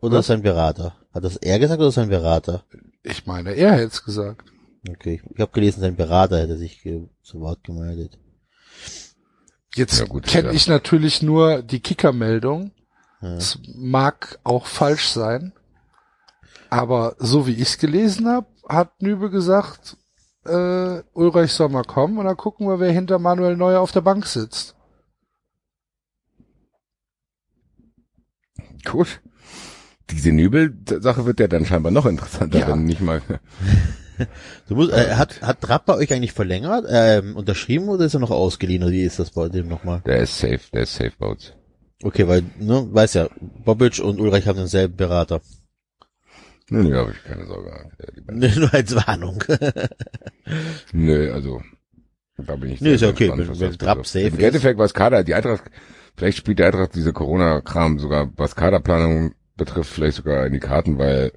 oder 0.02 0.22
sein 0.24 0.42
Berater? 0.42 0.96
Hat 1.14 1.24
das 1.24 1.38
er 1.38 1.60
gesagt 1.60 1.80
oder 1.82 1.92
sein 1.92 2.10
Berater? 2.10 2.64
ich 3.04 3.26
meine, 3.26 3.52
er 3.54 3.72
hätte 3.74 3.88
es 3.88 4.04
gesagt. 4.04 4.44
Okay, 4.90 5.22
ich 5.34 5.40
habe 5.40 5.52
gelesen, 5.52 5.82
sein 5.82 5.96
Berater 5.96 6.40
hätte 6.40 6.58
sich 6.58 6.82
ge 6.82 7.08
zu 7.24 7.40
Wort 7.40 7.64
gemeldet. 7.64 8.18
Jetzt 9.76 10.00
Ja, 10.00 10.06
gut, 10.06 10.26
kenne 10.26 10.50
ja. 10.50 10.54
ich 10.54 10.68
natürlich 10.68 11.22
nur 11.22 11.62
die 11.62 11.80
Kicker-Meldung. 11.80 12.72
Ja. 13.22 13.36
Es 13.36 13.60
mag 13.76 14.40
auch 14.44 14.66
falsch 14.66 15.08
sein, 15.10 15.54
aber 16.70 17.16
so 17.20 17.48
wie 17.48 17.54
ich 17.54 17.62
es 17.62 17.78
gelesen 17.78 18.28
habe, 18.28 18.48
hat 18.70 19.02
Nübel 19.02 19.30
gesagt, 19.30 19.98
äh, 20.46 21.02
Ulreich 21.14 21.52
soll 21.54 21.70
mal 21.70 21.84
kommen 21.84 22.18
und 22.18 22.26
dann 22.26 22.38
gucken 22.38 22.68
wir, 22.68 22.80
wer 22.80 22.92
hinter 22.92 23.20
Manuel 23.20 23.58
Neuer 23.58 23.82
auf 23.82 23.92
der 23.92 24.02
Bank 24.02 24.26
sitzt. 24.26 24.76
Gut. 28.86 29.22
diese 30.10 30.32
Nübel-Sache 30.32 31.26
wird 31.26 31.40
ja 31.40 31.48
dann 31.48 31.66
scheinbar 31.66 31.92
noch 31.92 32.06
interessanter, 32.06 32.60
Ja. 32.60 32.68
wenn 32.70 32.84
nicht 32.86 33.02
mal. 33.02 33.22
Du 34.68 34.76
musst, 34.76 34.92
äh, 34.94 35.14
hat, 35.16 35.42
hat 35.42 35.62
Trapp 35.62 35.86
bei 35.86 35.96
euch 35.96 36.12
eigentlich 36.12 36.32
verlängert, 36.34 36.86
ähm, 36.90 37.36
unterschrieben 37.36 37.88
oder 37.90 38.06
ist 38.06 38.14
er 38.16 38.20
noch 38.20 38.32
ausgeliehen 38.32 38.82
oder 38.84 38.92
wie 38.92 39.04
ist 39.04 39.20
das 39.20 39.32
bei 39.32 39.48
dem 39.50 39.68
nochmal? 39.68 40.02
Der 40.06 40.18
ist 40.22 40.40
safe, 40.40 40.60
der 40.74 40.84
ist 40.84 40.96
safe 40.96 41.12
bei 41.20 41.28
uns. 41.28 41.54
Okay, 42.02 42.28
weil, 42.28 42.44
ne, 42.60 42.88
weiß 42.92 43.14
ja, 43.16 43.28
Bobic 43.66 44.00
und 44.00 44.20
Ulreich 44.20 44.48
haben 44.48 44.58
denselben 44.58 44.96
Berater. 44.96 45.42
Nö, 46.70 46.84
nö, 46.84 46.96
habe 46.98 47.12
ich 47.12 47.24
keine 47.24 47.46
Sorge. 47.46 47.72
Beiden- 48.26 48.40
Nur 48.60 48.74
als 48.74 48.96
Warnung. 48.96 49.44
Nö, 50.94 51.32
also 51.34 51.62
da 52.38 52.56
bin 52.56 52.72
ich 52.72 52.82
Nee, 52.82 52.94
ist 52.94 53.02
ja 53.02 53.10
okay, 53.10 53.32
wenn- 53.36 53.60
wenn 53.60 53.78
Trapp 53.78 54.06
safe 54.06 54.28
Im. 54.28 54.40
Endeffekt 54.40 54.78
was 54.80 54.94
Kader, 54.94 55.24
die 55.24 55.34
Eintracht, 55.34 55.64
vielleicht 56.18 56.38
spielt 56.40 56.60
die 56.60 56.64
Eintracht 56.64 56.96
diese 56.96 57.14
Corona-Kram 57.14 58.00
sogar, 58.00 58.30
was 58.36 58.56
Kaderplanung 58.56 59.34
betrifft, 59.56 59.92
vielleicht 59.94 60.18
sogar 60.18 60.46
in 60.46 60.54
die 60.54 60.60
Karten, 60.60 60.98
weil 60.98 61.32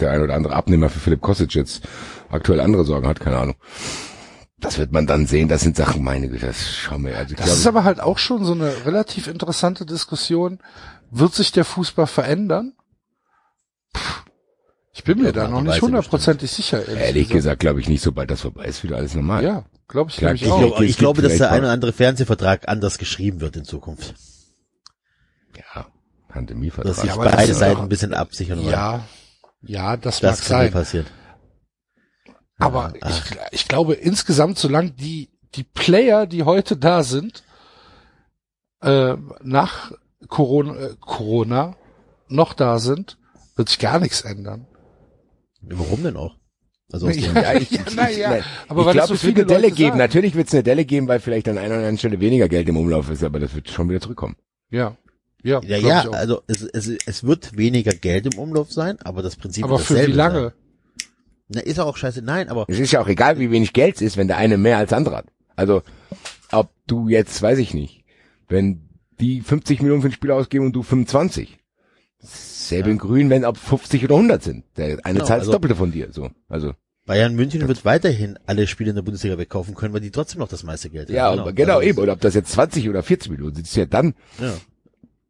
der 0.00 0.10
ein 0.10 0.22
oder 0.22 0.34
andere 0.34 0.54
Abnehmer 0.54 0.88
für 0.88 0.98
Philipp 0.98 1.20
Kostic 1.20 1.54
jetzt 1.54 1.86
aktuell 2.28 2.60
andere 2.60 2.84
Sorgen 2.84 3.06
hat, 3.06 3.20
keine 3.20 3.38
Ahnung. 3.38 3.56
Das 4.58 4.78
wird 4.78 4.90
man 4.90 5.06
dann 5.06 5.26
sehen, 5.26 5.48
das 5.48 5.60
sind 5.60 5.76
Sachen, 5.76 6.02
meine 6.02 6.28
Güte, 6.28 6.46
das 6.46 6.74
schauen 6.74 7.04
wir. 7.04 7.16
Also 7.16 7.34
Das 7.34 7.46
ist 7.48 7.62
glaube, 7.62 7.78
aber 7.78 7.84
halt 7.84 8.00
auch 8.00 8.18
schon 8.18 8.44
so 8.44 8.52
eine 8.52 8.86
relativ 8.86 9.26
interessante 9.26 9.84
Diskussion. 9.84 10.58
Wird 11.10 11.34
sich 11.34 11.52
der 11.52 11.64
Fußball 11.64 12.06
verändern? 12.06 12.72
Puh, 13.92 14.00
Ich 14.92 15.04
bin 15.04 15.20
mir 15.20 15.32
da 15.32 15.46
noch 15.46 15.60
nicht 15.62 15.80
hundertprozentig 15.82 16.50
sicher. 16.50 16.86
ehrlich 16.88 17.28
gesagt, 17.28 17.60
glaube 17.60 17.80
ich 17.80 17.88
nicht, 17.88 18.02
sobald 18.02 18.30
das 18.30 18.40
vorbei 18.40 18.64
ist, 18.64 18.82
wieder 18.82 18.96
alles 18.96 19.14
normal. 19.14 19.44
Ja, 19.44 19.64
glaube 19.88 20.10
ich, 20.10 20.16
Klar, 20.16 20.34
glaub 20.34 20.34
ich 20.34 20.42
ich 20.42 20.50
auch. 20.52 20.58
Glaub, 20.76 20.80
ich 20.80 20.98
glaube, 20.98 21.22
dass 21.22 21.36
der 21.36 21.50
ein 21.52 21.60
oder 21.60 21.72
andere 21.72 21.92
Fernsehvertrag 21.92 22.68
anders 22.68 22.98
geschrieben 22.98 23.40
wird 23.40 23.56
in 23.56 23.64
Zukunft. 23.64 24.14
Ja, 25.56 25.86
Pandemievertrag. 26.28 26.86
Dass 26.94 27.00
sich 27.02 27.10
Ja, 27.14 27.22
das 27.22 27.34
beide 27.36 27.52
ist 27.52 27.58
Seiten 27.58 27.80
ein 27.82 27.88
bisschen 27.88 28.14
absichern. 28.14 28.58
wollen. 28.58 28.70
ja, 28.70 29.04
ja, 29.62 29.96
das, 29.96 30.20
das 30.20 30.40
mag 30.40 30.48
kann 30.48 30.58
sein. 30.64 30.72
passieren. 30.72 31.06
Aber 32.58 32.92
Ja, 33.00 33.08
ich, 33.10 33.22
ich 33.52 33.68
glaube 33.68 33.94
insgesamt, 33.94 34.58
solange 34.58 34.90
die, 34.92 35.30
die 35.54 35.64
Player, 35.64 36.26
die 36.26 36.42
heute 36.44 36.76
da 36.76 37.02
sind, 37.02 37.42
äh, 38.82 39.14
nach 39.42 39.92
Corona, 40.28 40.74
äh, 40.76 40.94
Corona 41.00 41.76
noch 42.28 42.54
da 42.54 42.78
sind, 42.78 43.18
wird 43.56 43.68
sich 43.68 43.78
gar 43.78 43.98
nichts 44.00 44.22
ändern. 44.22 44.66
Warum 45.62 46.02
denn 46.02 46.16
auch? 46.16 46.36
Also 46.92 47.08
aus 47.08 47.16
Ja, 47.16 47.32
dem, 47.32 47.34
Ja, 47.42 47.54
ich, 47.54 47.70
Ja, 47.70 47.80
na 47.96 48.10
ja, 48.10 48.30
nein, 48.30 48.44
aber 48.68 48.86
ich 48.86 48.92
glaube, 48.92 49.08
so 49.08 49.14
es 49.14 49.24
wird 49.24 49.34
viele 49.34 49.42
eine 49.42 49.46
Delle 49.46 49.62
Leute 49.62 49.74
geben. 49.74 49.88
sagen. 49.90 49.98
Natürlich 49.98 50.34
wird 50.34 50.48
es 50.48 50.54
eine 50.54 50.62
Delle 50.62 50.84
geben, 50.84 51.08
weil 51.08 51.20
vielleicht 51.20 51.48
an 51.48 51.58
einer 51.58 51.66
oder 51.68 51.76
anderen 51.78 51.98
Stelle 51.98 52.20
weniger 52.20 52.48
Geld 52.48 52.68
im 52.68 52.76
Umlauf 52.76 53.10
ist, 53.10 53.24
aber 53.24 53.40
das 53.40 53.54
wird 53.54 53.70
schon 53.70 53.88
wieder 53.88 54.00
zurückkommen. 54.00 54.36
Ja, 54.70 54.96
ja, 55.42 55.60
ja, 55.62 55.76
ja, 55.76 56.10
also 56.10 56.42
es, 56.48 56.62
es, 56.62 56.88
es 57.06 57.22
wird 57.24 57.56
weniger 57.56 57.92
Geld 57.92 58.26
im 58.26 58.38
Umlauf 58.38 58.72
sein, 58.72 58.98
aber 59.02 59.22
das 59.22 59.36
Prinzip 59.36 59.64
aber 59.64 59.78
wird 59.78 59.86
für 59.86 59.94
wie 59.94 59.98
dasselbe 59.98 60.16
lange? 60.16 60.40
Sein. 60.40 60.52
Na, 61.48 61.60
ist 61.60 61.78
auch 61.78 61.96
scheiße. 61.96 62.22
Nein, 62.22 62.48
aber 62.48 62.64
Es 62.68 62.80
ist 62.80 62.90
ja 62.90 63.00
auch 63.00 63.06
egal, 63.08 63.38
wie 63.38 63.52
wenig 63.52 63.72
Geld 63.72 63.96
es 63.96 64.02
ist, 64.02 64.16
wenn 64.16 64.26
der 64.26 64.38
eine 64.38 64.56
mehr 64.58 64.78
als 64.78 64.88
der 64.88 64.98
andere 64.98 65.16
hat. 65.16 65.26
Also, 65.54 65.82
ob 66.50 66.70
du 66.88 67.08
jetzt, 67.08 67.40
weiß 67.40 67.58
ich 67.58 67.72
nicht, 67.74 68.04
wenn 68.48 68.88
die 69.20 69.40
50 69.40 69.80
Millionen 69.80 70.02
für 70.02 70.08
ein 70.08 70.12
Spiel 70.12 70.32
ausgeben 70.32 70.66
und 70.66 70.72
du 70.72 70.82
25. 70.82 71.56
Selbe 72.18 72.90
in 72.90 72.98
Grün, 72.98 73.30
wenn 73.30 73.44
ob 73.44 73.56
50 73.58 74.04
oder 74.04 74.16
100 74.16 74.42
sind. 74.42 74.64
Der 74.76 74.98
eine 75.04 75.14
Genau, 75.14 75.24
zahlt 75.26 75.40
also- 75.40 75.52
das 75.52 75.54
Doppelte 75.56 75.76
von 75.76 75.92
dir, 75.92 76.08
so. 76.12 76.30
Also, 76.48 76.72
Bayern 77.04 77.36
München 77.36 77.66
wird 77.68 77.84
weiterhin 77.84 78.36
alle 78.46 78.66
Spiele 78.66 78.90
in 78.90 78.96
der 78.96 79.02
Bundesliga 79.02 79.38
wegkaufen 79.38 79.74
können, 79.76 79.94
weil 79.94 80.00
die 80.00 80.10
trotzdem 80.10 80.40
noch 80.40 80.48
das 80.48 80.64
meiste 80.64 80.90
Geld 80.90 81.08
ja, 81.08 81.26
haben. 81.26 81.36
genau, 81.38 81.52
genau 81.52 81.74
Also, 81.76 81.88
eben. 81.88 81.98
Oder 82.00 82.12
ob 82.14 82.20
das 82.20 82.34
jetzt 82.34 82.50
20 82.50 82.88
oder 82.88 83.02
40 83.04 83.30
Millionen 83.30 83.54
sind, 83.54 83.66
ist 83.66 83.76
ja 83.76 83.86
dann, 83.86 84.14
Ja. 84.40 84.54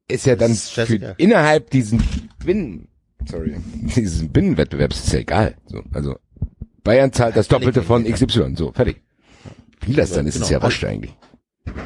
ist 0.08 0.24
ja 0.24 0.36
dann 0.36 0.52
ist 0.52 0.70
für 0.70 1.14
innerhalb 1.18 1.68
diesen 1.70 2.02
Binnen, 2.42 2.88
sorry, 3.28 3.56
diesen 3.94 4.30
Binnenwettbewerbs 4.30 5.04
ist 5.04 5.12
ja 5.12 5.18
egal. 5.18 5.56
So, 5.66 5.82
also, 5.92 6.16
Bayern 6.82 7.12
zahlt 7.12 7.36
das 7.36 7.48
Doppelte 7.48 7.82
von 7.82 8.04
XY, 8.04 8.54
so, 8.56 8.72
fertig. 8.72 9.02
Wie 9.84 9.92
das 9.92 10.12
dann 10.12 10.26
ist, 10.26 10.36
ist 10.36 10.48
Genau. 10.48 10.52
ja 10.60 10.62
wurscht 10.62 10.84
eigentlich. 10.84 11.14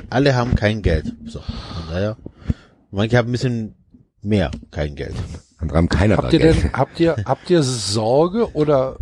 Alle 0.09 0.34
haben 0.36 0.55
kein 0.55 0.82
Geld. 0.82 1.12
So, 1.26 1.40
daher. 1.90 2.16
Manche 2.92 3.16
haben 3.16 3.28
ein 3.28 3.32
bisschen 3.32 3.74
mehr 4.22 4.50
kein 4.70 4.94
Geld. 4.94 5.14
Andere 5.58 5.78
haben 5.78 5.88
keiner 5.88 6.16
Habt 6.16 6.32
ihr 6.32 6.38
Geld. 6.38 6.62
denn, 6.64 6.72
habt 6.72 7.00
ihr, 7.00 7.16
habt 7.24 7.50
ihr 7.50 7.62
Sorge 7.62 8.52
oder, 8.54 8.96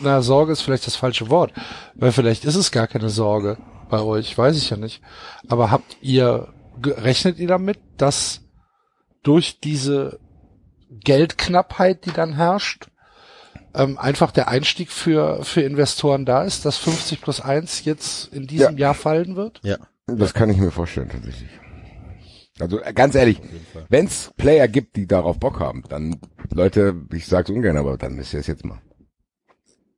na, 0.00 0.22
Sorge 0.22 0.52
ist 0.52 0.62
vielleicht 0.62 0.86
das 0.86 0.96
falsche 0.96 1.30
Wort, 1.30 1.52
weil 1.94 2.12
vielleicht 2.12 2.44
ist 2.44 2.56
es 2.56 2.70
gar 2.70 2.86
keine 2.86 3.08
Sorge 3.10 3.58
bei 3.90 4.00
euch, 4.00 4.36
weiß 4.36 4.56
ich 4.56 4.70
ja 4.70 4.76
nicht. 4.76 5.02
Aber 5.48 5.70
habt 5.70 5.96
ihr, 6.00 6.48
rechnet 6.84 7.38
ihr 7.38 7.48
damit, 7.48 7.78
dass 7.96 8.40
durch 9.22 9.60
diese 9.60 10.18
Geldknappheit, 10.90 12.04
die 12.06 12.12
dann 12.12 12.34
herrscht, 12.34 12.88
ähm, 13.74 13.98
einfach 13.98 14.30
der 14.30 14.48
Einstieg 14.48 14.90
für, 14.90 15.44
für 15.44 15.62
Investoren 15.62 16.24
da 16.24 16.42
ist, 16.42 16.64
dass 16.64 16.76
50 16.76 17.20
plus 17.20 17.40
1 17.40 17.84
jetzt 17.84 18.32
in 18.32 18.46
diesem 18.46 18.76
Jahr 18.78 18.94
fallen 18.94 19.36
wird? 19.36 19.60
Ja. 19.62 19.76
Das 20.06 20.34
kann 20.34 20.50
ich 20.50 20.58
mir 20.58 20.70
vorstellen, 20.70 21.08
tatsächlich. 21.08 21.48
Also 22.58 22.80
äh, 22.80 22.92
ganz 22.92 23.14
ehrlich, 23.14 23.40
wenn 23.88 24.06
es 24.06 24.32
Player 24.36 24.68
gibt, 24.68 24.96
die 24.96 25.06
darauf 25.06 25.38
Bock 25.38 25.60
haben, 25.60 25.82
dann 25.88 26.20
Leute, 26.52 26.94
ich 27.12 27.26
sag's 27.26 27.50
ungern, 27.50 27.76
aber 27.76 27.96
dann 27.96 28.14
müsst 28.14 28.34
ihr 28.34 28.40
es 28.40 28.46
jetzt 28.46 28.64
mal. 28.64 28.80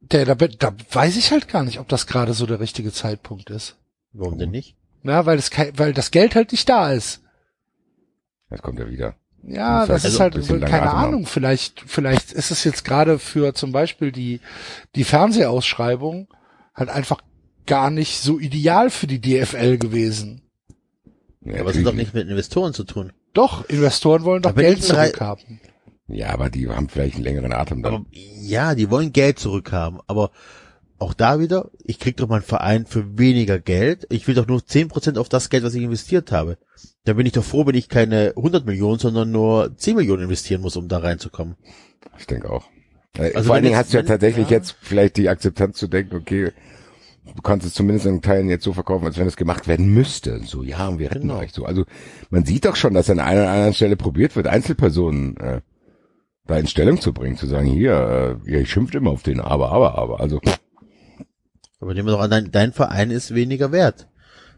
Der, 0.01 0.25
da, 0.27 0.35
da 0.35 0.75
weiß 0.93 1.17
ich 1.17 1.33
halt 1.33 1.49
gar 1.49 1.65
nicht, 1.65 1.81
ob 1.81 1.89
das 1.89 2.07
gerade 2.07 2.35
so 2.35 2.47
der 2.47 2.61
richtige 2.61 2.93
Zeitpunkt 2.93 3.51
ist. 3.51 3.77
Warum 4.13 4.39
denn 4.39 4.51
nicht? 4.51 4.77
Na, 5.03 5.27
weil 5.27 5.37
das, 5.37 5.51
weil 5.77 5.93
das 5.93 6.11
Geld 6.11 6.35
halt 6.35 6.53
nicht 6.53 6.69
da 6.69 6.93
ist. 6.93 7.23
Das 8.51 8.63
kommt 8.63 8.79
ja 8.79 8.89
wieder. 8.89 9.17
Ja, 9.43 9.87
das 9.87 10.03
vielleicht 10.03 10.37
ist 10.37 10.49
halt, 10.49 10.61
keine 10.63 10.83
Atem 10.83 10.93
haben. 10.93 11.09
Ahnung, 11.09 11.27
vielleicht, 11.27 11.83
vielleicht 11.87 12.33
ist 12.33 12.51
es 12.51 12.65
jetzt 12.65 12.85
gerade 12.85 13.19
für 13.19 13.55
zum 13.55 13.73
Beispiel 13.73 14.13
die, 14.13 14.41
die 14.95 15.05
Fernsehausschreibung 15.05 16.29
halt 16.75 16.89
einfach 16.89 17.21
gar 17.67 17.91
nicht 17.91 18.21
so 18.21 18.39
ideal 18.39 18.91
für 18.91 19.07
die 19.07 19.21
DFL 19.21 19.79
gewesen. 19.79 20.44
Ja, 21.45 21.61
aber 21.61 21.71
es 21.71 21.79
hat 21.79 21.87
doch 21.87 21.93
nicht 21.93 22.15
mit 22.15 22.29
Investoren 22.29 22.73
zu 22.73 22.85
tun. 22.85 23.13
Doch, 23.33 23.69
Investoren 23.69 24.25
wollen 24.25 24.43
doch 24.43 24.51
Aber 24.51 24.63
Geld 24.63 24.83
zurückhaben. 24.83 25.61
Ja, 26.09 26.31
aber 26.31 26.51
die 26.51 26.69
haben 26.69 26.89
vielleicht 26.89 27.17
einen 27.17 27.25
längeren 27.25 27.53
Atem 27.53 27.83
dann. 27.83 27.95
Aber 27.95 28.07
ja, 28.13 28.75
die 28.75 28.91
wollen 28.91 29.13
Geld 29.13 29.39
zurückhaben, 29.39 30.01
aber 30.07 30.31
auch 30.99 31.15
da 31.15 31.41
wieder, 31.41 31.71
ich 31.85 31.99
krieg 31.99 32.17
doch 32.17 32.29
meinen 32.29 32.43
Verein 32.43 32.87
für 32.87 33.19
weniger 33.19 33.59
Geld. 33.59 34.07
Ich 34.11 34.27
will 34.27 34.35
doch 34.35 34.47
nur 34.47 34.61
10% 34.61 35.19
auf 35.19 35.29
das 35.29 35.51
Geld, 35.51 35.65
was 35.65 35.75
ich 35.75 35.83
investiert 35.83 36.31
habe. 36.33 36.57
Da 37.05 37.15
bin 37.15 37.27
ich 37.27 37.33
doch 37.33 37.45
froh, 37.45 37.67
wenn 37.67 37.75
ich 37.75 37.89
keine 37.89 38.33
100 38.37 38.65
Millionen, 38.65 38.99
sondern 38.99 39.31
nur 39.31 39.77
10 39.77 39.97
Millionen 39.97 40.25
investieren 40.25 40.63
muss, 40.63 40.77
um 40.77 40.89
da 40.89 40.99
reinzukommen. 40.99 41.57
Ich 42.19 42.27
denke 42.27 42.51
auch. 42.51 42.65
Äh, 43.19 43.33
Also 43.35 43.49
Vor 43.49 43.55
allen 43.57 43.65
Dingen 43.65 43.77
hast 43.77 43.93
du 43.93 43.99
ja 43.99 44.03
tatsächlich 44.03 44.49
ja. 44.51 44.57
jetzt 44.57 44.77
vielleicht 44.81 45.17
die 45.17 45.29
Akzeptanz 45.29 45.79
zu 45.79 45.89
denken, 45.89 46.17
okay, 46.17 46.53
du 47.25 47.43
kannst 47.43 47.67
es 47.67 47.75
zumindest 47.75 48.07
in 48.07 48.23
Teilen 48.23 48.49
jetzt 48.49 48.65
so 48.65 48.73
verkaufen, 48.73 49.07
als 49.07 49.17
wenn 49.19 49.27
es 49.27 49.37
gemacht 49.37 49.67
werden 49.69 49.87
müsste. 49.93 50.41
So, 50.45 50.63
ja, 50.63 50.89
und 50.89 50.99
wir 50.99 51.11
retten 51.11 51.29
Genau. 51.29 51.39
euch 51.39 51.53
so. 51.53 51.65
Also 51.65 51.85
man 52.31 52.45
sieht 52.45 52.65
doch 52.65 52.77
schon, 52.77 52.95
dass 52.95 53.11
an 53.11 53.21
einer 53.21 53.43
oder 53.43 53.51
anderen 53.51 53.75
Stelle 53.75 53.97
probiert 53.97 54.37
wird, 54.37 54.47
Einzelpersonen 54.47 55.37
äh, 55.39 55.61
da 56.47 56.59
in 56.59 56.67
Stellung 56.67 57.01
zu 57.01 57.13
bringen, 57.15 57.37
zu 57.37 57.47
sagen, 57.47 57.67
hier, 57.67 58.39
äh, 58.47 58.51
ihr 58.51 58.67
schimpft 58.67 58.95
immer 58.95 59.11
auf 59.11 59.23
den, 59.23 59.41
aber, 59.41 59.73
aber, 59.73 59.97
aber. 59.97 60.21
Also 60.21 60.41
Aber 61.81 61.95
nehmen 61.95 62.09
wir 62.09 62.13
doch 62.13 62.21
an, 62.21 62.31
dein, 62.31 62.51
dein 62.51 62.73
Verein 62.73 63.11
ist 63.11 63.35
weniger 63.35 63.73
wert. 63.73 64.09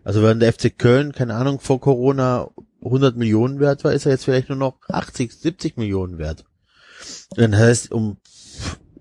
Also 0.04 0.22
wenn 0.22 0.40
der 0.40 0.52
FC 0.52 0.76
Köln, 0.76 1.12
keine 1.12 1.34
Ahnung, 1.34 1.60
vor 1.60 1.80
Corona 1.80 2.50
100 2.84 3.16
Millionen 3.16 3.58
wert 3.58 3.82
war, 3.84 3.92
ist 3.92 4.06
er 4.06 4.12
jetzt 4.12 4.24
vielleicht 4.24 4.48
nur 4.48 4.58
noch 4.58 4.76
80, 4.88 5.32
70 5.32 5.76
Millionen 5.76 6.18
wert. 6.18 6.44
Dann 7.36 7.56
heißt, 7.56 7.90
um 7.92 8.18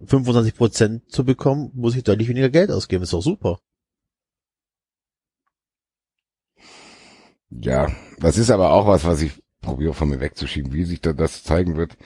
25 0.07 0.55
Prozent 0.55 1.11
zu 1.11 1.25
bekommen, 1.25 1.71
muss 1.73 1.95
ich 1.95 2.03
deutlich 2.03 2.29
weniger 2.29 2.49
Geld 2.49 2.71
ausgeben. 2.71 3.03
Ist 3.03 3.13
doch 3.13 3.21
super. 3.21 3.59
Ja, 7.49 7.87
das 8.19 8.37
ist 8.37 8.49
aber 8.49 8.71
auch 8.71 8.87
was, 8.87 9.05
was 9.05 9.21
ich 9.21 9.41
probiere 9.61 9.93
von 9.93 10.09
mir 10.09 10.19
wegzuschieben, 10.19 10.73
wie 10.73 10.83
sich 10.83 11.01
da 11.01 11.13
das 11.13 11.43
zeigen 11.43 11.77
wird. 11.77 11.97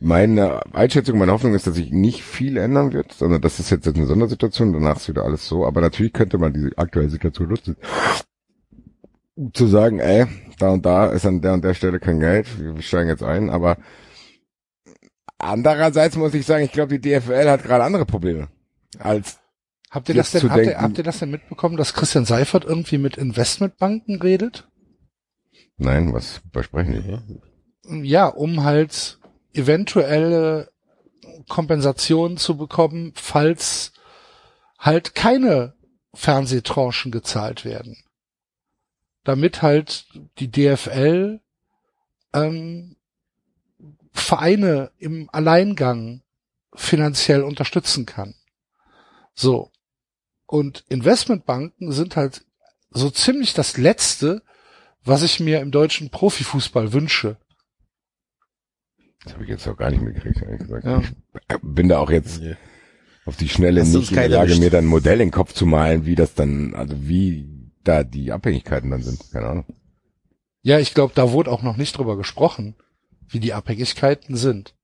Meine 0.00 0.62
Einschätzung, 0.74 1.18
meine 1.18 1.32
Hoffnung 1.32 1.54
ist, 1.54 1.66
dass 1.66 1.74
sich 1.74 1.90
nicht 1.90 2.22
viel 2.22 2.56
ändern 2.56 2.92
wird, 2.92 3.12
sondern 3.12 3.40
das 3.40 3.58
ist 3.58 3.70
jetzt 3.70 3.88
eine 3.88 4.06
Sondersituation, 4.06 4.72
danach 4.72 4.96
ist 4.96 5.08
wieder 5.08 5.24
alles 5.24 5.48
so. 5.48 5.66
Aber 5.66 5.80
natürlich 5.80 6.12
könnte 6.12 6.38
man 6.38 6.52
diese 6.52 6.76
aktuelle 6.76 7.08
Situation 7.08 7.48
nutzen, 7.48 7.76
um 9.34 9.52
zu 9.52 9.66
sagen, 9.66 9.98
ey, 9.98 10.26
da 10.58 10.70
und 10.70 10.86
da 10.86 11.06
ist 11.06 11.26
an 11.26 11.40
der 11.40 11.54
und 11.54 11.64
der 11.64 11.74
Stelle 11.74 11.98
kein 11.98 12.20
Geld, 12.20 12.46
wir 12.60 12.80
steigen 12.82 13.08
jetzt 13.08 13.24
ein, 13.24 13.50
aber 13.50 13.78
andererseits 15.38 16.16
muss 16.16 16.34
ich 16.34 16.44
sagen, 16.44 16.64
ich 16.64 16.72
glaube, 16.72 16.98
die 16.98 17.10
DFL 17.10 17.48
hat 17.48 17.62
gerade 17.62 17.84
andere 17.84 18.06
Probleme 18.06 18.48
als 18.98 19.38
Habt 19.90 20.10
ihr 20.10 20.14
das 20.14 20.32
denn, 20.32 20.50
habt 20.50 20.66
ihr, 20.66 20.80
habt 20.80 20.98
ihr 20.98 21.04
das 21.04 21.18
denn 21.18 21.30
mitbekommen, 21.30 21.78
dass 21.78 21.94
Christian 21.94 22.26
Seifert 22.26 22.64
irgendwie 22.64 22.98
mit 22.98 23.16
Investmentbanken 23.16 24.20
redet? 24.20 24.68
Nein, 25.78 26.12
was 26.12 26.42
versprechen 26.52 26.92
die? 27.02 27.10
Ja. 27.10 28.02
Ja, 28.02 28.26
um 28.26 28.64
halt 28.64 29.18
eventuelle 29.54 30.70
Kompensationen 31.48 32.36
zu 32.36 32.58
bekommen, 32.58 33.12
falls 33.14 33.92
halt 34.78 35.14
keine 35.14 35.74
Fernsehtranchen 36.12 37.10
gezahlt 37.10 37.64
werden. 37.64 37.96
Damit 39.24 39.62
halt 39.62 40.06
die 40.38 40.50
DFL 40.50 41.40
ähm, 42.34 42.97
Vereine 44.20 44.90
im 44.98 45.28
Alleingang 45.32 46.22
finanziell 46.74 47.42
unterstützen 47.42 48.06
kann. 48.06 48.34
So. 49.34 49.70
Und 50.46 50.84
Investmentbanken 50.88 51.92
sind 51.92 52.16
halt 52.16 52.44
so 52.90 53.10
ziemlich 53.10 53.54
das 53.54 53.76
Letzte, 53.76 54.42
was 55.04 55.22
ich 55.22 55.40
mir 55.40 55.60
im 55.60 55.70
deutschen 55.70 56.10
Profifußball 56.10 56.92
wünsche. 56.92 57.36
Das 59.24 59.34
habe 59.34 59.44
ich 59.44 59.50
jetzt 59.50 59.66
auch 59.68 59.76
gar 59.76 59.90
nicht 59.90 60.02
mitgekriegt, 60.02 60.40
ehrlich 60.42 60.60
gesagt. 60.60 60.84
Ja. 60.84 61.00
Ich 61.00 61.58
bin 61.62 61.88
da 61.88 61.98
auch 61.98 62.10
jetzt 62.10 62.40
auf 63.26 63.36
die 63.36 63.48
Schnelle 63.48 63.82
Hast 63.82 63.92
nicht 63.92 64.10
in 64.10 64.16
der 64.16 64.28
Lage, 64.28 64.56
mir 64.56 64.70
dann 64.70 64.84
ein 64.84 64.88
Modell 64.88 65.20
in 65.20 65.28
den 65.28 65.32
Kopf 65.32 65.52
zu 65.52 65.66
malen, 65.66 66.06
wie 66.06 66.14
das 66.14 66.34
dann, 66.34 66.74
also 66.74 66.96
wie 67.08 67.46
da 67.84 68.04
die 68.04 68.32
Abhängigkeiten 68.32 68.90
dann 68.90 69.02
sind. 69.02 69.30
Keine 69.30 69.46
Ahnung. 69.46 69.66
Ja, 70.62 70.78
ich 70.78 70.94
glaube, 70.94 71.12
da 71.14 71.32
wurde 71.32 71.50
auch 71.50 71.62
noch 71.62 71.76
nicht 71.76 71.96
drüber 71.96 72.16
gesprochen, 72.16 72.76
wie 73.28 73.40
die 73.40 73.52
Abhängigkeiten 73.52 74.36
sind. 74.36 74.74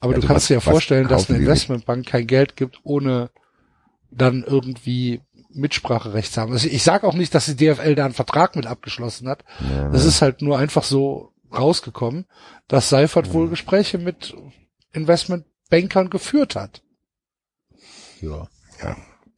Aber 0.00 0.12
Ja, 0.12 0.16
du 0.16 0.22
also 0.22 0.28
kannst 0.28 0.50
dir 0.50 0.54
ja 0.54 0.60
vorstellen, 0.60 1.08
dass 1.08 1.28
eine? 1.28 1.38
Investmentbank 1.38 2.06
kein 2.06 2.26
Geld 2.26 2.56
gibt, 2.56 2.80
ohne 2.82 3.30
dann 4.10 4.44
irgendwie 4.44 5.20
Mitspracherecht 5.50 6.32
zu 6.32 6.40
haben. 6.40 6.52
Also 6.52 6.68
ich 6.68 6.82
sage 6.82 7.06
auch 7.06 7.14
nicht, 7.14 7.34
dass 7.34 7.46
die 7.46 7.56
DFL 7.56 7.94
da 7.94 8.04
einen 8.04 8.14
Vertrag 8.14 8.56
mit 8.56 8.66
abgeschlossen 8.66 9.28
hat. 9.28 9.44
Ja. 9.60 9.90
Das 9.90 10.04
ist 10.04 10.22
halt 10.22 10.42
nur 10.42 10.58
einfach 10.58 10.82
so 10.84 11.32
rausgekommen, 11.52 12.26
dass 12.68 12.88
Seifert 12.88 13.32
wohl 13.32 13.48
Gespräche 13.48 13.98
mit 13.98 14.34
Investmentbankern 14.92 16.10
geführt 16.10 16.56
hat. 16.56 16.82
Ja. 18.20 18.48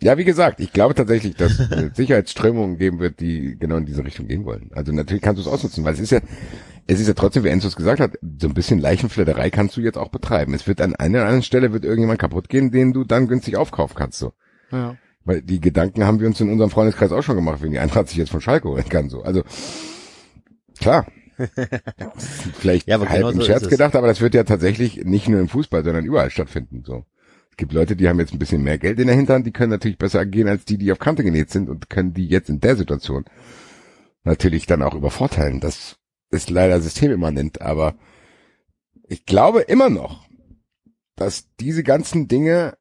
Ja, 0.03 0.19
wie 0.19 0.25
gesagt, 0.25 0.61
ich 0.61 0.73
glaube 0.73 0.95
tatsächlich, 0.95 1.35
dass 1.35 1.59
es 1.71 1.97
Sicherheitsströmungen 1.97 2.79
geben 2.79 2.99
wird, 2.99 3.21
die 3.21 3.57
genau 3.59 3.77
in 3.77 3.87
diese 3.87 4.05
Richtung 4.05 4.27
gehen 4.29 4.45
wollen. 4.45 4.71
Also 4.75 4.93
natürlich 4.93 5.23
kannst 5.23 5.39
du 5.39 5.49
es 5.49 5.53
ausnutzen, 5.53 5.85
weil 5.85 5.95
es 5.95 6.01
ist 6.01 6.11
ja, 6.11 6.21
es 6.87 7.01
ist 7.01 7.09
ja 7.09 7.15
trotzdem, 7.15 7.45
wie 7.45 7.49
Enzo 7.49 7.69
es 7.69 7.77
gesagt 7.77 8.01
hat, 8.01 8.19
so 8.39 8.47
ein 8.47 8.55
bisschen 8.55 8.79
Leichenfledderei 8.79 9.51
kannst 9.51 9.77
du 9.77 9.81
jetzt 9.81 9.97
auch 9.97 10.11
betreiben. 10.11 10.55
Es 10.55 10.67
wird 10.67 10.81
an 10.81 10.95
einer 10.95 11.19
oder 11.19 11.27
anderen 11.27 11.43
Stelle 11.43 11.73
wird 11.73 11.85
irgendjemand 11.85 12.19
kaputt 12.19 12.49
gehen, 12.49 12.71
den 12.71 12.93
du 12.93 13.05
dann 13.05 13.29
günstig 13.29 13.57
aufkaufen 13.57 13.97
kannst, 13.97 14.19
so. 14.19 14.33
Ja. 14.71 14.97
Weil 15.25 15.41
die 15.41 15.61
Gedanken 15.61 16.05
haben 16.05 16.21
wir 16.21 16.27
uns 16.27 16.41
in 16.41 16.51
unserem 16.51 16.71
Freundeskreis 16.71 17.13
auch 17.13 17.23
schon 17.23 17.37
gemacht, 17.37 17.63
wenn 17.63 17.71
die 17.71 17.79
Eintracht 17.79 18.09
sich 18.09 18.19
jetzt 18.19 18.31
von 18.31 18.43
Schalke 18.43 18.69
holen 18.69 18.89
kann, 18.89 19.09
so. 19.09 19.23
Also, 19.23 19.43
klar. 20.79 21.07
Vielleicht 22.59 22.87
Ja, 22.87 23.01
halb 23.01 23.09
genau 23.09 23.31
im 23.31 23.41
so 23.41 23.47
Scherz 23.47 23.69
gedacht, 23.69 23.97
aber 23.97 24.07
das 24.07 24.21
wird 24.21 24.35
ja 24.35 24.45
tatsächlich 24.45 25.05
nicht 25.05 25.29
nur 25.29 25.41
im 25.41 25.49
Fußball, 25.49 25.85
sondern 25.85 26.05
überall 26.05 26.31
stattfinden, 26.31 26.83
so. 26.85 27.05
Es 27.51 27.57
gibt 27.57 27.73
Leute, 27.73 27.97
die 27.97 28.09
haben 28.09 28.19
jetzt 28.19 28.33
ein 28.33 28.39
bisschen 28.39 28.63
mehr 28.63 28.79
Geld 28.79 28.99
in 28.99 29.07
der 29.07 29.17
Hinterhand, 29.17 29.47
die 29.47 29.53
können 29.53 29.71
natürlich 29.71 29.97
besser 29.97 30.21
agieren 30.21 30.49
als 30.49 30.65
die, 30.65 30.77
die 30.77 30.91
auf 30.93 30.99
Kante 30.99 31.23
genäht 31.23 31.51
sind 31.51 31.69
und 31.69 31.89
können 31.89 32.13
die 32.13 32.27
jetzt 32.27 32.51
in 32.51 32.61
der 32.61 32.77
Situation 32.77 33.25
natürlich 34.25 34.67
dann 34.67 34.83
auch 34.83 34.95
übervorteilen. 34.95 35.61
Das 35.61 35.97
ist 36.35 36.51
leider 36.51 36.81
systemimmanent, 36.81 37.61
aber 37.61 37.95
ich 39.09 39.27
glaube 39.27 39.61
immer 39.63 39.91
noch, 39.91 40.27
dass 41.17 41.49
diese 41.61 41.83
ganzen 41.83 42.29
Dinge, 42.29 42.77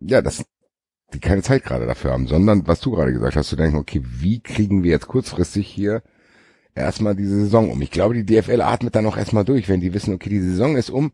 ja, 0.00 0.22
dass 0.22 0.44
die 1.12 1.20
keine 1.20 1.42
Zeit 1.42 1.64
gerade 1.64 1.86
dafür 1.86 2.12
haben, 2.12 2.26
sondern 2.26 2.66
was 2.66 2.80
du 2.80 2.90
gerade 2.90 3.12
gesagt 3.12 3.36
hast, 3.36 3.48
zu 3.48 3.56
denken, 3.56 3.78
okay, 3.78 4.02
wie 4.02 4.40
kriegen 4.40 4.82
wir 4.82 4.90
jetzt 4.90 5.06
kurzfristig 5.06 5.68
hier 5.68 6.02
erstmal 6.74 7.14
diese 7.14 7.40
Saison 7.40 7.70
um? 7.70 7.80
Ich 7.82 7.90
glaube, 7.90 8.14
die 8.14 8.26
DFL 8.26 8.62
atmet 8.62 8.96
dann 8.96 9.06
auch 9.06 9.16
erstmal 9.16 9.44
durch, 9.44 9.68
wenn 9.68 9.80
die 9.80 9.94
wissen, 9.94 10.14
okay, 10.14 10.30
die 10.30 10.40
Saison 10.40 10.76
ist 10.76 10.90
um, 10.90 11.12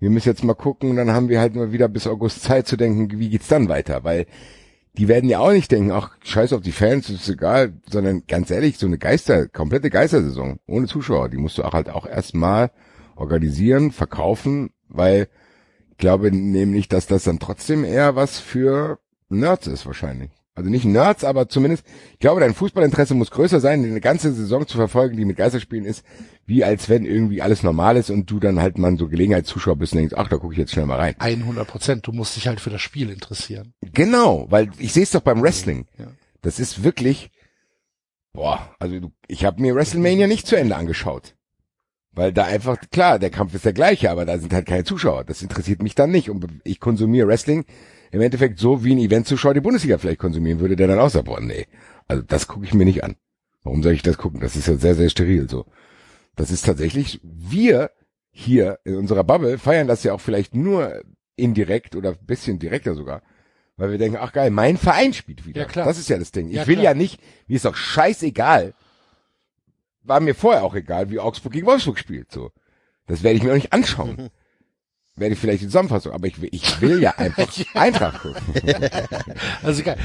wir 0.00 0.10
müssen 0.10 0.28
jetzt 0.28 0.44
mal 0.44 0.54
gucken, 0.54 0.96
dann 0.96 1.12
haben 1.12 1.28
wir 1.28 1.40
halt 1.40 1.54
nur 1.54 1.72
wieder 1.72 1.88
bis 1.88 2.06
August 2.06 2.42
Zeit 2.42 2.66
zu 2.66 2.76
denken, 2.76 3.18
wie 3.18 3.28
geht's 3.28 3.48
dann 3.48 3.68
weiter, 3.68 4.02
weil 4.02 4.26
die 4.94 5.08
werden 5.08 5.30
ja 5.30 5.38
auch 5.38 5.52
nicht 5.52 5.70
denken, 5.70 5.92
ach, 5.92 6.16
scheiß 6.24 6.52
auf 6.52 6.62
die 6.62 6.72
Fans, 6.72 7.08
ist 7.10 7.28
egal, 7.28 7.74
sondern 7.90 8.24
ganz 8.26 8.50
ehrlich, 8.50 8.78
so 8.78 8.86
eine 8.86 8.98
Geister, 8.98 9.48
komplette 9.48 9.90
Geistersaison 9.90 10.58
ohne 10.66 10.86
Zuschauer, 10.86 11.28
die 11.28 11.36
musst 11.36 11.58
du 11.58 11.64
auch 11.64 11.72
halt 11.72 11.88
auch 11.88 12.06
erstmal 12.06 12.70
organisieren, 13.14 13.92
verkaufen, 13.92 14.70
weil 14.88 15.28
ich 15.90 15.98
glaube 15.98 16.32
nämlich, 16.32 16.88
dass 16.88 17.06
das 17.06 17.24
dann 17.24 17.38
trotzdem 17.38 17.84
eher 17.84 18.16
was 18.16 18.38
für 18.38 18.98
Nerds 19.28 19.66
ist 19.66 19.86
wahrscheinlich. 19.86 20.30
Also 20.60 20.68
nicht 20.68 20.84
Nerds, 20.84 21.24
aber 21.24 21.48
zumindest, 21.48 21.86
ich 22.12 22.18
glaube, 22.18 22.40
dein 22.40 22.52
Fußballinteresse 22.52 23.14
muss 23.14 23.30
größer 23.30 23.60
sein, 23.60 23.82
eine 23.82 24.00
ganze 24.02 24.30
Saison 24.34 24.66
zu 24.66 24.76
verfolgen, 24.76 25.16
die 25.16 25.24
mit 25.24 25.38
Geisterspielen 25.38 25.86
ist, 25.86 26.04
wie 26.44 26.64
als 26.64 26.90
wenn 26.90 27.06
irgendwie 27.06 27.40
alles 27.40 27.62
normal 27.62 27.96
ist 27.96 28.10
und 28.10 28.30
du 28.30 28.38
dann 28.40 28.60
halt 28.60 28.76
mal 28.76 28.94
so 28.98 29.08
Gelegenheitszuschauer 29.08 29.76
bist 29.76 29.94
und 29.94 30.00
denkst, 30.00 30.14
ach, 30.18 30.28
da 30.28 30.36
gucke 30.36 30.52
ich 30.52 30.58
jetzt 30.58 30.72
schnell 30.72 30.84
mal 30.84 30.98
rein. 30.98 31.14
100 31.18 31.66
Prozent. 31.66 32.06
Du 32.06 32.12
musst 32.12 32.36
dich 32.36 32.46
halt 32.46 32.60
für 32.60 32.68
das 32.68 32.82
Spiel 32.82 33.08
interessieren. 33.08 33.72
Genau, 33.80 34.48
weil 34.50 34.68
ich 34.78 34.92
sehe 34.92 35.02
es 35.02 35.12
doch 35.12 35.22
beim 35.22 35.40
Wrestling. 35.40 35.86
Ja. 35.96 36.08
Das 36.42 36.60
ist 36.60 36.84
wirklich, 36.84 37.30
boah, 38.34 38.68
also 38.78 39.00
du, 39.00 39.12
ich 39.28 39.46
habe 39.46 39.62
mir 39.62 39.74
WrestleMania 39.74 40.26
nicht 40.26 40.46
zu 40.46 40.56
Ende 40.56 40.76
angeschaut. 40.76 41.36
Weil 42.12 42.34
da 42.34 42.44
einfach, 42.44 42.76
klar, 42.90 43.18
der 43.18 43.30
Kampf 43.30 43.54
ist 43.54 43.64
der 43.64 43.72
gleiche, 43.72 44.10
aber 44.10 44.26
da 44.26 44.36
sind 44.36 44.52
halt 44.52 44.66
keine 44.66 44.84
Zuschauer. 44.84 45.24
Das 45.24 45.40
interessiert 45.40 45.82
mich 45.82 45.94
dann 45.94 46.10
nicht. 46.10 46.28
Und 46.28 46.46
ich 46.64 46.80
konsumiere 46.80 47.28
Wrestling 47.28 47.64
im 48.10 48.20
Endeffekt 48.20 48.58
so, 48.58 48.84
wie 48.84 48.94
ein 48.94 48.98
Eventzuschauer 48.98 49.54
die 49.54 49.60
Bundesliga 49.60 49.98
vielleicht 49.98 50.18
konsumieren 50.18 50.60
würde, 50.60 50.76
der 50.76 50.88
dann 50.88 50.98
auch 50.98 51.10
sagt, 51.10 51.26
boah, 51.26 51.40
nee, 51.40 51.66
also 52.08 52.22
das 52.22 52.48
gucke 52.48 52.64
ich 52.66 52.74
mir 52.74 52.84
nicht 52.84 53.04
an. 53.04 53.16
Warum 53.62 53.82
soll 53.82 53.92
ich 53.92 54.02
das 54.02 54.18
gucken? 54.18 54.40
Das 54.40 54.56
ist 54.56 54.66
ja 54.68 54.76
sehr, 54.76 54.94
sehr 54.94 55.10
steril 55.10 55.48
so. 55.48 55.66
Das 56.36 56.50
ist 56.50 56.64
tatsächlich, 56.64 57.20
wir 57.22 57.90
hier 58.30 58.78
in 58.84 58.96
unserer 58.96 59.24
Bubble 59.24 59.58
feiern 59.58 59.86
das 59.88 60.02
ja 60.04 60.12
auch 60.14 60.20
vielleicht 60.20 60.54
nur 60.54 61.02
indirekt 61.36 61.96
oder 61.96 62.10
ein 62.10 62.26
bisschen 62.26 62.58
direkter 62.58 62.94
sogar. 62.94 63.22
Weil 63.76 63.90
wir 63.92 63.98
denken, 63.98 64.18
ach 64.20 64.32
geil, 64.32 64.50
mein 64.50 64.76
Verein 64.76 65.12
spielt 65.14 65.46
wieder. 65.46 65.62
Ja, 65.62 65.66
klar. 65.66 65.86
Das 65.86 65.98
ist 65.98 66.08
ja 66.08 66.18
das 66.18 66.32
Ding. 66.32 66.48
Ich 66.48 66.54
Ja, 66.56 66.66
will 66.66 66.74
klar. 66.76 66.84
ja 66.84 66.94
nicht, 66.94 67.20
mir 67.46 67.56
ist 67.56 67.64
doch 67.64 67.76
scheißegal. 67.76 68.74
War 70.02 70.20
mir 70.20 70.34
vorher 70.34 70.64
auch 70.64 70.74
egal, 70.74 71.10
wie 71.10 71.18
Augsburg 71.18 71.52
gegen 71.52 71.66
Wolfsburg 71.66 71.98
spielt, 71.98 72.30
so. 72.32 72.50
Das 73.06 73.22
werde 73.22 73.36
ich 73.36 73.42
mir 73.42 73.50
auch 73.50 73.56
nicht 73.56 73.72
anschauen. 73.72 74.30
werde 75.16 75.34
ich 75.34 75.40
vielleicht 75.40 75.60
die 75.62 75.66
Zusammenfassung, 75.66 76.12
aber 76.12 76.26
ich 76.26 76.40
will, 76.40 76.48
ich 76.52 76.80
will 76.80 77.02
ja 77.02 77.10
einfach 77.16 77.52
Eintracht 77.74 78.22
gucken. 78.22 78.42
Also 79.62 79.82
geil. 79.82 79.98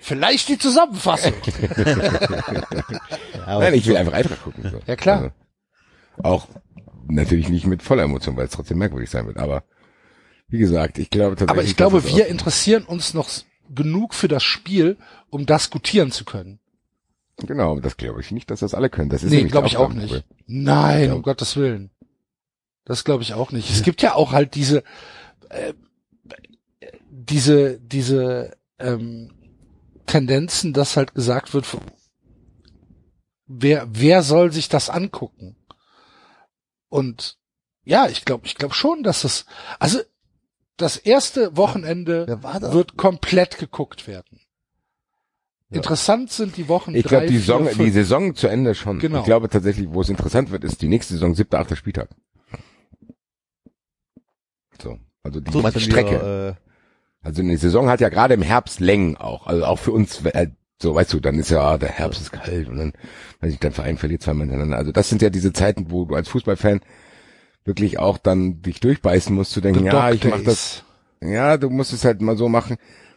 Vielleicht 0.00 0.48
die 0.48 0.58
Zusammenfassung. 0.58 1.34
Aber 3.44 3.60
Nein, 3.60 3.74
ich 3.74 3.86
will 3.86 3.96
einfach 3.96 4.12
Eintracht 4.14 4.42
gucken. 4.42 4.70
So. 4.70 4.80
Ja, 4.86 4.96
klar. 4.96 5.18
Also, 5.18 5.32
auch 6.22 6.48
natürlich 7.08 7.48
nicht 7.48 7.66
mit 7.66 7.82
voller 7.82 8.04
Emotion, 8.04 8.36
weil 8.36 8.46
es 8.46 8.52
trotzdem 8.52 8.78
merkwürdig 8.78 9.10
sein 9.10 9.26
wird, 9.26 9.36
aber 9.36 9.64
wie 10.48 10.58
gesagt, 10.58 10.98
ich 10.98 11.10
glaube 11.10 11.36
tatsächlich. 11.36 11.50
Aber 11.50 11.62
ich 11.68 11.76
glaube, 11.76 12.04
wir 12.04 12.26
interessieren 12.28 12.84
uns 12.84 13.14
noch 13.14 13.28
genug 13.74 14.14
für 14.14 14.28
das 14.28 14.42
Spiel, 14.44 14.96
um 15.28 15.44
das 15.44 15.70
gutieren 15.70 16.12
zu 16.12 16.24
können. 16.24 16.60
Genau, 17.38 17.78
das 17.80 17.96
glaube 17.98 18.20
ich 18.20 18.30
nicht, 18.30 18.50
dass 18.50 18.60
das 18.60 18.72
alle 18.72 18.88
können. 18.88 19.10
Das 19.10 19.22
ist 19.22 19.30
Nee, 19.30 19.44
glaube 19.44 19.66
ich 19.66 19.76
auch 19.76 19.92
nicht. 19.92 20.24
Nein, 20.46 21.08
Ja. 21.08 21.14
um 21.14 21.22
Gottes 21.22 21.56
Willen. 21.56 21.90
Das 22.86 23.04
glaube 23.04 23.24
ich 23.24 23.34
auch 23.34 23.50
nicht. 23.50 23.68
Es 23.68 23.82
gibt 23.82 24.00
ja 24.00 24.14
auch 24.14 24.32
halt 24.32 24.54
diese, 24.54 24.84
äh, 25.50 25.74
diese, 27.10 27.80
diese 27.80 28.56
ähm, 28.78 29.32
Tendenzen, 30.06 30.72
dass 30.72 30.96
halt 30.96 31.14
gesagt 31.14 31.52
wird, 31.52 31.66
wer, 33.46 33.88
wer 33.90 34.22
soll 34.22 34.52
sich 34.52 34.68
das 34.68 34.88
angucken? 34.88 35.56
Und 36.88 37.38
ja, 37.82 38.06
ich 38.08 38.24
glaube, 38.24 38.46
ich 38.46 38.54
glaube 38.54 38.74
schon, 38.74 39.02
dass 39.02 39.24
es, 39.24 39.46
also 39.80 39.98
das 40.76 40.96
erste 40.96 41.56
Wochenende 41.56 42.38
das? 42.40 42.72
wird 42.72 42.96
komplett 42.96 43.58
geguckt 43.58 44.06
werden. 44.06 44.40
Ja. 45.70 45.78
Interessant 45.78 46.30
sind 46.30 46.56
die 46.56 46.68
Wochen 46.68 46.94
Ich 46.94 47.04
glaube, 47.04 47.26
die, 47.26 47.38
Saison, 47.38 47.68
die 47.68 47.90
Saison 47.90 48.36
zu 48.36 48.46
Ende 48.46 48.76
schon. 48.76 49.00
Genau. 49.00 49.18
Ich 49.18 49.24
glaube 49.24 49.48
tatsächlich, 49.48 49.88
wo 49.90 50.00
es 50.00 50.08
interessant 50.08 50.52
wird, 50.52 50.62
ist 50.62 50.80
die 50.80 50.88
nächste 50.88 51.14
Saison, 51.14 51.34
siebter, 51.34 51.58
achter 51.58 51.74
Spieltag. 51.74 52.10
So, 54.82 54.98
also 55.22 55.40
die 55.40 55.50
so 55.50 55.60
Strecke. 55.80 56.10
wieder, 56.16 56.48
äh, 56.48 56.54
Also 57.22 57.42
eine 57.42 57.56
Saison 57.58 57.88
hat 57.88 58.00
ja 58.00 58.08
gerade 58.08 58.34
im 58.34 58.42
Herbst 58.42 58.80
Längen 58.80 59.16
auch. 59.16 59.46
Also 59.46 59.64
auch 59.64 59.78
für 59.78 59.92
uns, 59.92 60.24
äh, 60.24 60.48
so 60.80 60.94
weißt 60.94 61.12
du, 61.12 61.20
dann 61.20 61.38
ist 61.38 61.50
ja, 61.50 61.60
ah, 61.62 61.78
der 61.78 61.88
Herbst 61.90 62.20
ist 62.20 62.32
kalt 62.32 62.68
und 62.68 62.76
dann, 62.78 62.92
weiß 63.40 63.52
ich, 63.52 63.58
dein 63.58 63.72
Verein 63.72 63.96
verliert 63.98 64.22
zweimal 64.22 64.42
hintereinander. 64.46 64.76
Also 64.78 64.92
das 64.92 65.08
sind 65.08 65.22
ja 65.22 65.30
diese 65.30 65.52
Zeiten, 65.52 65.90
wo 65.90 66.04
du 66.04 66.14
als 66.14 66.28
Fußballfan 66.28 66.80
wirklich 67.64 67.98
auch 67.98 68.18
dann 68.18 68.62
dich 68.62 68.80
durchbeißen 68.80 69.34
musst, 69.34 69.52
zu 69.52 69.60
denken, 69.60 69.80
The 69.80 69.86
ja, 69.86 70.10
ich 70.12 70.24
mach 70.24 70.42
das, 70.44 70.84
ja, 71.20 71.56
du 71.56 71.70
musst 71.70 71.92
es 71.92 72.04
halt 72.04 72.20
mal 72.20 72.36
so 72.36 72.48
machen, 72.48 72.76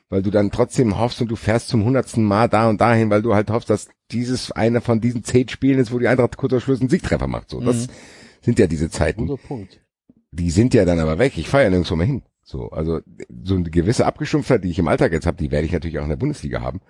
weil 0.10 0.24
du 0.24 0.32
dann 0.32 0.50
trotzdem 0.50 0.98
hoffst 0.98 1.22
und 1.22 1.28
du 1.28 1.36
fährst 1.36 1.68
zum 1.68 1.84
hundertsten 1.84 2.24
Mal 2.24 2.48
da 2.50 2.68
und 2.70 2.82
dahin, 2.82 3.10
weil 3.12 3.22
du 3.22 3.36
halt 3.36 3.52
hoffst, 3.52 3.70
dass 3.70 3.90
dieses 4.12 4.52
eine 4.52 4.82
von 4.82 5.02
diesen 5.02 5.24
zehn 5.24 5.48
Spielen 5.50 5.78
ist, 5.80 5.92
wo 5.92 6.00
die 6.00 6.08
Eintracht 6.08 6.36
kurz 6.38 6.52
vor 6.54 6.62
Schluss 6.62 6.80
einen 6.80 6.90
Siegtreffer 6.90 7.28
macht. 7.28 7.52
So, 7.52 7.60
das 7.62 7.88
Mhm. 7.88 7.92
sind 8.42 8.58
ja 8.60 8.66
diese 8.66 8.90
Zeiten 8.90 9.28
guter 9.28 9.42
Punkt. 9.48 9.80
Die 10.32 10.52
sind 10.52 10.74
ja 10.74 10.86
dann 10.86 11.00
aber 11.00 11.20
weg. 11.20 11.38
Ich 11.38 11.50
fahre 11.50 11.64
ja 11.64 11.70
nirgendwo 11.70 11.96
mehr 11.96 12.08
hin. 12.08 12.24
So, 12.44 12.70
also 12.70 13.02
so 13.44 13.56
eine 13.56 13.70
gewisse 13.70 14.06
Abgestumpftheit, 14.06 14.64
die 14.64 14.72
ich 14.72 14.80
im 14.80 14.88
Alltag 14.88 15.12
jetzt 15.12 15.28
habe, 15.28 15.38
die 15.38 15.52
werde 15.52 15.66
ich 15.66 15.72
natürlich 15.72 16.00
auch 16.00 16.04
in 16.04 16.10
der 16.10 16.16
Bundesliga 16.16 16.62
haben. 16.62 16.82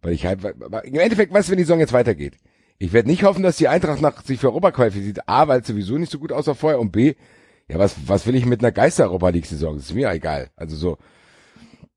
Weil 0.00 0.12
ich 0.12 0.26
halt, 0.26 0.40
im 0.84 0.98
Endeffekt, 0.98 1.32
was, 1.32 1.50
wenn 1.50 1.58
die 1.58 1.64
Saison 1.64 1.80
jetzt 1.80 1.92
weitergeht? 1.92 2.34
Ich 2.78 2.92
werde 2.92 3.08
nicht 3.08 3.22
hoffen, 3.22 3.42
dass 3.42 3.56
die 3.56 3.68
Eintracht 3.68 4.00
nach 4.00 4.22
sich 4.24 4.40
für 4.40 4.48
Europa 4.48 4.72
qualifiziert. 4.72 5.28
A, 5.28 5.46
weil 5.46 5.60
es 5.60 5.66
sowieso 5.66 5.98
nicht 5.98 6.10
so 6.10 6.18
gut 6.18 6.32
aussah 6.32 6.54
vorher 6.54 6.80
und 6.80 6.90
B, 6.90 7.14
ja, 7.68 7.78
was, 7.78 7.94
was 8.06 8.26
will 8.26 8.34
ich 8.34 8.44
mit 8.44 8.60
einer 8.60 8.72
Geister-Europa-League-Saison? 8.72 9.76
Das 9.76 9.84
ist 9.84 9.94
mir 9.94 10.10
egal. 10.10 10.50
Also 10.56 10.76
so, 10.76 10.98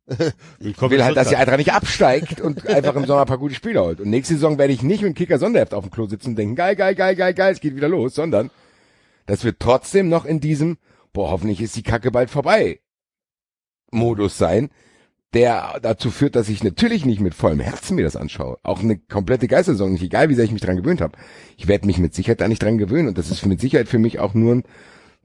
ich 0.60 0.80
will 0.80 1.04
halt, 1.04 1.18
dass 1.18 1.30
die 1.30 1.36
Eintracht 1.36 1.58
nicht 1.58 1.74
absteigt 1.74 2.40
und 2.40 2.68
einfach 2.68 2.96
im 2.96 3.06
Sommer 3.06 3.22
ein 3.22 3.28
paar 3.28 3.40
gute 3.40 3.56
Spiele 3.56 3.82
holt. 3.82 4.00
Und 4.00 4.10
nächste 4.10 4.36
Saison 4.36 4.60
werde 4.60 4.74
ich 4.74 4.84
nicht 4.84 5.02
mit 5.02 5.10
dem 5.10 5.16
Kicker 5.16 5.40
Sonderheft 5.40 5.74
auf 5.74 5.84
dem 5.84 5.92
Klo 5.92 6.06
sitzen 6.06 6.30
und 6.30 6.36
denken, 6.36 6.56
geil, 6.56 6.76
geil, 6.76 6.94
geil, 6.94 7.16
geil, 7.16 7.34
geil, 7.34 7.54
es 7.54 7.60
geht 7.60 7.76
wieder 7.76 7.90
los, 7.90 8.14
sondern 8.14 8.52
dass 9.26 9.44
wir 9.44 9.58
trotzdem 9.58 10.10
noch 10.10 10.26
in 10.26 10.40
diesem, 10.40 10.78
boah, 11.14 11.32
hoffentlich 11.32 11.62
ist 11.62 11.76
die 11.76 11.84
Kacke 11.84 12.12
bald 12.12 12.30
vorbei, 12.30 12.80
Modus 13.92 14.38
sein, 14.38 14.70
der 15.34 15.80
dazu 15.82 16.12
führt, 16.12 16.36
dass 16.36 16.48
ich 16.48 16.64
natürlich 16.64 17.06
nicht 17.06 17.20
mit 17.20 17.34
vollem 17.34 17.60
Herzen 17.60 17.96
mir 17.96 18.04
das 18.04 18.16
anschaue. 18.16 18.58
Auch 18.64 18.80
eine 18.80 18.98
komplette 18.98 19.48
Geistersaison, 19.48 19.92
nicht 19.92 20.04
egal, 20.04 20.30
wie 20.30 20.36
sehr 20.36 20.46
ich 20.46 20.52
mich 20.52 20.62
dran 20.62 20.78
gewöhnt 20.78 21.02
habe. 21.02 21.18
Ich 21.58 21.68
werde 21.68 21.88
mich 21.88 21.98
mit 21.98 22.16
Sicherheit 22.16 22.42
da 22.42 22.48
nicht 22.48 22.64
dran 22.64 22.78
gewöhnen 22.78 23.10
und 23.10 23.18
das 23.18 23.32
ist 23.32 23.46
mit 23.46 23.60
Sicherheit 23.60 23.90
für 23.90 24.00
mich 24.00 24.20
auch 24.20 24.34
nur 24.34 24.56
ein 24.56 24.64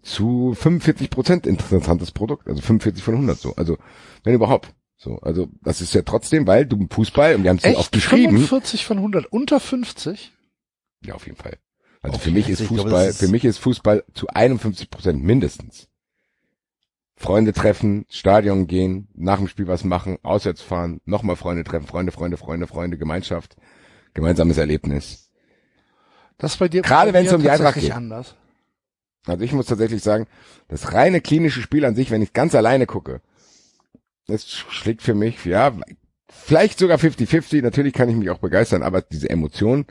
zu 0.03 0.55
45 0.55 1.11
Prozent 1.11 1.47
interessantes 1.47 2.11
Produkt, 2.11 2.49
also 2.49 2.61
45 2.61 3.05
von 3.05 3.15
100 3.15 3.39
so, 3.39 3.55
also 3.57 3.77
wenn 4.25 4.35
überhaupt. 4.35 4.75
So, 4.97 5.19
also 5.21 5.49
das 5.63 5.81
ist 5.81 5.95
ja 5.95 6.03
trotzdem, 6.03 6.47
weil 6.47 6.67
du 6.67 6.87
Fußball 6.91 7.35
und 7.35 7.43
wir 7.43 7.51
haben 7.51 7.57
es 7.57 7.65
ja 7.65 7.77
oft 7.77 7.93
geschrieben. 7.93 8.33
45 8.33 8.85
von 8.85 8.99
100, 8.99 9.27
unter 9.27 9.61
50? 9.61 10.33
Ja, 11.07 11.15
auf 11.15 11.27
jeden 11.27 11.39
Fall. 11.39 11.57
Also 12.03 12.19
für 12.19 12.31
mich 12.31 12.49
ist 12.49 12.59
glaube, 12.59 12.83
Fußball, 12.83 13.07
das 13.07 13.15
ist- 13.17 13.21
für 13.21 13.29
mich 13.29 13.45
ist 13.45 13.59
Fußball 13.59 14.05
zu 14.15 14.29
51 14.29 14.91
Prozent 14.91 15.23
mindestens. 15.23 15.89
Freunde 17.17 17.53
treffen, 17.53 18.07
Stadion 18.09 18.67
gehen, 18.67 19.09
nach 19.15 19.37
dem 19.37 19.49
Spiel 19.49 19.67
was 19.67 19.85
machen, 19.85 20.17
auswärts 20.23 20.63
fahren, 20.63 21.03
nochmal 21.05 21.37
Freunde 21.37 21.65
treffen, 21.65 21.87
Freunde, 21.87 22.13
Freunde, 22.13 22.39
Freunde, 22.39 22.67
Freunde, 22.67 22.97
Gemeinschaft, 22.97 23.57
gemeinsames 24.15 24.57
Erlebnis. 24.57 25.31
Das 26.39 26.57
bei 26.57 26.69
dir 26.69 26.81
Gerade 26.81 27.13
wenn's 27.13 27.31
mir 27.31 27.37
um 27.37 27.43
die 27.43 27.51
Eintracht 27.51 27.79
geht. 27.79 27.93
anders. 27.93 28.35
Also 29.27 29.45
ich 29.45 29.53
muss 29.53 29.67
tatsächlich 29.67 30.03
sagen, 30.03 30.27
das 30.69 30.95
reine 30.95 31.21
klinische 31.21 31.61
Spiel 31.61 31.85
an 31.85 31.95
sich, 31.95 32.11
wenn 32.11 32.23
ich 32.23 32.33
ganz 32.33 32.55
alleine 32.55 32.87
gucke, 32.87 33.21
das 34.27 34.49
schlägt 34.49 35.03
für 35.03 35.15
mich, 35.15 35.45
ja, 35.45 35.75
vielleicht 36.31 36.79
sogar 36.79 36.97
50-50, 36.97 37.61
natürlich 37.61 37.93
kann 37.93 38.09
ich 38.09 38.17
mich 38.17 38.31
auch 38.31 38.39
begeistern, 38.39 38.83
aber 38.83 39.03
diese 39.03 39.29
Emotionen, 39.29 39.85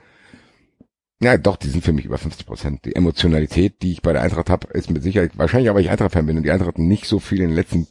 ja 1.22 1.38
doch, 1.38 1.58
die 1.58 1.70
sind 1.70 1.84
für 1.84 1.94
mich 1.94 2.06
über 2.06 2.18
50 2.18 2.46
Prozent. 2.46 2.86
Die 2.86 2.96
Emotionalität, 2.96 3.82
die 3.82 3.92
ich 3.92 4.02
bei 4.02 4.14
der 4.14 4.22
Eintracht 4.22 4.50
habe, 4.50 4.68
ist 4.74 4.90
mit 4.90 5.04
Sicherheit, 5.04 5.38
wahrscheinlich 5.38 5.74
weil 5.74 5.82
ich 5.82 5.90
Eintracht-Fan 5.90 6.26
bin 6.26 6.38
und 6.38 6.44
die 6.44 6.52
Eintracht 6.52 6.78
nicht 6.78 7.06
so 7.06 7.20
viel 7.20 7.42
in 7.42 7.50
den 7.50 7.56
letzten, 7.56 7.88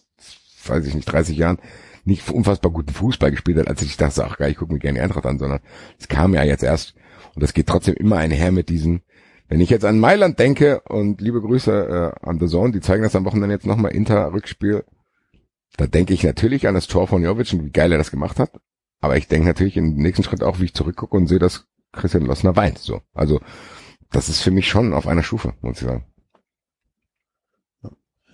weiß 0.67 0.87
ich 0.87 0.95
nicht, 0.95 1.11
30 1.11 1.37
Jahren 1.37 1.59
nicht 2.05 2.31
unfassbar 2.31 2.73
guten 2.73 2.93
Fußball 2.93 3.31
gespielt 3.31 3.59
hat, 3.59 3.69
als 3.69 3.83
ich 3.83 3.97
dachte, 3.97 4.25
ach 4.25 4.39
geil, 4.39 4.53
ich 4.53 4.57
gucke 4.57 4.73
mir 4.73 4.79
gerne 4.79 4.99
die 4.99 5.03
Eintracht 5.03 5.27
an, 5.27 5.39
sondern 5.39 5.61
es 5.99 6.09
kam 6.09 6.33
ja 6.35 6.43
jetzt 6.43 6.63
erst 6.63 6.95
und 7.35 7.43
das 7.43 7.53
geht 7.53 7.67
trotzdem 7.67 7.95
immer 7.95 8.17
einher 8.17 8.51
mit 8.51 8.71
diesen 8.71 9.03
wenn 9.49 9.61
ich 9.61 9.71
jetzt 9.71 9.85
an 9.85 9.99
Mailand 9.99 10.39
denke 10.39 10.81
und 10.89 11.21
liebe 11.23 11.41
Grüße 11.41 12.13
äh, 12.23 12.27
an 12.27 12.39
The 12.39 12.47
Zone, 12.47 12.73
die 12.73 12.81
zeigen 12.81 13.03
das 13.03 13.17
am 13.17 13.25
Wochenende 13.25 13.55
jetzt 13.55 13.67
nochmal 13.67 13.93
Inter-Rückspiel, 13.93 14.85
da 15.77 15.87
denke 15.87 16.13
ich 16.13 16.23
natürlich 16.23 16.69
an 16.69 16.75
das 16.75 16.87
Tor 16.87 17.07
von 17.09 17.23
Jovic 17.23 17.53
und 17.55 17.65
wie 17.65 17.71
geil 17.71 17.91
er 17.93 17.99
das 17.99 18.11
gemacht 18.11 18.39
hat. 18.39 18.51
Aber 19.01 19.17
ich 19.17 19.29
denke 19.29 19.49
natürlich 19.49 19.77
im 19.77 19.95
nächsten 19.95 20.23
Schritt 20.23 20.43
auch, 20.43 20.61
wie 20.61 20.65
ich 20.65 20.75
zurückgucke 20.75 21.17
und 21.17 21.29
sehe, 21.29 21.39
dass 21.39 21.67
Christian 21.93 22.27
Lossner 22.27 22.57
weint. 22.57 22.79
So, 22.79 23.03
also 23.15 23.41
das 24.11 24.29
ist 24.29 24.41
für 24.41 24.51
mich 24.51 24.69
schon 24.69 24.93
auf 24.93 25.07
einer 25.07 25.23
Stufe, 25.23 25.55
muss 25.61 25.81
ich 25.81 25.87
sagen. 25.87 26.05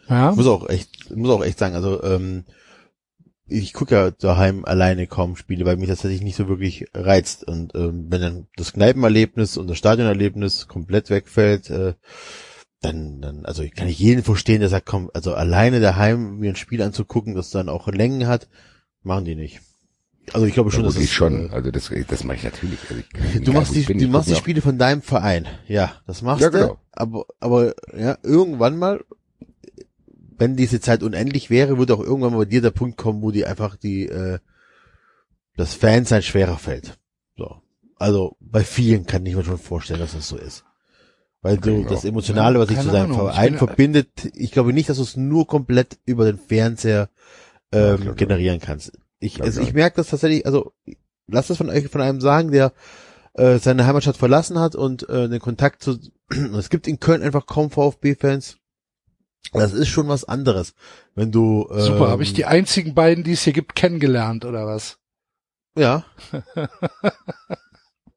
Ja. 0.08 0.30
Ich 0.30 0.36
muss 0.36 0.46
auch 0.46 0.68
echt, 0.68 1.10
ich 1.10 1.16
muss 1.16 1.30
auch 1.30 1.44
echt 1.44 1.58
sagen, 1.58 1.74
also 1.74 2.02
ähm, 2.02 2.44
ich 3.46 3.72
gucke 3.72 3.94
ja 3.94 4.10
daheim 4.10 4.64
alleine 4.64 5.06
kaum 5.06 5.36
Spiele, 5.36 5.64
weil 5.64 5.76
mich 5.76 5.88
das 5.88 5.98
tatsächlich 5.98 6.22
nicht 6.24 6.36
so 6.36 6.48
wirklich 6.48 6.86
reizt. 6.94 7.44
Und 7.44 7.74
ähm, 7.74 8.06
wenn 8.08 8.20
dann 8.20 8.46
das 8.56 8.72
Kneipenerlebnis 8.72 9.56
und 9.56 9.68
das 9.68 9.78
Stadionerlebnis 9.78 10.66
komplett 10.66 11.10
wegfällt, 11.10 11.70
äh, 11.70 11.94
dann, 12.80 13.20
dann, 13.20 13.44
also 13.46 13.62
ich 13.62 13.74
kann 13.74 13.86
nicht 13.86 13.98
jeden 13.98 14.22
verstehen, 14.22 14.60
der 14.60 14.68
sagt, 14.68 14.86
komm, 14.86 15.10
also 15.14 15.34
alleine 15.34 15.80
daheim 15.80 16.38
mir 16.38 16.50
ein 16.50 16.56
Spiel 16.56 16.82
anzugucken, 16.82 17.34
das 17.34 17.50
dann 17.50 17.68
auch 17.68 17.88
Längen 17.88 18.26
hat, 18.26 18.48
machen 19.02 19.24
die 19.24 19.34
nicht. 19.34 19.60
Also 20.32 20.46
ich 20.46 20.54
glaube 20.54 20.70
schon, 20.70 20.80
Ja, 20.82 20.86
dass 20.88 20.96
ich 20.96 21.04
es, 21.04 21.10
schon. 21.10 21.50
Also 21.52 21.70
das, 21.70 21.90
das 22.08 22.24
mache 22.24 22.36
ich 22.38 22.44
natürlich. 22.44 22.78
Also 22.88 23.02
ich, 23.34 23.44
Du 23.44 23.52
machst 23.52 23.74
die, 23.74 23.80
ich 23.80 23.86
bin, 23.86 23.98
du 23.98 24.04
ich 24.04 24.10
machst 24.10 24.28
die 24.28 24.34
Spiele 24.34 24.62
von 24.62 24.78
deinem 24.78 25.02
Verein. 25.02 25.46
Ja, 25.68 25.92
das 26.06 26.22
machst 26.22 26.42
Ja, 26.42 26.50
du. 26.50 26.58
genau. 26.58 26.78
Aber, 26.92 27.26
aber, 27.40 27.74
ja, 27.96 28.16
irgendwann 28.22 28.78
mal, 28.78 29.04
wenn 30.38 30.56
diese 30.56 30.80
Zeit 30.80 31.02
unendlich 31.02 31.50
wäre, 31.50 31.78
würde 31.78 31.94
auch 31.94 32.00
irgendwann 32.00 32.32
mal 32.32 32.38
bei 32.38 32.44
dir 32.46 32.62
der 32.62 32.70
Punkt 32.70 32.96
kommen, 32.96 33.22
wo 33.22 33.30
die 33.30 33.46
einfach 33.46 33.76
die, 33.76 34.06
äh, 34.08 34.38
das 35.56 35.74
Fansein 35.74 36.22
schwerer 36.22 36.58
fällt. 36.58 36.98
So. 37.36 37.56
Also, 37.96 38.36
bei 38.40 38.64
vielen 38.64 39.06
kann 39.06 39.24
ich 39.26 39.36
mir 39.36 39.44
schon 39.44 39.58
vorstellen, 39.58 40.00
dass 40.00 40.12
das 40.14 40.26
so 40.28 40.36
ist. 40.36 40.64
Weil 41.42 41.58
du 41.58 41.76
Genau. 41.76 41.88
das 41.90 42.04
Emotionale, 42.04 42.58
was 42.58 42.68
dich 42.68 42.80
zu 42.80 42.86
deinem 42.88 43.12
Ahnung, 43.12 43.28
ich 43.28 43.34
Verein 43.34 43.48
bin- 43.50 43.58
verbindet, 43.58 44.08
ich 44.34 44.50
glaube 44.50 44.72
nicht, 44.72 44.88
dass 44.88 44.96
du 44.96 45.02
es 45.02 45.16
nur 45.16 45.46
komplett 45.46 45.98
über 46.06 46.24
den 46.24 46.38
Fernseher 46.38 47.10
Ja, 47.72 47.94
ähm, 47.94 48.00
klar, 48.00 48.14
generieren 48.14 48.60
kannst. 48.60 48.92
Ich, 49.24 49.42
also 49.42 49.60
ich 49.60 49.72
merke 49.72 49.96
das 49.96 50.08
tatsächlich, 50.08 50.46
also 50.46 50.72
lasst 51.26 51.50
es 51.50 51.56
von 51.56 51.70
euch 51.70 51.88
von 51.88 52.00
einem 52.00 52.20
sagen, 52.20 52.50
der 52.50 52.72
äh, 53.34 53.58
seine 53.58 53.86
Heimatstadt 53.86 54.16
verlassen 54.16 54.58
hat 54.58 54.74
und 54.76 55.08
äh, 55.08 55.28
den 55.28 55.40
Kontakt 55.40 55.82
zu 55.82 55.98
es 56.58 56.70
gibt 56.70 56.86
in 56.86 57.00
Köln 57.00 57.22
einfach 57.22 57.46
kaum 57.46 57.70
VfB-Fans. 57.70 58.58
Das 59.52 59.72
ist 59.72 59.88
schon 59.88 60.08
was 60.08 60.24
anderes. 60.24 60.74
Wenn 61.14 61.30
du 61.30 61.68
ähm, 61.70 61.80
Super, 61.80 62.08
habe 62.08 62.22
ich 62.22 62.32
die 62.32 62.46
einzigen 62.46 62.94
beiden, 62.94 63.24
die 63.24 63.32
es 63.32 63.42
hier 63.42 63.52
gibt, 63.52 63.74
kennengelernt, 63.74 64.44
oder 64.44 64.66
was? 64.66 64.98
Ja. 65.76 66.04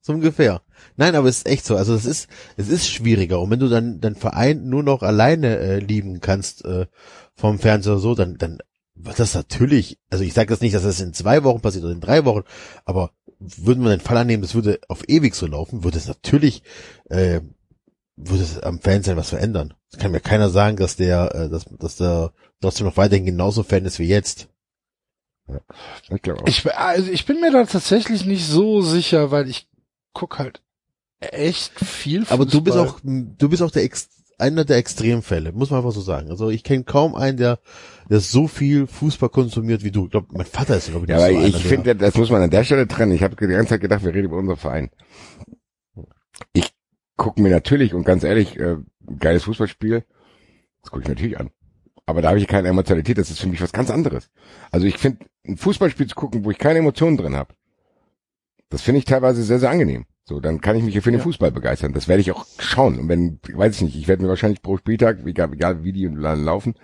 so 0.01 0.13
ungefähr. 0.13 0.61
Nein, 0.95 1.15
aber 1.15 1.27
es 1.27 1.39
ist 1.39 1.47
echt 1.47 1.65
so. 1.65 1.75
Also 1.75 1.93
es 1.93 2.05
ist, 2.05 2.29
es 2.55 2.69
ist 2.69 2.89
schwieriger. 2.89 3.39
Und 3.39 3.51
wenn 3.51 3.59
du 3.59 3.67
dann 3.67 3.99
deinen 3.99 4.15
Verein 4.15 4.67
nur 4.67 4.83
noch 4.83 5.03
alleine 5.03 5.57
äh, 5.57 5.79
lieben 5.79 6.21
kannst 6.21 6.65
äh, 6.65 6.87
vom 7.35 7.59
Fernseher 7.59 7.97
so, 7.97 8.15
dann, 8.15 8.37
dann 8.37 8.59
wird 8.99 9.19
das 9.19 9.33
natürlich, 9.33 9.99
also 10.09 10.23
ich 10.23 10.33
sage 10.33 10.49
das 10.49 10.61
nicht, 10.61 10.75
dass 10.75 10.83
das 10.83 10.99
in 10.99 11.13
zwei 11.13 11.43
Wochen 11.43 11.61
passiert 11.61 11.83
oder 11.83 11.93
in 11.93 12.01
drei 12.01 12.25
Wochen, 12.25 12.43
aber 12.85 13.11
würden 13.39 13.83
wir 13.83 13.89
den 13.89 13.99
Fall 13.99 14.17
annehmen, 14.17 14.41
das 14.41 14.55
würde 14.55 14.79
auf 14.87 15.07
ewig 15.07 15.35
so 15.35 15.45
laufen, 15.45 15.83
würde 15.83 15.97
es 15.97 16.07
natürlich, 16.07 16.63
äh, 17.05 17.41
würde 18.15 18.43
es 18.43 18.59
am 18.59 18.79
Fernsehen 18.79 19.17
was 19.17 19.29
verändern. 19.29 19.73
Es 19.91 19.99
kann 19.99 20.11
mir 20.11 20.19
keiner 20.19 20.49
sagen, 20.49 20.77
dass 20.77 20.95
der, 20.95 21.35
äh, 21.35 21.49
dass, 21.49 21.65
dass 21.77 21.97
der 21.97 22.33
trotzdem 22.61 22.87
noch 22.87 22.97
weiterhin 22.97 23.25
genauso 23.25 23.63
Fan 23.63 23.85
ist 23.85 23.99
wie 23.99 24.07
jetzt. 24.07 24.49
Ich 26.09 26.21
glaube 26.21 26.41
auch. 26.41 26.47
Ich, 26.47 26.75
also 26.75 27.11
ich 27.11 27.25
bin 27.25 27.39
mir 27.39 27.51
da 27.51 27.63
tatsächlich 27.65 28.25
nicht 28.25 28.45
so 28.45 28.81
sicher, 28.81 29.31
weil 29.31 29.47
ich 29.47 29.69
guck 30.13 30.39
halt 30.39 30.61
echt 31.19 31.73
viel 31.79 32.21
Fußball. 32.21 32.35
Aber 32.35 32.45
du 32.45 32.61
bist 32.61 32.77
auch, 32.77 32.99
du 33.03 33.49
bist 33.49 33.61
auch 33.61 33.71
der 33.71 33.83
Ex 33.83 34.09
einer 34.37 34.65
der 34.65 34.77
Extremfälle, 34.77 35.51
muss 35.51 35.71
man 35.71 35.79
einfach 35.79 35.91
so 35.91 36.01
sagen. 36.01 36.29
Also 36.29 36.49
ich 36.49 36.63
kenne 36.63 36.83
kaum 36.83 37.15
einen, 37.15 37.37
der, 37.37 37.59
der 38.09 38.19
so 38.19 38.47
viel 38.47 38.87
Fußball 38.87 39.29
konsumiert 39.29 39.83
wie 39.83 39.91
du. 39.91 40.05
Ich 40.05 40.11
glaube, 40.11 40.27
mein 40.31 40.45
Vater 40.45 40.77
ist, 40.77 40.89
glaube 40.89 41.05
ich, 41.05 41.09
Ja, 41.09 41.17
aber 41.17 41.31
so 41.33 41.39
ich 41.39 41.65
finde, 41.65 41.95
das 41.95 42.15
muss 42.15 42.29
man 42.29 42.41
an 42.41 42.49
der 42.49 42.63
Stelle 42.63 42.87
trennen. 42.87 43.13
Ich 43.13 43.23
habe 43.23 43.35
die 43.35 43.47
ganze 43.47 43.69
Zeit 43.69 43.81
gedacht, 43.81 44.03
wir 44.03 44.13
reden 44.13 44.25
über 44.25 44.37
unseren 44.37 44.57
Verein. 44.57 44.89
Ich 46.53 46.71
gucke 47.15 47.41
mir 47.41 47.49
natürlich, 47.49 47.93
und 47.93 48.03
ganz 48.03 48.23
ehrlich, 48.23 48.57
äh, 48.59 48.77
geiles 49.19 49.43
Fußballspiel, 49.43 50.03
das 50.81 50.91
gucke 50.91 51.03
ich 51.03 51.09
natürlich 51.09 51.39
an. 51.39 51.49
Aber 52.05 52.21
da 52.21 52.29
habe 52.29 52.39
ich 52.39 52.47
keine 52.47 52.69
Emotionalität, 52.69 53.17
das 53.17 53.31
ist 53.31 53.39
für 53.39 53.47
mich 53.47 53.61
was 53.61 53.73
ganz 53.73 53.89
anderes. 53.89 54.29
Also 54.71 54.85
ich 54.85 54.97
finde, 54.97 55.25
ein 55.45 55.57
Fußballspiel 55.57 56.07
zu 56.07 56.15
gucken, 56.15 56.45
wo 56.45 56.51
ich 56.51 56.57
keine 56.57 56.79
Emotionen 56.79 57.17
drin 57.17 57.35
habe, 57.35 57.53
das 58.69 58.81
finde 58.81 58.99
ich 58.99 59.05
teilweise 59.05 59.43
sehr, 59.43 59.59
sehr 59.59 59.71
angenehm. 59.71 60.05
So, 60.29 60.41
dann 60.41 60.59
kann 60.59 60.75
ich 60.75 60.83
mich 60.83 60.93
für 60.99 61.09
den 61.09 61.19
Ja. 61.19 61.23
Fußball 61.23 61.51
begeistern. 61.51 61.93
Das 61.93 62.09
werde 62.09 62.19
ich 62.19 62.33
auch 62.33 62.45
schauen. 62.59 62.99
Und 62.99 63.07
wenn, 63.07 63.39
weiß 63.49 63.77
ich 63.77 63.81
nicht, 63.83 63.95
ich 63.95 64.09
werde 64.09 64.23
mir 64.23 64.27
wahrscheinlich 64.27 64.61
pro 64.61 64.75
Spieltag, 64.75 65.25
egal, 65.25 65.53
egal 65.53 65.85
wie 65.85 65.93
die 65.93 66.05
laufen, 66.05 66.75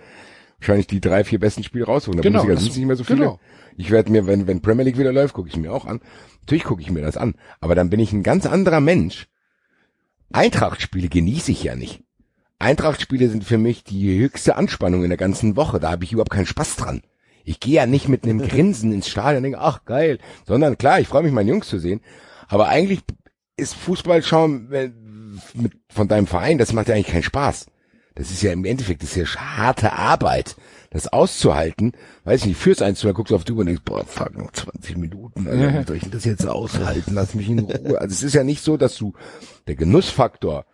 wahrscheinlich 0.58 0.86
die 0.86 1.02
drei, 1.02 1.24
vier 1.24 1.38
besten 1.40 1.62
Spiele 1.62 1.84
rausholen. 1.84 2.22
Der 2.22 2.30
Genau, 2.30 2.40
Bundesliga 2.40 2.60
sind 2.62 2.70
es 2.70 2.76
nicht 2.78 2.86
mehr 2.86 2.96
so 2.96 3.04
viele. 3.04 3.18
genau. 3.18 3.40
Ich 3.76 3.90
werde 3.90 4.10
mir, 4.10 4.26
wenn, 4.26 4.46
wenn 4.46 4.62
Premier 4.62 4.84
League 4.84 4.96
wieder 4.96 5.12
läuft, 5.12 5.34
gucke 5.34 5.50
ich 5.50 5.58
mir 5.58 5.72
auch 5.74 5.84
an. 5.84 6.00
Natürlich 6.40 6.64
gucke 6.64 6.80
ich 6.80 6.90
mir 6.90 7.02
das 7.02 7.18
an. 7.18 7.34
Aber 7.60 7.74
dann 7.74 7.90
bin 7.90 8.00
ich 8.00 8.14
ein 8.14 8.22
ganz 8.22 8.46
anderer 8.46 8.80
Mensch. 8.80 9.26
Eintracht-Spiele 10.32 11.08
genieße 11.08 11.52
ich 11.52 11.64
ja 11.64 11.76
nicht. 11.76 12.02
Eintracht-Spiele 12.58 13.28
sind 13.28 13.44
für 13.44 13.58
mich 13.58 13.84
die 13.84 14.18
höchste 14.18 14.56
Anspannung 14.56 15.02
in 15.02 15.10
der 15.10 15.18
ganzen 15.18 15.54
Woche. 15.56 15.80
Da 15.80 15.90
habe 15.90 16.04
ich 16.04 16.12
überhaupt 16.12 16.30
keinen 16.30 16.46
Spaß 16.46 16.76
dran. 16.76 17.02
Ich 17.44 17.60
gehe 17.60 17.74
ja 17.74 17.84
nicht 17.86 18.08
mit 18.08 18.24
einem 18.24 18.38
Grinsen 18.48 18.90
ins 18.92 19.08
Stadion 19.08 19.38
und 19.38 19.42
denke, 19.42 19.58
ach 19.60 19.84
geil, 19.84 20.18
sondern 20.46 20.78
klar, 20.78 20.98
ich 21.00 21.08
freue 21.08 21.24
mich, 21.24 21.32
meine 21.32 21.50
Jungs 21.50 21.68
zu 21.68 21.78
sehen. 21.78 22.00
Aber 22.48 22.68
eigentlich 22.68 23.00
ist 23.56 23.74
Fußball 23.74 24.22
schauen 24.22 24.70
wenn- 24.70 25.40
mit, 25.54 25.72
von 25.88 26.06
deinem 26.08 26.26
Verein, 26.28 26.58
das 26.58 26.72
macht 26.72 26.88
ja 26.88 26.94
eigentlich 26.94 27.08
keinen 27.08 27.22
Spaß. 27.24 27.66
Das 28.14 28.30
ist 28.30 28.42
ja 28.42 28.52
im 28.52 28.64
Endeffekt, 28.64 29.02
das 29.02 29.16
ist 29.16 29.34
ja 29.34 29.56
harte 29.56 29.92
Arbeit, 29.94 30.54
das 30.90 31.12
auszuhalten. 31.12 31.92
Weiß 32.22 32.42
ich 32.42 32.46
nicht, 32.46 32.56
fürs 32.60 32.80
eins 32.82 33.00
zu, 33.00 33.12
guckst 33.12 33.32
du 33.32 33.34
auf 33.34 33.42
die 33.42 33.50
Uhr 33.52 33.58
und 33.60 33.66
denkst, 33.66 33.82
boah, 33.84 34.04
fuck, 34.06 34.36
noch 34.38 34.52
20 34.52 34.96
Minuten, 34.96 35.48
Alter, 35.48 35.80
wie 35.80 35.86
soll 35.86 35.96
ich 35.96 36.02
denn 36.04 36.12
das 36.12 36.24
jetzt 36.24 36.46
aushalten? 36.46 37.14
Lass 37.14 37.34
mich 37.34 37.48
in 37.48 37.58
Ruhe. 37.58 38.00
Also 38.00 38.12
es 38.12 38.22
ist 38.22 38.34
ja 38.34 38.44
nicht 38.44 38.62
so, 38.62 38.76
dass 38.76 38.94
du, 38.96 39.14
der 39.66 39.74
Genussfaktor, 39.74 40.64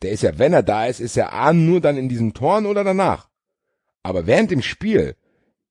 der 0.00 0.12
ist 0.12 0.22
ja, 0.22 0.38
wenn 0.38 0.54
er 0.54 0.62
da 0.62 0.86
ist, 0.86 1.00
ist 1.00 1.18
er 1.18 1.34
A, 1.34 1.52
nur 1.52 1.82
dann 1.82 1.98
in 1.98 2.08
diesen 2.08 2.32
Toren 2.32 2.64
oder 2.64 2.84
danach. 2.84 3.28
Aber 4.02 4.26
während 4.26 4.50
dem 4.50 4.62
Spiel 4.62 5.16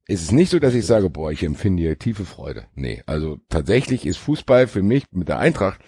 ist 0.08 0.22
es 0.22 0.32
nicht 0.32 0.52
so, 0.52 0.60
dass 0.60 0.76
ich 0.76 0.86
sage, 0.86 1.10
boah, 1.10 1.32
ich 1.32 1.42
empfinde 1.44 1.82
hier 1.82 1.98
tiefe 1.98 2.26
Freude. 2.26 2.68
Nee, 2.76 3.02
also 3.08 3.40
tatsächlich 3.50 4.06
ist 4.06 4.18
Fußball 4.18 4.68
für 4.68 4.84
mich 4.84 5.06
mit 5.12 5.28
der 5.30 5.40
Eintracht 5.40 5.80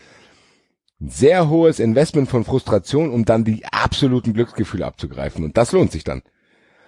ein 1.01 1.09
sehr 1.09 1.49
hohes 1.49 1.79
Investment 1.79 2.29
von 2.29 2.45
Frustration, 2.45 3.11
um 3.11 3.25
dann 3.25 3.43
die 3.43 3.65
absoluten 3.65 4.33
Glücksgefühle 4.33 4.85
abzugreifen. 4.85 5.43
Und 5.43 5.57
das 5.57 5.71
lohnt 5.71 5.91
sich 5.91 6.03
dann. 6.03 6.21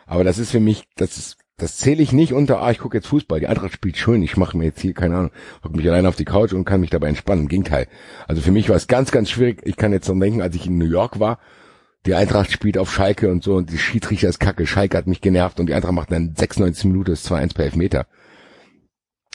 Aber 0.06 0.24
das 0.24 0.38
ist 0.38 0.52
für 0.52 0.62
mich, 0.62 0.86
das 0.96 1.18
ist, 1.18 1.38
das 1.58 1.78
zähle 1.78 2.02
ich 2.02 2.14
nicht 2.14 2.32
unter, 2.32 2.62
ah, 2.62 2.72
ich 2.72 2.78
gucke 2.78 2.98
jetzt 2.98 3.08
Fußball, 3.08 3.42
die 3.42 3.48
Eintracht 3.48 3.74
spielt 3.74 3.98
schön, 3.98 4.24
ich 4.24 4.38
mache 4.38 4.58
mir 4.58 4.66
jetzt 4.66 4.80
hier, 4.80 4.94
keine 4.94 5.18
Ahnung, 5.18 5.32
hock 5.64 5.76
mich 5.76 5.88
alleine 5.88 6.08
auf 6.08 6.16
die 6.16 6.24
Couch 6.24 6.54
und 6.54 6.66
kann 6.66 6.80
mich 6.80 6.90
dabei 6.90 7.10
entspannen. 7.10 7.44
Im 7.44 7.50
Gegenteil. 7.50 7.88
Also 8.28 8.42
für 8.42 8.52
mich 8.52 8.70
war 8.70 8.78
es 8.78 8.88
ganz, 8.88 9.12
ganz 9.12 9.30
schwierig. 9.30 9.62
Ich 9.66 9.76
kann 9.76 9.92
jetzt 9.92 10.08
noch 10.08 10.18
denken, 10.18 10.42
als 10.42 10.56
ich 10.56 10.68
in 10.68 10.78
New 10.78 10.86
York 10.86 11.20
war, 11.20 11.40
die 12.06 12.16
Eintracht 12.16 12.52
spielt 12.52 12.78
auf 12.78 12.94
Schalke 12.94 13.30
und 13.30 13.44
so 13.44 13.56
und 13.56 13.70
die 13.72 13.78
Schiedsrichter 13.78 14.30
ist 14.30 14.40
kacke, 14.40 14.66
Schalke 14.66 14.98
hat 14.98 15.08
mich 15.08 15.20
genervt 15.20 15.60
und 15.60 15.68
die 15.68 15.74
Eintracht 15.74 15.94
macht 15.94 16.12
dann 16.12 16.34
96 16.36 16.86
Minuten 16.86 17.12
das 17.12 17.30
2-1 17.30 17.54
per 17.54 17.66
Elfmeter. 17.66 18.08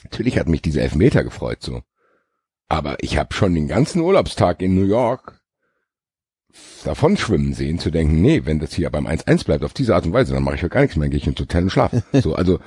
Natürlich 0.04 0.38
hat 0.38 0.48
mich 0.48 0.62
diese 0.62 0.80
Elfmeter 0.80 1.22
gefreut 1.22 1.58
so. 1.60 1.82
Aber 2.72 2.96
ich 3.00 3.18
habe 3.18 3.34
schon 3.34 3.54
den 3.54 3.68
ganzen 3.68 4.00
Urlaubstag 4.00 4.62
in 4.62 4.74
New 4.74 4.86
York 4.86 5.42
davon 6.84 7.18
schwimmen 7.18 7.52
sehen, 7.52 7.78
zu 7.78 7.90
denken, 7.90 8.22
nee, 8.22 8.46
wenn 8.46 8.60
das 8.60 8.72
hier 8.72 8.88
beim 8.88 9.06
1-1 9.06 9.44
bleibt 9.44 9.62
auf 9.62 9.74
diese 9.74 9.94
Art 9.94 10.06
und 10.06 10.14
Weise, 10.14 10.32
dann 10.32 10.42
mache 10.42 10.54
ich 10.54 10.62
ja 10.62 10.68
gar 10.68 10.80
nichts 10.80 10.96
mehr, 10.96 11.10
gehe 11.10 11.18
ich 11.18 11.26
ins 11.26 11.38
Hotel 11.38 11.64
und 11.64 11.70
schlaf. 11.70 11.92
So, 12.14 12.34
also 12.34 12.60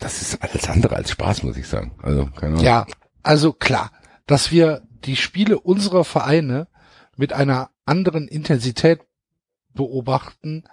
das 0.00 0.20
ist 0.20 0.42
alles 0.42 0.68
andere 0.68 0.96
als 0.96 1.12
Spaß, 1.12 1.44
muss 1.44 1.56
ich 1.56 1.68
sagen. 1.68 1.92
Also, 2.02 2.26
keine 2.26 2.54
Ahnung. 2.54 2.64
Ja, 2.64 2.86
also 3.22 3.52
klar, 3.52 3.92
dass 4.26 4.50
wir 4.50 4.82
die 5.04 5.14
Spiele 5.14 5.60
unserer 5.60 6.02
Vereine 6.02 6.66
mit 7.16 7.32
einer 7.32 7.70
anderen 7.86 8.26
Intensität 8.26 8.98
beobachten, 9.74 10.64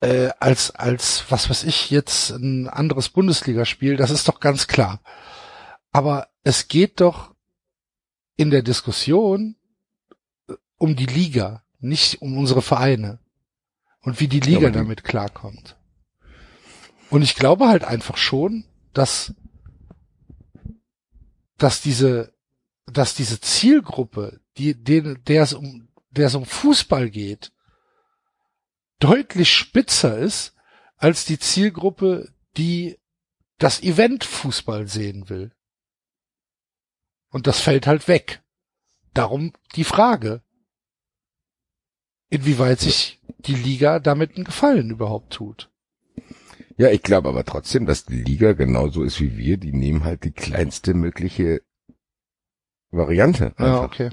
äh, 0.00 0.30
als, 0.40 0.70
als, 0.70 1.24
was 1.28 1.50
weiß 1.50 1.64
ich, 1.64 1.90
jetzt 1.90 2.30
ein 2.30 2.66
anderes 2.66 3.10
Bundesligaspiel, 3.10 3.96
das 3.96 4.10
ist 4.10 4.26
doch 4.26 4.40
ganz 4.40 4.68
klar. 4.68 5.00
Aber 5.90 6.28
es 6.42 6.68
geht 6.68 7.00
doch 7.00 7.34
in 8.36 8.50
der 8.50 8.62
Diskussion 8.62 9.56
äh, 10.48 10.54
um 10.76 10.96
die 10.96 11.06
Liga, 11.06 11.64
nicht 11.80 12.22
um 12.22 12.36
unsere 12.38 12.62
Vereine. 12.62 13.20
Und 14.00 14.20
wie 14.20 14.28
die 14.28 14.40
Liga 14.40 14.70
damit 14.70 15.04
klarkommt. 15.04 15.76
Und 17.10 17.22
ich 17.22 17.34
glaube 17.34 17.68
halt 17.68 17.84
einfach 17.84 18.16
schon, 18.16 18.64
dass, 18.92 19.34
dass 21.56 21.82
diese, 21.82 22.32
dass 22.86 23.14
diese 23.14 23.40
Zielgruppe, 23.40 24.40
die, 24.56 24.74
denen, 24.74 25.22
der 25.24 25.42
es 25.42 25.52
um, 25.52 25.88
der 26.10 26.28
es 26.28 26.34
um 26.34 26.44
Fußball 26.44 27.10
geht, 27.10 27.52
deutlich 28.98 29.52
spitzer 29.52 30.18
ist 30.18 30.54
als 30.96 31.24
die 31.24 31.38
Zielgruppe, 31.38 32.32
die 32.56 32.98
das 33.58 33.82
Event 33.82 34.24
Fußball 34.24 34.86
sehen 34.86 35.28
will. 35.28 35.52
Und 37.30 37.46
das 37.46 37.60
fällt 37.60 37.86
halt 37.86 38.08
weg. 38.08 38.42
Darum 39.14 39.52
die 39.74 39.84
Frage, 39.84 40.42
inwieweit 42.30 42.80
sich 42.80 43.20
die 43.38 43.54
Liga 43.54 43.98
damit 43.98 44.36
einen 44.36 44.44
Gefallen 44.44 44.90
überhaupt 44.90 45.32
tut. 45.32 45.70
Ja, 46.76 46.90
ich 46.90 47.02
glaube 47.02 47.28
aber 47.28 47.44
trotzdem, 47.44 47.86
dass 47.86 48.04
die 48.04 48.22
Liga 48.22 48.52
genauso 48.52 49.02
ist 49.02 49.20
wie 49.20 49.36
wir. 49.36 49.56
Die 49.56 49.72
nehmen 49.72 50.04
halt 50.04 50.24
die 50.24 50.30
kleinste 50.30 50.94
mögliche 50.94 51.62
Variante. 52.90 53.52
Ja, 53.58 53.64
einfach. 53.66 53.84
okay. 53.84 54.10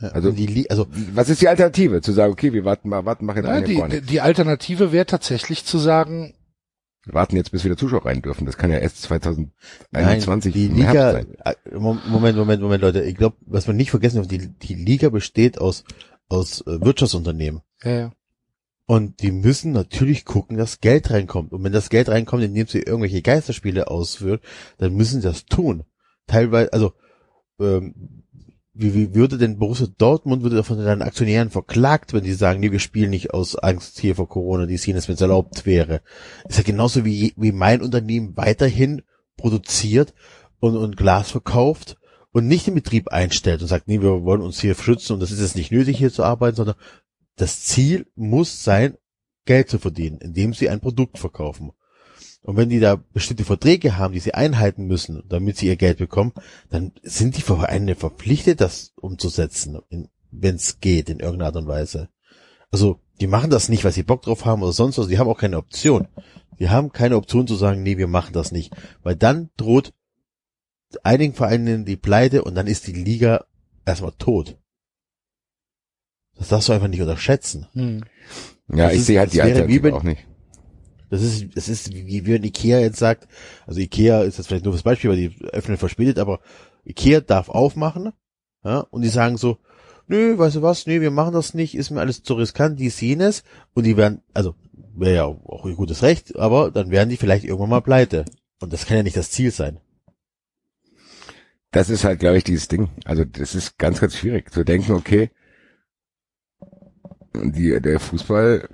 Ja, 0.00 0.08
Also- 0.08 0.30
die, 0.30 0.70
also 0.70 0.86
Was 1.14 1.28
ist 1.30 1.40
die 1.40 1.48
Alternative? 1.48 2.02
Zu 2.02 2.12
sagen, 2.12 2.32
okay, 2.32 2.52
wir 2.52 2.64
warten 2.64 2.88
mal, 2.90 3.04
warten, 3.06 3.24
machen 3.24 3.44
jetzt 3.44 3.68
Ja, 3.68 3.88
die, 3.88 4.00
die 4.02 4.20
Alternative 4.20 4.92
wäre 4.92 5.06
tatsächlich 5.06 5.64
zu 5.64 5.78
sagen, 5.78 6.34
Wir 7.04 7.14
warten 7.14 7.36
jetzt, 7.36 7.50
bis 7.50 7.64
wieder 7.64 7.76
Zuschauer 7.76 8.04
rein 8.04 8.20
dürfen. 8.22 8.46
Das 8.46 8.56
kann 8.58 8.70
ja 8.70 8.78
erst 8.78 9.02
2021 9.02 10.54
Nein, 10.54 10.62
die 10.62 10.66
im 10.66 10.76
Herbst 10.86 10.86
Liga, 10.86 11.12
sein. 11.12 11.36
Mom- 11.78 12.00
Moment, 12.08 12.36
Moment, 12.36 12.62
Moment, 12.62 12.82
Leute. 12.82 13.02
Ich 13.02 13.16
glaube, 13.16 13.36
was 13.46 13.66
man 13.66 13.76
nicht 13.76 13.90
vergessen 13.90 14.16
darf, 14.16 14.26
die, 14.28 14.48
die 14.48 14.74
Liga 14.74 15.08
besteht 15.08 15.58
aus, 15.60 15.84
aus 16.28 16.60
äh, 16.62 16.80
Wirtschaftsunternehmen. 16.80 17.62
ja, 17.82 17.90
ja, 17.90 18.12
Und 18.86 19.20
die 19.22 19.32
müssen 19.32 19.72
natürlich 19.72 20.24
gucken, 20.24 20.56
dass 20.56 20.80
Geld 20.80 21.10
reinkommt. 21.10 21.52
Und 21.52 21.64
wenn 21.64 21.72
das 21.72 21.90
Geld 21.90 22.08
reinkommt, 22.08 22.42
indem 22.44 22.66
sie 22.66 22.80
irgendwelche 22.80 23.22
Geisterspiele 23.22 23.88
ausführen, 23.90 24.40
dann 24.78 24.94
müssen 24.94 25.20
sie 25.20 25.26
das 25.28 25.44
tun. 25.46 25.84
Teilweise, 26.26 26.72
also, 26.72 26.92
ähm, 27.60 28.22
wie, 28.78 28.92
wie 28.94 29.14
würde 29.14 29.38
denn 29.38 29.58
Borussia 29.58 29.86
Dortmund 29.96 30.42
würde 30.42 30.62
von 30.62 30.76
seinen 30.76 31.00
Aktionären 31.00 31.48
verklagt, 31.48 32.12
wenn 32.12 32.24
die 32.24 32.34
sagen, 32.34 32.60
nee, 32.60 32.72
wir 32.72 32.78
spielen 32.78 33.08
nicht 33.10 33.32
aus 33.32 33.56
Angst 33.56 33.98
hier 33.98 34.14
vor 34.14 34.28
Corona, 34.28 34.66
die 34.66 34.76
sehen 34.76 34.96
es, 34.96 35.08
wenn 35.08 35.14
es 35.14 35.20
erlaubt 35.22 35.64
wäre. 35.64 36.02
Ist 36.46 36.58
ja 36.58 36.62
genauso 36.64 37.04
wie, 37.06 37.32
wie 37.36 37.52
mein 37.52 37.80
Unternehmen 37.80 38.36
weiterhin 38.36 39.00
produziert 39.38 40.12
und, 40.60 40.76
und 40.76 40.96
Glas 40.96 41.30
verkauft 41.30 41.96
und 42.32 42.46
nicht 42.46 42.66
den 42.66 42.74
Betrieb 42.74 43.08
einstellt 43.08 43.62
und 43.62 43.68
sagt, 43.68 43.88
nee, 43.88 44.00
wir 44.00 44.24
wollen 44.24 44.42
uns 44.42 44.60
hier 44.60 44.74
schützen 44.74 45.14
und 45.14 45.20
das 45.20 45.30
ist 45.30 45.40
jetzt 45.40 45.56
nicht 45.56 45.72
nötig, 45.72 45.98
hier 45.98 46.12
zu 46.12 46.22
arbeiten, 46.22 46.56
sondern 46.56 46.76
das 47.36 47.62
Ziel 47.62 48.06
muss 48.14 48.64
sein, 48.64 48.96
Geld 49.44 49.70
zu 49.70 49.78
verdienen, 49.78 50.18
indem 50.18 50.52
sie 50.52 50.68
ein 50.68 50.80
Produkt 50.80 51.18
verkaufen. 51.18 51.72
Und 52.42 52.56
wenn 52.56 52.68
die 52.68 52.80
da 52.80 52.96
bestimmte 52.96 53.44
Verträge 53.44 53.96
haben, 53.96 54.12
die 54.12 54.20
sie 54.20 54.34
einhalten 54.34 54.86
müssen, 54.86 55.22
damit 55.28 55.56
sie 55.56 55.66
ihr 55.66 55.76
Geld 55.76 55.98
bekommen, 55.98 56.32
dann 56.70 56.92
sind 57.02 57.36
die 57.36 57.42
Vereine 57.42 57.94
verpflichtet, 57.94 58.60
das 58.60 58.92
umzusetzen, 58.96 59.78
wenn 60.30 60.54
es 60.54 60.80
geht, 60.80 61.08
in 61.08 61.20
irgendeiner 61.20 61.46
Art 61.46 61.56
und 61.56 61.66
Weise. 61.66 62.08
Also, 62.70 63.00
die 63.20 63.26
machen 63.26 63.50
das 63.50 63.68
nicht, 63.68 63.84
weil 63.84 63.92
sie 63.92 64.02
Bock 64.02 64.22
drauf 64.22 64.44
haben 64.44 64.62
oder 64.62 64.72
sonst 64.72 64.98
was. 64.98 65.08
Die 65.08 65.18
haben 65.18 65.28
auch 65.28 65.38
keine 65.38 65.56
Option. 65.56 66.08
Die 66.58 66.68
haben 66.68 66.92
keine 66.92 67.16
Option 67.16 67.46
zu 67.46 67.56
sagen, 67.56 67.82
nee, 67.82 67.98
wir 67.98 68.06
machen 68.06 68.32
das 68.32 68.52
nicht. 68.52 68.72
Weil 69.02 69.16
dann 69.16 69.50
droht 69.56 69.92
einigen 71.02 71.34
Vereinen 71.34 71.84
die 71.84 71.96
Pleite 71.96 72.44
und 72.44 72.54
dann 72.54 72.66
ist 72.66 72.86
die 72.86 72.92
Liga 72.92 73.44
erstmal 73.84 74.12
tot. 74.12 74.56
Das 76.36 76.48
darfst 76.48 76.68
du 76.68 76.72
einfach 76.72 76.88
nicht 76.88 77.00
unterschätzen. 77.00 77.66
hm. 77.72 78.04
Ja, 78.68 78.86
das 78.86 78.92
ich 78.94 78.98
ist- 79.00 79.06
sehe 79.06 79.18
halt 79.20 79.32
die 79.32 79.42
Alternative 79.42 79.82
wenn- 79.84 79.94
auch 79.94 80.02
nicht. 80.02 80.26
Das 81.08 81.22
ist, 81.22 81.56
das 81.56 81.68
ist 81.68 81.92
wie, 81.94 82.04
wie 82.06 82.26
wenn 82.26 82.42
Ikea 82.42 82.80
jetzt 82.80 82.98
sagt, 82.98 83.28
also 83.64 83.78
Ikea 83.80 84.22
ist 84.22 84.38
jetzt 84.38 84.48
vielleicht 84.48 84.64
nur 84.64 84.74
das 84.74 84.82
Beispiel, 84.82 85.08
weil 85.10 85.16
die 85.16 85.36
öffnen 85.52 85.76
verspätet, 85.76 86.18
aber 86.18 86.40
Ikea 86.84 87.20
darf 87.20 87.48
aufmachen, 87.48 88.12
ja, 88.64 88.80
und 88.80 89.02
die 89.02 89.08
sagen 89.08 89.36
so, 89.36 89.58
nö, 90.08 90.36
weißt 90.36 90.56
du 90.56 90.62
was, 90.62 90.84
nö, 90.88 91.00
wir 91.00 91.12
machen 91.12 91.32
das 91.32 91.54
nicht, 91.54 91.76
ist 91.76 91.90
mir 91.90 92.00
alles 92.00 92.24
zu 92.24 92.34
riskant, 92.34 92.80
dies, 92.80 93.00
jenes, 93.00 93.44
und 93.72 93.84
die 93.84 93.96
werden, 93.96 94.20
also, 94.34 94.56
wäre 94.96 95.14
ja 95.14 95.24
auch 95.26 95.64
ihr 95.64 95.76
gutes 95.76 96.02
Recht, 96.02 96.36
aber 96.36 96.72
dann 96.72 96.90
werden 96.90 97.08
die 97.08 97.16
vielleicht 97.16 97.44
irgendwann 97.44 97.70
mal 97.70 97.82
pleite. 97.82 98.24
Und 98.60 98.72
das 98.72 98.86
kann 98.86 98.96
ja 98.96 99.02
nicht 99.04 99.16
das 99.16 99.30
Ziel 99.30 99.52
sein. 99.52 99.78
Das 101.76 101.90
ist 101.90 102.04
halt, 102.04 102.20
glaube 102.20 102.38
ich, 102.38 102.44
dieses 102.44 102.68
Ding. 102.68 102.88
Also 103.04 103.26
das 103.26 103.54
ist 103.54 103.76
ganz, 103.76 104.00
ganz 104.00 104.16
schwierig 104.16 104.50
zu 104.50 104.64
denken, 104.64 104.92
okay, 104.92 105.28
die, 107.34 107.78
der 107.82 108.00
Fußball 108.00 108.70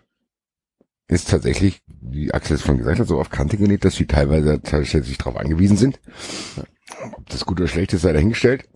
ist 1.08 1.28
tatsächlich, 1.28 1.82
wie 2.00 2.32
Axel 2.32 2.54
es 2.54 2.62
schon 2.62 2.78
gesagt 2.78 3.00
hat, 3.00 3.08
so 3.08 3.18
auf 3.18 3.28
Kante 3.28 3.56
genäht, 3.56 3.84
dass 3.84 3.96
sie 3.96 4.06
teilweise 4.06 4.62
tatsächlich 4.62 5.18
darauf 5.18 5.36
angewiesen 5.36 5.76
sind. 5.76 6.00
Ob 7.14 7.28
das 7.28 7.44
gut 7.44 7.58
oder 7.58 7.66
schlecht 7.66 7.92
ist, 7.92 8.02
sei 8.02 8.12
dahingestellt. 8.12 8.68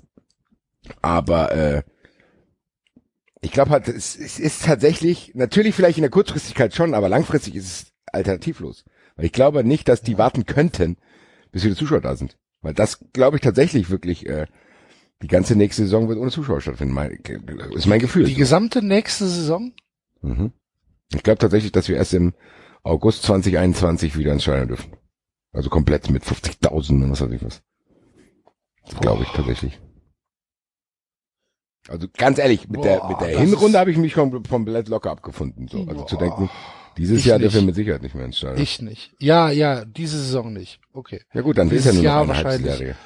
Aber 1.02 1.52
äh, 1.52 1.82
ich 3.42 3.52
glaube 3.52 3.70
halt, 3.70 3.86
es, 3.86 4.16
es 4.16 4.40
ist 4.40 4.64
tatsächlich, 4.64 5.36
natürlich 5.36 5.76
vielleicht 5.76 5.98
in 5.98 6.02
der 6.02 6.10
Kurzfristigkeit 6.10 6.74
schon, 6.74 6.94
aber 6.94 7.08
langfristig 7.08 7.54
ist 7.54 7.66
es 7.66 7.92
alternativlos. 8.06 8.84
Weil 9.14 9.26
ich 9.26 9.32
glaube 9.32 9.62
nicht, 9.62 9.86
dass 9.86 10.02
die 10.02 10.18
warten 10.18 10.46
könnten, 10.46 10.96
bis 11.52 11.62
wieder 11.62 11.76
Zuschauer 11.76 12.00
da 12.00 12.16
sind. 12.16 12.36
Weil 12.62 12.74
das 12.74 12.98
glaube 13.12 13.36
ich 13.36 13.42
tatsächlich 13.42 13.90
wirklich, 13.90 14.26
äh, 14.26 14.46
die 15.22 15.28
ganze 15.28 15.56
nächste 15.56 15.82
Saison 15.82 16.08
wird 16.08 16.18
ohne 16.18 16.30
Zuschauer 16.30 16.60
stattfinden. 16.60 16.94
Mein, 16.94 17.10
ist 17.74 17.86
mein 17.86 18.00
Gefühl. 18.00 18.24
die 18.24 18.34
gesamte 18.34 18.82
nächste 18.82 19.26
Saison? 19.26 19.72
Mhm. 20.22 20.52
Ich 21.14 21.22
glaube 21.22 21.38
tatsächlich, 21.38 21.72
dass 21.72 21.88
wir 21.88 21.96
erst 21.96 22.12
im 22.14 22.34
August 22.82 23.22
2021 23.24 24.16
wieder 24.16 24.32
ins 24.32 24.42
Stadion 24.42 24.68
dürfen. 24.68 24.92
Also 25.52 25.70
komplett 25.70 26.10
mit 26.10 26.22
50.000 26.24 27.02
und 27.04 27.10
was 27.12 27.20
weiß 27.22 27.30
ich 27.32 27.44
was. 27.44 27.62
Das 28.84 29.00
glaube 29.00 29.22
ich 29.22 29.28
tatsächlich. 29.30 29.80
Also 31.88 32.08
ganz 32.16 32.38
ehrlich, 32.38 32.68
mit 32.68 32.84
der, 32.84 32.98
Boah, 32.98 33.08
mit 33.10 33.20
der 33.20 33.38
Hinrunde 33.38 33.78
habe 33.78 33.90
ich 33.92 33.96
mich 33.96 34.14
kom- 34.14 34.46
komplett 34.48 34.88
locker 34.88 35.10
abgefunden. 35.12 35.68
So. 35.68 35.84
Also 35.88 36.04
zu 36.04 36.16
Boah. 36.16 36.24
denken, 36.24 36.50
dieses 36.96 37.18
Ich 37.20 37.24
Jahr 37.26 37.38
dürfen 37.38 37.56
wir 37.56 37.62
mit 37.62 37.74
Sicherheit 37.74 38.02
nicht 38.02 38.14
mehr 38.14 38.24
ins 38.24 38.38
Stadion. 38.38 38.62
Ich 38.62 38.80
nicht. 38.82 39.12
Ja, 39.18 39.50
ja, 39.50 39.84
diese 39.84 40.18
Saison 40.18 40.52
nicht. 40.52 40.80
Okay. 40.92 41.20
ja 41.34 41.42
gut, 41.42 41.58
dann 41.58 41.68
ist 41.70 41.84
Dieses 41.84 41.86
ja 41.86 41.92
nur 41.92 42.02
noch 42.02 42.04
Jahr 42.04 42.22
eine 42.22 42.28
wahrscheinlich. 42.28 42.70
Halbserie. 42.70 42.96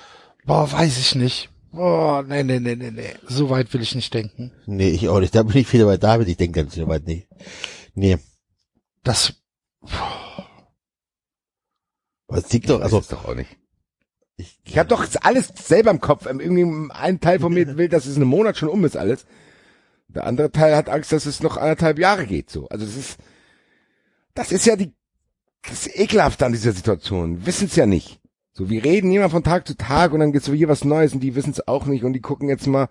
Boah, 0.45 0.73
weiß 0.73 0.99
ich 0.99 1.15
nicht. 1.15 1.51
Boah, 1.73 2.23
nee, 2.23 2.43
nee, 2.43 2.59
nee, 2.61 2.77
nee, 2.77 2.91
nee. 2.91 3.15
So 3.29 3.51
weit 3.51 3.73
will 3.73 3.83
ich 3.83 3.95
nicht 3.95 4.13
denken. 4.13 4.53
Nee, 4.67 4.91
ich 4.91 5.09
auch 5.09 5.21
nicht. 5.21 5.35
Da 5.35 5.43
bin 5.43 5.57
ich 5.57 5.73
wieder 5.73 5.87
bei 5.87 5.97
David. 5.97 6.29
Ich 6.29 6.37
denke 6.37 6.63
ganz 6.63 6.75
so 6.75 6.87
weit 6.89 7.07
nicht. 7.07 7.29
Nee. 7.95 8.19
Das, 9.03 9.35
es 12.29 12.53
liegt 12.53 12.71
doch, 12.71 12.81
also, 12.81 12.97
das 12.99 13.07
ist 13.07 13.13
doch 13.13 13.27
auch 13.27 13.35
nicht. 13.35 13.57
ich, 14.37 14.59
Ich 14.65 14.79
habe 14.79 14.89
doch 14.89 15.07
alles 15.23 15.53
selber 15.55 15.91
im 15.91 16.01
Kopf. 16.01 16.27
Irgendwie 16.27 16.91
ein 16.93 17.21
Teil 17.21 17.41
von 17.41 17.53
mir 17.53 17.77
will, 17.77 17.89
dass 17.89 18.07
es 18.07 18.17
in 18.17 18.23
einem 18.23 18.31
Monat 18.31 18.57
schon 18.57 18.69
um 18.69 18.85
ist 18.85 18.97
alles. 18.97 19.27
Der 20.09 20.27
andere 20.27 20.51
Teil 20.51 20.75
hat 20.77 20.89
Angst, 20.89 21.13
dass 21.13 21.27
es 21.27 21.43
noch 21.43 21.57
anderthalb 21.57 21.99
Jahre 21.99 22.27
geht. 22.27 22.51
So, 22.51 22.69
also 22.69 22.85
das 22.85 22.97
ist, 22.97 23.19
das 24.35 24.53
ist 24.53 24.67
ja 24.67 24.77
die, 24.77 24.93
das 25.63 25.87
ist 25.87 25.99
ekelhaft 25.99 26.43
an 26.43 26.53
dieser 26.53 26.73
Situation. 26.73 27.45
Wissen 27.47 27.67
es 27.67 27.77
ja 27.77 27.87
nicht. 27.87 28.21
So, 28.53 28.69
wir 28.69 28.85
reden 28.85 29.13
immer 29.13 29.31
von 29.31 29.45
Tag 29.45 29.67
zu 29.67 29.77
Tag 29.77 30.13
und 30.13 30.21
dann 30.21 30.33
gibt's 30.33 30.51
hier 30.51 30.69
was 30.69 30.85
Neues 30.85 31.13
und 31.13 31.21
die 31.21 31.35
wissen 31.35 31.51
es 31.51 31.67
auch 31.67 31.87
nicht 31.87 32.05
und 32.05 32.13
die 32.13 32.21
gucken 32.21 32.49
jetzt 32.49 32.67
mal. 32.67 32.89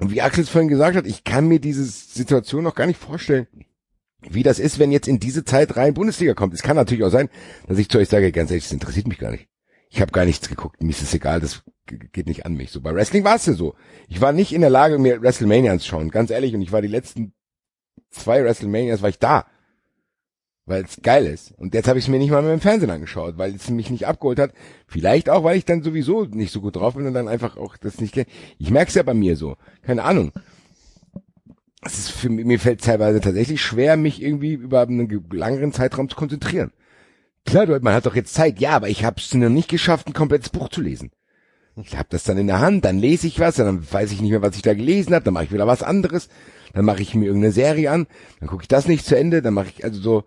Und 0.00 0.10
wie 0.10 0.22
Axel 0.22 0.42
es 0.42 0.50
vorhin 0.50 0.68
gesagt 0.68 0.96
hat, 0.96 1.06
ich 1.06 1.24
kann 1.24 1.46
mir 1.46 1.60
diese 1.60 1.84
Situation 1.84 2.64
noch 2.64 2.74
gar 2.74 2.86
nicht 2.86 2.98
vorstellen, 2.98 3.46
wie 4.20 4.42
das 4.42 4.58
ist, 4.58 4.78
wenn 4.78 4.90
jetzt 4.90 5.06
in 5.06 5.20
diese 5.20 5.44
Zeit 5.44 5.76
rein 5.76 5.94
Bundesliga 5.94 6.34
kommt. 6.34 6.54
Es 6.54 6.62
kann 6.62 6.76
natürlich 6.76 7.04
auch 7.04 7.10
sein, 7.10 7.28
dass 7.68 7.78
ich 7.78 7.88
zu 7.88 7.98
euch 7.98 8.08
sage, 8.08 8.32
ganz 8.32 8.50
ehrlich, 8.50 8.64
das 8.64 8.72
interessiert 8.72 9.06
mich 9.06 9.18
gar 9.18 9.30
nicht. 9.30 9.48
Ich 9.90 10.00
habe 10.00 10.12
gar 10.12 10.24
nichts 10.24 10.48
geguckt, 10.48 10.82
mir 10.82 10.90
ist 10.90 11.02
es 11.02 11.14
egal, 11.14 11.40
das 11.40 11.62
geht 11.86 12.26
nicht 12.26 12.46
an 12.46 12.54
mich. 12.54 12.70
So 12.72 12.80
bei 12.80 12.94
Wrestling 12.94 13.22
war 13.22 13.36
es 13.36 13.46
ja 13.46 13.52
so. 13.52 13.74
Ich 14.08 14.20
war 14.20 14.32
nicht 14.32 14.52
in 14.52 14.62
der 14.62 14.70
Lage, 14.70 14.98
mir 14.98 15.22
WrestleMania 15.22 15.70
anzuschauen, 15.70 16.10
ganz 16.10 16.30
ehrlich, 16.30 16.54
und 16.54 16.62
ich 16.62 16.72
war 16.72 16.82
die 16.82 16.88
letzten 16.88 17.34
zwei 18.10 18.42
WrestleManias 18.42 19.02
war 19.02 19.10
ich 19.10 19.18
da. 19.18 19.46
Weil 20.66 20.84
es 20.84 21.02
geil 21.02 21.26
ist. 21.26 21.52
Und 21.58 21.74
jetzt 21.74 21.88
habe 21.88 21.98
ich 21.98 22.06
es 22.06 22.08
mir 22.08 22.18
nicht 22.18 22.30
mal 22.30 22.40
mehr 22.40 22.54
im 22.54 22.60
Fernsehen 22.60 22.90
angeschaut, 22.90 23.36
weil 23.36 23.54
es 23.54 23.68
mich 23.68 23.90
nicht 23.90 24.06
abgeholt 24.06 24.38
hat. 24.38 24.52
Vielleicht 24.86 25.28
auch, 25.28 25.44
weil 25.44 25.58
ich 25.58 25.66
dann 25.66 25.82
sowieso 25.82 26.24
nicht 26.24 26.52
so 26.52 26.62
gut 26.62 26.76
drauf 26.76 26.94
bin 26.94 27.06
und 27.06 27.12
dann 27.12 27.28
einfach 27.28 27.58
auch 27.58 27.76
das 27.76 28.00
nicht. 28.00 28.16
Ich 28.58 28.70
merke 28.70 28.88
es 28.88 28.94
ja 28.94 29.02
bei 29.02 29.12
mir 29.12 29.36
so. 29.36 29.56
Keine 29.82 30.04
Ahnung. 30.04 30.32
Es 31.82 31.98
ist 31.98 32.10
für 32.12 32.30
mich, 32.30 32.46
mir 32.46 32.58
fällt 32.58 32.82
teilweise 32.82 33.20
tatsächlich 33.20 33.60
schwer, 33.60 33.98
mich 33.98 34.22
irgendwie 34.22 34.54
über 34.54 34.80
einen 34.80 35.06
ge- 35.06 35.20
langeren 35.32 35.72
Zeitraum 35.72 36.08
zu 36.08 36.16
konzentrieren. 36.16 36.72
Klar, 37.44 37.66
man 37.82 37.92
hat 37.92 38.06
doch 38.06 38.16
jetzt 38.16 38.32
Zeit. 38.32 38.58
Ja, 38.58 38.70
aber 38.70 38.88
ich 38.88 39.04
habe 39.04 39.16
es 39.20 39.34
noch 39.34 39.50
nicht 39.50 39.68
geschafft, 39.68 40.06
ein 40.08 40.14
komplettes 40.14 40.48
Buch 40.48 40.70
zu 40.70 40.80
lesen. 40.80 41.10
Ich 41.76 41.98
habe 41.98 42.08
das 42.08 42.24
dann 42.24 42.38
in 42.38 42.46
der 42.46 42.60
Hand, 42.60 42.86
dann 42.86 42.98
lese 42.98 43.26
ich 43.26 43.38
was, 43.38 43.56
dann 43.56 43.92
weiß 43.92 44.12
ich 44.12 44.22
nicht 44.22 44.30
mehr, 44.30 44.40
was 44.40 44.56
ich 44.56 44.62
da 44.62 44.72
gelesen 44.72 45.12
habe, 45.12 45.24
dann 45.24 45.34
mache 45.34 45.44
ich 45.44 45.52
wieder 45.52 45.66
was 45.66 45.82
anderes, 45.82 46.28
dann 46.72 46.84
mache 46.84 47.02
ich 47.02 47.14
mir 47.14 47.26
irgendeine 47.26 47.52
Serie 47.52 47.90
an, 47.90 48.06
dann 48.38 48.48
gucke 48.48 48.62
ich 48.62 48.68
das 48.68 48.86
nicht 48.86 49.04
zu 49.04 49.18
Ende, 49.18 49.42
dann 49.42 49.52
mache 49.52 49.68
ich 49.76 49.84
also 49.84 50.00
so. 50.00 50.24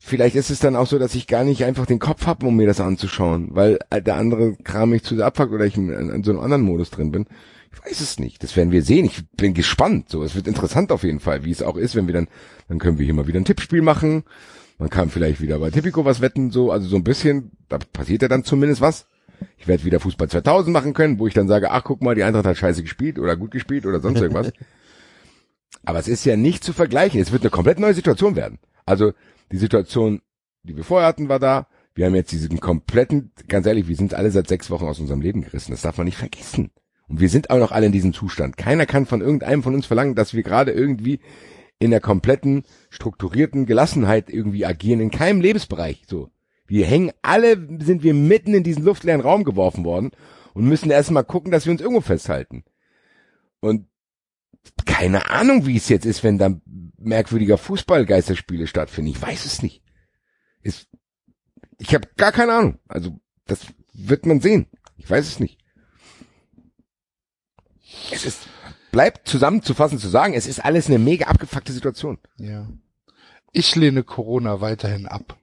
Vielleicht 0.00 0.36
ist 0.36 0.50
es 0.50 0.60
dann 0.60 0.76
auch 0.76 0.86
so, 0.86 0.98
dass 0.98 1.14
ich 1.14 1.26
gar 1.26 1.44
nicht 1.44 1.64
einfach 1.64 1.84
den 1.84 1.98
Kopf 1.98 2.26
habe, 2.26 2.46
um 2.46 2.56
mir 2.56 2.66
das 2.66 2.80
anzuschauen, 2.80 3.48
weil 3.50 3.78
äh, 3.90 4.00
der 4.00 4.16
andere 4.16 4.54
Kram 4.56 4.90
mich 4.90 5.02
zu 5.02 5.16
sehr 5.16 5.26
abfuckt 5.26 5.52
oder 5.52 5.64
ich 5.64 5.76
in, 5.76 5.90
in 5.90 6.22
so 6.22 6.30
einem 6.30 6.40
anderen 6.40 6.62
Modus 6.62 6.90
drin 6.90 7.10
bin. 7.10 7.26
Ich 7.72 7.84
weiß 7.84 8.00
es 8.00 8.18
nicht. 8.18 8.42
Das 8.42 8.56
werden 8.56 8.70
wir 8.70 8.82
sehen. 8.82 9.04
Ich 9.04 9.26
bin 9.36 9.54
gespannt. 9.54 10.08
So, 10.08 10.22
es 10.22 10.34
wird 10.34 10.46
interessant 10.46 10.92
auf 10.92 11.02
jeden 11.02 11.20
Fall, 11.20 11.44
wie 11.44 11.50
es 11.50 11.62
auch 11.62 11.76
ist, 11.76 11.96
wenn 11.96 12.06
wir 12.06 12.14
dann, 12.14 12.28
dann 12.68 12.78
können 12.78 12.98
wir 12.98 13.04
hier 13.04 13.14
mal 13.14 13.26
wieder 13.26 13.40
ein 13.40 13.44
Tippspiel 13.44 13.82
machen. 13.82 14.24
Man 14.78 14.90
kann 14.90 15.10
vielleicht 15.10 15.40
wieder 15.40 15.58
bei 15.58 15.70
Tipico 15.70 16.04
was 16.04 16.20
wetten, 16.20 16.52
so, 16.52 16.70
also 16.70 16.88
so 16.88 16.96
ein 16.96 17.04
bisschen, 17.04 17.50
da 17.68 17.78
passiert 17.78 18.22
ja 18.22 18.28
dann 18.28 18.44
zumindest 18.44 18.80
was. 18.80 19.06
Ich 19.56 19.66
werde 19.66 19.84
wieder 19.84 20.00
Fußball 20.00 20.28
2000 20.28 20.72
machen 20.72 20.94
können, 20.94 21.18
wo 21.18 21.26
ich 21.26 21.34
dann 21.34 21.48
sage, 21.48 21.70
ach 21.72 21.82
guck 21.84 22.00
mal, 22.00 22.14
die 22.14 22.22
Eintracht 22.22 22.46
hat 22.46 22.56
scheiße 22.56 22.82
gespielt 22.82 23.18
oder 23.18 23.36
gut 23.36 23.50
gespielt 23.50 23.86
oder 23.86 24.00
sonst 24.00 24.20
irgendwas. 24.20 24.52
Aber 25.84 25.98
es 25.98 26.08
ist 26.08 26.24
ja 26.24 26.36
nicht 26.36 26.64
zu 26.64 26.72
vergleichen. 26.72 27.20
Es 27.20 27.32
wird 27.32 27.42
eine 27.42 27.50
komplett 27.50 27.78
neue 27.78 27.94
Situation 27.94 28.36
werden. 28.36 28.58
Also 28.86 29.12
die 29.52 29.58
Situation, 29.58 30.20
die 30.62 30.76
wir 30.76 30.84
vorher 30.84 31.08
hatten, 31.08 31.28
war 31.28 31.38
da. 31.38 31.68
Wir 31.94 32.06
haben 32.06 32.14
jetzt 32.14 32.32
diesen 32.32 32.60
kompletten, 32.60 33.32
ganz 33.48 33.66
ehrlich, 33.66 33.88
wir 33.88 33.96
sind 33.96 34.14
alle 34.14 34.30
seit 34.30 34.48
sechs 34.48 34.70
Wochen 34.70 34.86
aus 34.86 35.00
unserem 35.00 35.20
Leben 35.20 35.42
gerissen. 35.42 35.72
Das 35.72 35.82
darf 35.82 35.98
man 35.98 36.04
nicht 36.04 36.18
vergessen. 36.18 36.70
Und 37.08 37.20
wir 37.20 37.28
sind 37.28 37.50
auch 37.50 37.58
noch 37.58 37.72
alle 37.72 37.86
in 37.86 37.92
diesem 37.92 38.12
Zustand. 38.12 38.56
Keiner 38.56 38.86
kann 38.86 39.06
von 39.06 39.20
irgendeinem 39.20 39.62
von 39.62 39.74
uns 39.74 39.86
verlangen, 39.86 40.14
dass 40.14 40.34
wir 40.34 40.42
gerade 40.42 40.72
irgendwie 40.72 41.20
in 41.78 41.90
der 41.90 42.00
kompletten, 42.00 42.64
strukturierten 42.90 43.66
Gelassenheit 43.66 44.30
irgendwie 44.30 44.66
agieren, 44.66 45.00
in 45.00 45.10
keinem 45.10 45.40
Lebensbereich, 45.40 46.04
so. 46.06 46.30
Wir 46.66 46.84
hängen 46.84 47.12
alle, 47.22 47.56
sind 47.80 48.02
wir 48.02 48.12
mitten 48.12 48.52
in 48.52 48.62
diesen 48.62 48.84
luftleeren 48.84 49.22
Raum 49.22 49.42
geworfen 49.44 49.84
worden 49.84 50.10
und 50.52 50.68
müssen 50.68 50.90
erstmal 50.90 51.24
gucken, 51.24 51.50
dass 51.50 51.64
wir 51.64 51.72
uns 51.72 51.80
irgendwo 51.80 52.02
festhalten. 52.02 52.62
Und 53.60 53.86
keine 54.84 55.30
Ahnung, 55.30 55.64
wie 55.64 55.78
es 55.78 55.88
jetzt 55.88 56.04
ist, 56.04 56.22
wenn 56.22 56.36
da 56.36 56.60
merkwürdiger 56.98 57.58
Fußballgeisterspiele 57.58 58.66
stattfinden. 58.66 59.10
Ich 59.10 59.20
weiß 59.22 59.44
es 59.46 59.62
nicht. 59.62 59.82
Ist, 60.62 60.88
ich 61.78 61.94
habe 61.94 62.08
gar 62.16 62.32
keine 62.32 62.52
Ahnung. 62.52 62.78
Also, 62.88 63.20
das 63.46 63.60
wird 63.94 64.26
man 64.26 64.40
sehen. 64.40 64.66
Ich 64.96 65.08
weiß 65.08 65.26
es 65.26 65.40
nicht. 65.40 65.58
Es 68.12 68.24
ist, 68.24 68.48
bleibt 68.92 69.28
zusammenzufassen 69.28 69.98
zu 69.98 70.08
sagen, 70.08 70.34
es 70.34 70.46
ist 70.46 70.64
alles 70.64 70.88
eine 70.88 70.98
mega 70.98 71.26
abgefuckte 71.26 71.72
Situation. 71.72 72.18
Ja. 72.36 72.68
Ich 73.52 73.74
lehne 73.76 74.02
Corona 74.02 74.60
weiterhin 74.60 75.06
ab. 75.06 75.38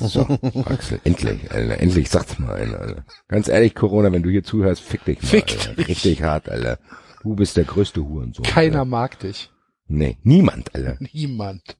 So, 0.00 0.22
Axel, 0.64 1.00
endlich, 1.04 1.52
Alter, 1.52 1.78
endlich 1.78 2.10
sag's 2.10 2.36
mal 2.40 2.56
einer, 2.56 2.80
Alter. 2.80 3.04
Ganz 3.28 3.46
ehrlich, 3.46 3.76
Corona, 3.76 4.10
wenn 4.10 4.24
du 4.24 4.30
hier 4.30 4.42
zuhörst, 4.42 4.82
fick 4.82 5.04
dich 5.04 5.22
mal, 5.22 5.28
Fick 5.28 5.52
Alter. 5.52 5.74
dich. 5.74 5.88
Richtig 5.88 6.22
hart, 6.24 6.48
Alter. 6.48 6.80
Du 7.22 7.36
bist 7.36 7.56
der 7.56 7.62
größte 7.64 8.04
Hurensohn. 8.04 8.44
Keiner 8.44 8.80
Alter. 8.80 8.84
mag 8.86 9.18
dich. 9.20 9.50
Nee, 9.86 10.16
niemand, 10.22 10.74
Alter. 10.74 10.96
Niemand. 11.12 11.76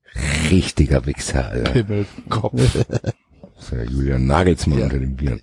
Richtiger 0.50 1.06
Wichser, 1.06 1.48
Alter. 1.48 1.82
Das 1.82 3.70
ja 3.70 3.82
Julian 3.84 4.26
Nagelsmann 4.26 4.82
unter 4.82 4.98
den 4.98 5.16
Bieren. 5.16 5.42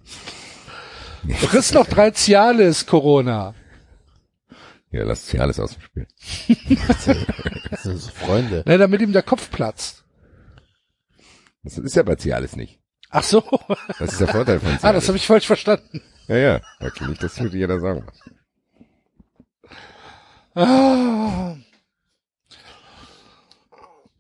Friss 1.38 1.74
noch 1.74 1.88
drei 1.88 2.12
Cialis, 2.12 2.86
Corona. 2.86 3.54
Ja, 4.92 5.04
lass 5.04 5.34
alles 5.36 5.60
aus 5.60 5.74
dem 5.74 5.82
Spiel. 5.82 6.08
Das 7.70 7.84
sind 7.84 7.98
so 7.98 8.12
Freunde. 8.12 8.64
Ne, 8.66 8.78
damit 8.78 9.02
ihm 9.02 9.14
der 9.14 9.24
Kopf 9.24 9.50
platzt. 9.50 10.04
Das 11.64 11.78
ist 11.78 11.96
ja 11.96 12.04
bei 12.04 12.16
Cialis 12.16 12.56
nicht. 12.56 12.80
Ach 13.10 13.24
so. 13.24 13.44
Das 14.00 14.14
ist 14.14 14.22
der 14.22 14.28
Vorteil 14.28 14.60
von 14.60 14.70
Cialis. 14.70 14.84
Ah, 14.84 14.94
das 14.94 15.08
habe 15.08 15.18
ich 15.18 15.26
falsch 15.28 15.48
verstanden. 15.48 16.02
Ja, 16.28 16.38
ja. 16.38 16.62
Nicht, 17.08 17.24
dass 17.24 17.40
würde 17.40 17.58
jeder 17.58 17.80
sagen. 17.80 18.06
Ah. 20.56 21.56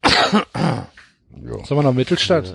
Jo, 0.04 1.64
Sollen 1.66 1.80
wir 1.80 1.84
noch 1.84 1.94
Mittelstadt? 1.94 2.54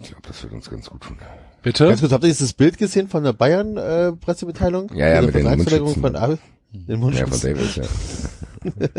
ich 0.00 0.08
glaube, 0.08 0.22
das 0.26 0.42
wird 0.42 0.52
uns 0.52 0.68
ganz 0.70 0.88
gut 0.90 1.02
tun. 1.02 1.18
Bitte? 1.62 1.86
Ganz 1.88 2.00
kurz, 2.00 2.12
habt 2.12 2.24
ihr 2.24 2.28
dieses 2.28 2.52
Bild 2.52 2.78
gesehen 2.78 3.08
von 3.08 3.24
der 3.24 3.32
Bayern 3.32 3.76
äh, 3.76 4.12
Pressemitteilung? 4.12 4.92
Ja, 4.94 5.08
ja, 5.08 5.22
mit 5.22 5.34
den 5.34 5.44
Mundschützen. 5.46 6.00
von 6.02 6.16
Abel? 6.16 6.38
Den 6.72 7.12
Ja, 7.12 7.26
von. 7.26 7.40
Davis, 7.40 7.76
ja. 7.76 7.84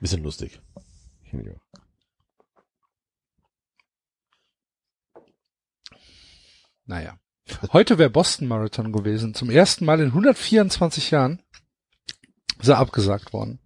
Bisschen 0.00 0.22
lustig. 0.22 0.60
Auch. 0.74 0.82
Naja. 6.86 7.18
Heute 7.72 7.98
wäre 7.98 8.10
Boston 8.10 8.46
Marathon 8.48 8.92
gewesen. 8.92 9.34
Zum 9.34 9.50
ersten 9.50 9.84
Mal 9.84 10.00
in 10.00 10.08
124 10.08 11.10
Jahren 11.10 11.40
ist 12.60 12.68
er 12.68 12.78
abgesagt 12.78 13.32
worden. 13.32 13.58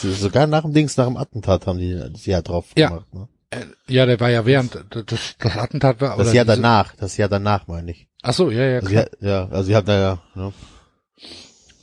Sogar 0.00 0.46
nach 0.46 0.62
dem 0.62 0.72
Dings, 0.72 0.96
nach 0.96 1.06
dem 1.06 1.16
Attentat 1.16 1.66
haben 1.66 1.78
die 1.78 1.94
das 2.12 2.26
Jahr 2.26 2.42
drauf 2.42 2.66
Ja. 2.76 2.88
gemacht. 2.88 3.14
Ne? 3.14 3.28
Äh, 3.50 3.64
Ja, 3.88 4.06
der 4.06 4.18
war 4.20 4.30
ja 4.30 4.44
während, 4.46 4.74
das, 4.90 5.04
das 5.38 5.56
Attentat 5.56 6.00
war, 6.00 6.16
Das 6.16 6.32
Jahr 6.32 6.44
danach, 6.44 6.94
das 6.96 7.16
Jahr 7.16 7.28
danach 7.28 7.66
meine 7.66 7.90
ich. 7.92 8.08
Ach 8.22 8.32
so, 8.32 8.50
ja, 8.50 8.64
ja, 8.64 8.76
Also 8.76 8.88
klar. 8.88 9.06
ja, 9.20 9.28
ja, 9.28 9.48
also 9.48 9.62
sie 9.64 9.76
hat 9.76 9.88
da 9.88 9.98
ja, 10.00 10.22
ne? 10.34 10.52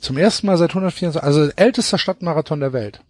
Zum 0.00 0.16
ersten 0.16 0.46
Mal 0.46 0.56
seit 0.56 0.70
124, 0.70 1.22
also 1.22 1.50
ältester 1.56 1.98
Stadtmarathon 1.98 2.60
der 2.60 2.72
Welt. 2.72 3.00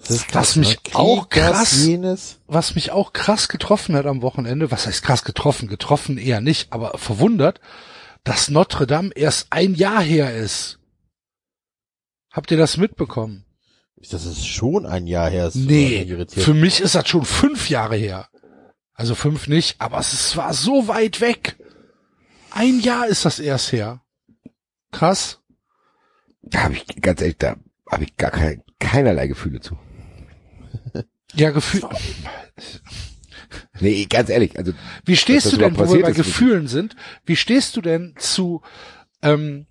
Das 0.00 0.10
ist 0.10 0.34
Was 0.34 0.56
mich 0.56 0.82
Krieg, 0.82 0.94
auch 0.96 1.28
krass- 1.30 1.84
jenes. 1.84 2.38
Was 2.46 2.74
mich 2.74 2.90
auch 2.90 3.12
krass 3.12 3.48
getroffen 3.48 3.94
hat 3.96 4.06
am 4.06 4.20
Wochenende, 4.22 4.70
was 4.70 4.86
heißt 4.86 5.02
krass 5.02 5.24
getroffen? 5.24 5.68
Getroffen 5.68 6.18
eher 6.18 6.40
nicht, 6.40 6.72
aber 6.72 6.98
verwundert, 6.98 7.60
dass 8.22 8.48
Notre 8.50 8.86
Dame 8.86 9.12
erst 9.14 9.46
ein 9.50 9.74
Jahr 9.74 10.02
her 10.02 10.34
ist. 10.34 10.78
Habt 12.34 12.50
ihr 12.50 12.56
das 12.56 12.76
mitbekommen? 12.76 13.44
Das 14.10 14.26
ist 14.26 14.44
schon 14.44 14.86
ein 14.86 15.06
Jahr 15.06 15.30
her. 15.30 15.46
ist 15.46 15.54
Nee, 15.54 16.26
für 16.26 16.52
mich 16.52 16.80
ist 16.80 16.96
das 16.96 17.08
schon 17.08 17.24
fünf 17.24 17.70
Jahre 17.70 17.94
her. 17.94 18.28
Also 18.92 19.14
fünf 19.14 19.46
nicht, 19.46 19.80
aber 19.80 20.00
es 20.00 20.36
war 20.36 20.52
so 20.52 20.88
weit 20.88 21.20
weg. 21.20 21.56
Ein 22.50 22.80
Jahr 22.80 23.06
ist 23.06 23.24
das 23.24 23.38
erst 23.38 23.70
her. 23.70 24.02
Krass. 24.90 25.40
Da 26.42 26.64
habe 26.64 26.74
ich 26.74 26.84
ganz 27.00 27.20
ehrlich, 27.20 27.38
da 27.38 27.56
habe 27.88 28.02
ich 28.02 28.16
gar 28.16 28.32
kein, 28.32 28.62
keinerlei 28.80 29.28
Gefühle 29.28 29.60
zu. 29.60 29.78
Ja, 31.36 31.50
Gefühl. 31.50 31.82
Nee, 33.80 34.06
ganz 34.06 34.30
ehrlich, 34.30 34.56
also 34.56 34.72
Wie 35.04 35.16
stehst 35.16 35.52
du 35.52 35.56
denn, 35.56 35.76
wo 35.76 35.92
wir 35.92 36.02
bei 36.02 36.12
Gefühlen 36.12 36.68
sind, 36.68 36.94
wie 37.26 37.34
stehst 37.34 37.76
du 37.76 37.80
denn 37.80 38.14
zu, 38.18 38.62
ähm, 39.20 39.66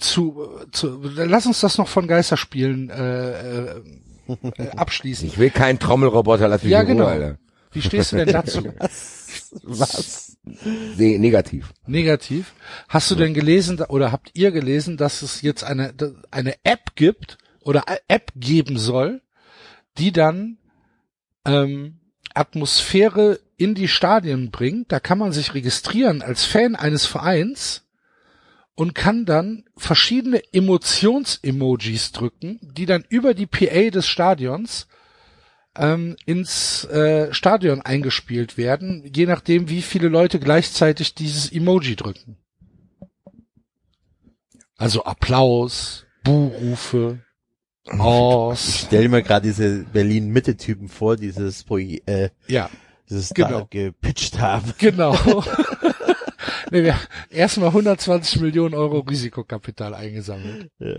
zu, 0.00 0.48
zu, 0.72 1.00
lass 1.02 1.46
uns 1.46 1.60
das 1.60 1.78
noch 1.78 1.88
von 1.88 2.06
Geisterspielen 2.06 2.90
äh, 2.90 3.30
äh, 3.30 3.82
äh, 4.56 4.68
abschließen. 4.76 5.28
ich 5.28 5.38
will 5.38 5.50
keinen 5.50 5.78
Trommelroboter, 5.78 6.48
lass 6.48 6.62
mich 6.62 6.72
Ja, 6.72 6.80
in 6.80 6.86
Ruhe, 6.86 6.94
genau. 6.96 7.06
Alter. 7.06 7.38
Wie 7.72 7.82
stehst 7.82 8.12
du 8.12 8.16
denn 8.16 8.32
dazu? 8.32 8.64
Was? 9.62 10.36
Nee, 10.96 11.18
negativ. 11.18 11.72
Negativ. 11.86 12.52
Hast 12.88 13.10
du 13.10 13.14
denn 13.14 13.34
gelesen 13.34 13.80
oder 13.80 14.10
habt 14.10 14.30
ihr 14.34 14.50
gelesen, 14.50 14.96
dass 14.96 15.22
es 15.22 15.42
jetzt 15.42 15.62
eine, 15.62 15.94
eine 16.30 16.54
App 16.64 16.96
gibt 16.96 17.38
oder 17.60 17.84
App 18.08 18.32
geben 18.34 18.76
soll, 18.78 19.22
die 19.98 20.12
dann 20.12 20.58
ähm, 21.44 22.00
Atmosphäre 22.34 23.38
in 23.56 23.74
die 23.74 23.88
Stadien 23.88 24.50
bringt? 24.50 24.90
Da 24.90 24.98
kann 24.98 25.18
man 25.18 25.32
sich 25.32 25.54
registrieren 25.54 26.22
als 26.22 26.44
Fan 26.44 26.74
eines 26.74 27.06
Vereins 27.06 27.84
und 28.80 28.94
kann 28.94 29.26
dann 29.26 29.64
verschiedene 29.76 30.40
Emotions-Emojis 30.54 32.12
drücken, 32.12 32.58
die 32.62 32.86
dann 32.86 33.04
über 33.10 33.34
die 33.34 33.44
PA 33.44 33.90
des 33.90 34.06
Stadions 34.06 34.88
ähm, 35.76 36.16
ins 36.24 36.86
äh, 36.86 37.30
Stadion 37.34 37.82
eingespielt 37.82 38.56
werden, 38.56 39.04
je 39.14 39.26
nachdem, 39.26 39.68
wie 39.68 39.82
viele 39.82 40.08
Leute 40.08 40.40
gleichzeitig 40.40 41.14
dieses 41.14 41.52
Emoji 41.52 41.94
drücken. 41.94 42.38
Also 44.78 45.04
Applaus, 45.04 46.06
Buhrufe, 46.24 47.18
Aus. 47.86 48.84
Stell 48.86 49.02
dir 49.02 49.08
mal 49.10 49.22
gerade 49.22 49.46
diese 49.46 49.84
Berlin-Mitte-Typen 49.92 50.88
vor, 50.88 51.16
dieses, 51.18 51.66
äh, 52.06 52.30
Ja, 52.46 52.70
dieses 53.10 53.34
Genau. 53.34 53.60
da 53.60 53.66
gepitcht 53.68 54.38
haben. 54.38 54.72
genau. 54.78 55.14
nee, 56.70 56.82
wir 56.84 56.98
erstmal 57.30 57.68
120 57.68 58.40
Millionen 58.40 58.74
Euro 58.74 59.00
Risikokapital 59.00 59.94
eingesammelt. 59.94 60.70
Ja. 60.78 60.98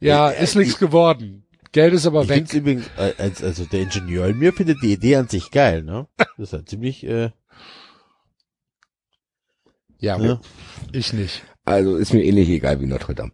Ja, 0.00 0.28
ist 0.30 0.56
nichts 0.56 0.78
geworden. 0.78 1.44
Geld 1.72 1.94
ist 1.94 2.06
aber 2.06 2.22
Ich 2.22 2.28
weg. 2.28 2.36
find's 2.38 2.54
übrigens, 2.54 2.86
äh, 2.96 3.12
als, 3.18 3.42
also 3.44 3.64
der 3.64 3.82
Ingenieur 3.82 4.26
in 4.28 4.38
mir 4.38 4.52
findet 4.52 4.82
die 4.82 4.92
Idee 4.92 5.16
an 5.16 5.28
sich 5.28 5.50
geil, 5.50 5.82
ne? 5.82 6.08
Das 6.16 6.28
ist 6.38 6.52
halt 6.52 6.68
ziemlich, 6.68 7.04
äh, 7.06 7.30
Ja, 9.98 10.18
ne? 10.18 10.40
ich 10.92 11.12
nicht. 11.12 11.42
Also 11.64 11.96
ist 11.96 12.12
mir 12.12 12.24
ähnlich 12.24 12.48
egal 12.48 12.80
wie 12.80 12.86
Notre 12.86 13.14
Dame. 13.14 13.32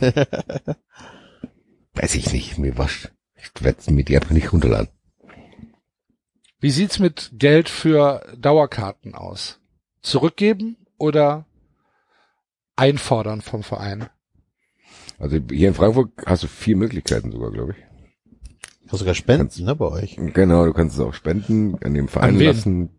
Weiß 1.94 2.14
ich 2.16 2.32
nicht, 2.32 2.58
mir 2.58 2.76
wascht. 2.76 3.12
Ich 3.36 3.50
werde 3.62 3.92
mir 3.92 4.04
die 4.04 4.16
einfach 4.16 4.32
nicht 4.32 4.52
runterladen. 4.52 4.88
Wie 6.60 6.70
sieht's 6.70 6.98
mit 6.98 7.30
Geld 7.34 7.68
für 7.68 8.26
Dauerkarten 8.36 9.14
aus? 9.14 9.60
Zurückgeben 10.02 10.76
oder 11.04 11.44
einfordern 12.76 13.40
vom 13.42 13.62
Verein? 13.62 14.08
Also 15.18 15.38
hier 15.50 15.68
in 15.68 15.74
Frankfurt 15.74 16.10
hast 16.26 16.42
du 16.42 16.48
vier 16.48 16.76
Möglichkeiten 16.76 17.30
sogar, 17.30 17.50
glaube 17.50 17.72
ich. 17.72 18.90
Hast 18.90 18.98
sogar 18.98 19.14
Spenden, 19.14 19.64
ne, 19.64 19.74
bei 19.76 19.86
euch? 19.86 20.16
Genau, 20.16 20.64
du 20.66 20.72
kannst 20.72 20.96
es 20.96 21.00
auch 21.00 21.14
spenden, 21.14 21.76
an 21.82 21.94
dem 21.94 22.08
Verein 22.08 22.34
An 22.34 22.40
lassen. 22.40 22.90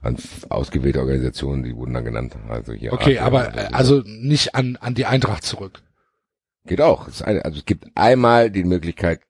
An 0.00 0.16
ausgewählte 0.50 1.00
Organisationen, 1.00 1.62
die 1.62 1.74
wurden 1.74 1.94
dann 1.94 2.04
genannt. 2.04 2.36
Also 2.48 2.72
hier 2.72 2.92
Okay, 2.92 3.18
AFL 3.18 3.26
aber 3.26 3.48
oder 3.48 3.56
äh, 3.56 3.68
so. 3.68 3.74
also 3.74 4.02
nicht 4.06 4.54
an, 4.54 4.76
an 4.76 4.94
die 4.94 5.06
Eintracht 5.06 5.44
zurück. 5.44 5.82
Geht 6.66 6.80
auch. 6.80 7.08
Es 7.08 7.16
ist 7.16 7.22
eine, 7.22 7.44
also 7.44 7.58
es 7.58 7.64
gibt 7.64 7.86
einmal 7.94 8.50
die 8.50 8.64
Möglichkeit, 8.64 9.20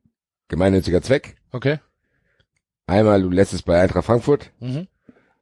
gemeinnütziger 0.48 1.02
Zweck. 1.02 1.36
Okay? 1.52 1.78
Einmal 2.86 3.22
du 3.22 3.30
lässt 3.30 3.52
es 3.54 3.62
bei 3.62 3.80
Eintracht 3.80 4.04
Frankfurt. 4.06 4.50
Mhm. 4.60 4.88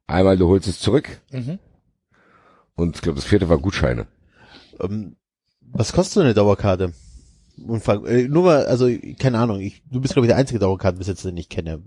Einmal 0.07 0.37
du 0.37 0.47
holst 0.47 0.67
es 0.67 0.79
zurück. 0.79 1.21
Mhm. 1.31 1.59
Und 2.75 2.95
ich 2.95 3.01
glaube, 3.01 3.17
das 3.17 3.25
vierte 3.25 3.49
war 3.49 3.57
Gutscheine. 3.57 4.07
Ähm, 4.79 5.15
was 5.61 5.93
kostet 5.93 6.13
so 6.13 6.19
eine 6.21 6.33
Dauerkarte? 6.33 6.93
Und 7.65 7.83
frag, 7.83 8.05
äh, 8.07 8.27
nur 8.27 8.43
mal, 8.43 8.65
also, 8.65 8.89
keine 9.19 9.37
Ahnung, 9.39 9.59
ich, 9.59 9.83
du 9.89 10.01
bist 10.01 10.13
glaube 10.13 10.25
ich 10.25 10.29
der 10.29 10.37
einzige 10.37 10.59
Dauerkartenbesitzer, 10.59 11.29
den 11.29 11.37
ich 11.37 11.49
kenne. 11.49 11.83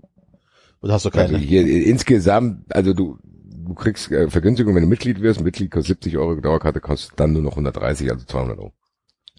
Oder 0.81 0.93
hast 0.93 1.05
du 1.05 1.09
keine? 1.09 1.35
Also 1.35 1.37
hier 1.37 1.63
äh, 1.65 1.81
insgesamt, 1.83 2.63
also 2.73 2.93
du, 2.93 3.17
du 3.23 3.73
kriegst 3.73 4.11
äh, 4.11 4.29
Vergünstigung, 4.29 4.75
wenn 4.75 4.83
du 4.83 4.87
Mitglied 4.87 5.21
wirst. 5.21 5.41
Mitglied 5.41 5.71
kostet 5.71 5.87
70 6.03 6.17
Euro, 6.17 6.35
Dauerkarte 6.35 6.79
kostet 6.79 7.19
dann 7.19 7.33
nur 7.33 7.41
noch 7.41 7.51
130, 7.51 8.11
also 8.11 8.25
200 8.25 8.57
Euro. 8.59 8.73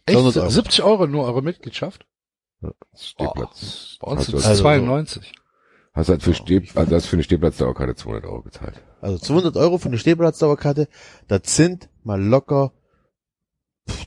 Echt? 0.04 0.18
200 0.18 0.36
Euro. 0.38 0.50
70 0.50 0.82
Euro 0.82 1.06
nur 1.06 1.24
eure 1.24 1.42
Mitgliedschaft? 1.42 2.06
Stehplatz. 2.94 3.96
Bei 4.00 4.10
uns 4.10 4.26
sind 4.26 4.34
es 4.36 4.46
Also- 4.46 4.62
92. 4.62 5.32
hast 5.94 6.08
halt 6.08 6.22
für 6.22 6.34
Steh, 6.34 6.62
also 6.74 6.94
hast 6.94 7.06
für 7.06 7.16
eine 7.16 7.22
Stehplatzdauerkarte 7.22 7.94
200 7.94 8.24
Euro 8.24 8.42
gezahlt. 8.42 8.82
Also 9.00 9.18
200 9.18 9.56
Euro 9.56 9.78
für 9.78 9.88
eine 9.88 9.98
Stehplatzdauerkarte, 9.98 10.88
das 11.26 11.56
sind 11.56 11.88
mal 12.04 12.22
locker 12.22 12.72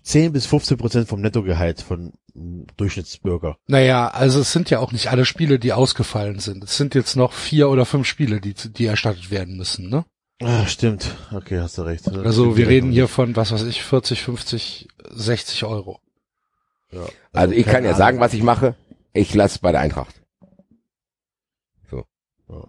10 0.03 0.33
bis 0.33 0.45
15 0.45 0.77
Prozent 0.77 1.07
vom 1.07 1.21
Nettogehalt 1.21 1.81
von 1.81 2.13
Durchschnittsbürger. 2.77 3.57
Naja, 3.67 4.07
also 4.07 4.39
es 4.39 4.51
sind 4.51 4.69
ja 4.69 4.79
auch 4.79 4.91
nicht 4.91 5.09
alle 5.11 5.25
Spiele, 5.25 5.59
die 5.59 5.73
ausgefallen 5.73 6.39
sind. 6.39 6.63
Es 6.63 6.77
sind 6.77 6.95
jetzt 6.95 7.15
noch 7.15 7.33
vier 7.33 7.69
oder 7.69 7.85
fünf 7.85 8.07
Spiele, 8.07 8.39
die, 8.39 8.53
die 8.53 8.85
erstattet 8.85 9.31
werden 9.31 9.57
müssen, 9.57 9.89
ne? 9.89 10.05
Ah, 10.41 10.65
stimmt. 10.65 11.15
Okay, 11.31 11.59
hast 11.59 11.77
du 11.77 11.83
recht. 11.83 12.07
Also 12.07 12.57
wir 12.57 12.67
reden 12.67 12.91
hier 12.91 13.07
von, 13.07 13.35
was 13.35 13.51
weiß 13.51 13.63
ich, 13.63 13.83
40, 13.83 14.23
50, 14.23 14.87
60 15.11 15.65
Euro. 15.65 15.99
Ja. 16.91 17.01
Also 17.31 17.53
ich 17.53 17.65
kann 17.65 17.83
ja 17.83 17.91
Ahnung. 17.91 17.97
sagen, 17.97 18.19
was 18.19 18.33
ich 18.33 18.41
mache. 18.41 18.75
Ich 19.13 19.33
lasse 19.35 19.59
bei 19.61 19.71
der 19.71 19.81
Eintracht. 19.81 20.20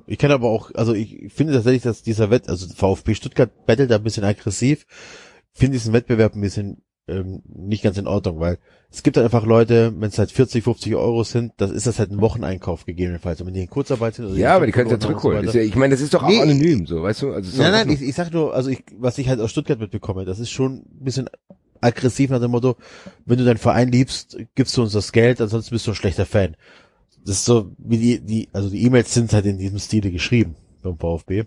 Ich 0.07 0.19
kenne 0.19 0.35
aber 0.35 0.49
auch, 0.49 0.71
also 0.75 0.95
ich 0.95 1.33
finde 1.33 1.53
tatsächlich, 1.55 1.83
dass 1.83 2.03
dieser 2.03 2.31
Wett, 2.31 2.49
also 2.49 2.67
VfB 2.75 3.15
Stuttgart 3.15 3.67
bettelt 3.67 3.91
da 3.91 3.97
ein 3.97 4.03
bisschen 4.03 4.25
aggressiv, 4.25 4.87
finde 5.53 5.77
diesen 5.79 5.93
Wettbewerb 5.93 6.35
ein 6.35 6.41
bisschen 6.41 6.83
ähm, 7.09 7.43
nicht 7.47 7.83
ganz 7.83 7.99
in 7.99 8.07
Ordnung, 8.07 8.39
weil 8.39 8.59
es 8.91 9.03
gibt 9.03 9.17
halt 9.17 9.25
einfach 9.25 9.45
Leute, 9.45 9.93
wenn 9.97 10.09
es 10.11 10.19
halt 10.19 10.31
40, 10.31 10.63
50 10.63 10.95
Euro 10.95 11.25
sind, 11.25 11.53
das 11.57 11.71
ist 11.73 11.87
das 11.87 11.99
halt 11.99 12.13
ein 12.13 12.21
Wocheneinkauf 12.21 12.87
gegebenenfalls. 12.87 13.41
Und 13.41 13.49
wenn 13.49 13.55
die 13.55 13.63
in 13.63 13.71
Kurzarbeit 13.71 14.15
sind, 14.15 14.27
oder 14.27 14.37
Ja, 14.37 14.55
aber 14.55 14.67
die 14.67 14.73
können 14.73 14.87
es 14.87 14.93
ja 14.93 15.01
zurückholen. 15.01 15.49
so 15.49 15.59
ja, 15.59 15.65
ich 15.65 15.75
meine, 15.75 15.95
das 15.95 16.01
ist 16.01 16.15
doch 16.15 16.23
auch 16.23 16.29
Nee. 16.29 16.41
anonym, 16.41 16.87
so, 16.87 17.03
weißt 17.03 17.23
du? 17.23 17.33
Also 17.33 17.61
Nein, 17.61 17.73
nein, 17.73 17.89
offen. 17.89 18.03
ich, 18.03 18.09
ich 18.09 18.15
sag 18.15 18.33
nur, 18.33 18.55
also 18.55 18.71
ich, 18.71 18.85
was 18.99 19.19
ich 19.19 19.29
halt 19.29 19.41
aus 19.41 19.51
Stuttgart 19.51 19.81
mitbekomme, 19.81 20.25
das 20.25 20.39
ist 20.39 20.51
schon 20.51 20.75
ein 20.77 21.05
bisschen 21.05 21.29
aggressiv 21.81 22.31
nach 22.31 22.41
dem 22.41 22.53
Motto, 22.53 22.77
wenn 23.27 23.39
du 23.39 23.45
deinen 23.45 23.59
Verein 23.59 23.91
liebst, 23.91 24.39
gibst 24.55 24.77
du 24.77 24.83
uns 24.83 24.93
das 24.93 25.11
Geld, 25.11 25.41
ansonsten 25.41 25.75
bist 25.75 25.87
du 25.87 25.91
ein 25.91 25.97
schlechter 25.97 26.27
Fan. 26.27 26.57
Das 27.25 27.37
ist 27.37 27.45
so, 27.45 27.73
wie 27.79 27.99
die, 27.99 28.21
die, 28.21 28.49
also 28.53 28.69
die 28.71 28.83
E-Mails 28.85 29.13
sind 29.15 29.33
halt 29.33 29.47
in 29.47 29.59
diesem 29.59 29.79
Stile 29.79 30.11
geschrieben 30.11 30.57
beim 30.83 30.99
VfB. 30.99 31.45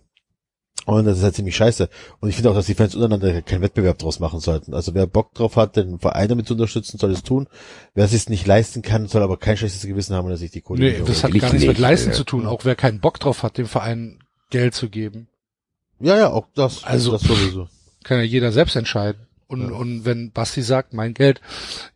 Und 0.85 1.05
das 1.05 1.17
ist 1.17 1.23
halt 1.23 1.35
ziemlich 1.35 1.55
scheiße. 1.55 1.89
Und 2.19 2.29
ich 2.29 2.35
finde 2.35 2.51
auch, 2.51 2.53
dass 2.53 2.67
die 2.67 2.75
Fans 2.75 2.93
untereinander 2.95 3.41
keinen 3.41 3.61
Wettbewerb 3.61 3.97
draus 3.97 4.19
machen 4.19 4.39
sollten. 4.39 4.73
Also 4.75 4.93
wer 4.93 5.07
Bock 5.07 5.33
drauf 5.33 5.55
hat, 5.55 5.77
den 5.77 5.97
Verein 5.99 6.29
damit 6.29 6.47
zu 6.47 6.53
unterstützen, 6.53 6.99
soll 6.99 7.11
es 7.11 7.23
tun. 7.23 7.47
Wer 7.95 8.05
es 8.05 8.11
sich 8.11 8.29
nicht 8.29 8.45
leisten 8.45 8.83
kann, 8.83 9.07
soll 9.07 9.23
aber 9.23 9.37
kein 9.37 9.57
schlechtes 9.57 9.81
Gewissen 9.85 10.15
haben, 10.15 10.29
dass 10.29 10.39
sich 10.41 10.51
die 10.51 10.61
Kohle 10.61 10.81
Nee, 10.81 10.97
nicht 10.99 11.09
das 11.09 11.23
hat 11.23 11.31
gar 11.33 11.51
nichts 11.51 11.65
mit 11.67 11.79
Leisten 11.79 12.11
äh, 12.11 12.13
zu 12.13 12.23
tun. 12.23 12.45
Auch 12.45 12.65
wer 12.65 12.75
keinen 12.75 12.99
Bock 12.99 13.19
drauf 13.19 13.41
hat, 13.41 13.57
dem 13.57 13.65
Verein 13.65 14.19
Geld 14.51 14.75
zu 14.75 14.89
geben, 14.89 15.27
Ja, 15.99 16.17
ja, 16.17 16.29
auch 16.31 16.47
das. 16.55 16.83
Also- 16.83 17.13
das 17.13 17.21
sowieso. 17.23 17.67
kann 18.03 18.17
ja 18.19 18.23
jeder 18.23 18.51
selbst 18.51 18.75
entscheiden. 18.75 19.21
Und, 19.47 19.61
Ja. 19.69 19.75
und 19.75 20.05
wenn 20.05 20.31
Basti 20.31 20.61
sagt, 20.61 20.93
mein 20.93 21.13
Geld 21.15 21.41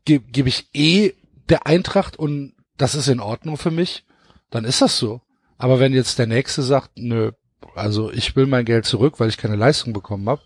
gebe 0.05 0.25
geb 0.31 0.47
ich 0.47 0.67
eh 0.73 1.13
der 1.49 1.67
Eintracht 1.67 2.17
und 2.17 2.53
das 2.79 2.95
ist 2.95 3.07
in 3.07 3.19
Ordnung 3.19 3.57
für 3.57 3.71
mich, 3.71 4.05
dann 4.49 4.65
ist 4.65 4.81
das 4.81 4.97
so. 4.97 5.21
Aber 5.57 5.79
wenn 5.79 5.93
jetzt 5.93 6.17
der 6.17 6.27
Nächste 6.27 6.63
sagt, 6.63 6.91
nö, 6.95 7.31
also 7.75 8.11
ich 8.11 8.35
will 8.35 8.47
mein 8.47 8.65
Geld 8.65 8.85
zurück, 8.85 9.19
weil 9.19 9.29
ich 9.29 9.37
keine 9.37 9.55
Leistung 9.57 9.93
bekommen 9.93 10.27
habe, 10.27 10.41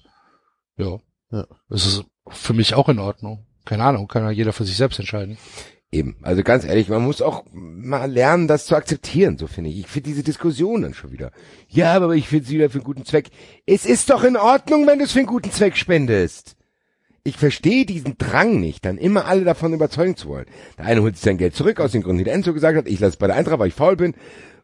ja, 0.78 0.98
Ja. 1.32 1.46
das 1.70 1.86
ist 1.86 2.04
für 2.28 2.54
mich 2.54 2.74
auch 2.74 2.90
in 2.90 3.00
Ordnung. 3.00 3.46
Keine 3.66 3.84
Ahnung, 3.86 4.08
kann 4.08 4.24
ja 4.24 4.32
jeder 4.32 4.52
für 4.52 4.66
sich 4.66 4.76
selbst 4.76 5.00
entscheiden. 5.00 5.38
Eben. 5.92 6.18
Also 6.24 6.42
ganz 6.42 6.66
ehrlich, 6.66 6.90
man 6.90 7.04
muss 7.04 7.22
auch 7.22 7.46
mal 7.54 8.12
lernen, 8.12 8.48
das 8.48 8.66
zu 8.66 8.76
akzeptieren, 8.76 9.38
so 9.38 9.46
finde 9.46 9.70
ich. 9.70 9.80
Ich 9.82 9.88
finde 9.88 10.10
diese 10.10 10.24
Diskussion 10.24 10.82
dann 10.82 10.96
schon 10.96 11.12
wieder. 11.12 11.32
Ja, 11.70 11.94
aber 11.94 12.16
ich 12.16 12.28
finde 12.28 12.46
es 12.46 12.50
wieder 12.50 12.70
für 12.72 12.80
einen 12.80 12.84
guten 12.86 13.06
Zweck. 13.06 13.30
Es 13.68 13.86
ist 13.86 14.10
doch 14.10 14.24
in 14.24 14.36
Ordnung, 14.36 14.88
wenn 14.88 14.98
du 14.98 15.06
es 15.06 15.12
für 15.12 15.20
einen 15.20 15.28
guten 15.28 15.52
Zweck 15.52 15.78
spendest. 15.78 16.56
Ich 17.26 17.38
verstehe 17.38 17.86
diesen 17.86 18.18
Drang 18.18 18.60
nicht, 18.60 18.84
dann 18.84 18.98
immer 18.98 19.26
alle 19.26 19.46
davon 19.46 19.74
überzeugen 19.74 20.18
zu 20.18 20.28
wollen. 20.28 20.46
Der 20.78 20.86
eine 20.86 21.02
holt 21.02 21.16
sich 21.16 21.24
sein 21.24 21.38
Geld 21.38 21.56
zurück, 21.56 21.80
aus 21.80 21.94
den 21.94 22.04
Gründen, 22.04 22.18
die 22.18 22.24
der 22.26 22.34
Enzo 22.34 22.54
gesagt 22.54 22.78
hat. 22.78 22.88
Ich 22.88 23.00
lasse 23.00 23.12
es 23.12 23.18
bei 23.18 23.28
der 23.28 23.38
Eintracht, 23.38 23.60
weil 23.60 23.70
ich 23.70 23.74
faul 23.74 23.96
bin 23.96 24.14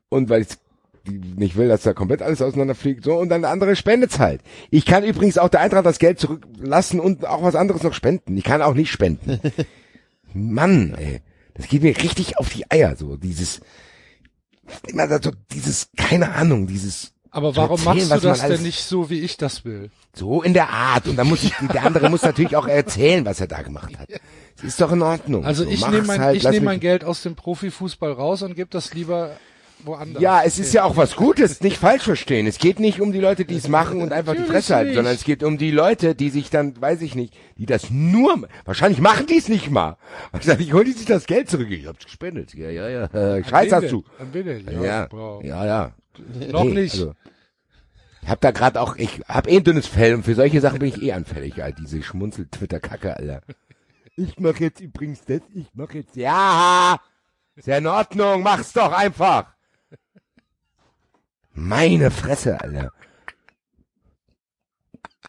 und 0.10 0.30
weil 0.30 0.42
ich 0.42 0.48
nicht 1.10 1.56
will, 1.56 1.70
dass 1.70 1.84
da 1.84 1.94
komplett 1.94 2.22
alles 2.22 2.42
auseinanderfliegt. 2.42 3.04
So, 3.04 3.18
und 3.18 3.30
dann 3.30 3.42
der 3.42 3.52
andere 3.52 3.78
spendet's 3.78 4.20
halt. 4.20 4.42
Ich 4.70 4.86
kann 4.86 5.06
übrigens 5.06 5.38
auch 5.38 5.50
der 5.50 5.62
Eintracht 5.62 5.86
das 5.86 6.00
Geld 6.00 6.20
zurücklassen 6.20 7.00
und 7.00 7.26
auch 7.26 7.44
was 7.44 7.56
anderes 7.56 7.84
noch 7.84 7.94
spenden. 7.94 8.38
Ich 8.38 8.44
kann 8.44 8.62
auch 8.62 8.74
nicht 8.74 8.92
spenden. 8.92 9.40
Mann, 10.34 10.96
ey. 10.96 11.22
Das 11.54 11.68
geht 11.68 11.84
mir 11.84 11.96
richtig 11.98 12.38
auf 12.38 12.50
die 12.50 12.70
Eier, 12.72 12.96
so 12.96 13.18
dieses, 13.18 13.60
immer 14.88 15.08
so, 15.22 15.32
dieses, 15.54 15.90
keine 15.98 16.32
Ahnung, 16.34 16.68
dieses, 16.68 17.14
Aber 17.32 17.56
warum 17.56 17.78
Erzählen, 17.80 18.08
machst 18.10 18.24
du 18.24 18.28
das 18.28 18.42
denn 18.48 18.64
nicht 18.64 18.84
so, 18.84 19.10
wie 19.10 19.20
ich 19.20 19.38
das 19.38 19.64
will? 19.66 19.92
so 20.14 20.42
in 20.42 20.54
der 20.54 20.70
Art. 20.70 21.08
Und 21.08 21.16
dann 21.16 21.28
muss 21.28 21.44
ich, 21.44 21.54
der 21.72 21.84
andere 21.86 22.10
muss 22.10 22.24
natürlich 22.24 22.56
auch 22.56 22.68
erzählen, 22.68 23.24
was 23.26 23.40
er 23.40 23.48
da 23.48 23.62
gemacht 23.62 23.98
hat. 23.98 24.10
Das 24.56 24.66
ist 24.66 24.82
doch 24.82 24.92
in 24.92 25.02
Ordnung. 25.02 25.46
Also 25.46 25.64
so, 25.64 25.70
ich 25.70 25.88
nehme 25.88 26.04
mein, 26.08 26.20
halt, 26.20 26.36
ich 26.38 26.44
mich- 26.44 26.62
mein 26.62 26.80
Geld 26.80 27.04
aus 27.06 27.22
dem 27.22 27.36
Profifußball 27.36 28.12
raus 28.12 28.42
und 28.42 28.56
gebe 28.56 28.70
das 28.72 28.94
lieber 28.94 29.32
woanders. 29.86 30.22
Ja, 30.22 30.42
es 30.44 30.60
ist 30.60 30.74
ja 30.74 30.84
auch 30.84 30.98
was 30.98 31.16
Gutes, 31.16 31.62
nicht 31.62 31.78
falsch 31.78 32.04
verstehen. 32.04 32.48
Es 32.48 32.58
geht 32.58 32.80
nicht 32.80 33.00
um 33.00 33.14
die 33.14 33.20
Leute, 33.22 33.46
die 33.46 33.56
es 33.56 33.70
machen 33.70 34.02
und 34.02 34.12
einfach 34.12 34.36
die 34.36 34.44
Fresse 34.44 34.76
halten, 34.76 34.96
sondern 34.96 35.14
es 35.16 35.24
geht 35.24 35.44
um 35.44 35.58
die 35.58 35.72
Leute, 35.72 36.16
die 36.16 36.30
sich 36.32 36.50
dann, 36.50 36.82
weiß 36.82 37.02
ich 37.02 37.16
nicht, 37.16 37.34
die 37.58 37.66
das 37.66 37.90
nur, 37.90 38.48
wahrscheinlich 38.66 39.00
machen 39.00 39.28
die 39.28 39.38
es 39.38 39.48
nicht 39.48 39.70
mal. 39.70 39.96
Wahrscheinlich 40.32 40.74
holen 40.74 40.86
die 40.86 40.92
sich 40.94 41.06
das 41.06 41.26
Geld 41.28 41.50
zurück. 41.50 41.70
Ich 41.70 41.86
hab's 41.86 42.04
gespendet. 42.04 42.54
Ja, 42.56 42.70
ja, 42.70 42.90
ja. 42.90 43.44
Scheiß 43.44 43.72
hast 43.72 43.92
du. 43.92 44.04
Ja, 44.82 45.08
ja. 45.44 45.66
ja. 45.66 45.92
Noch 46.52 46.64
Nee, 46.64 46.74
nicht. 46.74 46.94
Also, 46.94 47.14
ich 48.22 48.30
hab 48.30 48.42
da 48.42 48.52
gerade 48.52 48.82
auch, 48.82 48.96
ich 48.98 49.22
hab 49.28 49.48
eh 49.48 49.58
ein 49.58 49.64
dünnes 49.64 49.88
Fell 49.88 50.14
und 50.16 50.24
für 50.24 50.36
solche 50.36 50.62
Sachen 50.62 50.80
bin 50.80 50.90
ich 50.90 51.02
eh 51.02 51.14
anfällig, 51.14 51.64
Alter. 51.64 51.82
Diese 51.82 52.04
Schmunzel-Twitter-Kacke, 52.04 53.16
Alter. 53.18 53.42
Ich 54.16 54.38
mach 54.40 54.58
jetzt 54.58 54.82
übrigens 54.82 55.24
das, 55.26 55.42
ich 55.54 55.68
mach 55.74 55.94
jetzt, 55.94 56.16
ja, 56.18 57.00
ist 57.56 57.68
ja 57.68 57.78
in 57.78 57.88
Ordnung, 57.88 58.44
mach's 58.44 58.74
doch 58.74 58.92
einfach. 58.92 59.54
Meine 61.54 62.12
Fresse, 62.12 62.60
Alter. 62.60 62.92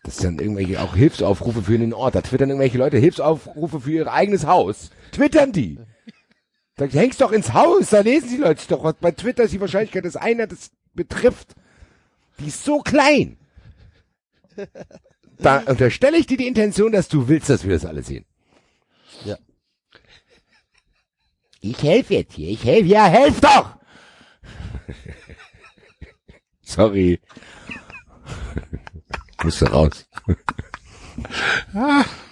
Das 0.02 0.16
sind 0.16 0.38
dann 0.38 0.46
irgendwelche 0.46 0.80
auch 0.80 0.94
Hilfsaufrufe 0.96 1.62
für 1.62 1.78
den 1.78 1.92
Ort. 1.92 2.14
Da 2.14 2.22
twittern 2.22 2.48
irgendwelche 2.50 2.78
Leute 2.78 2.96
Hilfsaufrufe 2.98 3.80
für 3.80 3.92
ihr 3.92 4.12
eigenes 4.12 4.46
Haus. 4.46 4.90
Twittern 5.12 5.52
die. 5.52 5.78
Da 6.80 6.86
hängst 6.86 7.20
doch 7.20 7.30
ins 7.30 7.52
Haus, 7.52 7.90
da 7.90 8.00
lesen 8.00 8.30
die 8.30 8.36
Leute 8.38 8.66
doch. 8.68 8.82
was. 8.82 8.94
Bei 8.94 9.10
Twitter 9.10 9.42
ist 9.42 9.52
die 9.52 9.60
Wahrscheinlichkeit, 9.60 10.02
dass 10.06 10.16
einer 10.16 10.46
das 10.46 10.70
betrifft, 10.94 11.54
die 12.38 12.46
ist 12.46 12.64
so 12.64 12.78
klein. 12.78 13.36
Da 15.36 15.58
unterstelle 15.58 16.16
ich 16.16 16.26
dir 16.26 16.38
die 16.38 16.46
Intention, 16.46 16.92
dass 16.92 17.08
du 17.08 17.28
willst, 17.28 17.50
dass 17.50 17.64
wir 17.64 17.74
das 17.74 17.84
alle 17.84 18.02
sehen. 18.02 18.24
Ja. 19.26 19.36
Ich 21.60 21.82
helfe 21.82 22.14
jetzt 22.14 22.32
hier, 22.32 22.48
ich 22.48 22.64
helfe, 22.64 22.88
ja, 22.88 23.04
helf 23.08 23.42
doch! 23.42 23.76
Sorry. 26.62 27.20
Musste 29.42 29.70
raus. 29.70 30.08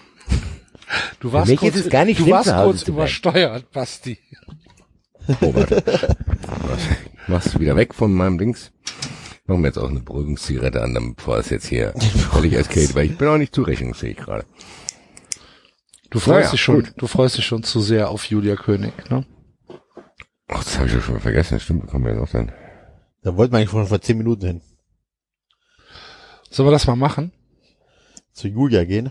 Du 1.21 1.33
warst 1.33 1.49
mich 1.51 1.61
kurz, 1.61 1.75
ist 1.77 1.87
es 1.87 1.91
gar 1.91 2.05
nicht 2.05 2.21
du 2.21 2.31
warst 2.31 2.51
kurz 2.51 2.87
übersteuert, 2.89 3.71
Basti. 3.73 4.19
Robert. 5.43 5.71
Was? 5.71 6.81
Machst 7.27 7.55
du 7.55 7.61
wieder 7.61 7.77
weg 7.77 7.95
von 7.95 8.13
meinem 8.13 8.39
Dings? 8.39 8.73
Machen 9.47 9.63
wir 9.63 9.69
jetzt 9.69 9.79
auch 9.79 9.89
eine 9.89 10.01
Beruhigungszigarette 10.01 10.83
an, 10.83 10.95
damit 10.95 11.17
bevor 11.17 11.39
es 11.39 11.51
jetzt 11.51 11.67
hier 11.67 11.93
völlig 12.33 12.55
eskaliert, 12.55 12.95
weil 12.95 13.07
ich 13.07 13.19
bin 13.19 13.29
auch 13.29 13.37
nicht 13.39 13.55
zurechnungsfähig 13.55 14.17
gerade. 14.17 14.45
Du 16.11 16.19
freust 16.21 16.39
Naja, 16.41 16.51
dich 16.53 16.61
schon, 16.63 16.85
gut. 16.85 16.93
du 16.97 17.07
freust 17.07 17.37
dich 17.37 17.45
schon 17.47 17.63
zu 17.63 17.81
sehr 17.81 18.09
auf 18.09 18.25
Julia 18.25 18.57
König, 18.57 18.93
ne? 19.11 19.27
Ach, 20.49 20.65
das 20.65 20.79
habe 20.79 20.89
ich 20.89 20.95
ja 20.95 21.01
schon 21.03 21.21
vergessen. 21.21 21.61
Stimmt, 21.61 21.87
kommen 21.89 22.07
wir 22.07 22.15
noch 22.15 22.31
dann. 22.31 22.51
Da 23.23 23.37
wollten 23.37 23.53
wir 23.53 23.59
eigentlich 23.59 23.71
schon 23.71 23.87
vor 23.87 24.01
zehn 24.01 24.17
Minuten 24.17 24.47
hin. 24.47 24.61
Sollen 26.51 26.67
wir 26.67 26.73
das 26.73 26.87
mal 26.87 26.97
machen? 26.97 27.33
Zu 28.33 28.49
Julia 28.49 28.85
gehen. 28.85 29.11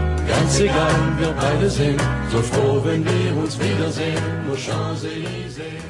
ganz 0.31 0.59
egal, 0.59 1.19
wir 1.19 1.31
beide 1.33 1.69
sind 1.69 2.01
so 2.31 2.41
froh, 2.41 2.83
wenn 2.85 3.03
wir 3.05 3.35
uns 3.37 3.59
wiedersehen, 3.59 4.23
nur 4.47 4.57
Champs-Élysées. 4.57 5.83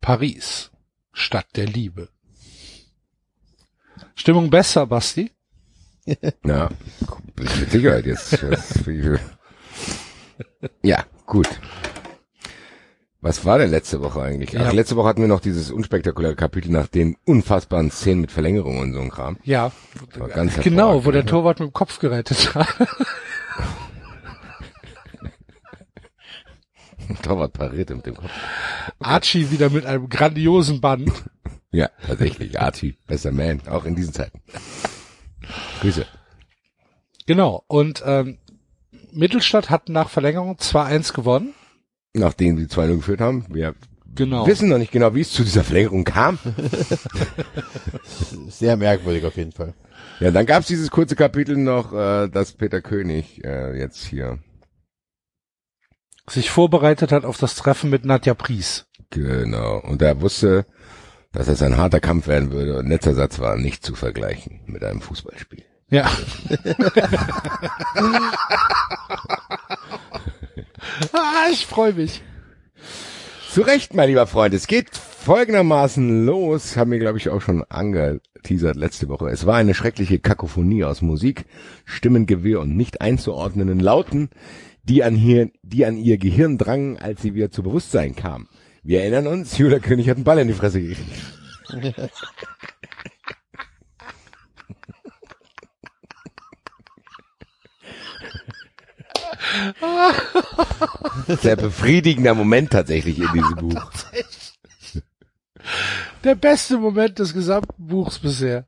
Paris, 0.00 0.70
Stadt 1.12 1.46
der 1.56 1.66
Liebe. 1.66 2.08
Stimmung 4.14 4.50
besser, 4.50 4.86
Basti? 4.86 5.30
Ja, 6.44 6.70
mit 7.36 7.70
Sicherheit 7.70 8.06
jetzt. 8.06 8.38
Ja, 10.82 11.04
gut. 11.26 11.48
Was 13.22 13.44
war 13.44 13.58
denn 13.58 13.70
letzte 13.70 14.00
Woche 14.00 14.22
eigentlich? 14.22 14.58
Ach, 14.58 14.64
Ja. 14.66 14.70
letzte 14.70 14.96
Woche 14.96 15.08
hatten 15.08 15.20
wir 15.20 15.28
noch 15.28 15.40
dieses 15.40 15.70
unspektakuläre 15.70 16.34
Kapitel 16.36 16.70
nach 16.70 16.86
den 16.88 17.16
unfassbaren 17.26 17.90
Szenen 17.90 18.22
mit 18.22 18.32
Verlängerung 18.32 18.78
und 18.78 18.94
so 18.94 19.00
ein 19.00 19.10
Kram. 19.10 19.36
Ja, 19.44 19.72
War 20.16 20.28
ganz 20.28 20.56
genau, 20.60 21.04
wo 21.04 21.10
der. 21.10 21.26
Torwart 21.26 21.60
mit 21.60 21.68
dem 21.68 21.72
Kopf 21.74 21.98
gerettet 21.98 22.54
hat. 22.54 22.66
Torwart 27.22 27.52
pariert 27.52 27.90
mit 27.90 28.06
dem 28.06 28.14
Kopf. 28.14 28.30
Archie 29.00 29.50
wieder 29.50 29.68
mit 29.70 29.84
einem 29.86 30.08
grandiosen 30.08 30.80
Band. 30.80 31.10
Ja, 31.72 31.88
tatsächlich. 32.04 32.58
Archie, 32.60 32.96
bester 33.06 33.30
Man, 33.30 33.60
auch 33.68 33.84
in 33.84 33.94
diesen 33.94 34.12
Zeiten. 34.12 34.40
Grüße. 35.80 36.04
Genau, 37.26 37.62
und 37.68 38.02
ähm, 38.04 38.38
Mittelstadt 39.12 39.70
hat 39.70 39.88
nach 39.88 40.08
Verlängerung 40.08 40.56
2-1 40.56 41.12
gewonnen. 41.14 41.54
Nachdem 42.14 42.58
sie 42.58 42.66
2-0 42.66 42.96
geführt 42.96 43.20
haben. 43.20 43.44
Wir 43.48 43.74
Genau. 44.14 44.46
wissen 44.46 44.68
noch 44.68 44.78
nicht 44.78 44.92
genau, 44.92 45.14
wie 45.14 45.20
es 45.20 45.30
zu 45.30 45.44
dieser 45.44 45.62
Verlängerung 45.62 46.02
kam. 46.04 46.38
Sehr 48.48 48.76
merkwürdig 48.76 49.24
auf 49.24 49.36
jeden 49.36 49.52
Fall. 49.52 49.74
Ja, 50.18 50.30
dann 50.32 50.46
gab's 50.46 50.66
dieses 50.66 50.90
kurze 50.90 51.14
Kapitel 51.14 51.56
noch, 51.56 51.92
äh, 51.92 52.28
dass 52.28 52.52
Peter 52.52 52.82
König 52.82 53.44
äh, 53.44 53.78
jetzt 53.78 54.04
hier 54.04 54.38
sich 56.28 56.50
vorbereitet 56.50 57.12
hat 57.12 57.24
auf 57.24 57.38
das 57.38 57.54
Treffen 57.54 57.88
mit 57.90 58.04
Nadja 58.04 58.34
Pries. 58.34 58.86
Genau. 59.10 59.78
Und 59.78 60.02
er 60.02 60.20
wusste, 60.20 60.66
dass 61.32 61.48
es 61.48 61.62
ein 61.62 61.76
harter 61.76 62.00
Kampf 62.00 62.26
werden 62.26 62.50
würde. 62.50 62.78
Und 62.78 62.88
letzter 62.88 63.14
Satz 63.14 63.38
war 63.38 63.56
nicht 63.56 63.84
zu 63.84 63.94
vergleichen 63.94 64.60
mit 64.66 64.82
einem 64.84 65.00
Fußballspiel. 65.00 65.62
Ja. 65.88 66.10
ah, 71.12 71.48
ich 71.52 71.66
freue 71.66 71.92
mich. 71.94 72.22
Zu 73.50 73.62
Recht, 73.62 73.94
mein 73.94 74.08
lieber 74.08 74.26
Freund. 74.26 74.54
Es 74.54 74.66
geht 74.66 74.96
folgendermaßen 74.96 76.24
los. 76.24 76.76
Haben 76.76 76.92
wir, 76.92 76.98
glaube 76.98 77.18
ich, 77.18 77.28
auch 77.28 77.40
schon 77.40 77.64
angeteasert 77.68 78.76
letzte 78.76 79.08
Woche. 79.08 79.28
Es 79.28 79.44
war 79.44 79.56
eine 79.56 79.74
schreckliche 79.74 80.18
Kakophonie 80.18 80.84
aus 80.84 81.02
Musik, 81.02 81.46
Stimmengewirr 81.84 82.60
und 82.60 82.76
nicht 82.76 83.00
einzuordnenden 83.00 83.80
Lauten, 83.80 84.30
die 84.84 85.02
an, 85.02 85.14
hier, 85.14 85.50
die 85.62 85.84
an 85.84 85.96
ihr 85.96 86.16
Gehirn 86.16 86.58
drangen, 86.58 86.96
als 86.96 87.22
sie 87.22 87.34
wieder 87.34 87.50
zu 87.50 87.62
Bewusstsein 87.62 88.14
kam. 88.14 88.48
Wir 88.82 89.00
erinnern 89.02 89.26
uns, 89.26 89.58
Julia 89.58 89.78
König 89.78 90.08
hat 90.08 90.16
einen 90.16 90.24
Ball 90.24 90.38
in 90.38 90.48
die 90.48 90.54
Fresse 90.54 90.80
gekriegt. 90.80 91.10
Sehr 101.40 101.56
befriedigender 101.56 102.34
Moment 102.34 102.70
tatsächlich 102.70 103.18
in 103.18 103.32
diesem 103.32 103.54
Buch. 103.56 103.90
Der 106.24 106.34
beste 106.34 106.78
Moment 106.78 107.18
des 107.18 107.32
gesamten 107.34 107.86
Buchs 107.86 108.18
bisher. 108.18 108.66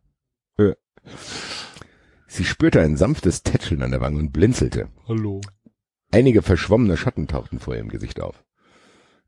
Sie 2.35 2.45
spürte 2.47 2.81
ein 2.81 2.97
sanftes 2.97 3.43
Tätscheln 3.43 3.83
an 3.83 3.91
der 3.91 4.01
Wange 4.01 4.19
und 4.19 4.33
blinzelte. 4.33 4.89
Hallo. 5.07 5.43
Einige 6.13 6.41
verschwommene 6.41 6.97
Schatten 6.97 7.29
tauchten 7.29 7.59
vor 7.59 7.75
ihrem 7.75 7.91
Gesicht 7.91 8.23
auf. 8.23 8.43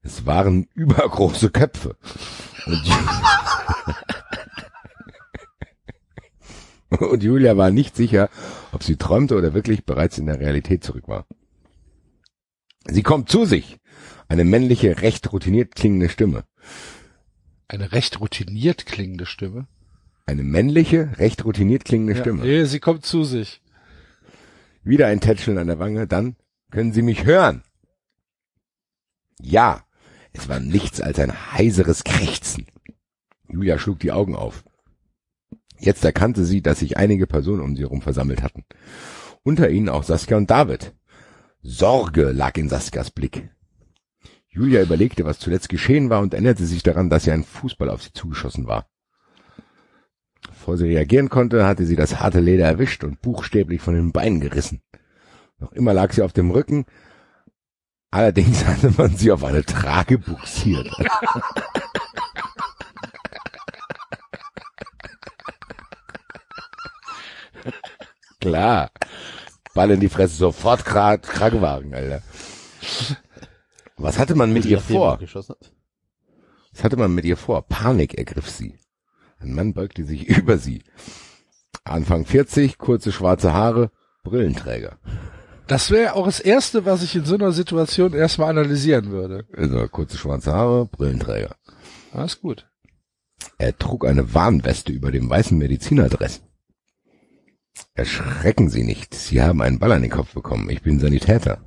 Es 0.01 0.25
waren 0.25 0.69
übergroße 0.75 1.51
Köpfe. 1.51 1.97
Und, 6.91 7.03
und 7.03 7.23
Julia 7.23 7.59
war 7.59 7.71
nicht 7.71 7.95
sicher, 7.95 8.31
ob 8.73 8.83
sie 8.83 8.97
träumte 8.97 9.37
oder 9.37 9.53
wirklich 9.53 9.85
bereits 9.85 10.17
in 10.17 10.25
der 10.25 10.41
Realität 10.41 10.83
zurück 10.83 11.07
war. 11.07 11.27
Sie 12.87 13.03
kommt 13.03 13.29
zu 13.29 13.45
sich. 13.45 13.79
Eine 14.29 14.45
männliche, 14.45 15.03
recht 15.03 15.33
routiniert 15.33 15.75
klingende 15.75 16.09
Stimme. 16.09 16.45
Eine 17.69 17.93
recht 17.93 18.21
routiniert 18.21 18.87
klingende 18.87 19.27
Stimme. 19.27 19.67
Eine 20.27 20.43
männliche, 20.43 21.19
recht 21.19 21.45
routiniert 21.45 21.85
klingende 21.85 22.17
Stimme. 22.17 22.41
Ja, 22.41 22.63
nee, 22.63 22.65
sie 22.65 22.81
kommt 22.81 23.05
zu 23.05 23.25
sich. 23.25 23.63
Wieder 24.83 25.07
ein 25.07 25.21
Tätscheln 25.21 25.59
an 25.59 25.67
der 25.67 25.79
Wange, 25.79 26.07
dann 26.07 26.37
können 26.71 26.93
Sie 26.93 27.03
mich 27.03 27.25
hören. 27.25 27.63
Ja, 29.41 29.85
es 30.33 30.49
war 30.49 30.61
nichts 30.61 31.01
als 31.01 31.19
ein 31.19 31.53
heiseres 31.53 32.05
Krächzen. 32.05 32.67
Julia 33.49 33.79
schlug 33.79 34.01
die 34.01 34.13
Augen 34.13 34.35
auf. 34.35 34.65
Jetzt 35.79 36.05
erkannte 36.05 36.45
sie, 36.45 36.63
dass 36.63 36.81
sich 36.81 36.97
einige 36.97 37.27
Personen 37.27 37.61
um 37.61 37.77
sie 37.77 37.83
herum 37.83 38.03
versammelt 38.03 38.43
hatten. 38.43 38.65
Unter 39.43 39.69
ihnen 39.69 39.89
auch 39.89 40.03
Saskia 40.03 40.37
und 40.37 40.51
David. 40.51 40.95
Sorge 41.67 42.31
lag 42.31 42.59
in 42.59 42.69
Saskias 42.69 43.11
Blick. 43.11 43.49
Julia 44.49 44.83
überlegte, 44.83 45.25
was 45.25 45.39
zuletzt 45.39 45.71
geschehen 45.71 46.11
war 46.11 46.21
und 46.21 46.35
erinnerte 46.35 46.67
sich 46.67 46.83
daran, 46.83 47.09
dass 47.09 47.25
ja 47.25 47.33
ein 47.33 47.43
Fußball 47.43 47.89
auf 47.89 48.03
sie 48.03 48.13
zugeschossen 48.13 48.67
war. 48.67 48.87
Bevor 50.47 50.77
sie 50.77 50.85
reagieren 50.85 51.31
konnte, 51.31 51.65
hatte 51.65 51.87
sie 51.87 51.97
das 51.97 52.21
harte 52.21 52.41
Leder 52.41 52.67
erwischt 52.67 53.03
und 53.03 53.23
buchstäblich 53.23 53.81
von 53.81 53.95
den 53.95 54.13
Beinen 54.13 54.41
gerissen. 54.41 54.83
Noch 55.59 55.73
immer 55.73 55.95
lag 55.95 56.13
sie 56.13 56.21
auf 56.21 56.35
dem 56.35 56.51
Rücken, 56.51 56.85
allerdings 58.11 58.67
hatte 58.67 58.93
man 58.99 59.17
sie 59.17 59.33
auf 59.33 59.43
eine 59.43 59.65
Trage 59.65 60.19
buxiert. 60.19 60.91
Klar. 68.41 68.91
Ball 69.75 69.91
in 69.91 70.01
die 70.01 70.09
Fresse, 70.09 70.37
sofort 70.37 70.85
Kra 70.85 71.17
Krankenwagen, 71.17 71.95
Alter. 71.95 72.23
Was 73.97 74.19
hatte 74.19 74.35
man 74.35 74.53
mit 74.53 74.65
ihr 74.65 74.81
vor? 74.81 75.19
Was 75.21 76.83
hatte 76.83 76.97
man 76.97 77.15
mit 77.15 77.25
ihr 77.25 77.37
vor? 77.37 77.63
Panik 77.63 78.15
ergriff 78.15 78.49
sie. 78.49 78.79
Ein 79.39 79.53
Mann 79.55 79.75
beugte 79.75 80.05
sich 80.05 80.29
über 80.39 80.59
sie. 80.59 80.83
Anfang 81.85 82.25
40, 82.25 82.79
kurze 82.79 83.13
schwarze 83.13 83.53
Haare, 83.53 83.91
Brillenträger. 84.23 84.99
Das 85.67 85.91
wäre 85.91 86.15
auch 86.15 86.27
das 86.27 86.41
Erste, 86.41 86.85
was 86.85 87.03
ich 87.03 87.15
in 87.15 87.25
so 87.25 87.35
einer 87.35 87.53
Situation 87.53 88.13
erstmal 88.15 88.51
analysieren 88.51 89.11
würde. 89.11 89.47
Also 89.57 89.87
kurze 89.89 90.17
schwarze 90.19 90.53
Haare, 90.53 90.87
Brillenträger. 90.87 91.57
Alles 92.13 92.41
gut. 92.41 92.67
Er 93.59 93.77
trug 93.77 94.07
eine 94.07 94.35
Warnweste 94.35 94.93
über 94.93 95.11
dem 95.11 95.29
weißen 95.29 95.57
Medizinerdress. 95.57 96.43
Erschrecken 97.95 98.69
Sie 98.71 98.83
nicht. 98.85 99.15
Sie 99.15 99.43
haben 99.43 99.61
einen 99.63 99.79
Ball 99.79 99.93
an 99.93 100.03
den 100.03 100.11
Kopf 100.11 100.33
bekommen. 100.35 100.69
Ich 100.71 100.83
bin 100.83 100.99
Sanitäter. 101.01 101.61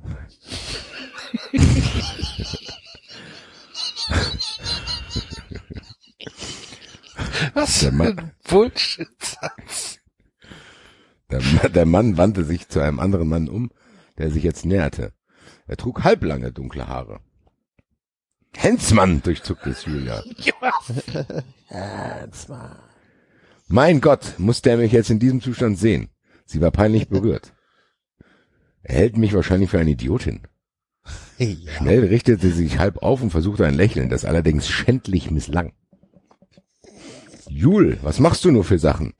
Was 7.54 7.80
Der 7.80 7.90
für 7.90 7.96
Mann- 7.96 8.18
ein 8.18 8.32
Bullshit-Satz. 8.48 9.98
Der, 11.30 11.40
der 11.68 11.86
Mann 11.86 12.16
wandte 12.16 12.44
sich 12.44 12.68
zu 12.68 12.80
einem 12.80 13.00
anderen 13.00 13.28
Mann 13.28 13.48
um, 13.48 13.70
der 14.16 14.30
sich 14.30 14.42
jetzt 14.42 14.64
näherte. 14.64 15.12
Er 15.66 15.76
trug 15.76 16.04
halblange 16.04 16.52
dunkle 16.52 16.88
Haare. 16.88 17.20
Hensmann, 18.56 19.22
durchzuckte 19.22 19.70
es 19.70 19.84
Julia. 19.84 20.22
Mein 23.68 24.00
Gott, 24.00 24.34
musste 24.38 24.70
er 24.70 24.78
mich 24.78 24.92
jetzt 24.92 25.10
in 25.10 25.18
diesem 25.18 25.42
Zustand 25.42 25.78
sehen. 25.78 26.08
Sie 26.46 26.60
war 26.60 26.70
peinlich 26.70 27.08
berührt. 27.10 27.52
Er 28.82 28.96
hält 28.96 29.18
mich 29.18 29.34
wahrscheinlich 29.34 29.70
für 29.70 29.78
eine 29.78 29.90
Idiotin. 29.90 30.42
Ja. 31.38 31.72
Schnell 31.74 32.04
richtete 32.04 32.48
sie 32.48 32.64
sich 32.64 32.80
halb 32.80 32.98
auf 32.98 33.22
und 33.22 33.30
versuchte 33.30 33.64
ein 33.64 33.76
Lächeln, 33.76 34.08
das 34.08 34.24
allerdings 34.24 34.68
schändlich 34.68 35.30
misslang. 35.30 35.72
Jul, 37.48 37.96
was 38.02 38.18
machst 38.18 38.44
du 38.44 38.50
nur 38.50 38.64
für 38.64 38.80
Sachen? 38.80 39.14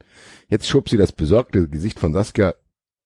Jetzt 0.48 0.66
schob 0.66 0.88
sie 0.88 0.96
das 0.96 1.12
besorgte 1.12 1.68
Gesicht 1.68 2.00
von 2.00 2.12
Saskia 2.12 2.54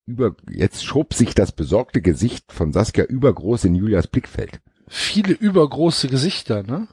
über, 0.06 0.34
jetzt 0.50 0.82
schob 0.82 1.12
sich 1.12 1.34
das 1.34 1.52
besorgte 1.52 2.00
Gesicht 2.00 2.52
von 2.52 2.72
Saskia 2.72 3.04
übergroß 3.04 3.64
in 3.64 3.74
Julias 3.74 4.06
Blickfeld. 4.06 4.62
Viele 4.88 5.34
übergroße 5.34 6.08
Gesichter, 6.08 6.62
ne? 6.62 6.88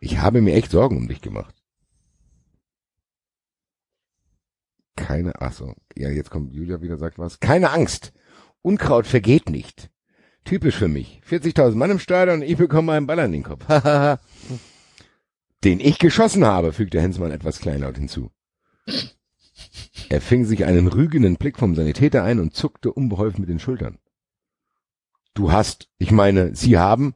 Ich 0.00 0.18
habe 0.18 0.40
mir 0.40 0.54
echt 0.54 0.70
Sorgen 0.70 0.96
um 0.96 1.08
dich 1.08 1.20
gemacht. 1.20 1.54
Keine, 4.96 5.40
ach 5.40 5.52
so, 5.52 5.74
ja, 5.96 6.10
jetzt 6.10 6.30
kommt 6.30 6.52
Julia 6.52 6.82
wieder, 6.82 6.98
sagt 6.98 7.18
was. 7.18 7.40
Keine 7.40 7.70
Angst. 7.70 8.12
Unkraut 8.62 9.06
vergeht 9.06 9.48
nicht. 9.48 9.90
Typisch 10.44 10.76
für 10.76 10.88
mich. 10.88 11.20
40.000 11.28 11.74
Mann 11.74 11.90
im 11.90 11.98
Stadion 11.98 12.40
und 12.40 12.42
ich 12.42 12.56
bekomme 12.56 12.92
einen 12.92 13.06
Ball 13.06 13.20
an 13.20 13.32
den 13.32 13.42
Kopf. 13.42 13.64
Den 15.64 15.80
ich 15.80 15.98
geschossen 15.98 16.44
habe, 16.44 16.72
fügte 16.72 17.00
Hensmann 17.00 17.30
etwas 17.30 17.60
kleinlaut 17.60 17.96
hinzu. 17.96 18.30
Er 20.08 20.20
fing 20.20 20.44
sich 20.44 20.64
einen 20.64 20.88
rügenden 20.88 21.36
Blick 21.36 21.58
vom 21.58 21.74
Sanitäter 21.74 22.24
ein 22.24 22.40
und 22.40 22.54
zuckte 22.54 22.92
unbeholfen 22.92 23.40
mit 23.40 23.48
den 23.48 23.60
Schultern. 23.60 23.98
Du 25.34 25.52
hast, 25.52 25.88
ich 25.98 26.10
meine, 26.10 26.54
Sie 26.54 26.76
haben, 26.76 27.14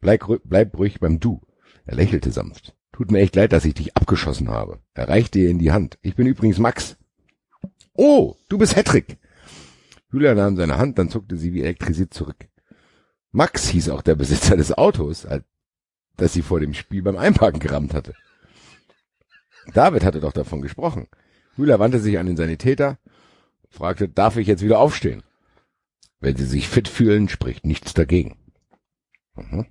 bleib, 0.00 0.26
bleib 0.44 0.76
ruhig 0.76 1.00
beim 1.00 1.20
Du. 1.20 1.40
Er 1.86 1.94
lächelte 1.94 2.30
sanft. 2.30 2.74
Tut 2.92 3.10
mir 3.10 3.20
echt 3.20 3.36
leid, 3.36 3.52
dass 3.52 3.64
ich 3.64 3.74
dich 3.74 3.96
abgeschossen 3.96 4.48
habe. 4.48 4.80
Er 4.92 5.08
reichte 5.08 5.38
ihr 5.38 5.50
in 5.50 5.58
die 5.58 5.72
Hand. 5.72 5.98
Ich 6.02 6.16
bin 6.16 6.26
übrigens 6.26 6.58
Max. 6.58 6.96
Oh, 7.94 8.36
du 8.48 8.58
bist 8.58 8.76
Hedrick. 8.76 9.18
Julia 10.12 10.34
nahm 10.34 10.56
seine 10.56 10.78
Hand, 10.78 10.98
dann 10.98 11.08
zuckte 11.08 11.36
sie 11.36 11.52
wie 11.52 11.62
elektrisiert 11.62 12.12
zurück. 12.12 12.48
Max 13.30 13.68
hieß 13.68 13.88
auch 13.88 14.02
der 14.02 14.14
Besitzer 14.14 14.56
des 14.56 14.72
Autos, 14.72 15.26
das 16.16 16.32
sie 16.32 16.42
vor 16.42 16.60
dem 16.60 16.74
Spiel 16.74 17.02
beim 17.02 17.16
Einparken 17.16 17.60
gerammt 17.60 17.94
hatte. 17.94 18.14
David 19.72 20.04
hatte 20.04 20.20
doch 20.20 20.32
davon 20.32 20.60
gesprochen. 20.60 21.08
Julia 21.56 21.78
wandte 21.78 22.00
sich 22.00 22.18
an 22.18 22.26
den 22.26 22.36
Sanitäter, 22.36 22.98
fragte, 23.70 24.08
darf 24.08 24.36
ich 24.36 24.46
jetzt 24.46 24.62
wieder 24.62 24.78
aufstehen? 24.78 25.22
Wenn 26.20 26.36
sie 26.36 26.46
sich 26.46 26.68
fit 26.68 26.88
fühlen, 26.88 27.28
spricht 27.28 27.64
nichts 27.64 27.94
dagegen. 27.94 28.36
Mhm. 29.36 29.66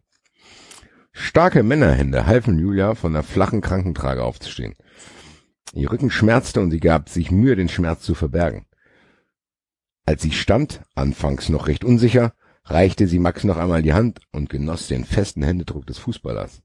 Starke 1.11 1.63
Männerhände 1.63 2.25
halfen 2.25 2.57
Julia 2.57 2.95
von 2.95 3.13
der 3.13 3.23
flachen 3.23 3.61
Krankentrage 3.61 4.23
aufzustehen. 4.23 4.75
Ihr 5.73 5.91
Rücken 5.91 6.11
schmerzte 6.11 6.61
und 6.61 6.69
sie 6.69 6.79
gab 6.79 7.09
sich 7.09 7.31
Mühe, 7.31 7.55
den 7.55 7.67
Schmerz 7.67 8.03
zu 8.03 8.13
verbergen. 8.13 8.67
Als 10.05 10.21
sie 10.21 10.31
stand, 10.31 10.81
anfangs 10.93 11.49
noch 11.49 11.67
recht 11.67 11.83
unsicher, 11.83 12.33
reichte 12.65 13.07
sie 13.07 13.19
Max 13.19 13.43
noch 13.43 13.57
einmal 13.57 13.81
die 13.81 13.93
Hand 13.93 14.21
und 14.31 14.49
genoss 14.49 14.87
den 14.87 15.03
festen 15.03 15.41
Händedruck 15.41 15.87
des 15.87 15.97
Fußballers. 15.97 16.61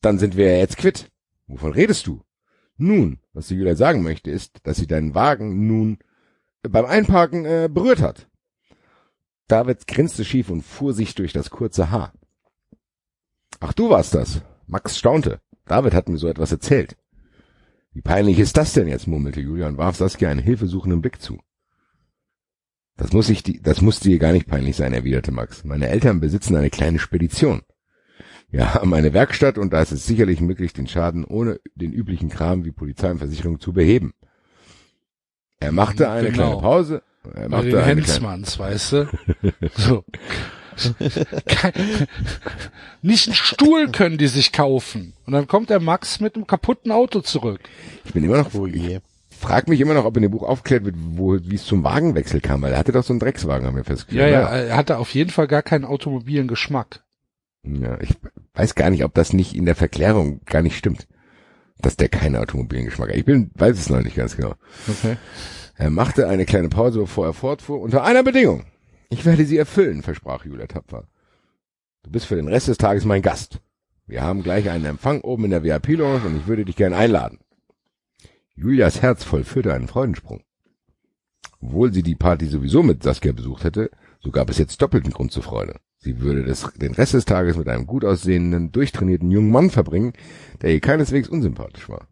Dann 0.00 0.18
sind 0.18 0.36
wir 0.36 0.52
ja 0.52 0.58
jetzt 0.58 0.76
quitt. 0.76 1.10
Wovon 1.46 1.72
redest 1.72 2.06
du? 2.06 2.22
Nun, 2.76 3.18
was 3.32 3.48
sie 3.48 3.56
Julia 3.56 3.74
sagen 3.74 4.02
möchte, 4.02 4.30
ist, 4.30 4.60
dass 4.62 4.76
sie 4.76 4.86
deinen 4.86 5.14
Wagen 5.14 5.66
nun 5.66 5.98
beim 6.62 6.86
Einparken 6.86 7.44
äh, 7.44 7.68
berührt 7.70 8.00
hat. 8.00 8.28
David 9.48 9.86
grinste 9.86 10.24
schief 10.24 10.48
und 10.48 10.62
fuhr 10.62 10.94
sich 10.94 11.14
durch 11.14 11.32
das 11.32 11.50
kurze 11.50 11.90
Haar. 11.90 12.12
Ach, 13.60 13.72
du 13.72 13.90
warst 13.90 14.14
das. 14.14 14.42
Max 14.66 14.96
staunte. 14.96 15.40
David 15.66 15.92
hat 15.94 16.08
mir 16.08 16.18
so 16.18 16.28
etwas 16.28 16.52
erzählt. 16.52 16.96
Wie 17.94 18.02
peinlich 18.02 18.38
ist 18.40 18.56
das 18.56 18.72
denn 18.72 18.88
jetzt, 18.88 19.06
murmelte 19.06 19.40
Julia 19.40 19.68
und 19.68 19.78
warf 19.78 19.96
Saskia 19.96 20.28
einen 20.28 20.42
hilfesuchenden 20.42 21.00
Blick 21.00 21.22
zu. 21.22 21.38
Das 22.96 23.12
muss 23.12 23.28
ich, 23.28 23.42
die, 23.42 23.60
das 23.62 23.80
musste 23.80 24.08
dir 24.08 24.18
gar 24.18 24.32
nicht 24.32 24.46
peinlich 24.46 24.76
sein, 24.76 24.92
erwiderte 24.92 25.32
Max. 25.32 25.64
Meine 25.64 25.88
Eltern 25.88 26.20
besitzen 26.20 26.56
eine 26.56 26.70
kleine 26.70 26.98
Spedition. 26.98 27.62
Wir 28.50 28.74
haben 28.74 28.94
eine 28.94 29.12
Werkstatt 29.12 29.58
und 29.58 29.72
da 29.72 29.82
ist 29.82 29.90
es 29.92 30.06
sicherlich 30.06 30.40
möglich, 30.40 30.72
den 30.72 30.86
Schaden 30.86 31.24
ohne 31.24 31.60
den 31.74 31.92
üblichen 31.92 32.28
Kram 32.28 32.64
wie 32.64 32.70
Polizei 32.72 33.10
und 33.10 33.18
Versicherung 33.18 33.58
zu 33.58 33.72
beheben. 33.72 34.12
Er 35.58 35.72
machte 35.72 36.08
eine 36.10 36.30
Genau. 36.30 36.36
kleine 36.50 36.60
Pause. 36.60 37.02
Er 37.32 37.42
Bei 37.42 37.48
machte 37.48 37.66
den 37.70 37.74
eine 37.76 37.84
kleine, 37.84 38.00
Hensmanns, 38.02 38.58
weißt 38.58 38.92
du? 38.92 39.08
So. 39.76 40.04
Kein, 41.46 41.72
nicht 43.02 43.26
einen 43.28 43.34
Stuhl 43.34 43.90
können 43.90 44.18
die 44.18 44.26
sich 44.28 44.52
kaufen. 44.52 45.14
Und 45.26 45.32
dann 45.32 45.46
kommt 45.46 45.70
der 45.70 45.80
Max 45.80 46.20
mit 46.20 46.34
einem 46.36 46.46
kaputten 46.46 46.92
Auto 46.92 47.20
zurück. 47.20 47.60
ich 48.04 48.12
bin 48.12 48.24
immer 48.24 48.38
noch, 48.38 48.54
Oh 48.54 48.66
je. 48.66 49.00
frag 49.30 49.68
mich 49.68 49.80
immer 49.80 49.94
noch, 49.94 50.04
ob 50.04 50.16
in 50.16 50.22
dem 50.22 50.32
Buch 50.32 50.42
aufgeklärt 50.42 50.84
wird, 50.84 50.96
wo, 50.98 51.38
wie 51.42 51.54
es 51.56 51.64
zum 51.64 51.84
Wagenwechsel 51.84 52.40
kam, 52.40 52.62
weil 52.62 52.72
er 52.72 52.78
hatte 52.78 52.92
doch 52.92 53.04
so 53.04 53.12
einen 53.12 53.20
Dreckswagen, 53.20 53.66
haben 53.66 53.74
wir 53.76 53.82
Ja, 53.82 53.86
festgestellt. 53.86 54.32
ja, 54.32 54.40
er 54.48 54.76
hatte 54.76 54.98
auf 54.98 55.12
jeden 55.14 55.30
Fall 55.30 55.46
gar 55.48 55.62
keinen 55.62 55.84
automobilen 55.84 56.48
Geschmack. 56.48 57.02
Ja, 57.62 57.98
ich 58.00 58.10
weiß 58.54 58.74
gar 58.74 58.90
nicht, 58.90 59.04
ob 59.04 59.14
das 59.14 59.32
nicht 59.32 59.54
in 59.54 59.64
der 59.64 59.74
Verklärung 59.76 60.40
gar 60.44 60.60
nicht 60.62 60.76
stimmt, 60.76 61.06
dass 61.78 61.96
der 61.96 62.08
keinen 62.08 62.36
automobilen 62.36 62.84
Geschmack 62.84 63.08
hat. 63.10 63.16
Ich 63.16 63.24
bin, 63.24 63.50
weiß 63.54 63.78
es 63.78 63.88
noch 63.88 64.02
nicht 64.02 64.16
ganz 64.16 64.36
genau. 64.36 64.54
Okay. 64.88 65.16
Er 65.76 65.90
machte 65.90 66.28
eine 66.28 66.44
kleine 66.44 66.68
Pause, 66.68 67.00
bevor 67.00 67.26
er 67.26 67.32
fortfuhr, 67.32 67.80
unter 67.80 68.04
einer 68.04 68.22
Bedingung. 68.22 68.64
Ich 69.10 69.24
werde 69.24 69.44
sie 69.44 69.58
erfüllen, 69.58 70.02
versprach 70.02 70.44
Julia 70.44 70.66
tapfer. 70.66 71.06
Du 72.02 72.10
bist 72.10 72.26
für 72.26 72.36
den 72.36 72.48
Rest 72.48 72.68
des 72.68 72.78
Tages 72.78 73.04
mein 73.04 73.22
Gast. 73.22 73.60
Wir 74.06 74.22
haben 74.22 74.42
gleich 74.42 74.68
einen 74.68 74.84
Empfang 74.84 75.20
oben 75.22 75.44
in 75.44 75.50
der 75.50 75.62
VIP-Lounge 75.62 76.26
und 76.26 76.36
ich 76.36 76.46
würde 76.46 76.64
dich 76.64 76.76
gern 76.76 76.92
einladen. 76.92 77.38
Julias 78.54 79.02
Herz 79.02 79.24
vollführte 79.24 79.72
einen 79.72 79.88
Freudensprung. 79.88 80.42
Obwohl 81.60 81.92
sie 81.92 82.02
die 82.02 82.14
Party 82.14 82.46
sowieso 82.46 82.82
mit 82.82 83.02
Saskia 83.02 83.32
besucht 83.32 83.64
hätte, 83.64 83.90
so 84.20 84.30
gab 84.30 84.50
es 84.50 84.58
jetzt 84.58 84.82
doppelten 84.82 85.12
Grund 85.12 85.32
zur 85.32 85.42
Freude. 85.42 85.80
Sie 85.96 86.20
würde 86.20 86.44
des, 86.44 86.70
den 86.76 86.92
Rest 86.92 87.14
des 87.14 87.24
Tages 87.24 87.56
mit 87.56 87.68
einem 87.68 87.86
gut 87.86 88.04
aussehenden, 88.04 88.70
durchtrainierten 88.70 89.30
jungen 89.30 89.50
Mann 89.50 89.70
verbringen, 89.70 90.12
der 90.60 90.74
ihr 90.74 90.80
keineswegs 90.80 91.28
unsympathisch 91.30 91.88
war. 91.88 92.06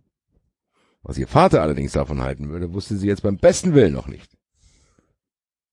Was 1.03 1.19
ihr 1.19 1.29
Vater 1.29 1.61
allerdings 1.61 1.93
davon 1.93 2.23
halten 2.23 2.49
würde, 2.49 2.73
wusste 2.73 2.97
sie 2.97 3.09
jetzt 3.09 3.23
beim 3.23 3.37
besten 3.37 3.75
Willen 3.75 3.93
noch 3.93 4.09
nicht. 4.09 4.33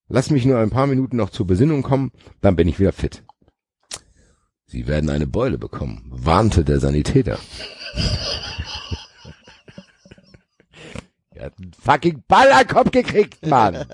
Lass 0.09 0.31
mich 0.31 0.43
nur 0.45 0.57
ein 0.57 0.71
paar 0.71 0.87
Minuten 0.87 1.17
noch 1.17 1.29
zur 1.29 1.45
Besinnung 1.45 1.83
kommen, 1.83 2.11
dann 2.41 2.55
bin 2.55 2.67
ich 2.67 2.79
wieder 2.79 2.91
fit. 2.91 3.23
Sie 4.65 4.87
werden 4.87 5.11
eine 5.11 5.27
Beule 5.27 5.59
bekommen, 5.59 6.03
warnte 6.09 6.65
der 6.65 6.79
Sanitäter. 6.79 7.37
er 11.29 11.45
hat 11.45 11.53
einen 11.59 11.73
fucking 11.73 12.23
Ball 12.27 12.51
an 12.51 12.67
Kopf 12.67 12.89
gekriegt, 12.91 13.45
Mann. 13.45 13.85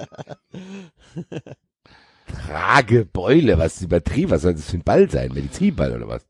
Trage 2.26 3.06
Beule, 3.06 3.58
was 3.58 3.76
ist 3.76 3.84
übertrieben, 3.84 4.32
was 4.32 4.42
soll 4.44 4.54
das 4.54 4.70
für 4.70 4.78
ein 4.78 4.84
Ball 4.84 5.10
sein? 5.10 5.34
Medizinball 5.34 5.94
oder 5.94 6.08
was? 6.08 6.26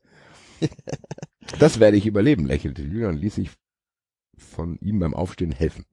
Das 1.58 1.78
werde 1.78 1.96
ich 1.96 2.06
überleben, 2.06 2.46
lächelte 2.46 2.82
Julia 2.82 3.08
und 3.08 3.18
ließ 3.18 3.36
sich 3.36 3.50
von 4.36 4.78
ihm 4.80 4.98
beim 4.98 5.14
Aufstehen 5.14 5.52
helfen. 5.52 5.84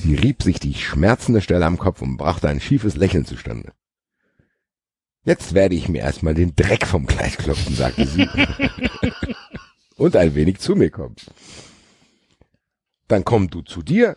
Sie 0.00 0.14
rieb 0.14 0.44
sich 0.44 0.60
die 0.60 0.74
schmerzende 0.74 1.40
Stelle 1.40 1.66
am 1.66 1.76
Kopf 1.76 2.02
und 2.02 2.16
brachte 2.16 2.48
ein 2.48 2.60
schiefes 2.60 2.94
Lächeln 2.94 3.24
zustande. 3.24 3.72
Jetzt 5.24 5.54
werde 5.54 5.74
ich 5.74 5.88
mir 5.88 6.02
erstmal 6.02 6.34
den 6.34 6.54
Dreck 6.54 6.86
vom 6.86 7.06
Kleid 7.06 7.36
klopfen, 7.36 7.74
sagte 7.74 8.06
sie. 8.06 8.28
und 9.96 10.14
ein 10.14 10.36
wenig 10.36 10.60
zu 10.60 10.76
mir 10.76 10.90
kommen. 10.90 11.16
Dann 13.08 13.24
komm 13.24 13.50
du 13.50 13.62
zu 13.62 13.82
dir, 13.82 14.16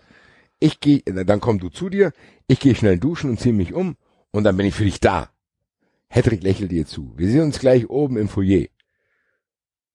ich 0.60 0.80
geh, 0.80 1.02
äh, 1.06 1.26
dann 1.26 1.40
komm 1.40 1.60
du 1.60 1.70
zu 1.70 1.90
dir, 1.90 2.14
ich 2.48 2.60
gehe 2.60 2.76
schnell 2.76 3.00
duschen 3.00 3.32
und 3.32 3.40
ziehe 3.40 3.54
mich 3.54 3.74
um 3.74 3.98
und 4.30 4.44
dann 4.44 4.56
bin 4.56 4.68
ich 4.68 4.76
für 4.76 4.86
dich 4.86 5.00
da. 5.00 5.32
Hedrick 6.10 6.44
lächelte 6.44 6.76
ihr 6.76 6.86
zu. 6.86 7.14
Wir 7.18 7.28
sehen 7.28 7.42
uns 7.42 7.60
gleich 7.60 7.90
oben 7.90 8.18
im 8.18 8.30
Foyer. 8.30 8.68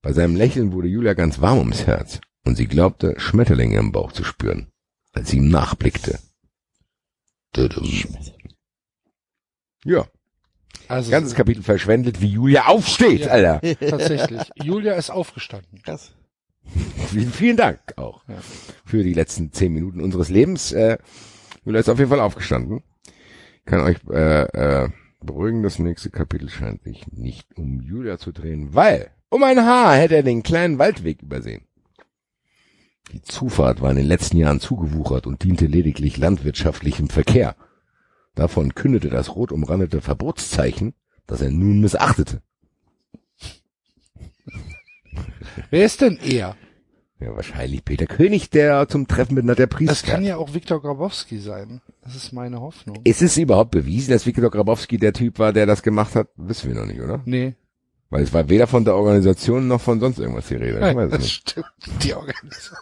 Bei 0.03 0.13
seinem 0.13 0.35
Lächeln 0.35 0.73
wurde 0.73 0.89
Julia 0.89 1.15
ganz 1.15 1.41
warm 1.41 1.59
ums 1.59 1.87
Herz 1.87 2.21
und 2.45 2.57
sie 2.57 2.67
glaubte, 2.67 3.15
Schmetterlinge 3.19 3.79
im 3.79 3.93
Bauch 3.93 4.13
zu 4.13 4.25
spüren, 4.25 4.73
als 5.17 5.31
sie 5.31 5.39
ihm 5.39 5.49
nachblickte. 5.49 6.19
Ja, 9.85 10.07
Also 10.89 11.11
ganzes 11.11 11.35
Kapitel 11.35 11.63
verschwendet, 11.63 12.21
wie 12.21 12.29
Julia 12.29 12.67
aufsteht, 12.67 13.23
Ja. 13.23 13.29
Alter. 13.31 13.61
tatsächlich. 13.89 14.43
Julia 14.63 14.95
ist 14.95 15.11
aufgestanden. 15.11 15.81
Krass. 15.83 16.13
Vielen, 17.09 17.31
vielen 17.31 17.57
Dank 17.57 17.81
auch 17.97 18.23
Ja. 18.29 18.37
für 18.85 19.03
die 19.03 19.15
letzten 19.15 19.53
zehn 19.53 19.73
Minuten 19.73 20.01
unseres 20.01 20.29
Lebens. 20.29 20.73
Äh, 20.73 20.99
Julia 21.65 21.81
ist 21.81 21.89
auf 21.89 21.99
jeden 21.99 22.11
Fall 22.11 22.21
aufgestanden. 22.21 22.83
Kann 23.65 23.81
euch 23.81 23.97
äh, 24.11 24.43
äh, 24.85 24.89
beruhigen, 25.21 25.63
das 25.63 25.79
nächste 25.79 26.11
Kapitel 26.11 26.49
scheint 26.51 26.83
sich 26.83 27.07
nicht 27.13 27.57
um 27.57 27.81
Julia 27.81 28.19
zu 28.19 28.33
drehen, 28.33 28.75
weil 28.75 29.11
um 29.31 29.43
ein 29.45 29.65
Haar 29.65 29.97
hätte 29.97 30.17
er 30.17 30.23
den 30.23 30.43
kleinen 30.43 30.79
Waldweg 30.79 31.23
übersehen. 31.23 31.63
Die 33.13 33.23
Zufahrt 33.23 33.81
war 33.81 33.91
in 33.91 33.97
den 33.97 34.07
letzten 34.07 34.37
Jahren 34.37 34.61
zugewuchert 34.61 35.27
und 35.27 35.45
diente 35.45 35.67
lediglich 35.67 36.17
landwirtschaftlichem 36.17 37.09
Verkehr. 37.09 37.57
Davon 38.35 38.75
kündete 38.75 39.09
das 39.09 39.35
rot 39.35 39.53
umrandete 39.53 40.01
Verbotszeichen, 40.01 40.95
das 41.27 41.41
er 41.41 41.51
nun 41.51 41.81
missachtete. 41.81 42.43
Wer 45.71 45.85
ist 45.85 46.01
denn 46.01 46.19
er? 46.19 46.57
Ja, 47.19 47.35
wahrscheinlich 47.35 47.83
Peter 47.83 48.05
König, 48.07 48.51
der 48.51 48.89
zum 48.89 49.09
Treffen 49.09 49.35
mit 49.37 49.47
Nadja 49.47 49.67
Priester. 49.67 49.93
Das 49.93 50.03
kann 50.03 50.23
ja 50.23 50.37
auch 50.37 50.53
Viktor 50.53 50.83
Grabowski 50.83 51.39
sein. 51.39 51.81
Das 52.03 52.15
ist 52.15 52.33
meine 52.33 52.61
Hoffnung. 52.61 52.99
Ist 53.05 53.23
es 53.23 53.39
überhaupt 53.39 53.71
bewiesen, 53.71 54.11
dass 54.11 54.27
Viktor 54.27 54.51
Grabowski 54.51 54.99
der 54.99 55.15
Typ 55.15 55.39
war, 55.39 55.55
der 55.55 55.65
das 55.65 55.83
gemacht 55.83 56.15
hat? 56.15 56.29
Wissen 56.37 56.69
wir 56.69 56.79
noch 56.79 56.87
nicht, 56.87 57.01
oder? 57.01 57.23
Nee. 57.25 57.55
Weil 58.11 58.23
es 58.23 58.33
war 58.33 58.49
weder 58.49 58.67
von 58.67 58.85
der 58.85 58.95
Organisation 58.95 59.67
noch 59.67 59.81
von 59.81 59.99
sonst 59.99 60.19
irgendwas 60.19 60.47
die 60.47 60.55
Rede. 60.55 60.79
Es 60.79 61.11
das 61.11 61.21
nicht. 61.21 61.51
stimmt. 61.51 61.67
Die 62.03 62.15
Organisation. 62.15 62.79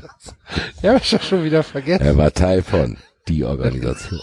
Das, 0.00 0.34
ja, 0.82 0.94
hab 0.94 1.02
ich 1.02 1.12
ja 1.12 1.20
schon 1.20 1.44
wieder 1.44 1.62
vergessen. 1.62 2.02
Er 2.02 2.16
war 2.16 2.32
Teil 2.32 2.62
von 2.62 2.96
die 3.28 3.44
Organisation. 3.44 4.20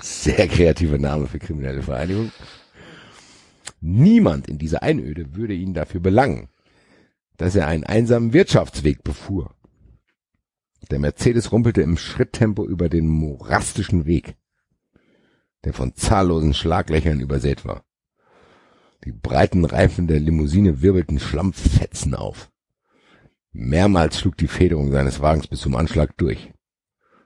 Sehr 0.00 0.48
kreativer 0.48 0.98
Name 0.98 1.26
für 1.26 1.38
kriminelle 1.38 1.82
Vereinigung. 1.82 2.32
Niemand 3.80 4.48
in 4.48 4.58
dieser 4.58 4.82
Einöde 4.82 5.36
würde 5.36 5.54
ihn 5.54 5.74
dafür 5.74 6.00
belangen, 6.00 6.48
dass 7.36 7.54
er 7.54 7.68
einen 7.68 7.84
einsamen 7.84 8.32
Wirtschaftsweg 8.32 9.04
befuhr. 9.04 9.54
Der 10.90 10.98
Mercedes 10.98 11.52
rumpelte 11.52 11.82
im 11.82 11.96
Schritttempo 11.96 12.66
über 12.66 12.88
den 12.88 13.06
morastischen 13.06 14.06
Weg, 14.06 14.36
der 15.64 15.72
von 15.72 15.94
zahllosen 15.94 16.54
Schlaglöchern 16.54 17.20
übersät 17.20 17.64
war. 17.64 17.84
Die 19.04 19.12
breiten 19.12 19.64
Reifen 19.64 20.06
der 20.06 20.20
Limousine 20.20 20.82
wirbelten 20.82 21.18
Schlammfetzen 21.18 22.14
auf. 22.14 22.50
Mehrmals 23.52 24.18
schlug 24.18 24.36
die 24.36 24.48
Federung 24.48 24.92
seines 24.92 25.20
Wagens 25.20 25.46
bis 25.46 25.60
zum 25.60 25.76
Anschlag 25.76 26.16
durch. 26.16 26.52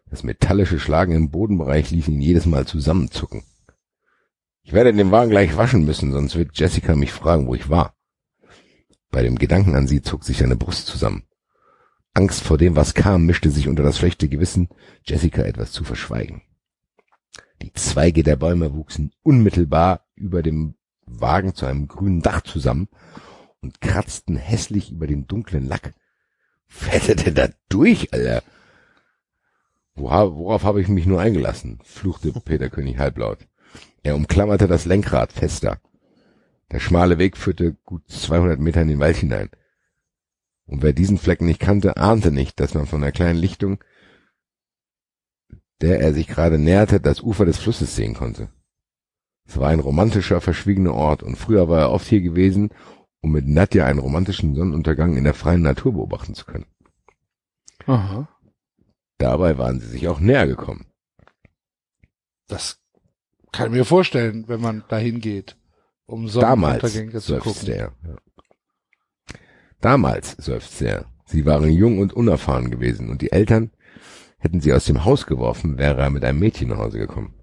Das 0.07 0.23
metallische 0.23 0.79
Schlagen 0.79 1.15
im 1.15 1.31
Bodenbereich 1.31 1.91
ließ 1.91 2.09
ihn 2.09 2.21
jedes 2.21 2.47
Mal 2.47 2.67
zusammenzucken. 2.67 3.43
Ich 4.63 4.73
werde 4.73 4.93
den 4.93 5.11
Wagen 5.11 5.31
gleich 5.31 5.57
waschen 5.57 5.85
müssen, 5.85 6.13
sonst 6.13 6.37
wird 6.37 6.59
Jessica 6.59 6.95
mich 6.95 7.13
fragen, 7.13 7.47
wo 7.47 7.55
ich 7.55 7.69
war. 7.69 7.95
Bei 9.11 9.23
dem 9.23 9.37
Gedanken 9.37 9.75
an 9.75 9.89
sie 9.89 10.03
zog 10.03 10.25
sich 10.25 10.39
seine 10.39 10.57
Brust 10.57 10.87
zusammen. 10.87 11.25
Angst 12.15 12.43
vor 12.43 12.59
dem, 12.59 12.77
was 12.77 12.95
kam, 12.95 13.25
mischte 13.25 13.51
sich 13.51 13.69
unter 13.69 13.83
das 13.83 13.99
schlechte 13.99 14.29
Gewissen, 14.29 14.69
Jessica 15.05 15.43
etwas 15.43 15.73
zu 15.73 15.83
verschweigen. 15.83 16.43
Die 17.63 17.73
Zweige 17.75 18.25
der 18.25 18.35
Bäume 18.35 18.75
wuchsen 18.75 19.13
unmittelbar 19.23 20.05
über 20.17 20.43
dem 20.43 20.75
Wagen 21.07 21.55
zu 21.55 21.65
einem 21.67 21.87
grünen 21.87 22.21
Dach 22.21 22.41
zusammen 22.43 22.89
und 23.61 23.81
kratzten 23.81 24.37
hässlich 24.37 24.91
über 24.91 25.07
den 25.07 25.29
dunklen 25.29 25.67
Lack. 25.67 25.95
Fährt 26.67 27.09
er 27.09 27.15
denn 27.15 27.35
da 27.35 27.49
durch, 27.69 28.13
Alter? 28.13 28.43
Worauf, 29.95 30.65
habe 30.65 30.81
ich 30.81 30.89
mich 30.89 31.07
nur 31.07 31.21
eingelassen? 31.21 31.79
fluchte 31.85 32.33
Peter 32.33 32.69
König 32.69 32.99
halblaut. 32.99 33.47
Er 34.03 34.17
umklammerte 34.17 34.67
das 34.67 34.85
Lenkrad 34.85 35.33
fester. 35.33 35.81
Der 36.73 36.81
schmale 36.81 37.19
Weg 37.19 37.37
führte 37.37 37.77
gut 37.85 38.03
200 38.11 38.59
Meter 38.59 38.83
in 38.83 38.89
den 38.89 39.01
Wald 39.01 39.19
hinein. 39.19 39.51
Und 40.67 40.83
wer 40.83 40.93
diesen 40.93 41.19
Flecken 41.19 41.47
nicht 41.47 41.61
kannte, 41.61 41.97
ahnte 41.97 42.33
nicht, 42.33 42.59
dass 42.59 42.75
man 42.75 42.87
von 42.87 43.03
der 43.03 43.13
kleinen 43.13 43.39
Lichtung, 43.39 43.79
der 45.81 46.01
er 46.01 46.13
sich 46.13 46.29
gerade 46.29 46.59
näherte, 46.59 47.01
das 47.01 47.21
Ufer 47.21 47.45
des 47.45 47.59
Flusses 47.59 47.97
sehen 47.97 48.15
konnte. 48.15 48.49
Es 49.49 49.59
war 49.59 49.69
ein 49.69 49.81
romantischer, 49.81 50.41
verschwiegener 50.41 50.95
Ort 50.95 51.23
und 51.23 51.37
früher 51.37 51.69
war 51.69 51.81
er 51.81 51.91
oft 51.91 52.07
hier 52.07 52.21
gewesen, 52.21 52.71
um 53.21 53.33
mit 53.33 53.47
Nadja 53.47 53.87
einen 53.87 53.99
romantischen 53.99 54.55
Sonnenuntergang 54.55 55.17
in 55.17 55.25
der 55.25 55.35
freien 55.35 55.63
Natur 55.63 55.93
beobachten 55.93 56.35
zu 56.35 56.45
können. 56.45 56.67
Aha. 57.87 58.29
Dabei 59.19 59.59
waren 59.59 59.81
sie 59.81 59.87
sich 59.89 60.09
auch 60.09 60.21
näher 60.21 60.47
gekommen. 60.47 60.87
Das 62.49 62.81
kann 63.53 63.67
ich 63.67 63.73
mir 63.73 63.85
vorstellen, 63.85 64.49
wenn 64.49 64.61
man 64.61 64.85
dahin 64.89 65.21
geht, 65.21 65.57
um 66.07 66.29
Sonnenuntergänge 66.29 67.21
zu 67.21 67.39
gucken. 67.39 67.69
er. 67.69 67.93
Damals 69.81 70.33
seufzte 70.39 70.89
er. 70.89 71.07
Sie 71.27 71.45
waren 71.45 71.71
jung 71.71 71.99
und 71.99 72.13
unerfahren 72.13 72.71
gewesen 72.71 73.11
und 73.11 73.23
die 73.23 73.33
Eltern 73.33 73.71
hätten 74.43 74.61
sie 74.61 74.73
aus 74.73 74.85
dem 74.87 75.05
Haus 75.05 75.27
geworfen, 75.27 75.79
wäre 75.79 76.01
er 76.01 76.11
mit 76.11 76.25
einem 76.25 76.41
Mädchen 76.41 76.69
nach 76.69 76.79
Hause 76.79 76.99
gekommen. 76.99 77.35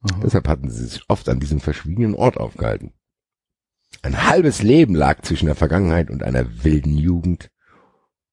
Aha. 0.00 0.20
Deshalb 0.22 0.48
hatten 0.48 0.70
sie 0.70 0.86
sich 0.86 1.02
oft 1.08 1.28
an 1.28 1.40
diesem 1.40 1.60
verschwiegenen 1.60 2.14
Ort 2.14 2.38
aufgehalten. 2.38 2.94
Ein 4.02 4.26
halbes 4.26 4.62
Leben 4.62 4.94
lag 4.94 5.20
zwischen 5.22 5.46
der 5.46 5.54
Vergangenheit 5.54 6.10
und 6.10 6.22
einer 6.22 6.64
wilden 6.64 6.96
Jugend 6.96 7.50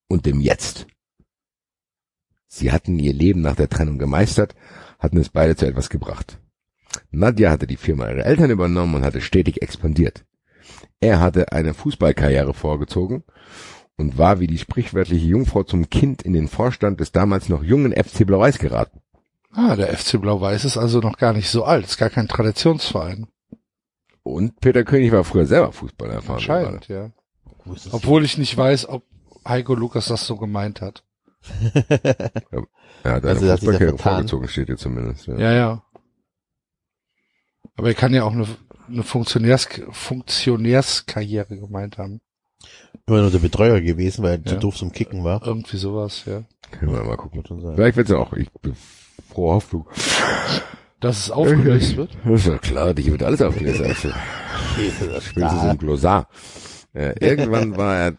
und 0.08 0.26
dem 0.26 0.40
Jetzt. 0.40 0.88
Sie 2.48 2.72
hatten 2.72 3.00
ihr 3.00 3.14
Leben 3.14 3.42
nach 3.42 3.56
der 3.56 3.70
Trennung 3.70 3.98
gemeistert, 3.98 4.56
hatten 4.98 5.18
es 5.18 5.30
beide 5.30 5.58
zu 5.58 5.66
etwas 5.66 5.90
gebracht. 5.90 6.40
Nadja 7.12 7.52
hatte 7.52 7.68
die 7.68 7.76
Firma 7.76 8.10
ihrer 8.10 8.26
Eltern 8.26 8.50
übernommen 8.50 8.96
und 8.96 9.04
hatte 9.04 9.20
stetig 9.20 9.62
expandiert. 9.62 10.26
Er 11.02 11.20
hatte 11.20 11.52
eine 11.52 11.74
Fußballkarriere 11.74 12.54
vorgezogen 12.54 13.24
und 13.98 14.18
war 14.18 14.40
wie 14.40 14.48
die 14.48 14.58
sprichwörtliche 14.58 15.26
Jungfrau 15.26 15.64
zum 15.64 15.90
Kind 15.90 16.22
in 16.22 16.34
den 16.34 16.48
Vorstand 16.48 17.00
des 17.00 17.12
damals 17.12 17.50
noch 17.50 17.64
jungen 17.64 17.94
FC 17.94 18.26
Blau-Weiß 18.26 18.60
geraten. 18.60 19.02
Ah, 19.52 19.76
der 19.76 19.96
FC 19.96 20.20
Blau-Weiß 20.20 20.66
ist 20.66 20.78
also 20.78 21.00
noch 21.00 21.18
gar 21.18 21.34
nicht 21.34 21.50
so 21.50 21.64
alt, 21.64 21.86
ist 21.86 21.98
gar 21.98 22.10
kein 22.10 22.28
Traditionsverein. 22.28 23.28
Und 24.24 24.60
Peter 24.60 24.84
König 24.84 25.12
war 25.12 25.24
früher 25.24 25.46
selber 25.46 25.72
Fußballer 25.72 26.16
erfahren. 26.16 26.38
Anscheinend, 26.38 26.88
ja. 26.88 27.12
Obwohl 27.92 28.26
ich 28.26 28.38
nicht 28.38 28.58
weiß, 28.58 28.90
ob 28.90 29.04
Heiko 29.48 29.76
Lukas 29.76 30.08
das 30.08 30.26
so 30.26 30.36
gemeint 30.38 30.82
hat. 30.82 31.04
Er 33.04 33.14
hat 33.14 33.24
eine 33.24 33.34
Also, 33.34 33.46
ja 33.46 33.56
Fußballkarriere 33.58 33.98
vorgezogen, 34.00 34.48
steht 34.48 34.66
hier 34.66 34.78
zumindest. 34.78 35.28
Ja. 35.28 35.38
Ja, 35.38 35.54
ja. 35.54 35.84
Aber 37.76 37.90
er 37.90 37.94
kann 37.94 38.16
ja 38.16 38.24
auch 38.24 38.32
eine, 38.32 38.48
eine 38.88 39.04
Funktionärs 39.04 39.68
Funktionärskarriere 39.92 41.60
gemeint 41.60 42.00
haben. 42.00 42.22
Immer 43.08 43.22
nur 43.22 43.32
der 43.32 43.40
Betreuer 43.40 43.82
gewesen, 43.82 44.24
weil 44.24 44.34
er 44.40 44.44
zu 44.46 44.56
Ja. 44.56 44.60
doof 44.60 44.76
zum 44.76 44.92
Kicken 44.92 45.24
war. 45.24 45.46
Irgendwie 45.46 45.78
sowas, 45.78 46.24
ja. 46.26 46.44
Können 46.72 46.94
wir 46.94 47.04
mal 47.04 47.18
gucken. 47.18 47.44
Vielleicht 47.76 47.98
wird's 47.98 48.10
ja 48.10 48.18
auch, 48.18 48.34
ich 48.34 48.50
bin 48.62 48.76
froher 49.32 49.56
Hoffnung. 49.56 49.88
Dass 51.00 51.20
es 51.20 51.32
aufgelöst 51.32 51.98
wird. 51.98 52.18
Das 52.26 52.42
ist 52.42 52.48
ja 52.48 52.58
klar, 52.58 52.94
dich 52.94 53.12
wird 53.12 53.24
alles 53.24 53.42
aufgelöst. 53.42 53.82
Also, 54.76 55.22
spätestens 55.22 55.64
im 55.72 55.78
Glossar. 55.78 56.28
Äh, 56.94 57.14
irgendwann 57.26 57.78
war 57.78 57.96
er, 57.96 58.14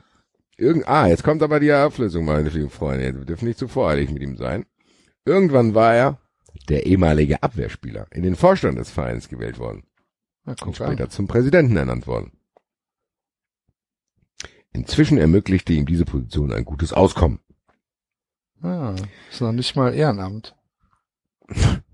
irgend, 0.56 0.88
ah, 0.88 1.06
jetzt 1.06 1.22
kommt 1.24 1.42
aber 1.42 1.60
die 1.60 1.72
Auflösung, 1.72 2.24
meine 2.24 2.48
lieben 2.48 2.70
Freunde. 2.70 3.14
Wir 3.14 3.24
dürfen 3.26 3.46
nicht 3.46 3.58
zu 3.58 3.68
voreilig 3.68 4.10
mit 4.10 4.22
ihm 4.22 4.36
sein. 4.36 4.64
Irgendwann 5.26 5.74
war 5.74 5.94
er 5.94 6.18
der 6.68 6.86
ehemalige 6.86 7.42
Abwehrspieler 7.42 8.06
in 8.10 8.22
den 8.22 8.36
Vorstand 8.36 8.78
des 8.78 8.90
Vereins 8.90 9.28
gewählt 9.28 9.58
worden 9.58 9.82
Na, 10.44 10.54
und 10.64 10.76
später 10.76 11.04
an. 11.04 11.10
zum 11.10 11.26
Präsidenten 11.26 11.76
ernannt 11.76 12.06
worden. 12.06 12.32
Inzwischen 14.76 15.16
ermöglichte 15.16 15.72
ihm 15.72 15.86
diese 15.86 16.04
Position 16.04 16.52
ein 16.52 16.66
gutes 16.66 16.92
Auskommen. 16.92 17.40
Ah, 18.60 18.94
ist 19.30 19.40
noch 19.40 19.52
nicht 19.52 19.74
mal 19.74 19.94
Ehrenamt. 19.94 20.54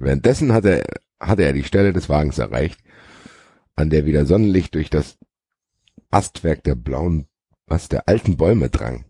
Währenddessen 0.00 0.52
hatte, 0.52 0.82
hatte 1.20 1.44
er 1.44 1.52
die 1.52 1.62
Stelle 1.62 1.92
des 1.92 2.08
Wagens 2.08 2.38
erreicht, 2.38 2.80
an 3.76 3.88
der 3.88 4.04
wieder 4.04 4.26
Sonnenlicht 4.26 4.74
durch 4.74 4.90
das 4.90 5.16
Astwerk 6.10 6.64
der 6.64 6.74
blauen, 6.74 7.28
was 7.66 7.88
der 7.88 8.08
alten 8.08 8.36
Bäume 8.36 8.68
drang. 8.68 9.04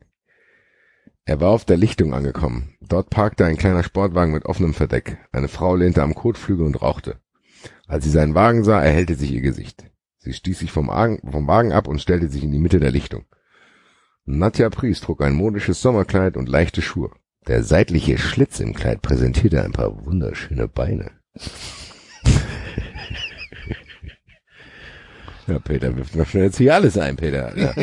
Er 1.25 1.41
war 1.41 1.49
auf 1.49 1.65
der 1.65 1.79
Lichtung 1.79 2.13
angekommen. 2.13 2.77
Dort 2.83 3.09
parkte 3.09 3.47
ein 3.47 3.57
kleiner 3.57 3.85
Sportwagen 3.85 4.35
mit 4.35 4.45
offenem 4.45 4.75
Verdeck. 4.75 5.17
Eine 5.33 5.49
Frau 5.49 5.77
lehnte 5.77 6.03
am 6.03 6.15
Kotflügel 6.15 6.67
und 6.67 6.83
rauchte. 6.83 7.21
Als 7.87 8.05
sie 8.05 8.11
seinen 8.11 8.35
Wagen 8.35 8.65
sah, 8.65 8.83
erhellte 8.83 9.15
sich 9.15 9.33
ihr 9.33 9.41
Gesicht. 9.41 9.91
Sie 10.19 10.35
stieß 10.35 10.59
sich 10.59 10.73
vom 10.73 10.89
Wagen, 10.89 11.23
vom 11.31 11.47
Wagen 11.47 11.73
ab 11.73 11.89
und 11.89 12.03
stellte 12.03 12.29
sich 12.29 12.45
in 12.45 12.53
die 12.53 12.59
Mitte 12.59 12.79
der 12.79 12.91
Lichtung. 12.91 13.25
Nadja 14.25 14.71
Pries 14.71 15.01
trug 15.01 15.21
ein 15.21 15.35
modisches 15.35 15.83
Sommerkleid 15.83 16.37
und 16.37 16.49
leichte 16.49 16.81
Schuhe. 16.81 17.11
Der 17.49 17.65
seitliche 17.65 18.19
Schlitz 18.19 18.61
im 18.61 18.73
Kleid 18.73 19.03
präsentierte 19.03 19.63
ein 19.65 19.73
paar 19.73 20.05
wunderschöne 20.05 20.69
Beine. 20.69 21.11
Ja, 25.49 25.59
Peter 25.59 25.97
wirft 25.97 26.15
noch 26.15 26.29
schnell 26.29 26.45
jetzt 26.45 26.59
hier 26.59 26.73
alles 26.73 26.97
ein, 26.97 27.17
Peter. 27.17 27.59
Ja. 27.59 27.75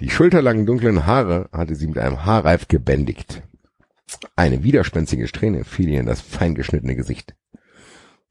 Die 0.00 0.08
schulterlangen 0.08 0.64
dunklen 0.64 1.04
Haare 1.06 1.50
hatte 1.52 1.74
sie 1.74 1.86
mit 1.86 1.98
einem 1.98 2.24
Haarreif 2.24 2.66
gebändigt. 2.66 3.42
Eine 4.36 4.62
widerspenstige 4.62 5.28
Strähne 5.28 5.64
fiel 5.64 5.90
ihr 5.90 6.00
in 6.00 6.06
das 6.06 6.22
feingeschnittene 6.22 6.96
Gesicht. 6.96 7.34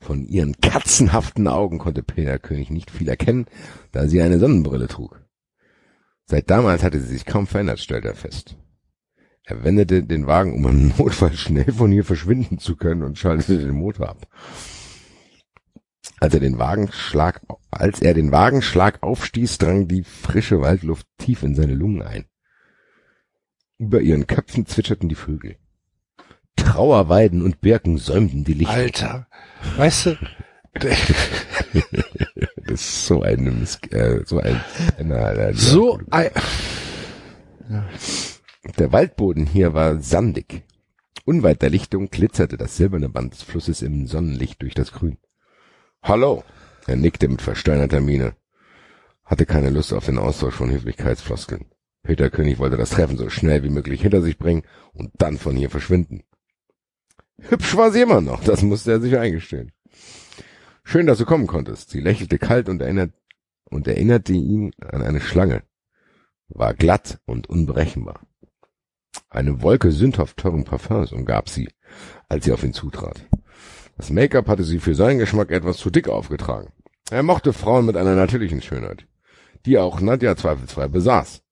Von 0.03 0.27
ihren 0.27 0.59
katzenhaften 0.59 1.47
Augen 1.47 1.77
konnte 1.77 2.03
Peter 2.03 2.37
König 2.37 2.69
nicht 2.69 2.91
viel 2.91 3.07
erkennen, 3.07 3.45
da 3.93 4.07
sie 4.07 4.21
eine 4.21 4.37
Sonnenbrille 4.37 4.89
trug. 4.89 5.21
Seit 6.25 6.49
damals 6.49 6.83
hatte 6.83 6.99
sie 6.99 7.07
sich 7.07 7.25
kaum 7.25 7.47
verändert, 7.47 7.79
stellte 7.79 8.09
er 8.09 8.15
fest. 8.15 8.57
Er 9.45 9.63
wendete 9.63 10.03
den 10.03 10.27
Wagen, 10.27 10.53
um 10.53 10.67
im 10.67 10.87
Notfall 10.97 11.33
schnell 11.33 11.71
von 11.71 11.91
hier 11.91 12.03
verschwinden 12.03 12.59
zu 12.59 12.75
können 12.75 13.03
und 13.03 13.17
schaltete 13.17 13.59
den 13.59 13.75
Motor 13.75 14.09
ab. 14.09 14.27
Als 16.19 16.33
er 16.33 16.41
den 16.41 16.59
Wagenschlag, 16.59 17.41
als 17.71 18.01
er 18.01 18.13
den 18.13 18.31
Wagenschlag 18.31 19.03
aufstieß, 19.03 19.57
drang 19.57 19.87
die 19.87 20.03
frische 20.03 20.59
Waldluft 20.59 21.07
tief 21.17 21.43
in 21.43 21.55
seine 21.55 21.75
Lungen 21.75 22.01
ein. 22.01 22.25
Über 23.77 24.01
ihren 24.01 24.27
Köpfen 24.27 24.65
zwitscherten 24.65 25.07
die 25.07 25.15
Vögel. 25.15 25.57
Trauerweiden 26.55 27.41
und 27.41 27.61
Birken 27.61 27.97
säumten 27.97 28.43
die 28.43 28.53
Lichter. 28.53 28.73
Alter, 28.73 29.27
weißt 29.77 30.05
du, 30.07 30.17
Das 32.73 32.81
ist 32.81 33.05
so 33.05 33.21
eine, 33.21 33.51
Miss 33.51 33.79
äh, 33.91 34.21
so 34.25 34.39
ein, 34.39 34.59
Alter. 35.11 35.53
so 35.53 35.99
ein, 36.09 36.31
Der 38.77 38.91
Waldboden 38.91 39.45
hier 39.45 39.73
war 39.73 39.99
sandig. 39.99 40.63
Unweit 41.25 41.61
der 41.61 41.69
Lichtung 41.69 42.09
glitzerte 42.09 42.57
das 42.57 42.77
silberne 42.77 43.09
Band 43.09 43.33
des 43.33 43.43
Flusses 43.43 43.81
im 43.81 44.07
Sonnenlicht 44.07 44.61
durch 44.61 44.73
das 44.73 44.91
Grün. 44.91 45.17
Hallo! 46.01 46.43
Er 46.87 46.95
nickte 46.95 47.27
mit 47.27 47.41
versteinerter 47.41 48.01
Miene. 48.01 48.35
Hatte 49.23 49.45
keine 49.45 49.69
Lust 49.69 49.93
auf 49.93 50.05
den 50.05 50.17
Austausch 50.17 50.55
von 50.55 50.69
Höflichkeitsfloskeln. 50.71 51.65
Peter 52.01 52.29
König 52.29 52.59
wollte 52.59 52.75
das 52.75 52.89
Treffen 52.89 53.17
so 53.17 53.29
schnell 53.29 53.63
wie 53.63 53.69
möglich 53.69 54.01
hinter 54.01 54.21
sich 54.21 54.37
bringen 54.37 54.63
und 54.91 55.11
dann 55.17 55.37
von 55.37 55.55
hier 55.55 55.69
verschwinden. 55.69 56.23
Hübsch 57.41 57.75
war 57.75 57.91
sie 57.91 58.01
immer 58.01 58.21
noch, 58.21 58.43
das 58.43 58.61
musste 58.61 58.91
er 58.91 59.01
sich 59.01 59.17
eingestehen. 59.17 59.71
Schön, 60.83 61.07
dass 61.07 61.17
du 61.17 61.25
kommen 61.25 61.47
konntest. 61.47 61.89
Sie 61.89 61.99
lächelte 61.99 62.37
kalt 62.37 62.69
und, 62.69 62.81
erinnert, 62.81 63.13
und 63.65 63.87
erinnerte 63.87 64.33
ihn 64.33 64.71
an 64.79 65.01
eine 65.01 65.21
Schlange. 65.21 65.63
War 66.49 66.73
glatt 66.73 67.19
und 67.25 67.49
unberechenbar. 67.49 68.21
Eine 69.29 69.61
Wolke 69.61 69.91
sündhaft 69.91 70.37
teuren 70.37 70.63
Parfums 70.63 71.11
umgab 71.11 71.49
sie, 71.49 71.69
als 72.29 72.45
sie 72.45 72.51
auf 72.51 72.63
ihn 72.63 72.73
zutrat. 72.73 73.25
Das 73.97 74.09
Make-up 74.09 74.47
hatte 74.47 74.63
sie 74.63 74.79
für 74.79 74.95
seinen 74.95 75.19
Geschmack 75.19 75.51
etwas 75.51 75.77
zu 75.77 75.89
dick 75.89 76.09
aufgetragen. 76.09 76.71
Er 77.09 77.23
mochte 77.23 77.53
Frauen 77.53 77.85
mit 77.85 77.95
einer 77.95 78.15
natürlichen 78.15 78.61
Schönheit, 78.61 79.05
die 79.65 79.77
auch 79.77 80.01
Nadja 80.01 80.35
zweifelsfrei 80.35 80.87
besaß. 80.87 81.43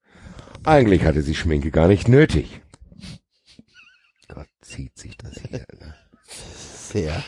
Eigentlich 0.63 1.05
hatte 1.05 1.21
sie 1.21 1.35
Schminke 1.35 1.71
gar 1.71 1.87
nicht 1.87 2.07
nötig. 2.07 2.61
Gott, 4.71 4.77
zieht 4.77 4.97
sich 4.97 5.17
das 5.17 5.33
hier. 5.49 5.59
Ne? 5.79 5.95
Sehr. 6.91 7.23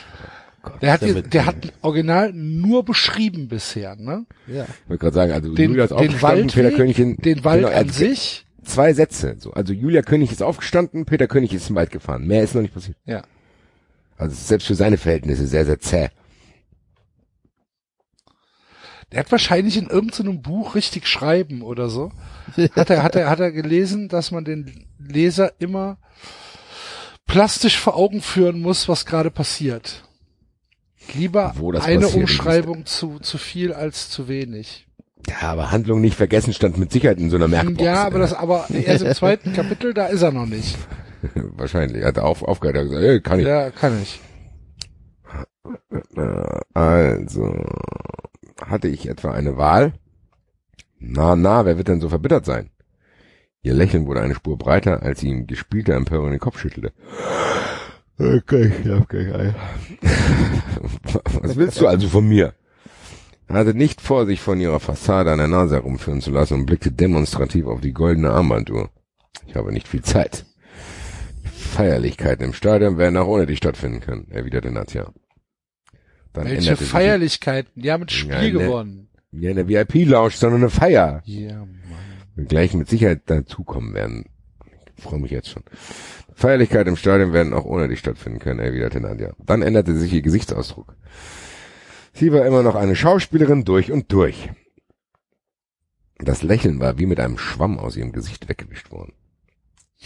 der 0.82 0.92
hat, 0.92 1.02
Damit- 1.02 1.34
der 1.34 1.46
hat 1.46 1.56
Original 1.82 2.32
nur 2.32 2.84
beschrieben 2.84 3.48
bisher, 3.48 3.96
ne? 3.96 4.26
Ja. 4.46 4.64
Ich 4.64 4.88
wollte 4.88 5.00
gerade 5.00 5.14
sagen, 5.14 5.32
also 5.32 5.54
Den, 5.54 5.70
Julia 5.70 5.84
ist 5.84 5.90
den 5.90 5.98
aufgestanden, 5.98 6.48
Peter 6.48 6.70
König 6.70 6.98
in, 6.98 7.16
den 7.16 7.44
Wald 7.44 7.64
genau, 7.64 7.76
an 7.76 7.88
sich, 7.88 8.44
Zwei 8.64 8.94
Sätze. 8.94 9.36
So. 9.38 9.52
Also 9.52 9.72
Julia 9.72 10.02
König 10.02 10.32
ist 10.32 10.42
aufgestanden, 10.42 11.04
Peter 11.04 11.26
König 11.26 11.52
ist 11.52 11.68
im 11.68 11.76
Wald 11.76 11.90
gefahren. 11.90 12.26
Mehr 12.26 12.42
ist 12.42 12.54
noch 12.54 12.62
nicht 12.62 12.74
passiert. 12.74 12.96
ja. 13.04 13.22
Also 14.16 14.36
selbst 14.36 14.68
für 14.68 14.76
seine 14.76 14.96
Verhältnisse 14.96 15.46
sehr, 15.46 15.66
sehr 15.66 15.80
zäh. 15.80 16.08
Der 19.10 19.20
hat 19.20 19.32
wahrscheinlich 19.32 19.76
in 19.76 19.88
irgendeinem 19.88 20.40
Buch 20.40 20.76
richtig 20.76 21.08
schreiben 21.08 21.62
oder 21.62 21.88
so. 21.88 22.12
Hat 22.76 22.90
er, 22.90 23.02
hat 23.02 23.16
er, 23.16 23.28
hat 23.28 23.40
er 23.40 23.50
gelesen, 23.50 24.08
dass 24.08 24.30
man 24.30 24.44
den 24.44 24.86
Leser 24.98 25.52
immer 25.58 25.98
plastisch 27.26 27.78
vor 27.78 27.96
Augen 27.96 28.20
führen 28.20 28.60
muss, 28.60 28.88
was 28.88 29.06
gerade 29.06 29.30
passiert. 29.30 30.04
Lieber 31.12 31.54
eine 31.82 32.00
passiert, 32.00 32.14
Umschreibung 32.14 32.86
zu, 32.86 33.18
zu 33.18 33.38
viel 33.38 33.72
als 33.72 34.08
zu 34.08 34.28
wenig. 34.28 34.86
Ja, 35.28 35.52
aber 35.52 35.70
Handlung 35.70 36.00
nicht 36.00 36.16
vergessen 36.16 36.52
stand 36.52 36.76
mit 36.78 36.92
Sicherheit 36.92 37.18
in 37.18 37.30
so 37.30 37.36
einer 37.36 37.48
Merkbox. 37.48 37.82
Ja, 37.82 38.04
aber 38.04 38.18
das, 38.18 38.32
aber 38.34 38.66
erst 38.70 39.04
im 39.04 39.14
zweiten 39.14 39.52
Kapitel, 39.52 39.94
da 39.94 40.06
ist 40.06 40.22
er 40.22 40.32
noch 40.32 40.46
nicht. 40.46 40.76
Wahrscheinlich. 41.34 42.02
Er 42.02 42.08
hat 42.08 42.18
auf, 42.18 42.42
aufgehört, 42.42 42.76
er 42.76 42.82
hat 42.82 42.88
gesagt, 42.88 43.06
hey, 43.06 43.20
kann 43.20 43.40
ich. 43.40 43.46
Ja, 43.46 43.70
kann 43.70 44.02
ich. 44.02 44.20
Äh, 46.16 46.60
Also, 46.74 47.64
hatte 48.60 48.88
ich 48.88 49.08
etwa 49.08 49.32
eine 49.32 49.56
Wahl? 49.56 49.94
Na, 50.98 51.36
na, 51.36 51.64
wer 51.64 51.76
wird 51.78 51.88
denn 51.88 52.00
so 52.00 52.08
verbittert 52.08 52.44
sein? 52.44 52.70
Ihr 53.64 53.72
Lächeln 53.74 54.06
wurde 54.06 54.20
eine 54.20 54.34
Spur 54.34 54.58
breiter, 54.58 55.02
als 55.02 55.20
sie 55.20 55.28
ihm 55.30 55.46
gespielter 55.46 55.94
Empörung 55.94 56.30
den 56.30 56.38
Kopf 56.38 56.58
schüttelte. 56.60 56.92
Okay, 58.18 58.70
ich 58.84 58.90
hab 58.90 59.08
gleich 59.08 59.34
Eier. 59.34 59.54
Was 61.40 61.56
willst 61.56 61.80
du 61.80 61.88
also 61.88 62.06
von 62.08 62.28
mir? 62.28 62.52
Er 63.48 63.56
hatte 63.56 63.74
nicht 63.74 64.02
vor, 64.02 64.26
sich 64.26 64.40
von 64.40 64.60
ihrer 64.60 64.80
Fassade 64.80 65.32
an 65.32 65.38
der 65.38 65.48
Nase 65.48 65.76
herumführen 65.76 66.20
zu 66.20 66.30
lassen 66.30 66.54
und 66.54 66.66
blickte 66.66 66.92
demonstrativ 66.92 67.66
auf 67.66 67.80
die 67.80 67.92
goldene 67.92 68.30
Armbanduhr. 68.30 68.90
Ich 69.46 69.56
habe 69.56 69.72
nicht 69.72 69.88
viel 69.88 70.02
Zeit. 70.02 70.44
Die 71.44 71.48
Feierlichkeiten 71.48 72.44
im 72.44 72.52
Stadion 72.52 72.98
werden 72.98 73.16
auch 73.16 73.26
ohne 73.26 73.46
dich 73.46 73.58
stattfinden 73.58 74.00
können, 74.00 74.26
erwiderte 74.30 74.70
Nadja. 74.70 75.10
Dann 76.34 76.44
Welche 76.46 76.76
Feierlichkeiten? 76.76 77.82
Die 77.82 77.90
haben 77.90 78.02
ein 78.02 78.08
Spiel 78.10 78.30
Ja, 78.30 78.40
ne. 78.42 78.52
gewonnen. 78.52 79.08
Ja, 79.32 79.50
eine 79.50 79.66
VIP-Lounge, 79.66 80.30
sondern 80.34 80.60
eine 80.60 80.70
Feier. 80.70 81.22
Ja, 81.24 81.58
Mann. 81.58 81.80
Gleich 82.36 82.74
mit 82.74 82.88
Sicherheit 82.88 83.22
dazukommen 83.26 83.94
werden. 83.94 84.26
Ich 84.96 85.02
freue 85.02 85.20
mich 85.20 85.30
jetzt 85.30 85.48
schon. 85.48 85.62
Feierlichkeiten 86.34 86.88
im 86.88 86.96
Stadion 86.96 87.32
werden 87.32 87.52
auch 87.52 87.64
ohne 87.64 87.88
dich 87.88 87.98
stattfinden 87.98 88.38
können, 88.38 88.60
erwiderte 88.60 89.00
Nadja. 89.00 89.32
Dann 89.38 89.62
änderte 89.62 89.96
sich 89.96 90.12
ihr 90.12 90.22
Gesichtsausdruck. 90.22 90.96
Sie 92.12 92.32
war 92.32 92.46
immer 92.46 92.62
noch 92.62 92.74
eine 92.74 92.96
Schauspielerin 92.96 93.64
durch 93.64 93.90
und 93.92 94.12
durch. 94.12 94.50
Das 96.18 96.42
Lächeln 96.42 96.80
war 96.80 96.98
wie 96.98 97.06
mit 97.06 97.20
einem 97.20 97.38
Schwamm 97.38 97.78
aus 97.78 97.96
ihrem 97.96 98.12
Gesicht 98.12 98.48
weggewischt 98.48 98.90
worden. 98.90 99.14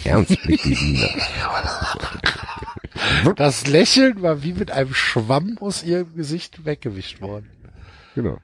Ernst 0.05 0.41
blickte 0.43 0.75
sie 0.75 0.99
nach. 0.99 1.97
Das 3.37 3.67
Lächeln 3.67 4.23
war 4.23 4.43
wie 4.43 4.53
mit 4.53 4.71
einem 4.71 4.93
Schwamm 4.93 5.59
aus 5.59 5.83
ihrem 5.85 6.15
Gesicht 6.15 6.65
weggewischt 6.65 7.21
worden. 7.21 7.49
Genau. 8.15 8.39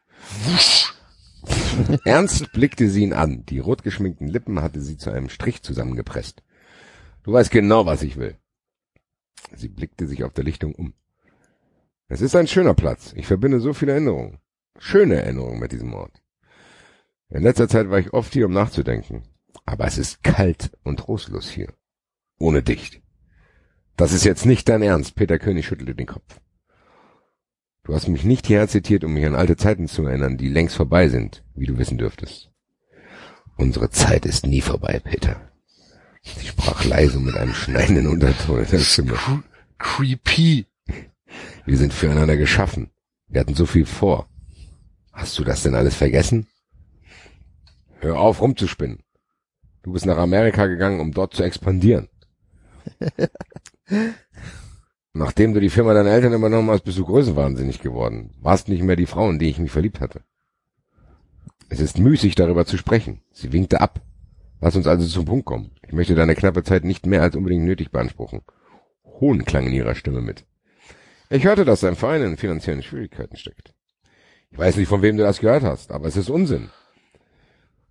Ernst 2.04 2.52
blickte 2.52 2.88
sie 2.88 3.02
ihn 3.02 3.12
an. 3.12 3.44
Die 3.46 3.58
rot 3.58 3.82
geschminkten 3.82 4.28
Lippen 4.28 4.62
hatte 4.62 4.80
sie 4.80 4.96
zu 4.96 5.10
einem 5.10 5.28
Strich 5.28 5.62
zusammengepresst. 5.62 6.42
Du 7.22 7.32
weißt 7.32 7.50
genau, 7.50 7.86
was 7.86 8.02
ich 8.02 8.16
will. 8.16 8.36
Sie 9.56 9.68
blickte 9.68 10.06
sich 10.06 10.24
auf 10.24 10.32
der 10.32 10.44
Lichtung 10.44 10.74
um. 10.74 10.94
Es 12.08 12.20
ist 12.20 12.36
ein 12.36 12.46
schöner 12.46 12.74
Platz. 12.74 13.12
Ich 13.16 13.26
verbinde 13.26 13.60
so 13.60 13.72
viele 13.72 13.92
Erinnerungen. 13.92 14.38
Schöne 14.78 15.22
Erinnerungen 15.22 15.60
mit 15.60 15.72
diesem 15.72 15.94
Ort. 15.94 16.22
In 17.30 17.42
letzter 17.42 17.68
Zeit 17.68 17.90
war 17.90 17.98
ich 17.98 18.12
oft 18.12 18.32
hier, 18.32 18.46
um 18.46 18.52
nachzudenken. 18.52 19.22
Aber 19.64 19.86
es 19.86 19.98
ist 19.98 20.22
kalt 20.22 20.72
und 20.82 20.98
trostlos 21.00 21.48
hier. 21.48 21.72
Ohne 22.38 22.62
dich. 22.62 23.02
Das 23.96 24.12
ist 24.12 24.24
jetzt 24.24 24.44
nicht 24.44 24.68
dein 24.68 24.82
Ernst. 24.82 25.14
Peter 25.14 25.38
König 25.38 25.66
schüttelte 25.66 25.94
den 25.94 26.06
Kopf. 26.06 26.40
Du 27.84 27.94
hast 27.94 28.08
mich 28.08 28.24
nicht 28.24 28.46
hierher 28.46 28.66
zitiert, 28.66 29.04
um 29.04 29.12
mich 29.12 29.26
an 29.26 29.34
alte 29.34 29.56
Zeiten 29.56 29.88
zu 29.88 30.06
erinnern, 30.06 30.38
die 30.38 30.48
längst 30.48 30.74
vorbei 30.74 31.08
sind, 31.08 31.44
wie 31.54 31.66
du 31.66 31.76
wissen 31.76 31.98
dürftest. 31.98 32.50
Unsere 33.56 33.90
Zeit 33.90 34.24
ist 34.24 34.46
nie 34.46 34.62
vorbei, 34.62 35.00
Peter. 35.04 35.52
Sie 36.22 36.46
sprach 36.46 36.84
leise 36.86 37.20
mit 37.20 37.36
einem 37.36 37.52
schneidenden 37.52 38.06
Unterton 38.06 38.64
in 38.64 38.70
der 38.70 38.78
Stimme. 38.78 39.18
Creepy. 39.78 40.66
Wir 41.66 41.76
sind 41.76 41.92
füreinander 41.92 42.38
geschaffen. 42.38 42.90
Wir 43.28 43.42
hatten 43.42 43.54
so 43.54 43.66
viel 43.66 43.84
vor. 43.84 44.28
Hast 45.12 45.38
du 45.38 45.44
das 45.44 45.62
denn 45.62 45.74
alles 45.74 45.94
vergessen? 45.94 46.46
Hör 48.00 48.18
auf, 48.18 48.40
rumzuspinnen. 48.40 49.00
Du 49.82 49.92
bist 49.92 50.06
nach 50.06 50.16
Amerika 50.16 50.66
gegangen, 50.66 51.00
um 51.00 51.12
dort 51.12 51.34
zu 51.34 51.42
expandieren. 51.42 52.08
Nachdem 55.16 55.54
du 55.54 55.60
die 55.60 55.70
Firma 55.70 55.94
deiner 55.94 56.10
Eltern 56.10 56.32
übernommen 56.32 56.70
hast, 56.70 56.82
bist 56.82 56.98
du 56.98 57.04
größenwahnsinnig 57.04 57.80
geworden. 57.80 58.34
Warst 58.42 58.68
nicht 58.68 58.82
mehr 58.82 58.96
die 58.96 59.06
Frau, 59.06 59.30
in 59.30 59.38
die 59.38 59.48
ich 59.48 59.60
mich 59.60 59.70
verliebt 59.70 60.00
hatte. 60.00 60.22
Es 61.68 61.78
ist 61.78 62.00
müßig, 62.00 62.34
darüber 62.34 62.66
zu 62.66 62.76
sprechen. 62.76 63.22
Sie 63.30 63.52
winkte 63.52 63.80
ab. 63.80 64.00
Lass 64.60 64.74
uns 64.74 64.88
also 64.88 65.06
zum 65.06 65.24
Punkt 65.24 65.46
kommen. 65.46 65.70
Ich 65.86 65.92
möchte 65.92 66.16
deine 66.16 66.34
knappe 66.34 66.64
Zeit 66.64 66.82
nicht 66.82 67.06
mehr 67.06 67.22
als 67.22 67.36
unbedingt 67.36 67.64
nötig 67.64 67.92
beanspruchen. 67.92 68.42
Hohn 69.04 69.44
klang 69.44 69.68
in 69.68 69.72
ihrer 69.72 69.94
Stimme 69.94 70.20
mit. 70.20 70.46
Ich 71.30 71.44
hörte, 71.44 71.64
dass 71.64 71.80
dein 71.80 71.94
Verein 71.94 72.22
in 72.22 72.36
finanziellen 72.36 72.82
Schwierigkeiten 72.82 73.36
steckt. 73.36 73.72
Ich 74.50 74.58
weiß 74.58 74.76
nicht, 74.76 74.88
von 74.88 75.02
wem 75.02 75.16
du 75.16 75.22
das 75.22 75.38
gehört 75.38 75.62
hast, 75.62 75.92
aber 75.92 76.08
es 76.08 76.16
ist 76.16 76.28
Unsinn. 76.28 76.70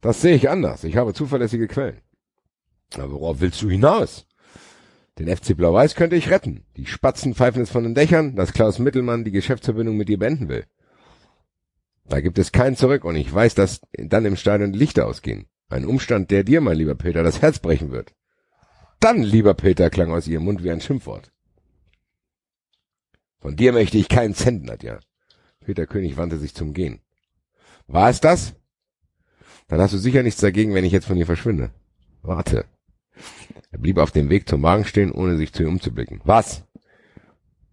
Das 0.01 0.21
sehe 0.21 0.35
ich 0.35 0.49
anders. 0.49 0.83
Ich 0.83 0.97
habe 0.97 1.13
zuverlässige 1.13 1.67
Quellen. 1.67 2.01
Aber 2.95 3.13
worauf 3.13 3.39
willst 3.39 3.61
du 3.61 3.69
hinaus? 3.69 4.27
Den 5.19 5.35
FC 5.35 5.55
Blau-Weiß 5.55 5.95
könnte 5.95 6.15
ich 6.15 6.29
retten. 6.29 6.65
Die 6.75 6.87
Spatzen 6.87 7.35
pfeifen 7.35 7.61
es 7.61 7.69
von 7.69 7.83
den 7.83 7.93
Dächern, 7.93 8.35
dass 8.35 8.53
Klaus 8.53 8.79
Mittelmann 8.79 9.23
die 9.23 9.31
Geschäftsverbindung 9.31 9.95
mit 9.95 10.09
dir 10.09 10.17
beenden 10.17 10.49
will. 10.49 10.65
Da 12.05 12.19
gibt 12.19 12.39
es 12.39 12.51
kein 12.51 12.75
Zurück 12.75 13.05
und 13.05 13.15
ich 13.15 13.33
weiß, 13.33 13.55
dass 13.55 13.81
dann 13.93 14.25
im 14.25 14.35
Stadion 14.35 14.73
Lichter 14.73 15.07
ausgehen. 15.07 15.45
Ein 15.69 15.85
Umstand, 15.85 16.31
der 16.31 16.43
dir, 16.43 16.61
mein 16.61 16.77
lieber 16.77 16.95
Peter, 16.95 17.23
das 17.23 17.41
Herz 17.41 17.59
brechen 17.59 17.91
wird. 17.91 18.13
Dann, 18.99 19.21
lieber 19.21 19.53
Peter, 19.53 19.89
klang 19.89 20.11
aus 20.11 20.27
ihrem 20.27 20.45
Mund 20.45 20.63
wie 20.63 20.71
ein 20.71 20.81
Schimpfwort. 20.81 21.31
Von 23.39 23.55
dir 23.55 23.73
möchte 23.73 23.97
ich 23.97 24.09
keinen 24.09 24.33
Cent, 24.33 24.63
Nadja. 24.63 24.99
Peter 25.59 25.85
König 25.85 26.17
wandte 26.17 26.37
sich 26.37 26.53
zum 26.53 26.73
Gehen. 26.73 27.01
War 27.87 28.09
es 28.09 28.21
das? 28.21 28.53
Dann 29.67 29.79
hast 29.79 29.93
du 29.93 29.97
sicher 29.97 30.23
nichts 30.23 30.41
dagegen, 30.41 30.73
wenn 30.73 30.85
ich 30.85 30.91
jetzt 30.91 31.07
von 31.07 31.17
ihr 31.17 31.25
verschwinde. 31.25 31.71
Warte. 32.21 32.65
Er 33.71 33.79
blieb 33.79 33.97
auf 33.97 34.11
dem 34.11 34.29
Weg 34.29 34.47
zum 34.47 34.61
Wagen 34.61 34.85
stehen, 34.85 35.11
ohne 35.11 35.37
sich 35.37 35.53
zu 35.53 35.63
ihr 35.63 35.69
umzublicken. 35.69 36.21
Was? 36.23 36.63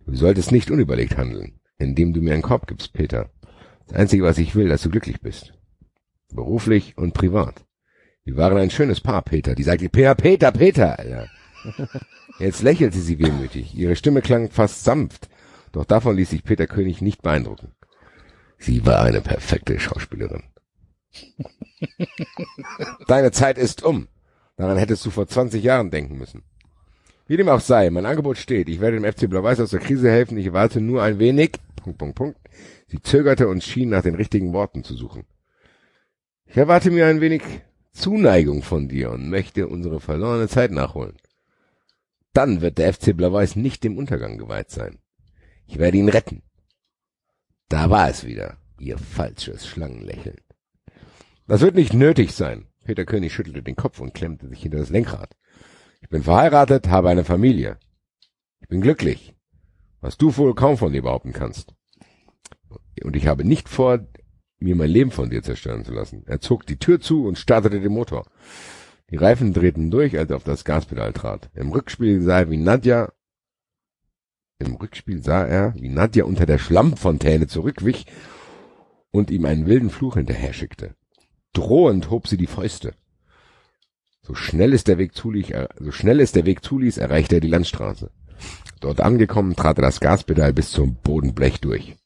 Du 0.06 0.14
solltest 0.14 0.52
nicht 0.52 0.70
unüberlegt 0.70 1.16
handeln. 1.16 1.60
indem 1.78 2.12
du 2.12 2.20
mir 2.20 2.34
einen 2.34 2.42
Korb 2.42 2.66
gibst, 2.66 2.92
Peter. 2.92 3.30
Das 3.86 3.96
Einzige, 3.96 4.24
was 4.24 4.36
ich 4.38 4.54
will, 4.54 4.68
dass 4.68 4.82
du 4.82 4.90
glücklich 4.90 5.20
bist. 5.20 5.54
Beruflich 6.32 6.98
und 6.98 7.14
privat. 7.14 7.64
Wir 8.24 8.36
waren 8.36 8.58
ein 8.58 8.70
schönes 8.70 9.00
Paar, 9.00 9.22
Peter. 9.22 9.54
Die 9.54 9.62
sagte, 9.62 9.88
Peter, 9.88 10.14
Peter, 10.14 10.52
Peter. 10.52 10.98
Alter. 10.98 11.28
Jetzt 12.38 12.62
lächelte 12.62 12.98
sie 12.98 13.18
wehmütig. 13.18 13.74
Ihre 13.74 13.96
Stimme 13.96 14.20
klang 14.20 14.50
fast 14.50 14.84
sanft. 14.84 15.28
Doch 15.72 15.84
davon 15.84 16.16
ließ 16.16 16.30
sich 16.30 16.44
Peter 16.44 16.66
König 16.66 17.00
nicht 17.00 17.22
beeindrucken. 17.22 17.72
Sie 18.58 18.84
war 18.84 19.02
eine 19.02 19.20
perfekte 19.20 19.80
Schauspielerin. 19.80 20.42
Deine 23.06 23.32
Zeit 23.32 23.58
ist 23.58 23.82
um. 23.82 24.08
Daran 24.60 24.76
hättest 24.76 25.06
du 25.06 25.10
vor 25.10 25.26
20 25.26 25.64
Jahren 25.64 25.90
denken 25.90 26.18
müssen. 26.18 26.42
Wie 27.26 27.38
dem 27.38 27.48
auch 27.48 27.62
sei, 27.62 27.88
mein 27.88 28.04
Angebot 28.04 28.36
steht. 28.36 28.68
Ich 28.68 28.78
werde 28.78 29.00
dem 29.00 29.10
FC 29.10 29.26
Blau-Weiß 29.26 29.58
aus 29.58 29.70
der 29.70 29.80
Krise 29.80 30.10
helfen. 30.10 30.36
Ich 30.36 30.52
warte 30.52 30.82
nur 30.82 31.02
ein 31.02 31.18
wenig. 31.18 31.52
Punkt, 31.76 31.98
Punkt, 31.98 32.14
Punkt. 32.14 32.38
Sie 32.86 33.00
zögerte 33.00 33.48
und 33.48 33.64
schien 33.64 33.88
nach 33.88 34.02
den 34.02 34.16
richtigen 34.16 34.52
Worten 34.52 34.84
zu 34.84 34.92
suchen. 34.92 35.24
Ich 36.44 36.58
erwarte 36.58 36.90
mir 36.90 37.06
ein 37.06 37.22
wenig 37.22 37.40
Zuneigung 37.92 38.62
von 38.62 38.86
dir 38.86 39.12
und 39.12 39.30
möchte 39.30 39.66
unsere 39.66 39.98
verlorene 39.98 40.46
Zeit 40.46 40.72
nachholen. 40.72 41.16
Dann 42.34 42.60
wird 42.60 42.76
der 42.76 42.92
FC 42.92 43.16
Blau-Weiß 43.16 43.56
nicht 43.56 43.82
dem 43.82 43.96
Untergang 43.96 44.36
geweiht 44.36 44.70
sein. 44.70 44.98
Ich 45.66 45.78
werde 45.78 45.96
ihn 45.96 46.10
retten. 46.10 46.42
Da 47.70 47.88
war 47.88 48.10
es 48.10 48.26
wieder, 48.26 48.58
ihr 48.78 48.98
falsches 48.98 49.66
Schlangenlächeln. 49.66 50.42
Das 51.46 51.62
wird 51.62 51.76
nicht 51.76 51.94
nötig 51.94 52.34
sein. 52.34 52.66
Peter 52.84 53.04
König 53.04 53.32
schüttelte 53.32 53.62
den 53.62 53.76
Kopf 53.76 54.00
und 54.00 54.14
klemmte 54.14 54.48
sich 54.48 54.62
hinter 54.62 54.78
das 54.78 54.90
Lenkrad. 54.90 55.36
Ich 56.00 56.08
bin 56.08 56.22
verheiratet, 56.22 56.88
habe 56.88 57.10
eine 57.10 57.24
Familie. 57.24 57.78
Ich 58.60 58.68
bin 58.68 58.80
glücklich, 58.80 59.34
was 60.00 60.16
du 60.16 60.36
wohl 60.36 60.54
kaum 60.54 60.76
von 60.76 60.92
dir 60.92 61.02
behaupten 61.02 61.32
kannst. 61.32 61.74
Und 63.02 63.16
ich 63.16 63.26
habe 63.26 63.44
nicht 63.44 63.68
vor, 63.68 64.06
mir 64.58 64.76
mein 64.76 64.90
Leben 64.90 65.10
von 65.10 65.30
dir 65.30 65.42
zerstören 65.42 65.84
zu 65.84 65.92
lassen. 65.92 66.24
Er 66.26 66.40
zog 66.40 66.66
die 66.66 66.78
Tür 66.78 67.00
zu 67.00 67.26
und 67.26 67.38
startete 67.38 67.80
den 67.80 67.92
Motor. 67.92 68.26
Die 69.10 69.16
Reifen 69.16 69.52
drehten 69.52 69.90
durch, 69.90 70.16
als 70.18 70.30
er 70.30 70.36
auf 70.36 70.44
das 70.44 70.64
Gaspedal 70.64 71.12
trat. 71.12 71.50
Im 71.54 71.72
Rückspiel 71.72 72.22
sah 72.22 72.40
er, 72.40 72.50
wie 72.50 72.56
Nadja, 72.56 73.12
im 74.58 74.74
Rückspiel 74.74 75.22
sah 75.22 75.44
er, 75.44 75.74
wie 75.76 75.88
Nadja 75.88 76.24
unter 76.24 76.46
der 76.46 76.58
Schlammfontäne 76.58 77.46
zurückwich 77.46 78.06
und 79.10 79.30
ihm 79.30 79.46
einen 79.46 79.66
wilden 79.66 79.90
Fluch 79.90 80.14
hinterher 80.14 80.52
schickte. 80.52 80.94
Drohend 81.52 82.10
hob 82.10 82.28
sie 82.28 82.36
die 82.36 82.46
Fäuste. 82.46 82.94
So 84.22 84.34
schnell 84.34 84.72
es 84.72 84.84
der 84.84 84.98
Weg 84.98 85.14
zuließ, 85.14 85.48
so 85.78 85.90
schnell 85.90 86.20
es 86.20 86.32
der 86.32 86.46
Weg 86.46 86.62
zuließ, 86.62 86.98
erreichte 86.98 87.36
er 87.36 87.40
die 87.40 87.48
Landstraße. 87.48 88.10
Dort 88.80 89.00
angekommen, 89.00 89.56
trat 89.56 89.78
er 89.78 89.82
das 89.82 90.00
Gaspedal 90.00 90.52
bis 90.52 90.70
zum 90.70 90.94
Bodenblech 90.94 91.60
durch. 91.60 91.96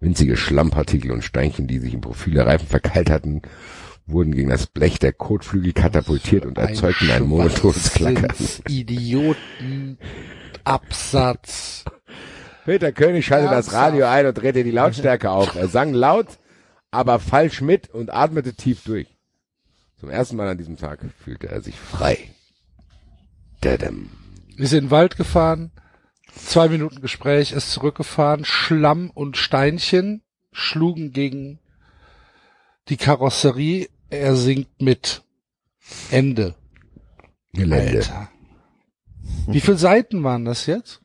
Winzige 0.00 0.36
Schlammpartikel 0.36 1.10
und 1.10 1.22
Steinchen, 1.22 1.66
die 1.66 1.78
sich 1.78 1.94
im 1.94 2.00
Profil 2.00 2.34
der 2.34 2.46
Reifen 2.46 2.66
verkeilt 2.66 3.10
hatten, 3.10 3.42
wurden 4.06 4.34
gegen 4.34 4.50
das 4.50 4.66
Blech 4.66 4.98
der 4.98 5.12
Kotflügel 5.12 5.72
katapultiert 5.72 6.46
und 6.46 6.58
erzeugten 6.58 7.10
ein 7.10 7.24
monotones 7.24 7.92
Klackern. 7.92 8.32
Idioten 8.68 9.98
Absatz. 10.64 11.84
Peter 12.64 12.92
König 12.92 13.26
schaltete 13.26 13.54
das 13.54 13.72
Radio 13.72 14.06
ein 14.06 14.26
und 14.26 14.34
drehte 14.34 14.64
die 14.64 14.70
Lautstärke 14.70 15.30
auf. 15.30 15.54
Er 15.54 15.68
sang 15.68 15.92
laut, 15.92 16.26
aber 16.96 17.18
falsch 17.18 17.60
mit 17.60 17.90
und 17.90 18.12
atmete 18.12 18.54
tief 18.54 18.82
durch. 18.84 19.06
Zum 20.00 20.08
ersten 20.08 20.36
Mal 20.36 20.48
an 20.48 20.58
diesem 20.58 20.78
Tag 20.78 21.00
fühlte 21.22 21.48
er 21.48 21.60
sich 21.60 21.76
frei. 21.76 22.30
Dadam. 23.60 24.10
Wir 24.56 24.66
sind 24.66 24.78
in 24.78 24.84
den 24.86 24.90
Wald 24.90 25.16
gefahren, 25.16 25.70
zwei 26.34 26.68
Minuten 26.68 27.02
Gespräch, 27.02 27.52
ist 27.52 27.70
zurückgefahren, 27.70 28.46
Schlamm 28.46 29.10
und 29.10 29.36
Steinchen 29.36 30.22
schlugen 30.52 31.12
gegen 31.12 31.58
die 32.88 32.96
Karosserie, 32.96 33.88
er 34.08 34.34
singt 34.34 34.80
mit. 34.80 35.22
Ende. 36.10 36.54
Gelände. 37.52 37.98
Alter. 37.98 38.30
Wie 39.48 39.60
viele 39.60 39.76
Seiten 39.76 40.24
waren 40.24 40.46
das 40.46 40.64
jetzt? 40.64 41.02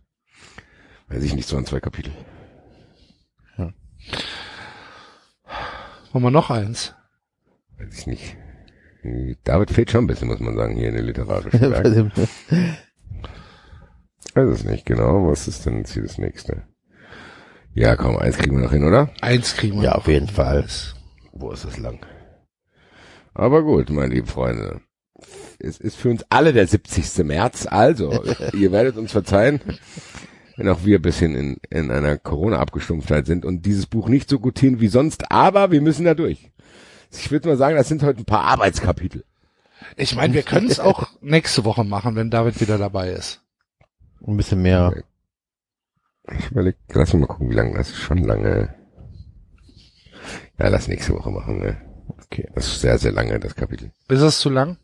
Weiß 1.10 1.24
ich 1.24 1.34
nicht, 1.34 1.50
so 1.50 1.58
an 1.58 1.66
zwei 1.66 1.82
Kapitel. 1.82 2.14
Wollen 6.12 6.24
wir 6.24 6.32
noch 6.32 6.50
eins? 6.50 6.94
Weiß 7.78 8.00
ich 8.00 8.08
nicht. 8.08 8.38
David 9.44 9.72
fehlt 9.72 9.92
schon 9.92 10.04
ein 10.04 10.08
bisschen, 10.08 10.28
muss 10.28 10.40
man 10.40 10.56
sagen, 10.56 10.76
hier 10.76 10.90
in 10.90 10.96
der 10.96 11.04
literarischen 11.04 11.60
Werk. 11.72 11.86
Weiß 14.36 14.60
es 14.60 14.64
nicht 14.64 14.86
genau. 14.86 15.28
Was 15.28 15.48
ist 15.48 15.66
denn 15.66 15.80
jetzt 15.80 15.94
hier 15.94 16.04
das 16.04 16.18
nächste? 16.18 16.64
Ja, 17.74 17.96
komm, 17.96 18.18
eins 18.18 18.38
kriegen 18.38 18.58
wir 18.58 18.64
noch 18.64 18.72
hin, 18.74 18.84
oder? 18.84 19.10
Eins 19.22 19.56
kriegen 19.56 19.78
wir 19.78 19.86
Ja, 19.86 19.92
auf 19.94 20.08
jeden 20.08 20.28
Fall. 20.28 20.66
Wo 21.32 21.52
ist 21.52 21.64
es 21.64 21.78
lang? 21.78 22.00
Aber 23.34 23.64
gut, 23.64 23.90
meine 23.90 24.14
lieben 24.14 24.28
Freunde. 24.28 24.82
Es 25.60 25.80
ist 25.80 25.96
für 25.96 26.10
uns 26.10 26.26
alle 26.30 26.54
der 26.54 26.68
70. 26.68 27.24
März, 27.26 27.68
also 27.68 28.24
ihr 28.54 28.72
werdet 28.72 28.98
uns 28.98 29.12
verzeihen, 29.12 29.62
wenn 30.58 30.68
auch 30.70 30.84
wir 30.86 31.00
ein 31.00 31.02
bisschen 31.02 31.36
in, 31.36 31.58
in 31.70 31.92
einer 31.92 32.18
Corona-Abgestumpftheit 32.18 33.26
sind 33.26 33.46
und 33.46 33.66
dieses 33.66 33.86
Buch 33.86 34.10
nicht 34.10 34.30
so 34.30 34.40
gutieren 34.40 34.80
wie 34.80 34.88
sonst, 34.88 35.32
aber 35.32 35.72
wir 35.72 35.82
müssen 35.82 36.06
da 36.06 36.14
durch. 36.14 36.52
Ich 37.12 37.32
würde 37.32 37.50
mal 37.50 37.58
sagen, 37.58 37.76
das 37.76 37.88
sind 37.88 38.04
heute 38.04 38.20
ein 38.20 38.26
paar 38.26 38.44
Arbeitskapitel. 38.44 39.26
Ich 39.98 40.16
meine, 40.16 40.34
wir 40.34 40.44
können 40.44 40.68
es 40.68 40.80
auch 40.82 41.08
nächste 41.22 41.66
Woche 41.66 41.84
machen, 41.84 42.16
wenn 42.16 42.30
David 42.30 42.62
wieder 42.62 42.78
dabei 42.78 43.10
ist. 43.10 43.42
Ein 44.26 44.38
bisschen 44.38 44.62
mehr. 44.62 45.04
Ich 46.38 46.52
überleg, 46.52 46.78
lass 46.94 47.14
mich 47.14 47.22
mal 47.22 47.28
gucken, 47.28 47.50
wie 47.50 47.56
lange 47.56 47.78
das 47.78 47.90
ist. 47.90 47.98
Schon 47.98 48.20
lange. 48.20 48.74
Ja, 50.60 50.68
lass 50.68 50.88
nächste 50.88 51.14
Woche 51.14 51.32
machen. 51.32 51.60
Ne? 51.60 51.78
Okay. 52.26 52.48
Das 52.54 52.68
ist 52.68 52.82
sehr, 52.82 52.98
sehr 52.98 53.12
lange, 53.12 53.40
das 53.40 53.56
Kapitel. 53.56 53.92
Ist 54.08 54.22
es 54.22 54.40
zu 54.40 54.50
lang? 54.50 54.78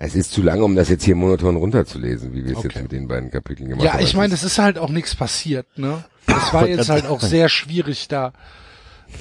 Es 0.00 0.14
ist 0.14 0.30
zu 0.30 0.42
lange, 0.42 0.62
um 0.62 0.76
das 0.76 0.88
jetzt 0.90 1.02
hier 1.04 1.16
monoton 1.16 1.56
runterzulesen, 1.56 2.32
wie 2.32 2.44
wir 2.44 2.52
es 2.52 2.58
Okay. 2.58 2.68
jetzt 2.72 2.82
mit 2.82 2.92
den 2.92 3.08
beiden 3.08 3.32
Kapiteln 3.32 3.68
gemacht 3.68 3.84
Ja, 3.84 3.94
haben. 3.94 4.00
ich 4.00 4.10
Es 4.10 4.14
meine, 4.14 4.32
es 4.32 4.44
ist 4.44 4.58
halt 4.58 4.78
auch 4.78 4.90
nichts 4.90 5.16
passiert, 5.16 5.66
ne? 5.76 6.04
Es 6.28 6.52
war 6.52 6.68
jetzt 6.68 6.88
halt 6.88 7.06
auch 7.06 7.20
sehr 7.20 7.48
schwierig, 7.48 8.06
da 8.06 8.32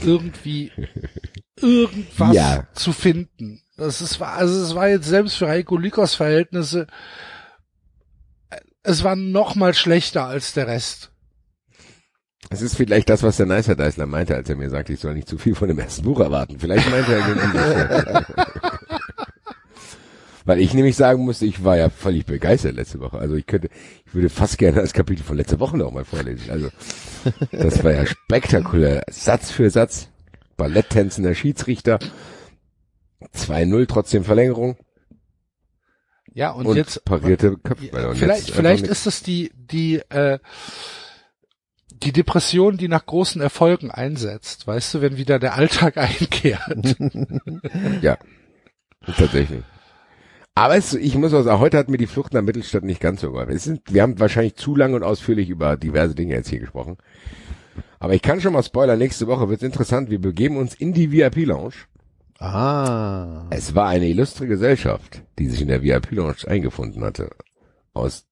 irgendwie 0.04 0.72
irgendwas 1.60 2.36
Ja. 2.36 2.68
zu 2.74 2.94
finden. 2.94 3.62
Das 3.76 4.02
ist, 4.02 4.22
also 4.22 4.64
es 4.64 4.76
war 4.76 4.88
jetzt 4.88 5.08
selbst 5.08 5.36
für 5.38 5.48
Heiko 5.48 5.78
Lykos 5.78 6.14
Verhältnisse, 6.14 6.86
es 8.84 9.04
war 9.04 9.16
noch 9.16 9.56
mal 9.56 9.74
schlechter 9.74 10.26
als 10.26 10.54
der 10.54 10.68
Rest. 10.68 11.10
Es 12.50 12.62
ist 12.62 12.76
vielleicht 12.76 13.10
das, 13.10 13.24
was 13.24 13.38
der 13.38 13.46
Nicer 13.48 13.76
Deisler 13.76 14.06
meinte, 14.06 14.36
als 14.36 14.48
er 14.48 14.56
mir 14.56 14.70
sagte, 14.70 14.94
ich 14.94 15.00
soll 15.00 15.16
nicht 15.16 15.28
zu 15.28 15.38
viel 15.40 15.56
von 15.56 15.68
dem 15.68 15.80
ersten 15.80 16.04
Buch 16.04 16.20
erwarten. 16.20 16.60
Vielleicht 16.60 16.90
meinte 16.90 17.14
er 17.16 17.26
den 17.26 17.40
umgekehrt. 17.44 18.26
Weil 20.48 20.62
ich 20.62 20.74
nämlich 20.74 20.96
sagen 20.96 21.26
musste, 21.26 21.46
ich 21.46 21.66
war 21.66 21.76
ja 21.76 21.90
völlig 21.90 22.26
begeistert 22.26 22.78
letzte 22.78 23.02
Woche. 23.02 23.20
Also 23.20 23.36
ich 23.36 23.46
könnte, 23.46 23.68
ich 24.06 24.16
würde 24.16 24.30
fast 24.30 24.58
gerne 24.58 24.80
das 24.80 24.94
Kapitel 24.94 25.22
von 25.22 25.36
letzter 25.36 25.60
Woche 25.60 25.76
noch 25.76 25.92
mal 25.92 26.06
vorlesen. 26.06 26.50
Also 26.50 26.70
das 27.52 27.84
war 27.84 27.92
ja 27.92 28.06
spektakulär. 28.06 29.04
Satz 29.10 29.52
für 29.52 29.70
Satz. 29.70 30.08
Balletttänzender 30.56 31.36
Schiedsrichter. 31.36 32.00
2-0 33.36 33.88
trotzdem 33.90 34.24
Verlängerung. 34.24 34.78
Ja, 36.34 36.52
und, 36.52 36.66
Und, 36.66 36.78
jetzt 36.78 37.04
parierte. 37.04 37.58
Und 37.58 38.16
vielleicht, 38.16 38.48
jetzt 38.48 38.52
vielleicht 38.52 38.88
ist 38.88 39.06
es 39.06 39.24
die, 39.24 39.52
die, 39.54 39.98
äh, 39.98 40.40
die 41.90 42.14
Depression, 42.14 42.78
die 42.78 42.88
nach 42.88 43.06
großen 43.06 43.42
Erfolgen 43.42 43.92
einsetzt, 43.92 44.66
weißt 44.66 44.94
du, 44.94 45.02
wenn 45.02 45.18
wieder 45.18 45.40
der 45.40 45.56
Alltag 45.56 45.98
einkehrt. 45.98 46.96
Ja, 48.02 48.18
tatsächlich. 49.06 49.64
Aber 50.58 50.76
es, 50.76 50.96
ich 50.96 51.16
muss 51.16 51.36
auch 51.36 51.44
sagen, 51.44 51.60
heute 51.60 51.78
hat 51.78 51.88
mir 51.88 52.00
die 52.00 52.08
Flucht 52.08 52.34
nach 52.34 52.42
Mittelstadt 52.42 52.84
nicht 52.84 53.00
ganz 53.00 53.22
so 53.22 53.32
geholfen. 53.32 53.56
Es 53.56 53.64
sind, 53.64 53.94
wir 53.94 54.02
haben 54.02 54.20
wahrscheinlich 54.20 54.56
zu 54.56 54.76
lang 54.76 54.96
und 54.96 55.04
ausführlich 55.04 55.50
über 55.50 55.78
diverse 55.78 56.16
Dinge 56.16 56.34
jetzt 56.34 56.50
hier 56.50 56.60
gesprochen. 56.60 56.98
Aber 58.00 58.16
ich 58.16 58.24
kann 58.24 58.42
schon 58.42 58.54
mal 58.54 58.64
spoilern, 58.64 58.98
nächste 58.98 59.28
Woche 59.28 59.50
wird's 59.50 59.62
interessant. 59.62 60.10
Wir 60.10 60.20
begeben 60.20 60.58
uns 60.58 60.74
in 60.74 60.94
die 60.94 61.12
VIP-Lounge. 61.12 61.76
Ah. 62.40 63.46
Es 63.52 63.76
war 63.76 63.88
eine 63.88 64.08
illustre 64.08 64.48
Gesellschaft, 64.48 65.22
die 65.38 65.48
sich 65.48 65.62
in 65.62 65.68
der 65.68 65.84
VIP-Lounge 65.84 66.48
eingefunden 66.48 67.04
hatte. 67.04 67.30
Aus, 67.94 68.26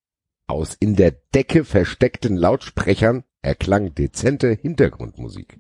aus 0.47 0.73
in 0.73 0.95
der 0.95 1.11
Decke 1.11 1.64
versteckten 1.64 2.38
Lautsprechern 2.38 3.23
erklang 3.43 3.93
dezente 3.93 4.49
Hintergrundmusik. 4.52 5.60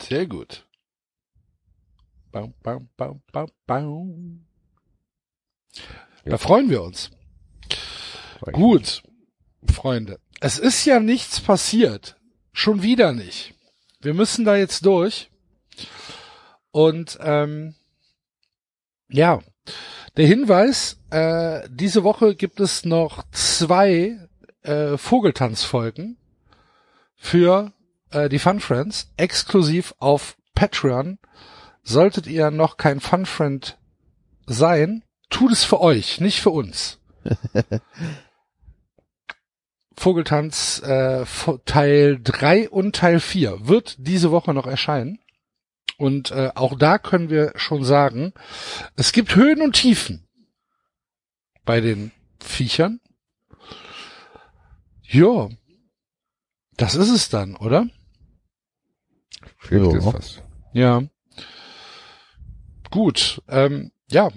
Sehr 0.00 0.26
gut. 0.26 0.66
Baum, 2.32 2.54
baum, 2.62 2.88
baum, 2.96 3.20
baum, 3.66 4.46
Da 6.24 6.38
freuen 6.38 6.70
wir 6.70 6.82
uns. 6.82 7.10
Gut, 8.52 9.02
Freunde. 9.72 10.18
Es 10.40 10.58
ist 10.58 10.84
ja 10.84 11.00
nichts 11.00 11.40
passiert. 11.40 12.16
Schon 12.52 12.82
wieder 12.82 13.12
nicht. 13.12 13.54
Wir 14.00 14.14
müssen 14.14 14.44
da 14.44 14.56
jetzt 14.56 14.86
durch. 14.86 15.30
Und 16.70 17.18
ähm, 17.20 17.74
ja, 19.08 19.40
der 20.16 20.26
Hinweis, 20.26 20.98
äh, 21.10 21.68
diese 21.68 22.04
Woche 22.04 22.34
gibt 22.34 22.60
es 22.60 22.84
noch 22.84 23.24
zwei 23.32 24.18
äh, 24.62 24.96
Vogeltanzfolgen 24.96 26.16
für 27.16 27.72
äh, 28.10 28.28
die 28.28 28.38
Fun 28.38 28.60
Friends 28.60 29.12
exklusiv 29.16 29.94
auf 29.98 30.36
Patreon. 30.54 31.18
Solltet 31.82 32.26
ihr 32.26 32.50
noch 32.50 32.76
kein 32.76 33.00
Fun 33.00 33.26
Friend 33.26 33.78
sein, 34.46 35.04
tut 35.30 35.52
es 35.52 35.64
für 35.64 35.80
euch, 35.80 36.20
nicht 36.20 36.40
für 36.40 36.50
uns. 36.50 36.98
Vogeltanz 39.96 40.80
äh, 40.82 41.24
Teil 41.66 42.20
3 42.22 42.70
und 42.70 42.96
Teil 42.96 43.20
4 43.20 43.68
wird 43.68 43.96
diese 43.98 44.30
Woche 44.30 44.54
noch 44.54 44.66
erscheinen. 44.66 45.18
Und 45.98 46.30
äh, 46.30 46.50
auch 46.54 46.78
da 46.78 46.96
können 46.96 47.28
wir 47.28 47.52
schon 47.56 47.84
sagen, 47.84 48.32
es 48.96 49.12
gibt 49.12 49.36
Höhen 49.36 49.60
und 49.60 49.74
Tiefen 49.76 50.26
bei 51.66 51.82
den 51.82 52.12
Viechern. 52.38 53.00
Jo, 55.02 55.50
das 56.78 56.94
ist 56.94 57.10
es 57.10 57.28
dann, 57.28 57.56
oder? 57.56 57.86
Fast. 60.00 60.42
Ja. 60.72 61.02
Gut, 62.90 63.42
ähm, 63.48 63.92
ja. 64.10 64.30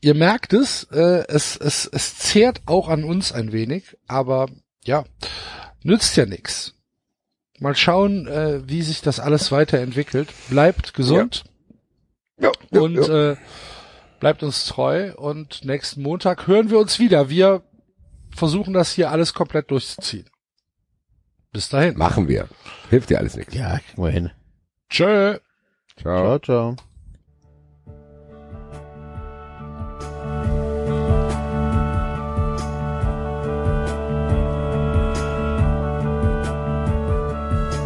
Ihr 0.00 0.14
merkt 0.14 0.52
es, 0.52 0.84
äh, 0.92 1.24
es, 1.28 1.56
es, 1.56 1.86
es 1.86 2.18
zehrt 2.18 2.62
auch 2.66 2.88
an 2.88 3.04
uns 3.04 3.32
ein 3.32 3.52
wenig, 3.52 3.96
aber 4.06 4.48
ja, 4.84 5.04
nützt 5.82 6.16
ja 6.16 6.26
nix. 6.26 6.74
Mal 7.58 7.74
schauen, 7.74 8.26
äh, 8.26 8.68
wie 8.68 8.82
sich 8.82 9.00
das 9.00 9.18
alles 9.20 9.50
weiterentwickelt. 9.50 10.28
Bleibt 10.50 10.94
gesund 10.94 11.44
Ja, 12.38 12.52
ja, 12.70 12.80
und 12.80 12.96
ja. 12.96 13.32
Äh, 13.32 13.36
bleibt 14.20 14.42
uns 14.42 14.66
treu 14.66 15.14
und 15.14 15.64
nächsten 15.64 16.02
Montag 16.02 16.46
hören 16.46 16.70
wir 16.70 16.78
uns 16.78 16.98
wieder. 16.98 17.30
Wir 17.30 17.62
versuchen 18.34 18.74
das 18.74 18.92
hier 18.92 19.10
alles 19.10 19.32
komplett 19.32 19.70
durchzuziehen. 19.70 20.28
Bis 21.52 21.70
dahin. 21.70 21.96
Machen 21.96 22.28
wir. 22.28 22.48
Hilft 22.90 23.08
dir 23.08 23.18
alles 23.18 23.36
nichts. 23.36 23.54
Ja, 23.54 23.78
kriegen 23.78 24.02
wir 24.02 24.10
hin. 24.10 24.30
Tschö. 24.90 25.38
Ciao. 25.98 26.38
Ciao, 26.38 26.38
ciao. 26.38 26.76